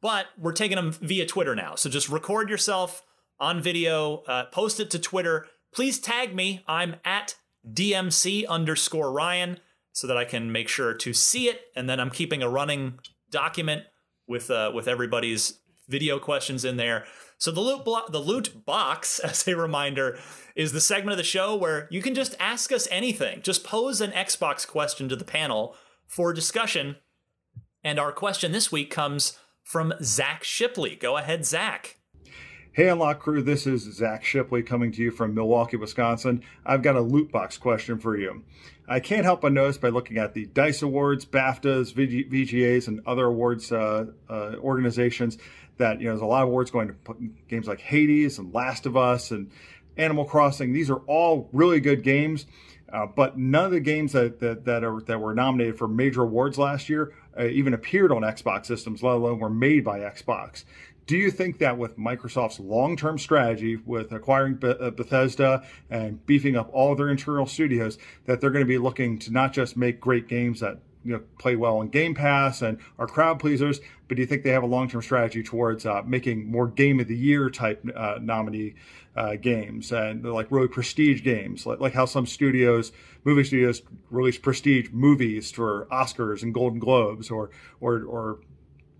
but 0.00 0.26
we're 0.38 0.52
taking 0.52 0.76
them 0.76 0.92
via 0.92 1.26
Twitter 1.26 1.54
now. 1.54 1.74
So 1.76 1.88
just 1.88 2.08
record 2.08 2.48
yourself 2.50 3.04
on 3.38 3.60
video, 3.60 4.22
uh, 4.26 4.44
post 4.46 4.80
it 4.80 4.90
to 4.92 4.98
Twitter. 4.98 5.46
Please 5.74 5.98
tag 5.98 6.34
me. 6.34 6.62
I'm 6.68 6.96
at 7.04 7.34
DMC 7.68 8.46
underscore 8.46 9.12
Ryan 9.12 9.58
so 9.92 10.06
that 10.06 10.16
I 10.16 10.24
can 10.24 10.52
make 10.52 10.68
sure 10.68 10.94
to 10.94 11.12
see 11.12 11.48
it. 11.48 11.62
And 11.74 11.88
then 11.88 12.00
I'm 12.00 12.10
keeping 12.10 12.42
a 12.42 12.48
running 12.48 12.98
document 13.30 13.84
with 14.26 14.50
uh, 14.50 14.70
with 14.74 14.88
everybody's 14.88 15.60
video 15.88 16.18
questions 16.18 16.64
in 16.64 16.76
there. 16.76 17.04
So 17.38 17.50
the 17.50 17.60
loot 17.60 17.84
blo- 17.84 18.08
the 18.08 18.20
loot 18.20 18.64
box, 18.64 19.18
as 19.24 19.46
a 19.48 19.56
reminder, 19.56 20.18
is 20.54 20.72
the 20.72 20.80
segment 20.80 21.12
of 21.12 21.18
the 21.18 21.24
show 21.24 21.54
where 21.56 21.88
you 21.90 22.00
can 22.00 22.14
just 22.14 22.36
ask 22.38 22.72
us 22.72 22.88
anything. 22.90 23.42
Just 23.42 23.64
pose 23.64 24.00
an 24.00 24.12
Xbox 24.12 24.66
question 24.66 25.08
to 25.08 25.16
the 25.16 25.24
panel 25.24 25.76
for 26.06 26.32
discussion. 26.32 26.96
And 27.82 27.98
our 27.98 28.12
question 28.12 28.52
this 28.52 28.72
week 28.72 28.90
comes 28.90 29.38
from 29.62 29.92
Zach 30.02 30.44
Shipley. 30.44 30.96
Go 30.96 31.16
ahead, 31.16 31.44
Zach. 31.44 31.98
Hey, 32.74 32.88
Unlock 32.88 33.20
Crew, 33.20 33.40
this 33.40 33.68
is 33.68 33.82
Zach 33.82 34.24
Shipley 34.24 34.60
coming 34.64 34.90
to 34.90 35.00
you 35.00 35.12
from 35.12 35.32
Milwaukee, 35.32 35.76
Wisconsin. 35.76 36.42
I've 36.66 36.82
got 36.82 36.96
a 36.96 37.00
loot 37.00 37.30
box 37.30 37.56
question 37.56 38.00
for 38.00 38.16
you. 38.16 38.42
I 38.88 38.98
can't 38.98 39.22
help 39.22 39.42
but 39.42 39.52
notice 39.52 39.78
by 39.78 39.90
looking 39.90 40.18
at 40.18 40.34
the 40.34 40.46
DICE 40.46 40.82
Awards, 40.82 41.24
BAFTAs, 41.24 41.94
VG- 41.94 42.28
VGAs, 42.28 42.88
and 42.88 43.00
other 43.06 43.26
awards 43.26 43.70
uh, 43.70 44.06
uh, 44.28 44.56
organizations 44.58 45.38
that 45.76 46.00
you 46.00 46.06
know 46.06 46.14
there's 46.14 46.22
a 46.22 46.26
lot 46.26 46.42
of 46.42 46.48
awards 46.48 46.72
going 46.72 46.88
to 46.88 47.30
games 47.46 47.68
like 47.68 47.80
Hades 47.80 48.40
and 48.40 48.52
Last 48.52 48.86
of 48.86 48.96
Us 48.96 49.30
and 49.30 49.52
Animal 49.96 50.24
Crossing. 50.24 50.72
These 50.72 50.90
are 50.90 50.98
all 51.06 51.48
really 51.52 51.78
good 51.78 52.02
games, 52.02 52.44
uh, 52.92 53.06
but 53.06 53.38
none 53.38 53.66
of 53.66 53.70
the 53.70 53.78
games 53.78 54.14
that 54.14 54.40
that 54.40 54.64
that, 54.64 54.82
are, 54.82 55.00
that 55.02 55.20
were 55.20 55.32
nominated 55.32 55.78
for 55.78 55.86
major 55.86 56.22
awards 56.22 56.58
last 56.58 56.88
year 56.88 57.12
uh, 57.38 57.46
even 57.46 57.74
appeared 57.74 58.12
on 58.12 58.22
Xbox 58.22 58.66
systems, 58.66 59.02
let 59.02 59.14
alone 59.14 59.38
were 59.38 59.50
made 59.50 59.84
by 59.84 60.00
Xbox. 60.00 60.64
Do 61.06 61.18
you 61.18 61.30
think 61.30 61.58
that 61.58 61.76
with 61.76 61.98
Microsoft's 61.98 62.58
long-term 62.58 63.18
strategy 63.18 63.76
with 63.76 64.12
acquiring 64.12 64.58
uh, 64.62 64.90
Bethesda 64.90 65.62
and 65.90 66.24
beefing 66.24 66.56
up 66.56 66.70
all 66.72 66.94
their 66.94 67.10
internal 67.10 67.46
studios, 67.46 67.98
that 68.24 68.40
they're 68.40 68.50
going 68.50 68.64
to 68.64 68.68
be 68.68 68.78
looking 68.78 69.18
to 69.20 69.30
not 69.30 69.52
just 69.52 69.76
make 69.76 70.00
great 70.00 70.28
games 70.28 70.60
that 70.60 70.78
you 71.04 71.12
know 71.12 71.22
play 71.38 71.56
well 71.56 71.82
in 71.82 71.88
Game 71.88 72.14
Pass 72.14 72.62
and 72.62 72.78
are 72.98 73.06
crowd 73.06 73.38
pleasers. 73.38 73.80
But 74.08 74.16
do 74.16 74.22
you 74.22 74.26
think 74.26 74.42
they 74.42 74.50
have 74.50 74.62
a 74.62 74.66
long 74.66 74.88
term 74.88 75.02
strategy 75.02 75.42
towards 75.42 75.84
uh, 75.84 76.02
making 76.06 76.50
more 76.50 76.68
Game 76.68 76.98
of 77.00 77.08
the 77.08 77.16
Year 77.16 77.50
type 77.50 77.84
uh, 77.94 78.18
nominee 78.20 78.74
uh, 79.14 79.36
games 79.36 79.92
and 79.92 80.24
like 80.24 80.50
really 80.50 80.68
prestige 80.68 81.22
games, 81.22 81.66
like, 81.66 81.80
like 81.80 81.92
how 81.92 82.06
some 82.06 82.26
studios, 82.26 82.92
movie 83.24 83.44
studios, 83.44 83.82
release 84.10 84.38
prestige 84.38 84.88
movies 84.90 85.52
for 85.52 85.86
Oscars 85.92 86.42
and 86.42 86.54
Golden 86.54 86.78
Globes, 86.78 87.30
or 87.30 87.50
or 87.80 88.02
or 88.04 88.38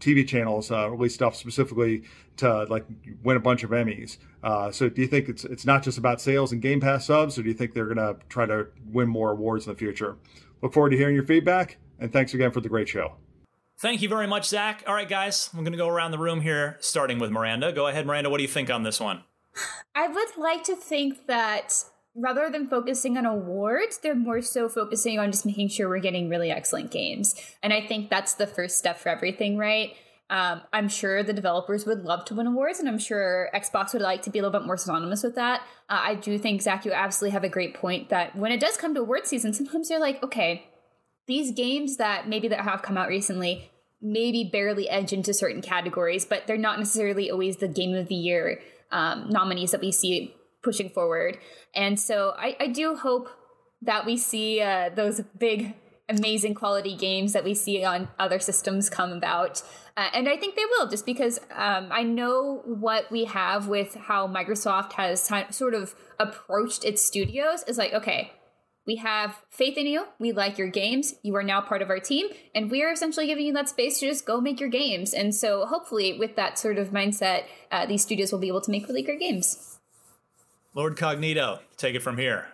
TV 0.01 0.27
channels 0.27 0.71
uh, 0.71 0.91
release 0.91 1.15
stuff 1.15 1.37
specifically 1.37 2.03
to 2.37 2.65
like 2.65 2.85
win 3.23 3.37
a 3.37 3.41
bunch 3.41 3.63
of 3.63 3.71
Emmys. 3.71 4.19
Uh, 4.43 4.71
so 4.71 4.89
do 4.89 5.01
you 5.01 5.09
think 5.09 5.29
it's 5.29 5.45
it's 5.45 5.65
not 5.65 5.83
just 5.83 5.99
about 5.99 6.21
sales 6.21 6.53
and 6.53 6.61
Game 6.61 6.81
Pass 6.81 7.07
subs, 7.07 7.39
or 7.39 7.43
do 7.43 7.49
you 7.49 7.55
think 7.55 7.75
they're 7.75 7.93
going 7.93 7.97
to 7.97 8.17
try 8.29 8.47
to 8.47 8.67
win 8.91 9.09
more 9.09 9.31
awards 9.31 9.67
in 9.67 9.73
the 9.73 9.79
future? 9.79 10.17
Look 10.63 10.73
forward 10.73 10.91
to 10.91 10.97
hearing 10.97 11.15
your 11.15 11.25
feedback, 11.25 11.79
and 11.99 12.13
thanks 12.13 12.35
again 12.35 12.51
for 12.51 12.61
the 12.61 12.69
great 12.69 12.89
show. 12.89 13.15
Thank 13.79 14.03
you 14.03 14.09
very 14.09 14.27
much, 14.27 14.49
Zach. 14.49 14.85
All 14.87 14.95
right, 14.95 15.09
guys, 15.09 15.51
I'm 15.53 15.61
going 15.61 15.73
to 15.73 15.79
go 15.79 15.89
around 15.89 16.13
the 16.13 16.19
room 16.19 16.41
here, 16.41 16.77
starting 16.81 17.19
with 17.19 17.31
Miranda. 17.31 17.73
Go 17.73 17.87
ahead, 17.87 18.07
Miranda. 18.07 18.31
What 18.31 18.39
do 18.39 18.43
you 18.43 18.49
think 18.49 18.71
on 18.71 18.83
this 18.83 19.01
one? 19.01 19.25
I 19.95 20.09
would 20.09 20.37
like 20.37 20.65
to 20.65 20.77
think 20.77 21.27
that 21.27 21.85
rather 22.15 22.51
than 22.51 22.69
focusing 22.69 23.17
on 23.19 23.27
awards, 23.27 23.99
they're 23.99 24.15
more 24.15 24.41
so 24.41 24.69
focusing 24.69 25.19
on 25.19 25.33
just 25.33 25.47
making 25.47 25.69
sure 25.69 25.89
we're 25.89 25.99
getting 25.99 26.29
really 26.29 26.51
excellent 26.51 26.91
games. 26.91 27.35
And 27.63 27.73
I 27.73 27.87
think 27.87 28.11
that's 28.11 28.35
the 28.35 28.47
first 28.47 28.77
step 28.77 28.99
for 28.99 29.09
everything, 29.09 29.57
right? 29.57 29.95
Um, 30.31 30.63
I'm 30.73 30.89
sure 30.89 31.23
the 31.23 31.33
developers 31.33 31.85
would 31.87 32.05
love 32.05 32.25
to 32.27 32.35
win 32.35 32.47
awards, 32.47 32.81
and 32.81 32.89
I'm 32.89 32.99
sure 32.99 33.51
Xbox 33.55 33.93
would 33.93 34.03
like 34.03 34.23
to 34.23 34.31
be 34.31 34.39
a 34.39 34.43
little 34.43 34.59
bit 34.59 34.67
more 34.67 34.77
synonymous 34.77 35.23
with 35.23 35.35
that. 35.35 35.61
Uh, 35.89 36.01
I 36.03 36.15
do 36.15 36.39
think, 36.39 36.63
Zach, 36.63 36.85
you 36.85 36.93
absolutely 36.93 37.33
have 37.33 37.45
a 37.45 37.49
great 37.49 37.75
point 37.75 38.09
that 38.09 38.35
when 38.35 38.51
it 38.51 38.61
does 38.61 38.77
come 38.77 38.95
to 38.95 39.01
award 39.01 39.27
season, 39.27 39.53
sometimes 39.53 39.91
you're 39.91 40.01
like, 40.01 40.23
okay, 40.23 40.67
these 41.27 41.53
games 41.53 41.99
that 41.99 42.29
maybe 42.29 42.49
that 42.49 42.61
have 42.61 42.83
come 42.83 42.97
out 42.97 43.09
recently 43.09 43.71
maybe 44.05 44.45
barely 44.53 44.89
edge 44.89 45.13
into 45.13 45.33
certain 45.33 45.63
categories, 45.63 46.27
but 46.27 46.47
they're 46.47 46.59
not 46.59 46.79
necessarily 46.79 47.31
always 47.31 47.57
the 47.57 47.67
game 47.67 47.95
of 47.95 48.07
the 48.09 48.15
year 48.15 48.61
um, 48.93 49.31
nominees 49.31 49.71
that 49.71 49.81
we 49.81 49.91
see 49.91 50.35
pushing 50.65 50.89
forward. 50.89 51.39
And 51.75 52.01
so 52.01 52.35
I, 52.37 52.57
I 52.59 52.67
do 52.67 52.97
hope 52.97 53.29
that 53.83 54.07
we 54.07 54.17
see 54.17 54.61
uh, 54.61 54.91
those 54.95 55.21
big, 55.39 55.75
amazing 56.09 56.55
quality 56.55 56.97
games 56.97 57.33
that 57.35 57.45
we 57.45 57.55
see 57.55 57.85
on 57.85 58.09
other 58.19 58.39
systems 58.39 58.91
come 58.91 59.13
about. 59.13 59.63
Uh, 59.97 60.09
and 60.13 60.29
I 60.29 60.37
think 60.37 60.57
they 60.57 60.65
will, 60.65 60.89
just 60.89 61.07
because 61.07 61.39
um, 61.55 61.89
I 61.93 62.03
know 62.03 62.63
what 62.65 63.11
we 63.13 63.27
have 63.27 63.69
with 63.69 63.95
how 63.95 64.27
Microsoft 64.27 64.95
has 64.95 65.29
t- 65.29 65.53
sort 65.53 65.75
of 65.75 65.95
approached 66.19 66.85
its 66.85 67.05
studios 67.05 67.63
is 67.69 67.79
like, 67.79 67.93
okay, 67.93 68.33
we 68.87 68.97
have 68.97 69.41
faith 69.51 69.79
in 69.79 69.87
you. 69.87 70.07
We 70.19 70.33
like 70.33 70.59
your 70.59 70.69
games. 70.69 71.15
You 71.23 71.35
are 71.37 71.43
now 71.43 71.61
part 71.61 71.81
of 71.81 71.89
our 71.89 72.01
team. 72.01 72.27
And 72.55 72.71
we 72.71 72.83
are 72.83 72.93
essentially 72.93 73.27
giving 73.27 73.47
you 73.47 73.53
that 73.55 73.69
space 73.69 73.99
to 74.01 74.09
just 74.09 74.27
go 74.27 74.41
make 74.41 74.61
your 74.61 74.69
games. 74.69 75.15
And 75.15 75.35
so, 75.35 75.65
hopefully, 75.65 76.19
with 76.19 76.37
that 76.37 76.59
sort 76.59 76.77
of 76.77 76.89
mindset, 76.89 77.45
uh, 77.71 77.87
these 77.87 78.03
studios 78.03 78.31
will 78.31 78.41
be 78.41 78.49
able 78.49 78.61
to 78.61 78.71
make 78.71 78.87
really 78.87 79.03
great 79.03 79.21
games. 79.21 79.74
Lord 80.75 80.97
Cognito, 80.97 81.61
take 81.77 81.95
it 81.95 82.01
from 82.01 82.19
here. 82.19 82.49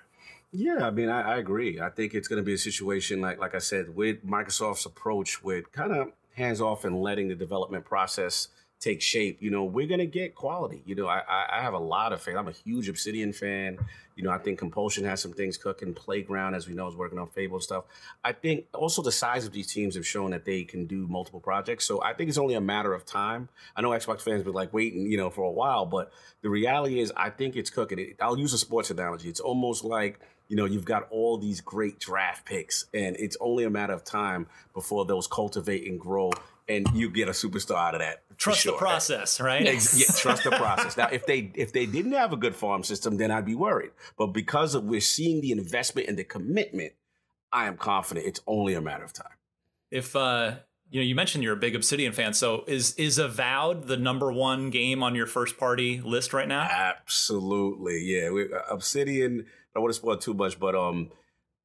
Yeah, 0.53 0.87
I 0.87 0.91
mean, 0.91 1.09
I, 1.09 1.35
I 1.35 1.37
agree. 1.39 1.81
I 1.81 1.89
think 1.89 2.13
it's 2.13 2.29
going 2.29 2.37
to 2.37 2.45
be 2.45 2.53
a 2.53 2.59
situation 2.59 3.21
like, 3.21 3.39
like 3.39 3.55
I 3.55 3.59
said, 3.59 3.97
with 3.97 4.27
Microsoft's 4.27 4.85
approach, 4.85 5.43
with 5.43 5.73
kind 5.73 5.93
of 5.93 6.13
hands 6.35 6.61
off 6.61 6.85
and 6.85 7.01
letting 7.01 7.29
the 7.29 7.35
development 7.35 7.85
process 7.85 8.49
take 8.81 9.03
shape. 9.03 9.39
You 9.41 9.51
know, 9.51 9.65
we're 9.65 9.87
to 9.87 10.07
get 10.07 10.35
quality. 10.35 10.83
You 10.87 10.95
know, 10.95 11.07
I, 11.07 11.23
I 11.29 11.61
have 11.61 11.75
a 11.75 11.79
lot 11.79 12.13
of 12.13 12.23
faith. 12.23 12.37
I'm 12.37 12.49
a 12.49 12.53
huge 12.53 12.89
Obsidian 12.89 13.33
fan. 13.33 13.79
You 14.17 14.25
know, 14.25 14.31
I 14.31 14.39
think 14.39 14.59
Compulsion 14.59 15.05
has 15.05 15.21
some 15.21 15.33
things 15.33 15.57
cooking. 15.57 15.95
Playground, 15.95 16.55
as 16.55 16.67
we 16.67 16.75
know, 16.75 16.89
is 16.89 16.97
working 16.97 17.19
on 17.19 17.29
Fable 17.29 17.61
stuff. 17.61 17.85
I 18.25 18.33
think 18.33 18.67
also 18.75 19.03
the 19.03 19.13
size 19.13 19.47
of 19.47 19.53
these 19.53 19.73
teams 19.73 19.95
have 19.95 20.07
shown 20.07 20.31
that 20.31 20.45
they 20.45 20.65
can 20.65 20.87
do 20.87 21.07
multiple 21.07 21.41
projects. 21.41 21.85
So 21.85 22.03
I 22.03 22.15
think 22.15 22.29
it's 22.29 22.39
only 22.39 22.55
a 22.55 22.61
matter 22.61 22.95
of 22.95 23.05
time. 23.05 23.49
I 23.77 23.83
know 23.83 23.91
Xbox 23.91 24.23
fans 24.23 24.43
been 24.43 24.53
like 24.55 24.73
waiting, 24.73 25.11
you 25.11 25.17
know, 25.17 25.31
for 25.31 25.43
a 25.43 25.51
while, 25.51 25.87
but 25.87 26.11
the 26.43 26.49
reality 26.51 27.01
is, 27.01 27.13
I 27.17 27.31
think 27.31 27.57
it's 27.57 27.71
cooking. 27.71 28.15
I'll 28.21 28.39
use 28.39 28.53
a 28.53 28.59
sports 28.59 28.91
analogy. 28.91 29.29
It's 29.29 29.41
almost 29.41 29.85
like 29.85 30.21
you 30.49 30.57
know, 30.57 30.65
you've 30.65 30.85
got 30.85 31.07
all 31.11 31.39
these 31.39 31.61
great 31.61 32.01
draft 32.01 32.45
picks, 32.45 32.87
and 32.93 33.17
it's 33.21 33.37
only 33.41 33.63
a 33.63 33.71
matter 33.71 33.93
of 33.93 34.03
time 34.03 34.49
before 34.75 35.05
those 35.05 35.29
cultivate 35.29 35.89
and 35.89 35.99
grow, 35.99 36.33
and 36.69 36.89
you 36.93 37.09
get 37.09 37.29
a 37.29 37.31
superstar 37.31 37.77
out 37.77 37.95
of 37.95 38.01
that. 38.01 38.25
Trust 38.41 38.63
sure. 38.63 38.73
the 38.73 38.79
process, 38.79 39.39
right? 39.39 39.63
Yes. 39.63 39.99
Yeah, 40.01 40.07
trust 40.17 40.45
the 40.45 40.51
process. 40.51 40.97
Now, 40.97 41.09
if 41.13 41.27
they 41.27 41.53
if 41.55 41.75
they 41.75 41.85
didn't 41.85 42.13
have 42.13 42.33
a 42.33 42.39
good 42.39 42.57
farm 42.57 42.83
system, 42.83 43.19
then 43.19 43.31
I'd 43.31 43.45
be 43.45 43.55
worried. 43.55 43.91
But 44.17 44.29
because 44.29 44.75
of, 44.75 44.85
we're 44.85 45.03
seeing 45.03 45.43
the 45.43 45.53
investment 45.53 46.09
and 46.09 46.19
the 46.19 46.25
commitment, 46.25 46.95
I 47.53 47.67
am 47.67 47.77
confident 47.77 48.27
it's 48.27 48.41
only 48.47 48.73
a 48.73 48.81
matter 48.81 49.05
of 49.05 49.13
time. 49.13 49.37
If 49.91 50.17
uh, 50.17 50.55
you 50.89 51.01
know, 51.01 51.05
you 51.05 51.15
mentioned 51.15 51.45
you're 51.45 51.53
a 51.53 51.59
big 51.59 51.77
Obsidian 51.77 52.15
fan, 52.15 52.33
so 52.33 52.65
is 52.67 52.95
is 52.95 53.19
Avowed 53.19 53.89
the 53.89 53.99
number 53.99 54.33
one 54.33 54.71
game 54.71 55.03
on 55.03 55.15
your 55.15 55.27
first 55.27 55.59
party 55.59 56.01
list 56.01 56.33
right 56.33 56.49
now? 56.49 56.63
Absolutely, 56.63 58.01
yeah. 58.05 58.31
We, 58.31 58.45
uh, 58.45 58.61
Obsidian. 58.71 59.41
I 59.41 59.73
don't 59.75 59.83
want 59.83 59.95
to 59.95 59.99
spoil 59.99 60.17
too 60.17 60.35
much, 60.35 60.59
but 60.59 60.75
um, 60.75 61.11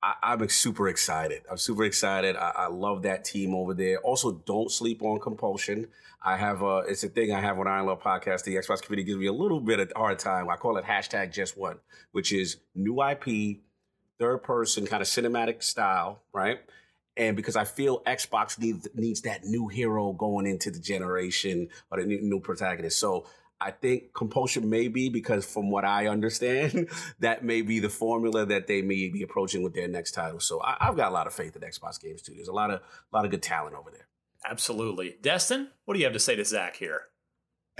I, 0.06 0.34
am 0.34 0.48
super 0.50 0.88
excited. 0.88 1.42
I'm 1.50 1.58
super 1.58 1.84
excited. 1.84 2.36
I, 2.36 2.52
I, 2.56 2.68
love 2.68 3.02
that 3.04 3.26
team 3.26 3.56
over 3.56 3.74
there. 3.74 3.98
Also, 4.00 4.34
don't 4.46 4.72
sleep 4.72 5.02
on 5.02 5.20
compulsion. 5.20 5.88
I 6.24 6.38
have 6.38 6.62
a, 6.62 6.84
it's 6.88 7.04
a 7.04 7.10
thing 7.10 7.34
I 7.34 7.42
have 7.42 7.58
on 7.58 7.68
Iron 7.68 7.88
Lord 7.88 8.02
Podcast. 8.02 8.44
The 8.44 8.56
Xbox 8.56 8.84
community 8.84 9.04
gives 9.04 9.18
me 9.18 9.26
a 9.26 9.34
little 9.34 9.60
bit 9.60 9.80
of 9.80 9.92
hard 9.96 10.20
time. 10.20 10.48
I 10.50 10.58
call 10.58 10.78
it 10.78 10.86
hashtag 10.86 11.34
just 11.34 11.58
one, 11.58 11.78
which 12.12 12.32
is 12.32 12.58
new 12.76 13.02
IP, 13.02 13.62
third 14.20 14.44
person 14.44 14.86
kind 14.86 15.02
of 15.02 15.08
cinematic 15.08 15.64
style, 15.64 16.22
right? 16.32 16.60
And 17.18 17.36
because 17.36 17.56
I 17.56 17.64
feel 17.64 18.02
Xbox 18.02 18.60
needs 18.60 18.88
needs 18.94 19.22
that 19.22 19.46
new 19.46 19.68
hero 19.70 20.12
going 20.14 20.46
into 20.46 20.70
the 20.70 20.80
generation 20.80 21.70
or 21.90 22.00
the 22.00 22.06
new, 22.06 22.22
new 22.22 22.40
protagonist. 22.40 23.00
So 23.00 23.26
I 23.60 23.72
think 23.72 24.14
compulsion 24.14 24.70
may 24.70 24.90
be 24.90 25.10
because, 25.10 25.46
from 25.46 25.72
what 25.72 25.86
I 25.86 26.08
understand, 26.08 26.90
that 27.20 27.44
may 27.44 27.62
be 27.62 27.80
the 27.80 27.90
formula 27.90 28.46
that 28.46 28.68
they 28.68 28.82
may 28.82 29.10
be 29.10 29.24
approaching 29.24 29.64
with 29.64 29.74
their 29.74 29.88
next 29.88 30.12
title. 30.12 30.40
So 30.40 30.62
I, 30.62 30.78
have 30.82 30.98
got 30.98 31.10
a 31.10 31.14
lot 31.14 31.28
of 31.28 31.34
faith 31.34 31.56
in 31.56 31.62
Xbox 31.62 32.00
Games 32.00 32.22
too. 32.22 32.34
There's 32.36 32.50
a 32.50 32.54
lot 32.54 32.72
of 32.72 32.82
a 32.82 33.16
lot 33.16 33.26
of 33.26 33.32
good 33.32 33.44
talent 33.44 33.76
over 33.76 33.92
there. 33.92 34.08
Absolutely, 34.48 35.16
Destin. 35.22 35.70
What 35.86 35.94
do 35.94 36.00
you 36.00 36.06
have 36.06 36.14
to 36.14 36.20
say 36.20 36.36
to 36.36 36.46
Zach 36.46 36.76
here? 36.76 37.04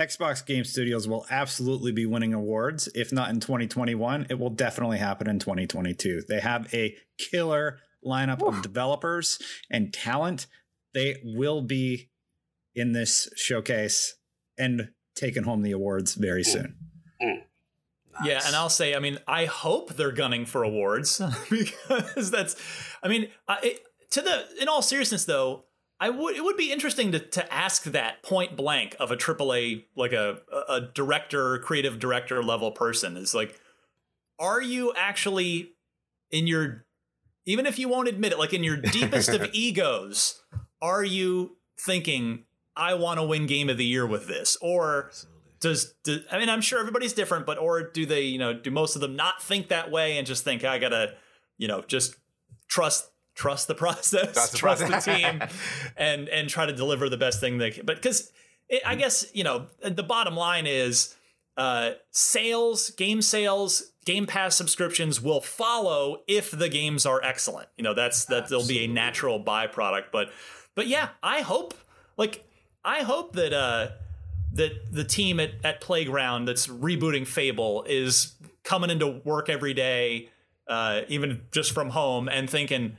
Xbox 0.00 0.44
Game 0.44 0.64
Studios 0.64 1.08
will 1.08 1.24
absolutely 1.30 1.90
be 1.90 2.04
winning 2.04 2.34
awards. 2.34 2.88
If 2.94 3.12
not 3.12 3.30
in 3.30 3.40
2021, 3.40 4.26
it 4.28 4.38
will 4.38 4.50
definitely 4.50 4.98
happen 4.98 5.28
in 5.28 5.38
2022. 5.38 6.22
They 6.28 6.40
have 6.40 6.72
a 6.74 6.96
killer 7.18 7.78
lineup 8.04 8.42
Ooh. 8.42 8.48
of 8.48 8.62
developers 8.62 9.38
and 9.70 9.92
talent. 9.92 10.46
They 10.92 11.22
will 11.24 11.62
be 11.62 12.10
in 12.74 12.92
this 12.92 13.30
showcase. 13.36 14.16
And 14.58 14.90
taking 15.16 15.42
home 15.42 15.62
the 15.62 15.72
awards 15.72 16.14
very 16.14 16.42
mm. 16.42 16.46
soon. 16.46 16.74
Mm. 17.20 17.42
Nice. 18.20 18.28
Yeah, 18.28 18.40
and 18.46 18.56
I'll 18.56 18.70
say, 18.70 18.94
I 18.94 18.98
mean, 18.98 19.18
I 19.26 19.44
hope 19.46 19.94
they're 19.94 20.12
gunning 20.12 20.46
for 20.46 20.62
awards 20.62 21.20
because 21.50 22.30
that's, 22.30 22.56
I 23.02 23.08
mean, 23.08 23.28
I, 23.48 23.78
to 24.10 24.22
the 24.22 24.44
in 24.60 24.68
all 24.68 24.82
seriousness 24.82 25.24
though, 25.24 25.64
I 25.98 26.10
would 26.10 26.36
it 26.36 26.44
would 26.44 26.56
be 26.56 26.72
interesting 26.72 27.12
to 27.12 27.18
to 27.18 27.52
ask 27.52 27.84
that 27.84 28.22
point 28.22 28.56
blank 28.56 28.96
of 29.00 29.10
a 29.10 29.16
AAA 29.16 29.84
like 29.96 30.12
a 30.12 30.38
a 30.68 30.80
director, 30.80 31.58
creative 31.58 31.98
director 31.98 32.42
level 32.42 32.70
person 32.70 33.16
is 33.16 33.34
like, 33.34 33.60
are 34.38 34.62
you 34.62 34.92
actually 34.96 35.72
in 36.30 36.46
your 36.46 36.86
even 37.46 37.66
if 37.66 37.78
you 37.78 37.88
won't 37.88 38.08
admit 38.08 38.32
it, 38.32 38.38
like 38.38 38.52
in 38.52 38.64
your 38.64 38.76
deepest 38.76 39.28
of 39.28 39.48
egos, 39.52 40.42
are 40.82 41.04
you 41.04 41.56
thinking 41.78 42.44
I 42.76 42.94
want 42.94 43.18
to 43.18 43.24
win 43.24 43.46
game 43.46 43.68
of 43.68 43.78
the 43.78 43.84
year 43.84 44.06
with 44.06 44.26
this? 44.26 44.56
Or 44.60 45.10
does, 45.60 45.94
does, 46.04 46.20
I 46.30 46.38
mean 46.38 46.48
I'm 46.48 46.60
sure 46.60 46.78
everybody's 46.78 47.12
different, 47.12 47.46
but 47.46 47.58
or 47.58 47.82
do 47.82 48.06
they, 48.06 48.22
you 48.22 48.38
know, 48.38 48.52
do 48.54 48.70
most 48.70 48.94
of 48.94 49.00
them 49.00 49.16
not 49.16 49.42
think 49.42 49.68
that 49.68 49.90
way 49.90 50.18
and 50.18 50.26
just 50.26 50.44
think 50.44 50.64
I 50.64 50.78
gotta, 50.78 51.14
you 51.58 51.68
know, 51.68 51.82
just 51.82 52.16
trust 52.68 53.10
trust 53.34 53.68
the 53.68 53.74
process, 53.76 54.32
trust 54.32 54.52
the, 54.52 54.58
trust 54.58 54.86
the 54.86 55.12
team, 55.12 55.42
and 55.96 56.28
and 56.28 56.48
try 56.48 56.66
to 56.66 56.72
deliver 56.72 57.08
the 57.08 57.16
best 57.16 57.40
thing 57.40 57.58
they 57.58 57.70
can. 57.70 57.86
But 57.86 57.96
because 57.96 58.30
I 58.84 58.94
guess 58.94 59.26
you 59.32 59.44
know 59.44 59.66
the 59.82 60.02
bottom 60.02 60.36
line 60.36 60.66
is 60.66 61.14
uh, 61.56 61.92
sales, 62.10 62.90
game 62.90 63.22
sales, 63.22 63.92
Game 64.06 64.24
Pass 64.24 64.54
subscriptions 64.54 65.20
will 65.20 65.40
follow 65.40 66.22
if 66.28 66.52
the 66.52 66.68
games 66.68 67.04
are 67.04 67.20
excellent. 67.22 67.68
You 67.76 67.82
know 67.82 67.92
that's 67.92 68.24
that 68.26 68.48
there'll 68.48 68.66
be 68.66 68.84
a 68.84 68.86
natural 68.86 69.42
byproduct. 69.42 70.04
But 70.12 70.30
but 70.76 70.86
yeah, 70.86 71.08
I 71.24 71.40
hope 71.40 71.74
like 72.16 72.44
I 72.86 73.02
hope 73.02 73.32
that 73.32 73.52
uh, 73.52 73.88
that 74.52 74.92
the 74.92 75.04
team 75.04 75.40
at, 75.40 75.50
at 75.64 75.80
Playground 75.80 76.46
that's 76.46 76.68
rebooting 76.68 77.26
Fable 77.26 77.84
is 77.88 78.34
coming 78.62 78.90
into 78.90 79.20
work 79.24 79.48
every 79.48 79.74
day, 79.74 80.30
uh, 80.68 81.02
even 81.08 81.42
just 81.50 81.72
from 81.72 81.90
home, 81.90 82.28
and 82.28 82.48
thinking, 82.48 82.96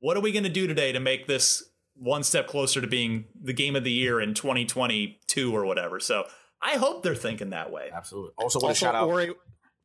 what 0.00 0.16
are 0.16 0.20
we 0.20 0.32
going 0.32 0.42
to 0.42 0.50
do 0.50 0.66
today 0.66 0.90
to 0.90 0.98
make 1.00 1.28
this 1.28 1.62
one 1.94 2.24
step 2.24 2.48
closer 2.48 2.80
to 2.80 2.86
being 2.88 3.26
the 3.40 3.52
game 3.52 3.76
of 3.76 3.84
the 3.84 3.92
year 3.92 4.20
in 4.20 4.34
2022 4.34 5.56
or 5.56 5.64
whatever? 5.64 6.00
So 6.00 6.24
I 6.60 6.72
hope 6.72 7.04
they're 7.04 7.14
thinking 7.14 7.50
that 7.50 7.70
way. 7.70 7.90
Absolutely. 7.94 8.32
Also, 8.38 8.58
want 8.58 8.74
to 8.74 8.78
shout 8.78 8.96
out. 8.96 9.08
Ori, 9.08 9.32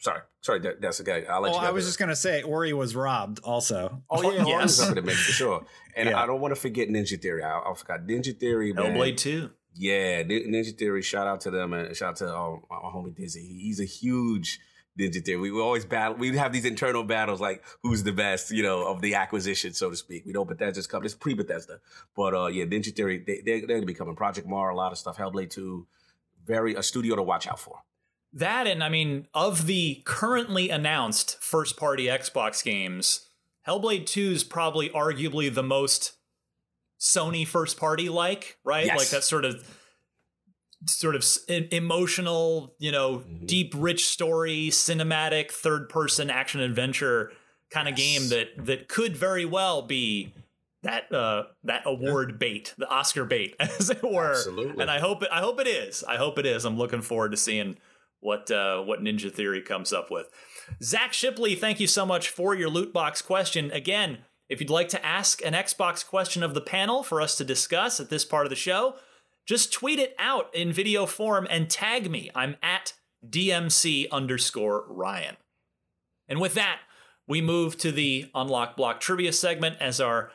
sorry, 0.01 0.19
sorry, 0.41 0.59
that's 0.81 0.97
the 0.97 1.03
guy. 1.05 1.23
I'll 1.29 1.41
let 1.41 1.53
Oh, 1.53 1.61
you. 1.61 1.67
I 1.67 1.71
was 1.71 1.85
it. 1.85 1.87
just 1.89 1.99
gonna 1.99 2.15
say 2.15 2.43
Ori 2.43 2.73
was 2.73 2.95
robbed 2.95 3.39
also. 3.43 4.03
Oh 4.09 4.21
yeah, 4.31 4.43
yes. 4.45 4.47
yes. 4.47 4.81
up 4.81 4.89
in 4.89 4.95
the 4.95 5.01
mix 5.01 5.25
for 5.25 5.31
sure. 5.31 5.65
And 5.95 6.09
Yeah. 6.09 6.21
I 6.21 6.25
don't 6.25 6.39
want 6.41 6.53
to 6.55 6.59
forget 6.59 6.87
Ninja 6.89 7.21
Theory. 7.21 7.43
I, 7.43 7.59
I 7.59 7.73
forgot 7.73 8.01
Ninja 8.07 8.37
Theory. 8.37 8.71
man. 8.73 8.93
Hellblade 8.95 9.17
2. 9.17 9.49
Yeah, 9.75 10.23
Ninja 10.23 10.77
Theory. 10.77 11.01
Shout 11.01 11.27
out 11.27 11.41
to 11.41 11.51
them 11.51 11.71
and 11.73 11.95
shout 11.95 12.09
out 12.09 12.15
to 12.17 12.27
uh, 12.33 12.49
my, 12.69 12.77
my 12.83 12.89
homie 12.89 13.15
Dizzy. 13.15 13.41
He's 13.61 13.79
a 13.81 13.85
huge 13.85 14.59
Ninja 14.99 15.23
Theory. 15.23 15.39
We, 15.41 15.51
we 15.51 15.61
always 15.61 15.83
battle. 15.85 16.15
We 16.17 16.35
have 16.37 16.51
these 16.53 16.65
internal 16.65 17.03
battles 17.03 17.39
like 17.41 17.63
who's 17.83 18.03
the 18.03 18.11
best, 18.13 18.51
you 18.51 18.63
know, 18.63 18.85
of 18.87 19.01
the 19.01 19.15
acquisition, 19.15 19.73
so 19.73 19.89
to 19.89 19.95
speak. 19.97 20.25
We 20.25 20.31
know 20.33 20.45
Bethesda's 20.45 20.87
coming. 20.87 21.05
It's 21.05 21.13
pre 21.15 21.33
Bethesda, 21.33 21.79
but 22.15 22.33
uh, 22.33 22.47
yeah, 22.47 22.63
Ninja 22.65 22.93
Theory. 22.95 23.23
They, 23.25 23.41
they, 23.45 23.59
they're 23.59 23.67
going 23.67 23.81
to 23.81 23.85
be 23.87 23.93
coming. 23.93 24.15
Project 24.15 24.47
Mar, 24.47 24.69
a 24.69 24.75
lot 24.75 24.91
of 24.93 24.97
stuff. 24.97 25.17
Hellblade 25.17 25.49
Two, 25.49 25.87
very 26.45 26.75
a 26.75 26.83
studio 26.83 27.15
to 27.17 27.23
watch 27.23 27.47
out 27.47 27.59
for. 27.59 27.79
That 28.33 28.65
and 28.67 28.83
I 28.83 28.89
mean, 28.89 29.27
of 29.33 29.67
the 29.67 30.01
currently 30.05 30.69
announced 30.69 31.37
first 31.41 31.75
party 31.77 32.05
Xbox 32.05 32.63
games, 32.63 33.27
Hellblade 33.67 34.05
2 34.05 34.31
is 34.31 34.43
probably 34.43 34.89
arguably 34.89 35.53
the 35.53 35.63
most 35.63 36.13
Sony 36.99 37.45
first 37.45 37.77
party 37.77 38.09
like, 38.09 38.57
right? 38.63 38.85
Yes. 38.85 38.97
Like 38.97 39.09
that 39.09 39.23
sort 39.23 39.43
of 39.43 39.67
sort 40.87 41.15
of 41.15 41.25
emotional, 41.71 42.73
you 42.79 42.91
know, 42.91 43.17
Mm-hmm. 43.19 43.45
deep 43.45 43.73
rich 43.75 44.07
story, 44.07 44.69
cinematic 44.71 45.51
third 45.51 45.89
person 45.89 46.29
action 46.29 46.61
adventure 46.61 47.31
kind 47.69 47.87
of 47.87 47.95
game 47.95 48.29
that 48.29 48.47
that 48.65 48.87
could 48.87 49.15
very 49.15 49.45
well 49.45 49.81
be 49.81 50.33
that 50.83 51.11
uh 51.13 51.43
that 51.63 51.83
award 51.85 52.39
bait, 52.39 52.73
the 52.77 52.87
Oscar 52.89 53.25
bait 53.25 53.55
as 53.59 53.89
it 53.89 54.03
were. 54.03 54.31
Absolutely. 54.31 54.81
And 54.81 54.89
I 54.89 54.99
hope 54.99 55.21
it 55.23 55.29
I 55.31 55.39
hope 55.41 55.59
it 55.59 55.67
is. 55.67 56.03
I 56.07 56.15
hope 56.17 56.37
it 56.39 56.45
is. 56.45 56.65
I'm 56.65 56.77
looking 56.77 57.01
forward 57.01 57.31
to 57.31 57.37
seeing 57.37 57.77
what 58.21 58.49
uh 58.49 58.81
what 58.81 59.01
Ninja 59.01 59.31
Theory 59.31 59.61
comes 59.61 59.91
up 59.91 60.09
with. 60.09 60.29
Zach 60.81 61.11
Shipley, 61.11 61.55
thank 61.55 61.79
you 61.79 61.87
so 61.87 62.05
much 62.05 62.29
for 62.29 62.55
your 62.55 62.69
loot 62.69 62.93
box 62.93 63.21
question. 63.21 63.69
Again, 63.71 64.19
if 64.47 64.61
you'd 64.61 64.69
like 64.69 64.89
to 64.89 65.05
ask 65.05 65.43
an 65.43 65.53
Xbox 65.53 66.05
question 66.05 66.43
of 66.43 66.53
the 66.53 66.61
panel 66.61 67.03
for 67.03 67.21
us 67.21 67.35
to 67.37 67.43
discuss 67.43 67.99
at 67.99 68.09
this 68.09 68.23
part 68.25 68.45
of 68.45 68.49
the 68.49 68.55
show, 68.55 68.95
just 69.45 69.73
tweet 69.73 69.99
it 69.99 70.15
out 70.19 70.53
in 70.53 70.71
video 70.71 71.05
form 71.05 71.47
and 71.49 71.69
tag 71.69 72.09
me. 72.09 72.29
I'm 72.35 72.55
at 72.61 72.93
DMC 73.27 74.09
underscore 74.11 74.85
Ryan. 74.87 75.37
And 76.27 76.39
with 76.39 76.53
that, 76.53 76.79
we 77.27 77.41
move 77.41 77.77
to 77.77 77.91
the 77.91 78.29
Unlock 78.35 78.75
Block 78.75 78.99
Trivia 78.99 79.31
segment 79.31 79.77
as 79.79 80.01
our 80.01 80.31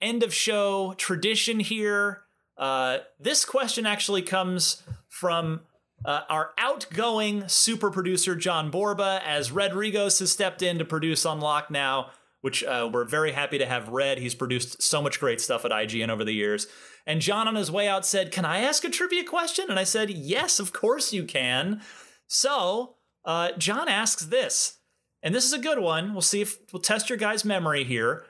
end 0.00 0.22
of 0.22 0.32
show 0.32 0.94
tradition 0.96 1.60
here. 1.60 2.22
Uh, 2.56 2.98
this 3.18 3.44
question 3.44 3.86
actually 3.86 4.22
comes 4.22 4.82
from 5.08 5.62
uh, 6.04 6.22
our 6.28 6.52
outgoing 6.58 7.48
super 7.48 7.90
producer, 7.90 8.36
John 8.36 8.70
Borba, 8.70 9.20
as 9.24 9.50
Red 9.50 9.72
Rigos 9.72 10.20
has 10.20 10.30
stepped 10.30 10.62
in 10.62 10.78
to 10.78 10.84
produce 10.84 11.24
Unlock 11.24 11.70
now, 11.70 12.10
which 12.40 12.62
uh, 12.62 12.88
we're 12.92 13.04
very 13.04 13.32
happy 13.32 13.58
to 13.58 13.66
have 13.66 13.88
Red. 13.88 14.18
He's 14.18 14.34
produced 14.34 14.80
so 14.80 15.02
much 15.02 15.18
great 15.18 15.40
stuff 15.40 15.64
at 15.64 15.72
IGN 15.72 16.08
over 16.08 16.24
the 16.24 16.32
years. 16.32 16.68
And 17.06 17.20
John, 17.20 17.48
on 17.48 17.56
his 17.56 17.70
way 17.70 17.88
out, 17.88 18.06
said, 18.06 18.30
Can 18.30 18.44
I 18.44 18.58
ask 18.58 18.84
a 18.84 18.90
trivia 18.90 19.24
question? 19.24 19.66
And 19.68 19.78
I 19.78 19.84
said, 19.84 20.10
Yes, 20.10 20.60
of 20.60 20.72
course 20.72 21.12
you 21.12 21.24
can. 21.24 21.80
So, 22.26 22.94
uh, 23.24 23.52
John 23.58 23.88
asks 23.88 24.26
this, 24.26 24.78
and 25.22 25.34
this 25.34 25.44
is 25.44 25.52
a 25.52 25.58
good 25.58 25.80
one. 25.80 26.12
We'll 26.12 26.22
see 26.22 26.42
if 26.42 26.58
we'll 26.72 26.82
test 26.82 27.08
your 27.08 27.18
guys' 27.18 27.44
memory 27.44 27.84
here. 27.84 28.24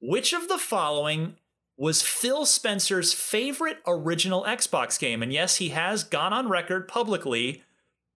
Which 0.00 0.32
of 0.32 0.48
the 0.48 0.58
following 0.58 1.36
was 1.76 2.02
Phil 2.02 2.46
Spencer's 2.46 3.12
favorite 3.12 3.78
original 3.86 4.44
Xbox 4.44 4.98
game? 4.98 5.22
And 5.22 5.32
yes, 5.32 5.56
he 5.56 5.70
has 5.70 6.04
gone 6.04 6.32
on 6.32 6.48
record 6.48 6.88
publicly 6.88 7.62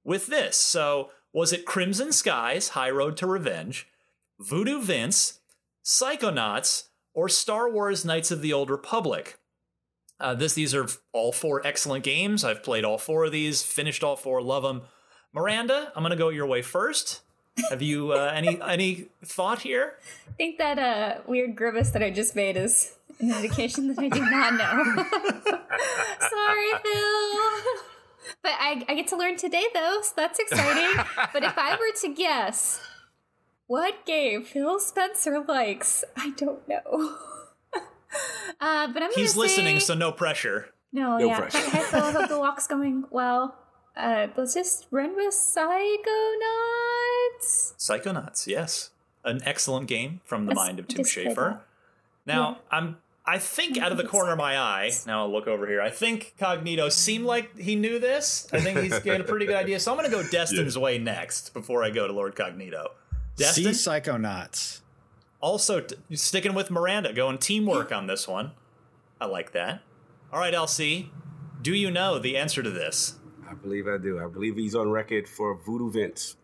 with 0.05 0.27
this. 0.27 0.57
So, 0.57 1.11
was 1.33 1.53
it 1.53 1.67
Crimson 1.67 2.13
Skies, 2.13 2.71
High 2.71 2.91
Road 2.91 3.17
to 3.19 3.27
Revenge, 3.27 3.87
Voodoo 4.39 4.81
Vince, 4.81 5.41
Psychonauts, 5.85 6.85
or 7.13 7.29
Star 7.29 7.71
Wars 7.71 8.05
Knights 8.05 8.31
of 8.31 8.43
the 8.43 8.53
Old 8.53 8.71
Republic? 8.71 9.39
Uh, 10.21 10.35
this 10.35 10.55
these 10.55 10.75
are 10.75 10.87
all 11.13 11.33
four 11.33 11.65
excellent 11.67 12.05
games. 12.05 12.45
I've 12.45 12.63
played 12.63 12.85
all 12.85 12.99
four 12.99 13.25
of 13.25 13.33
these, 13.33 13.63
finished 13.63 14.03
all 14.03 14.17
four, 14.17 14.43
love 14.43 14.63
them. 14.63 14.83
Miranda, 15.33 15.93
I'm 15.95 16.03
gonna 16.03 16.17
go 16.17 16.31
your 16.31 16.47
way 16.47 16.63
first. 16.63 17.21
Have 17.71 17.83
you 17.83 18.13
uh, 18.13 18.33
any 18.35 18.61
any 18.63 19.09
thought 19.25 19.61
here? 19.61 19.99
I 20.29 20.33
think 20.33 20.59
that 20.59 20.79
uh, 20.79 21.21
weird 21.27 21.57
grimace 21.57 21.91
that 21.91 22.03
I 22.03 22.11
just 22.11 22.35
made 22.35 22.57
is 22.57 22.98
an 23.21 23.31
indication 23.31 23.89
that 23.89 23.99
I 23.99 24.09
do 24.09 24.21
not 24.21 24.55
know. 24.55 25.05
Sorry, 26.29 26.71
Phil. 26.83 27.83
But 28.43 28.53
I, 28.59 28.85
I 28.89 28.95
get 28.95 29.09
to 29.09 29.17
learn 29.17 29.37
today, 29.37 29.65
though, 29.75 30.01
so 30.03 30.13
that's 30.17 30.39
exciting. 30.39 31.03
but 31.33 31.43
if 31.43 31.57
I 31.57 31.73
were 31.77 31.93
to 32.03 32.09
guess 32.15 32.81
what 33.67 34.05
game 34.07 34.45
Phil 34.45 34.79
Spencer 34.81 35.45
likes, 35.47 36.05
I 36.17 36.31
don't 36.37 36.67
know. 36.69 37.17
uh, 38.61 38.89
but 38.93 39.03
I'm 39.03 39.11
He's 39.15 39.33
gonna 39.35 39.43
listening, 39.47 39.81
say- 39.81 39.87
so 39.87 39.95
no 39.95 40.13
pressure. 40.13 40.69
no, 40.93 41.19
No 41.19 41.27
yeah. 41.27 41.39
pressure. 41.41 41.59
Hi, 41.71 41.81
Phil. 41.81 42.03
I 42.05 42.13
hope 42.13 42.29
the 42.29 42.39
walk's 42.39 42.67
going 42.67 43.05
well. 43.11 43.57
Uh, 43.97 44.29
let's 44.37 44.55
just 44.55 44.87
run 44.93 45.17
with 45.17 45.35
Psychonauts. 45.35 45.99
Psychonauts, 47.79 48.47
yes, 48.47 48.91
an 49.25 49.41
excellent 49.45 49.89
game 49.89 50.21
from 50.25 50.47
the 50.47 50.51
Yes, 50.53 50.57
mind 50.57 50.79
of 50.79 50.87
Tim 50.89 50.99
just 51.05 51.17
Schafer. 51.17 51.61
Now, 52.27 52.59
I'm 52.71 52.99
I 53.29 53.37
think 53.39 53.77
out 53.77 53.93
of 53.93 53.99
the 53.99 54.07
corner 54.07 54.33
of 54.33 54.39
my 54.39 54.59
eye, 54.59 54.91
now 55.07 55.21
I'll 55.21 55.31
look 55.31 55.47
over 55.47 55.67
here. 55.67 55.83
I 55.83 55.91
think 55.91 56.33
Cognito 56.41 56.91
seemed 56.91 57.27
like 57.27 57.59
he 57.59 57.77
knew 57.77 57.99
this. 57.99 58.49
I 58.55 58.61
think 58.61 58.79
he's 58.79 58.99
got 59.01 59.21
a 59.21 59.25
pretty 59.25 59.45
good 59.45 59.55
idea. 59.55 59.79
So 59.81 59.93
I'm 59.93 59.99
going 59.99 60.11
to 60.11 60.17
go 60.17 60.27
Destin's 60.31 60.79
way 60.79 60.97
next 60.97 61.53
before 61.53 61.85
I 61.85 61.91
go 61.91 62.07
to 62.07 62.13
Lord 62.15 62.35
Cognito. 62.35 62.87
See 63.37 63.45
Destin, 63.45 63.73
Psychonauts. 63.73 64.81
also 65.43 65.81
t- 65.83 65.97
sticking 66.17 66.55
with 66.55 66.71
Miranda, 66.71 67.13
going 67.13 67.37
teamwork 67.37 67.93
on 67.93 68.07
this 68.07 68.27
one. 68.27 68.53
I 69.21 69.27
like 69.27 69.53
that. 69.53 69.83
All 70.33 70.41
right, 70.41 70.55
LC, 70.55 71.11
do 71.61 71.75
you 71.75 71.91
know 71.91 72.19
the 72.19 72.35
answer 72.39 72.63
to 72.63 72.71
this? 72.71 73.17
I 73.47 73.53
believe 73.53 73.87
I 73.87 73.99
do. 73.99 74.19
I 74.19 74.27
believe 74.27 74.57
he's 74.57 74.75
on 74.75 74.89
record 74.89 75.29
for 75.29 75.55
Voodoo 75.55 75.91
Vince. 75.91 76.37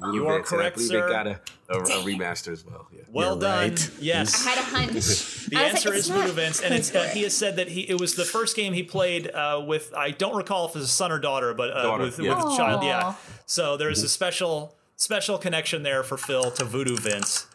Voodoo 0.00 0.14
You 0.14 0.26
are 0.26 0.36
Vince, 0.38 0.50
and 0.52 0.58
correct, 0.58 0.72
I 0.72 0.76
believe 0.76 0.88
sir. 0.88 1.06
they 1.06 1.12
got 1.12 1.26
a, 1.26 1.40
a, 1.68 1.78
a 1.78 2.04
remaster 2.04 2.52
as 2.52 2.64
well. 2.64 2.86
Yeah. 2.92 3.02
Well 3.10 3.36
done. 3.36 3.76
Yes. 4.00 4.46
I 4.46 4.50
had 4.50 4.58
a 4.58 4.62
hunch. 4.62 5.34
The 5.48 5.56
answer 5.58 5.88
like, 5.88 5.98
is 5.98 6.04
it's 6.04 6.08
not 6.10 6.20
Voodoo 6.26 6.32
Vince, 6.34 6.60
and 6.60 6.74
it's, 6.74 6.94
uh, 6.94 7.04
he 7.04 7.22
has 7.22 7.34
said 7.34 7.56
that 7.56 7.68
he 7.68 7.80
it 7.80 7.98
was 7.98 8.16
the 8.16 8.26
first 8.26 8.54
game 8.54 8.74
he 8.74 8.82
played 8.82 9.30
uh, 9.30 9.64
with. 9.66 9.94
I 9.96 10.10
don't 10.10 10.36
recall 10.36 10.66
if 10.66 10.72
it 10.72 10.78
was 10.78 10.84
a 10.84 10.88
son 10.88 11.10
or 11.10 11.18
daughter, 11.18 11.54
but 11.54 11.70
uh, 11.70 11.82
Daughter, 11.84 12.04
with, 12.04 12.18
yeah. 12.20 12.36
with 12.36 12.52
a 12.52 12.56
child. 12.56 12.82
Yeah. 12.82 13.14
So 13.46 13.78
there's 13.78 14.02
a 14.02 14.10
special 14.10 14.76
special 14.96 15.38
connection 15.38 15.84
there 15.84 16.02
for 16.02 16.18
Phil 16.18 16.50
to 16.50 16.64
Voodoo 16.66 16.96
Vince. 16.98 17.46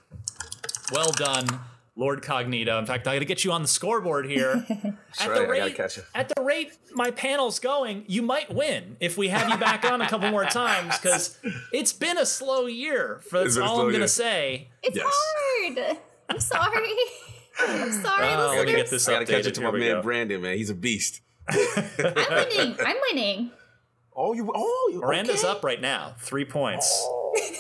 Well 0.91 1.11
done, 1.11 1.45
Lord 1.95 2.23
Cognito. 2.23 2.79
In 2.79 2.85
fact, 2.85 3.07
I 3.07 3.13
got 3.15 3.19
to 3.19 3.25
get 3.25 3.43
you 3.43 3.51
on 3.51 3.61
the 3.61 3.67
scoreboard 3.67 4.25
here. 4.25 4.65
At 4.69 4.73
right. 4.73 4.95
the 5.19 5.23
I 5.23 5.27
gotta 5.27 5.47
rate 5.51 5.75
catch 5.75 5.99
at 6.15 6.29
the 6.29 6.41
rate 6.43 6.71
my 6.95 7.11
panel's 7.11 7.59
going, 7.59 8.03
you 8.07 8.21
might 8.23 8.51
win 8.53 8.97
if 8.99 9.15
we 9.17 9.27
have 9.27 9.47
you 9.49 9.57
back 9.57 9.85
on 9.85 10.01
a 10.01 10.07
couple 10.09 10.29
more 10.31 10.45
times 10.45 10.97
because 10.97 11.37
it's 11.71 11.93
been 11.93 12.17
a 12.17 12.25
slow 12.25 12.65
year. 12.65 13.21
For 13.29 13.37
It's 13.43 13.55
that's 13.55 13.55
been 13.57 13.63
a 13.63 13.69
all 13.69 13.81
I'm 13.81 13.91
gonna 13.91 14.07
say. 14.07 14.69
It's 14.81 14.97
Yes. 14.97 15.05
hard. 15.07 15.97
I'm 16.29 16.39
sorry. 16.39 16.89
I'm 17.59 17.91
sorry, 18.01 18.27
Oh, 18.29 18.37
let 18.57 18.65
me 18.65 18.73
listeners. 18.73 18.75
get 18.75 18.89
this 18.89 19.07
I 19.07 19.11
gotta 19.13 19.25
catch 19.25 19.43
updated. 19.43 19.47
it 19.47 19.53
to 19.55 19.61
my 19.61 19.67
Here 19.67 19.73
we 19.73 19.79
man 19.81 19.91
go. 19.97 20.01
Brandon, 20.01 20.41
man. 20.41 20.57
He's 20.57 20.69
a 20.71 20.75
beast. 20.75 21.21
I'm 21.47 21.57
winning. 21.97 22.75
I'm 22.83 22.95
winning. 23.11 23.51
Oh, 24.15 24.33
you. 24.33 24.51
Oh, 24.53 24.89
you. 24.93 24.99
Miranda's 25.01 25.43
okay. 25.43 25.51
up 25.51 25.63
right 25.63 25.81
now, 25.81 26.13
three 26.19 26.45
points. 26.45 27.03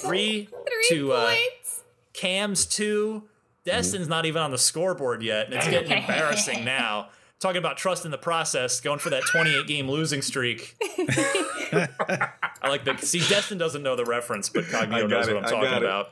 Three, 0.03 0.45
Three 0.45 0.85
to 0.89 1.11
uh, 1.11 1.25
points. 1.29 1.81
Cam's 2.13 2.67
two. 2.67 3.23
Destin's 3.65 4.07
not 4.07 4.25
even 4.25 4.41
on 4.41 4.51
the 4.51 4.57
scoreboard 4.57 5.23
yet, 5.23 5.45
and 5.45 5.53
it's 5.55 5.67
getting 5.67 5.91
embarrassing 5.91 6.65
now. 6.65 7.09
Talking 7.39 7.57
about 7.57 7.75
trust 7.75 8.05
in 8.05 8.11
the 8.11 8.17
process, 8.17 8.79
going 8.79 8.99
for 8.99 9.09
that 9.09 9.23
28 9.23 9.67
game 9.67 9.89
losing 9.91 10.21
streak. 10.21 10.77
I 10.81 12.69
like 12.69 12.85
that. 12.85 13.01
see. 13.01 13.19
Destin 13.19 13.57
doesn't 13.57 13.83
know 13.83 13.97
the 13.97 14.05
reference, 14.05 14.47
but 14.47 14.63
I 14.73 14.85
Cognito 14.85 15.09
knows 15.09 15.27
it, 15.27 15.35
what 15.35 15.51
I'm 15.51 15.55
I 15.55 15.67
talking 15.67 15.77
about. 15.83 16.09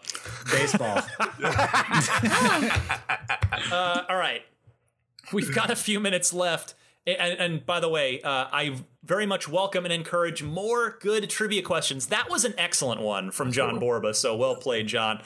Baseball. 0.51 1.01
Uh, 3.71 4.03
all 4.09 4.17
right, 4.17 4.41
we've 5.31 5.53
got 5.53 5.69
a 5.69 5.75
few 5.75 5.99
minutes 5.99 6.33
left. 6.33 6.73
And, 7.07 7.39
and 7.39 7.65
by 7.65 7.79
the 7.79 7.87
way, 7.89 8.21
uh, 8.21 8.47
I 8.51 8.75
very 9.03 9.25
much 9.25 9.47
welcome 9.47 9.85
and 9.85 9.93
encourage 9.93 10.43
more 10.43 10.97
good 10.99 11.29
trivia 11.29 11.61
questions. 11.61 12.07
That 12.07 12.29
was 12.29 12.43
an 12.43 12.53
excellent 12.57 13.01
one 13.01 13.31
from 13.31 13.51
John 13.51 13.79
Borba, 13.79 14.13
so 14.13 14.35
well 14.35 14.55
played, 14.55 14.87
John. 14.87 15.21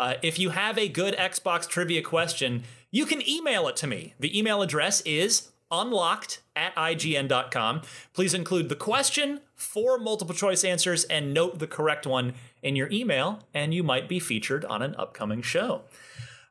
Uh, 0.00 0.14
if 0.22 0.38
you 0.38 0.48
have 0.48 0.78
a 0.78 0.88
good 0.88 1.14
Xbox 1.16 1.68
trivia 1.68 2.00
question, 2.00 2.64
you 2.90 3.04
can 3.04 3.20
email 3.28 3.68
it 3.68 3.76
to 3.76 3.86
me. 3.86 4.14
The 4.18 4.36
email 4.36 4.62
address 4.62 5.02
is 5.02 5.50
unlocked 5.70 6.40
at 6.56 6.74
ign.com. 6.74 7.82
Please 8.14 8.32
include 8.32 8.70
the 8.70 8.76
question, 8.76 9.40
four 9.54 9.98
multiple 9.98 10.34
choice 10.34 10.64
answers, 10.64 11.04
and 11.04 11.34
note 11.34 11.58
the 11.58 11.66
correct 11.66 12.06
one 12.06 12.32
in 12.62 12.76
your 12.76 12.88
email, 12.90 13.40
and 13.52 13.74
you 13.74 13.82
might 13.82 14.08
be 14.08 14.18
featured 14.18 14.64
on 14.64 14.80
an 14.80 14.94
upcoming 14.96 15.42
show. 15.42 15.82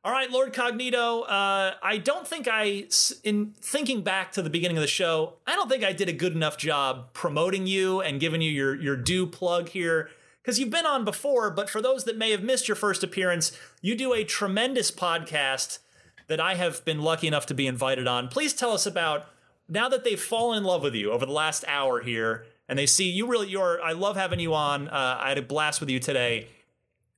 All 0.06 0.12
right, 0.12 0.30
Lord 0.30 0.54
Cognito. 0.54 1.24
Uh, 1.24 1.74
I 1.82 1.98
don't 1.98 2.28
think 2.28 2.48
I, 2.48 2.86
in 3.24 3.56
thinking 3.60 4.02
back 4.04 4.32
to 4.34 4.44
the 4.44 4.50
beginning 4.52 4.78
of 4.78 4.82
the 4.82 4.88
show, 4.88 5.34
I 5.48 5.56
don't 5.56 5.68
think 5.68 5.84
I 5.84 5.92
did 5.92 6.08
a 6.08 6.14
good 6.14 6.34
enough 6.34 6.58
job 6.58 7.14
promoting 7.14 7.66
you 7.66 8.00
and 8.00 8.20
giving 8.20 8.42
you 8.42 8.52
your 8.52 8.76
your 8.76 8.96
due 8.96 9.26
plug 9.26 9.70
here 9.70 10.10
because 10.42 10.60
you've 10.60 10.70
been 10.70 10.86
on 10.86 11.06
before, 11.06 11.50
but 11.50 11.70
for 11.70 11.82
those 11.82 12.06
that 12.06 12.18
may 12.18 12.32
have 12.32 12.44
missed 12.44 12.68
your 12.68 12.76
first 12.76 13.04
appearance, 13.04 13.52
you 13.82 13.96
do 13.96 14.14
a 14.14 14.24
tremendous 14.24 14.92
podcast 14.92 15.80
that 16.28 16.40
I 16.40 16.56
have 16.56 16.84
been 16.86 17.02
lucky 17.02 17.28
enough 17.28 17.46
to 17.48 17.54
be 17.54 17.68
invited 17.68 18.08
on. 18.08 18.30
Please 18.30 18.54
tell 18.54 18.72
us 18.72 18.86
about 18.86 19.26
now 19.68 19.90
that 19.90 20.04
they've 20.04 20.20
fallen 20.20 20.60
in 20.60 20.64
love 20.64 20.84
with 20.84 20.96
you 20.96 21.12
over 21.12 21.26
the 21.26 21.32
last 21.32 21.66
hour 21.68 22.02
here, 22.02 22.46
and 22.68 22.80
they 22.80 22.86
see 22.86 23.10
you 23.10 23.28
really. 23.28 23.50
You're. 23.50 23.82
I 23.82 23.92
love 23.92 24.16
having 24.16 24.40
you 24.40 24.54
on. 24.54 24.88
Uh, 24.88 25.20
I 25.22 25.30
had 25.30 25.38
a 25.38 25.42
blast 25.42 25.80
with 25.80 25.90
you 25.90 26.00
today. 26.00 26.48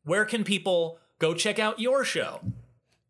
Where 0.04 0.26
can 0.26 0.44
people 0.44 0.98
go 1.20 1.34
check 1.34 1.60
out 1.60 1.80
your 1.80 2.04
show? 2.04 2.42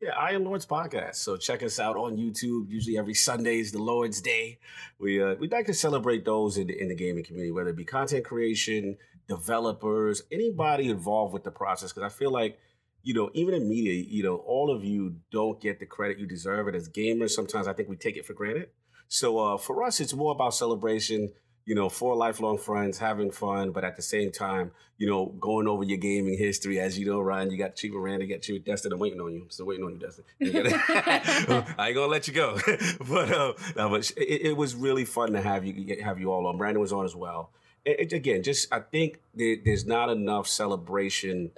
Yeah, 0.02 0.16
I 0.18 0.32
am 0.32 0.44
Lords 0.44 0.66
podcast. 0.66 1.16
So 1.18 1.38
check 1.38 1.62
us 1.62 1.80
out 1.80 1.96
on 1.96 2.18
YouTube. 2.18 2.72
Usually 2.72 2.98
every 2.98 3.14
Sunday 3.14 3.60
is 3.60 3.72
the 3.72 3.82
Lord's 3.82 4.20
Day. 4.20 4.58
We 4.98 5.22
uh, 5.22 5.36
we 5.36 5.48
like 5.48 5.68
to 5.68 5.76
celebrate 5.76 6.26
those 6.26 6.58
in 6.58 6.68
the, 6.68 6.82
in 6.82 6.88
the 6.88 6.96
gaming 6.96 7.24
community, 7.24 7.52
whether 7.52 7.70
it 7.70 7.76
be 7.76 7.86
content 7.86 8.26
creation, 8.26 8.98
developers, 9.38 10.24
anybody 10.32 10.90
involved 10.90 11.34
with 11.34 11.44
the 11.44 11.52
process. 11.52 11.92
Because 11.92 12.12
I 12.12 12.16
feel 12.16 12.32
like 12.32 12.60
you 13.04 13.14
know, 13.14 13.32
even 13.34 13.54
in 13.54 13.68
media, 13.68 13.94
you 13.94 14.24
know, 14.24 14.38
all 14.38 14.70
of 14.70 14.84
you 14.84 15.16
don't 15.32 15.60
get 15.60 15.80
the 15.80 15.86
credit 15.86 16.20
you 16.20 16.28
deserve. 16.28 16.68
And 16.68 16.76
as 16.76 16.88
gamers, 16.88 17.32
sometimes 17.32 17.68
I 17.68 17.74
think 17.74 17.90
we 17.90 17.96
take 17.96 18.18
it 18.18 18.26
for 18.26 18.34
granted. 18.34 18.70
So 19.08 19.40
uh, 19.40 19.58
for 19.58 19.84
us, 19.84 20.00
it's 20.00 20.14
more 20.14 20.32
about 20.32 20.54
celebration 20.54 21.30
you 21.66 21.76
know, 21.76 21.90
four 21.90 22.16
lifelong 22.16 22.58
friends, 22.58 22.98
having 22.98 23.32
fun, 23.32 23.72
but 23.72 23.84
at 23.84 23.96
the 23.96 24.02
same 24.02 24.32
time, 24.32 24.72
you 24.98 25.08
know, 25.08 25.28
going 25.40 25.68
over 25.68 25.84
your 25.84 25.98
gaming 25.98 26.38
history. 26.38 26.80
As 26.80 26.98
you 26.98 27.06
know, 27.06 27.20
Ryan, 27.20 27.52
you 27.52 27.58
got 27.58 27.76
Chief 27.76 27.92
Miranda, 27.92 28.26
you 28.26 28.34
got 28.34 28.42
Chief 28.42 28.64
Destin. 28.64 28.92
I'm 28.92 29.00
waiting 29.00 29.20
on 29.20 29.34
you. 29.34 29.46
Still 29.50 29.66
waiting 29.66 29.86
on 29.86 29.94
you, 29.94 30.00
Destin. 30.00 30.24
I 31.78 31.88
ain't 31.88 31.96
gonna 31.96 32.08
let 32.08 32.28
you 32.28 32.34
go. 32.34 32.60
but 33.10 33.32
uh, 33.32 33.54
no, 33.76 33.90
but 33.90 34.12
it, 34.18 34.42
it, 34.48 34.58
was 34.58 34.76
really 34.76 35.06
fun 35.06 35.34
to 35.34 35.42
have 35.42 35.66
you 35.66 36.04
have 36.04 36.20
you 36.20 36.32
all 36.32 36.46
on. 36.46 36.58
Brandon 36.58 36.82
was 36.82 36.94
on 36.94 37.06
as 37.06 37.16
well. 37.16 37.52
It, 37.86 38.14
again, 38.14 38.44
just 38.44 38.72
I 38.72 38.80
think 38.80 39.20
there, 39.34 39.58
there's 39.64 39.86
not 39.86 40.10
enough 40.10 40.48
celebration 40.48 41.52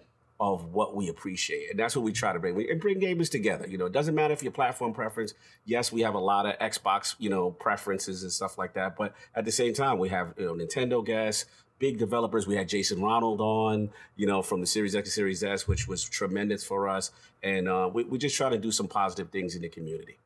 of 0.51 0.73
what 0.73 0.93
we 0.93 1.07
appreciate. 1.07 1.69
And 1.69 1.79
that's 1.79 1.95
what 1.95 2.03
we 2.03 2.11
try 2.11 2.33
to 2.33 2.39
bring. 2.39 2.53
We 2.53 2.73
bring 2.73 2.99
gamers 2.99 3.31
together. 3.31 3.65
You 3.65 3.77
know, 3.77 3.85
it 3.85 3.93
doesn't 3.93 4.13
matter 4.13 4.33
if 4.33 4.43
your 4.43 4.51
platform 4.51 4.93
preference. 4.93 5.33
Yes, 5.63 5.89
we 5.89 6.01
have 6.01 6.15
a 6.15 6.19
lot 6.19 6.45
of 6.45 6.59
Xbox, 6.59 7.15
you 7.17 7.29
know, 7.29 7.51
preferences 7.51 8.23
and 8.23 8.31
stuff 8.31 8.57
like 8.57 8.73
that. 8.73 8.97
But 8.97 9.15
at 9.35 9.45
the 9.45 9.53
same 9.53 9.73
time, 9.73 9.99
we 9.99 10.09
have, 10.09 10.33
you 10.37 10.45
know, 10.45 10.53
Nintendo 10.53 11.03
guests, 11.05 11.45
big 11.79 11.97
developers. 11.97 12.45
We 12.45 12.57
had 12.57 12.67
Jason 12.67 13.01
Ronald 13.01 13.39
on, 13.39 13.89
you 14.17 14.27
know, 14.27 14.41
from 14.41 14.59
the 14.59 14.67
Series 14.67 14.95
X 14.95 15.07
and 15.07 15.13
Series 15.13 15.43
S, 15.45 15.65
which 15.65 15.87
was 15.87 16.03
tremendous 16.03 16.65
for 16.65 16.89
us. 16.89 17.11
And 17.41 17.69
uh, 17.69 17.89
we, 17.93 18.03
we 18.03 18.17
just 18.17 18.35
try 18.35 18.49
to 18.49 18.57
do 18.57 18.71
some 18.71 18.89
positive 18.89 19.29
things 19.29 19.55
in 19.55 19.61
the 19.61 19.69
community. 19.69 20.17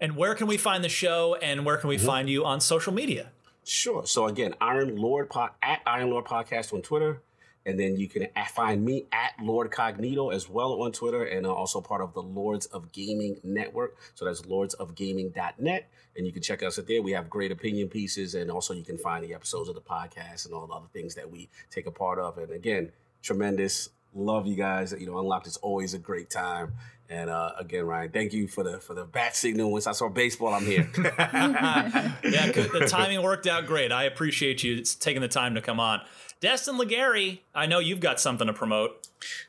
And 0.00 0.16
where 0.16 0.36
can 0.36 0.46
we 0.46 0.58
find 0.58 0.84
the 0.84 0.88
show 0.88 1.34
and 1.42 1.64
where 1.64 1.76
can 1.76 1.88
we 1.88 1.96
mm-hmm. 1.96 2.06
find 2.06 2.30
you 2.30 2.44
on 2.44 2.60
social 2.60 2.92
media? 2.92 3.32
Sure. 3.64 4.06
So 4.06 4.28
again, 4.28 4.54
Iron 4.60 4.94
Lord 4.94 5.28
Pod 5.28 5.50
at 5.60 5.80
Iron 5.86 6.10
Lord 6.10 6.24
Podcast 6.24 6.72
on 6.72 6.82
Twitter, 6.82 7.20
and 7.66 7.78
then 7.78 7.96
you 7.96 8.08
can 8.08 8.28
find 8.54 8.84
me 8.84 9.06
at 9.10 9.32
Lord 9.42 9.72
Cognito 9.72 10.32
as 10.32 10.48
well 10.48 10.80
on 10.82 10.92
Twitter 10.92 11.24
and 11.24 11.44
uh, 11.44 11.52
also 11.52 11.80
part 11.80 12.00
of 12.00 12.14
the 12.14 12.22
Lords 12.22 12.66
of 12.66 12.92
Gaming 12.92 13.40
Network. 13.42 13.96
So 14.14 14.24
that's 14.24 14.42
lordsofgaming.net. 14.42 15.90
And 16.16 16.26
you 16.26 16.32
can 16.32 16.42
check 16.42 16.62
us 16.62 16.78
out 16.78 16.86
there. 16.86 17.02
We 17.02 17.12
have 17.12 17.28
great 17.28 17.50
opinion 17.50 17.88
pieces. 17.88 18.36
And 18.36 18.52
also 18.52 18.72
you 18.72 18.84
can 18.84 18.96
find 18.96 19.24
the 19.24 19.34
episodes 19.34 19.68
of 19.68 19.74
the 19.74 19.80
podcast 19.80 20.46
and 20.46 20.54
all 20.54 20.68
the 20.68 20.74
other 20.74 20.86
things 20.92 21.16
that 21.16 21.28
we 21.28 21.48
take 21.70 21.86
a 21.86 21.90
part 21.90 22.20
of. 22.20 22.38
And 22.38 22.52
again, 22.52 22.92
tremendous. 23.20 23.88
Love 24.14 24.46
you 24.46 24.54
guys. 24.54 24.94
You 24.96 25.06
know, 25.06 25.18
Unlocked 25.18 25.48
is 25.48 25.56
always 25.56 25.92
a 25.92 25.98
great 25.98 26.30
time. 26.30 26.72
And 27.08 27.30
uh, 27.30 27.52
again, 27.58 27.84
Ryan, 27.84 28.10
thank 28.10 28.32
you 28.32 28.48
for 28.48 28.64
the 28.64 28.80
for 28.80 28.94
the 28.94 29.04
bat 29.04 29.36
signal. 29.36 29.70
Once 29.70 29.86
I 29.86 29.92
saw 29.92 30.08
baseball, 30.08 30.52
I'm 30.52 30.64
here. 30.64 30.90
yeah, 30.98 32.50
the 32.50 32.86
timing 32.88 33.22
worked 33.22 33.46
out 33.46 33.66
great. 33.66 33.92
I 33.92 34.04
appreciate 34.04 34.64
you 34.64 34.82
taking 34.82 35.22
the 35.22 35.28
time 35.28 35.54
to 35.54 35.60
come 35.60 35.78
on. 35.78 36.00
Destin 36.40 36.76
Legarie, 36.76 37.40
I 37.54 37.66
know 37.66 37.78
you've 37.78 38.00
got 38.00 38.20
something 38.20 38.46
to 38.46 38.52
promote. 38.52 39.06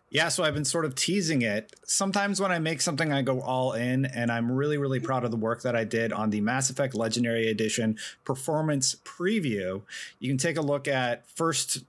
Yeah, 0.09 0.30
so 0.30 0.43
I've 0.43 0.53
been 0.53 0.64
sort 0.64 0.85
of 0.85 0.95
teasing 0.95 1.41
it. 1.41 1.76
Sometimes 1.85 2.39
when 2.39 2.51
I 2.51 2.59
make 2.59 2.80
something, 2.80 3.11
I 3.11 3.22
go 3.22 3.41
all 3.41 3.73
in, 3.73 4.05
and 4.05 4.31
I'm 4.31 4.49
really, 4.49 4.77
really 4.77 5.01
proud 5.01 5.26
of 5.26 5.31
the 5.31 5.38
work 5.38 5.64
that 5.64 5.76
I 5.76 5.84
did 5.84 6.14
on 6.14 6.30
the 6.30 6.39
Mass 6.39 6.69
Effect 6.69 6.95
Legendary 6.95 7.49
Edition 7.49 7.97
performance 8.23 8.95
preview. 9.03 9.81
You 10.19 10.30
can 10.30 10.38
take 10.38 10.55
a 10.55 10.61
look 10.61 10.88
at 10.88 11.30
first 11.30 11.84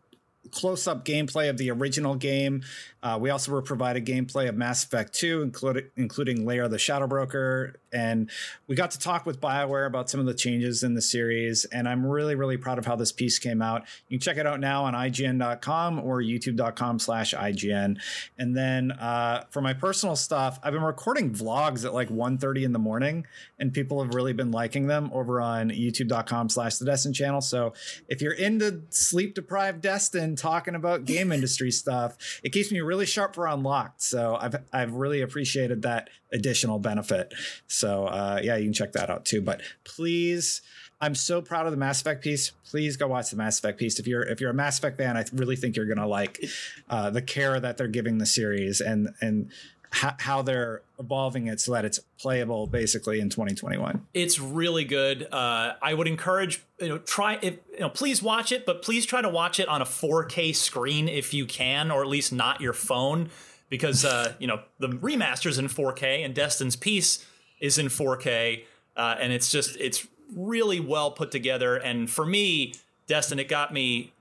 close 0.51 0.87
up 0.87 1.05
gameplay 1.05 1.49
of 1.49 1.59
the 1.59 1.71
original 1.71 2.15
game. 2.15 2.63
Uh, 3.03 3.19
we 3.21 3.31
also 3.31 3.53
were 3.53 3.63
provided 3.63 4.05
gameplay 4.05 4.49
of 4.49 4.57
Mass 4.57 4.85
Effect 4.85 5.13
2, 5.13 5.43
including, 5.43 5.85
including 5.97 6.45
Lair 6.45 6.69
the 6.69 6.79
Shadow 6.79 7.07
Broker. 7.07 7.77
And 7.93 8.31
we 8.67 8.77
got 8.77 8.91
to 8.93 8.99
talk 8.99 9.27
with 9.27 9.41
BioWare 9.41 9.87
about 9.87 10.11
some 10.11 10.21
of 10.21 10.27
the 10.27 10.35
changes 10.35 10.83
in 10.83 10.95
the 10.95 11.03
series. 11.03 11.65
And 11.67 11.89
I'm 11.89 12.05
really, 12.07 12.35
really 12.35 12.57
proud 12.57 12.79
of 12.79 12.87
how 12.87 12.97
this 12.97 13.13
piece 13.13 13.39
came 13.39 13.63
out. 13.63 13.83
You 14.09 14.19
can 14.19 14.23
check 14.23 14.37
it 14.37 14.47
out 14.47 14.61
now 14.61 14.85
on 14.85 14.95
IGN.com 14.95 16.01
or 16.01 16.21
YouTube.com 16.21 16.99
slash 16.99 17.35
IGN. 17.35 17.99
And 18.39 18.57
then 18.57 18.93
uh, 18.93 19.45
for 19.51 19.61
my 19.61 19.73
personal 19.73 20.17
stuff, 20.17 20.59
I've 20.63 20.73
been 20.73 20.83
recording 20.83 21.31
vlogs 21.31 21.85
at 21.85 21.95
like 21.95 22.09
1.30 22.09 22.65
in 22.65 22.73
the 22.73 22.79
morning, 22.79 23.27
and 23.59 23.73
people 23.73 24.03
have 24.03 24.15
really 24.15 24.33
been 24.33 24.51
liking 24.51 24.87
them 24.87 25.11
over 25.13 25.41
on 25.41 25.71
YouTube.com 25.71 26.49
slash 26.49 26.77
The 26.77 26.85
Destin 26.85 27.13
Channel. 27.13 27.41
So 27.41 27.73
if 28.09 28.21
you're 28.21 28.33
into 28.33 28.83
sleep 28.91 29.35
deprived 29.35 29.81
Destin 29.81 30.37
talking 30.37 30.75
about 30.75 31.05
game 31.05 31.33
industry 31.39 31.71
stuff, 31.71 32.17
it 32.43 32.51
keeps 32.51 32.71
me 32.71 32.81
really 32.81 33.07
sharp 33.07 33.35
for 33.35 33.47
Unlocked. 33.47 34.03
So 34.03 34.37
I've, 34.41 34.57
I've 34.73 34.95
really 34.95 35.23
appreciated 35.23 35.83
that 35.83 36.11
additional 36.33 36.79
benefit. 36.79 37.33
So 37.67 38.07
uh, 38.07 38.41
yeah, 38.43 38.57
you 38.57 38.65
can 38.65 38.73
check 38.73 38.93
that 38.93 39.11
out 39.11 39.25
too. 39.25 39.41
But 39.41 39.63
please, 39.85 40.63
I'm 41.01 41.15
so 41.15 41.41
proud 41.41 41.67
of 41.67 41.73
the 41.73 41.79
Mass 41.79 42.01
Effect 42.01 42.23
piece. 42.23 42.51
Please 42.69 42.97
go 42.97 43.07
watch 43.07 43.31
the 43.31 43.37
Mass 43.37 43.59
Effect 43.59 43.79
piece. 43.79 43.99
If 43.99 44.07
you're 44.07 44.23
if 44.23 44.41
you're 44.41 44.51
a 44.51 44.55
Mass 44.55 44.79
Effect 44.79 44.99
fan, 44.99 45.17
I 45.17 45.25
really 45.33 45.57
think 45.57 45.77
you're 45.77 45.87
gonna 45.87 46.09
like 46.09 46.45
uh, 46.89 47.11
the 47.11 47.23
care 47.23 47.59
that 47.59 47.77
they're 47.77 47.89
giving 47.89 48.19
the 48.19 48.27
series 48.27 48.81
and 48.81 49.11
and 49.21 49.51
how 49.91 50.43
they're 50.43 50.83
evolving 50.99 51.47
it 51.47 51.61
so 51.61 51.73
that 51.73 51.83
it's 51.85 51.99
playable 52.19 52.67
basically 52.67 53.21
in 53.21 53.31
2021. 53.31 54.07
It's 54.13 54.39
really 54.39 54.85
good. 54.85 55.27
Uh, 55.33 55.75
I 55.81 55.95
would 55.95 56.07
encourage 56.07 56.63
you 56.81 56.89
know 56.89 56.99
try 56.99 57.39
if 57.41 57.59
you 57.73 57.81
know 57.81 57.89
please 57.89 58.23
watch 58.23 58.53
it, 58.53 58.67
but 58.67 58.83
please 58.83 59.07
try 59.07 59.23
to 59.23 59.29
watch 59.29 59.59
it 59.59 59.69
on 59.69 59.81
a 59.81 59.87
4K 59.87 60.55
screen 60.55 61.09
if 61.09 61.33
you 61.33 61.47
can, 61.47 61.91
or 61.91 62.03
at 62.03 62.09
least 62.09 62.33
not 62.33 62.61
your 62.61 62.73
phone 62.75 63.31
because 63.69 64.05
uh, 64.05 64.35
you 64.39 64.47
know 64.47 64.61
the 64.79 64.89
remasters 64.89 65.59
in 65.59 65.69
4K 65.69 66.25
and 66.25 66.35
Destin's 66.35 66.77
piece 66.77 67.27
is 67.61 67.79
in 67.79 67.87
4K, 67.87 68.65
uh, 68.97 69.17
and 69.21 69.33
it's 69.33 69.51
just 69.51 69.77
it's 69.79 70.07
really 70.35 70.81
well 70.81 71.11
put 71.11 71.31
together. 71.31 71.77
And 71.77 72.11
for 72.11 72.27
me, 72.27 72.75
Destin, 73.07 73.39
it 73.39 73.49
got 73.49 73.73
me 73.73 74.13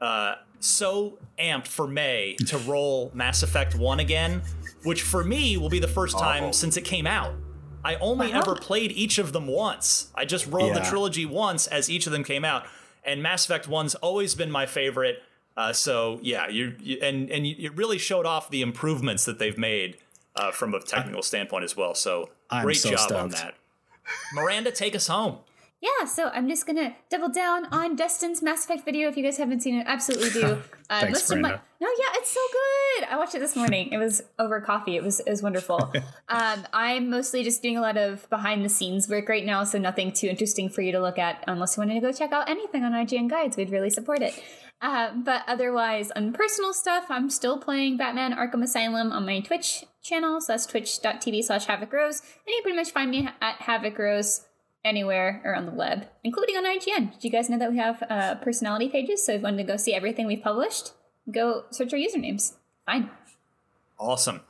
uh, 0.00 0.36
so 0.60 1.18
amped 1.38 1.66
for 1.66 1.86
May 1.86 2.36
to 2.46 2.58
roll 2.66 3.10
Mass 3.14 3.42
Effect 3.42 3.74
One 3.74 4.00
again, 4.00 4.42
which 4.84 5.02
for 5.02 5.24
me 5.24 5.56
will 5.56 5.68
be 5.68 5.78
the 5.78 5.88
first 5.88 6.18
time 6.18 6.44
oh. 6.44 6.52
since 6.52 6.76
it 6.76 6.82
came 6.82 7.06
out. 7.06 7.34
I 7.84 7.94
only 7.96 8.32
uh-huh. 8.32 8.42
ever 8.44 8.56
played 8.56 8.90
each 8.92 9.18
of 9.18 9.32
them 9.32 9.46
once. 9.46 10.10
I 10.14 10.24
just 10.24 10.46
rolled 10.48 10.74
yeah. 10.74 10.80
the 10.80 10.84
trilogy 10.84 11.24
once 11.24 11.68
as 11.68 11.88
each 11.88 12.06
of 12.06 12.12
them 12.12 12.24
came 12.24 12.44
out, 12.44 12.66
and 13.04 13.22
Mass 13.22 13.44
Effect 13.44 13.68
One's 13.68 13.94
always 13.96 14.34
been 14.34 14.50
my 14.50 14.66
favorite. 14.66 15.22
Uh, 15.56 15.72
so 15.72 16.18
yeah, 16.22 16.48
you, 16.48 16.74
you 16.80 16.98
and 17.02 17.30
and 17.30 17.46
you, 17.46 17.56
it 17.58 17.76
really 17.76 17.98
showed 17.98 18.26
off 18.26 18.50
the 18.50 18.62
improvements 18.62 19.24
that 19.24 19.38
they've 19.38 19.56
made 19.56 19.96
uh, 20.34 20.50
from 20.50 20.74
a 20.74 20.80
technical 20.80 21.22
standpoint 21.22 21.64
as 21.64 21.76
well. 21.76 21.94
So 21.94 22.30
I'm 22.50 22.64
great 22.64 22.76
so 22.76 22.90
job 22.90 22.98
stoked. 23.00 23.20
on 23.20 23.28
that. 23.30 23.54
Miranda, 24.34 24.70
take 24.70 24.94
us 24.94 25.06
home. 25.06 25.38
Yeah, 25.80 26.06
so 26.06 26.28
I'm 26.28 26.48
just 26.48 26.66
gonna 26.66 26.96
double 27.10 27.28
down 27.28 27.66
on 27.66 27.96
Destin's 27.96 28.42
Mass 28.42 28.64
Effect 28.64 28.84
video. 28.84 29.08
If 29.08 29.16
you 29.16 29.22
guys 29.22 29.36
haven't 29.36 29.60
seen 29.60 29.76
it, 29.76 29.86
absolutely 29.86 30.30
do. 30.30 30.62
Uh, 30.88 31.00
Thanks, 31.00 31.18
most 31.18 31.28
Brenda. 31.30 31.48
my 31.48 31.60
no, 31.80 31.88
yeah, 31.98 32.04
it's 32.12 32.30
so 32.30 32.40
good. 32.52 33.08
I 33.10 33.16
watched 33.16 33.34
it 33.34 33.40
this 33.40 33.56
morning. 33.56 33.88
It 33.90 33.98
was 33.98 34.22
over 34.38 34.60
coffee. 34.60 34.94
It 34.94 35.02
was 35.02 35.18
it 35.18 35.28
was 35.28 35.42
wonderful. 35.42 35.92
um, 36.28 36.64
I'm 36.72 37.10
mostly 37.10 37.42
just 37.42 37.60
doing 37.60 37.76
a 37.76 37.80
lot 37.80 37.96
of 37.96 38.30
behind 38.30 38.64
the 38.64 38.68
scenes 38.68 39.08
work 39.08 39.28
right 39.28 39.44
now, 39.44 39.64
so 39.64 39.80
nothing 39.80 40.12
too 40.12 40.28
interesting 40.28 40.68
for 40.68 40.82
you 40.82 40.92
to 40.92 41.00
look 41.00 41.18
at 41.18 41.42
unless 41.48 41.76
you 41.76 41.80
wanted 41.80 41.94
to 41.94 42.00
go 42.00 42.12
check 42.12 42.30
out 42.30 42.48
anything 42.48 42.84
on 42.84 42.92
IGN 42.92 43.28
Guides. 43.28 43.56
We'd 43.56 43.70
really 43.70 43.90
support 43.90 44.22
it. 44.22 44.40
Uh, 44.82 45.10
but 45.14 45.42
otherwise, 45.46 46.10
on 46.10 46.32
personal 46.32 46.72
stuff, 46.72 47.06
I'm 47.08 47.30
still 47.30 47.58
playing 47.58 47.96
Batman 47.96 48.34
Arkham 48.34 48.62
Asylum 48.62 49.10
on 49.10 49.24
my 49.24 49.40
Twitch 49.40 49.84
channel. 50.02 50.40
So 50.40 50.52
that's 50.52 50.66
twitch.tv 50.66 51.44
slash 51.44 51.66
Havoc 51.66 51.92
Rose. 51.92 52.20
And 52.20 52.48
you 52.48 52.56
can 52.56 52.62
pretty 52.62 52.76
much 52.76 52.90
find 52.90 53.10
me 53.10 53.28
at 53.40 53.56
Havoc 53.56 53.98
Rose 53.98 54.44
anywhere 54.84 55.40
or 55.44 55.54
on 55.54 55.66
the 55.66 55.72
web, 55.72 56.06
including 56.22 56.56
on 56.56 56.64
IGN. 56.64 57.12
Did 57.14 57.24
you 57.24 57.30
guys 57.30 57.50
know 57.50 57.58
that 57.58 57.70
we 57.70 57.78
have 57.78 58.02
uh, 58.08 58.36
personality 58.36 58.88
pages? 58.88 59.24
So 59.24 59.32
if 59.32 59.38
you 59.38 59.44
wanted 59.44 59.58
to 59.58 59.64
go 59.64 59.76
see 59.76 59.94
everything 59.94 60.26
we've 60.26 60.42
published, 60.42 60.92
go 61.30 61.64
search 61.70 61.92
our 61.92 61.98
usernames. 61.98 62.54
Fine. 62.84 63.10
Awesome. 63.98 64.42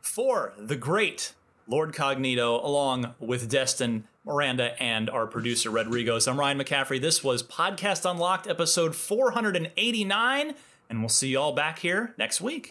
For 0.00 0.54
the 0.58 0.76
great 0.76 1.34
Lord 1.66 1.92
Cognito, 1.92 2.62
along 2.64 3.14
with 3.20 3.48
Destin, 3.48 4.04
Miranda, 4.24 4.80
and 4.80 5.10
our 5.10 5.26
producer, 5.26 5.70
Rodriguez. 5.70 6.28
I'm 6.28 6.38
Ryan 6.38 6.58
McCaffrey. 6.58 7.00
This 7.00 7.24
was 7.24 7.42
Podcast 7.42 8.08
Unlocked, 8.08 8.46
episode 8.46 8.94
489, 8.94 10.54
and 10.88 11.00
we'll 11.00 11.08
see 11.08 11.28
you 11.28 11.40
all 11.40 11.52
back 11.54 11.80
here 11.80 12.14
next 12.16 12.40
week. 12.40 12.70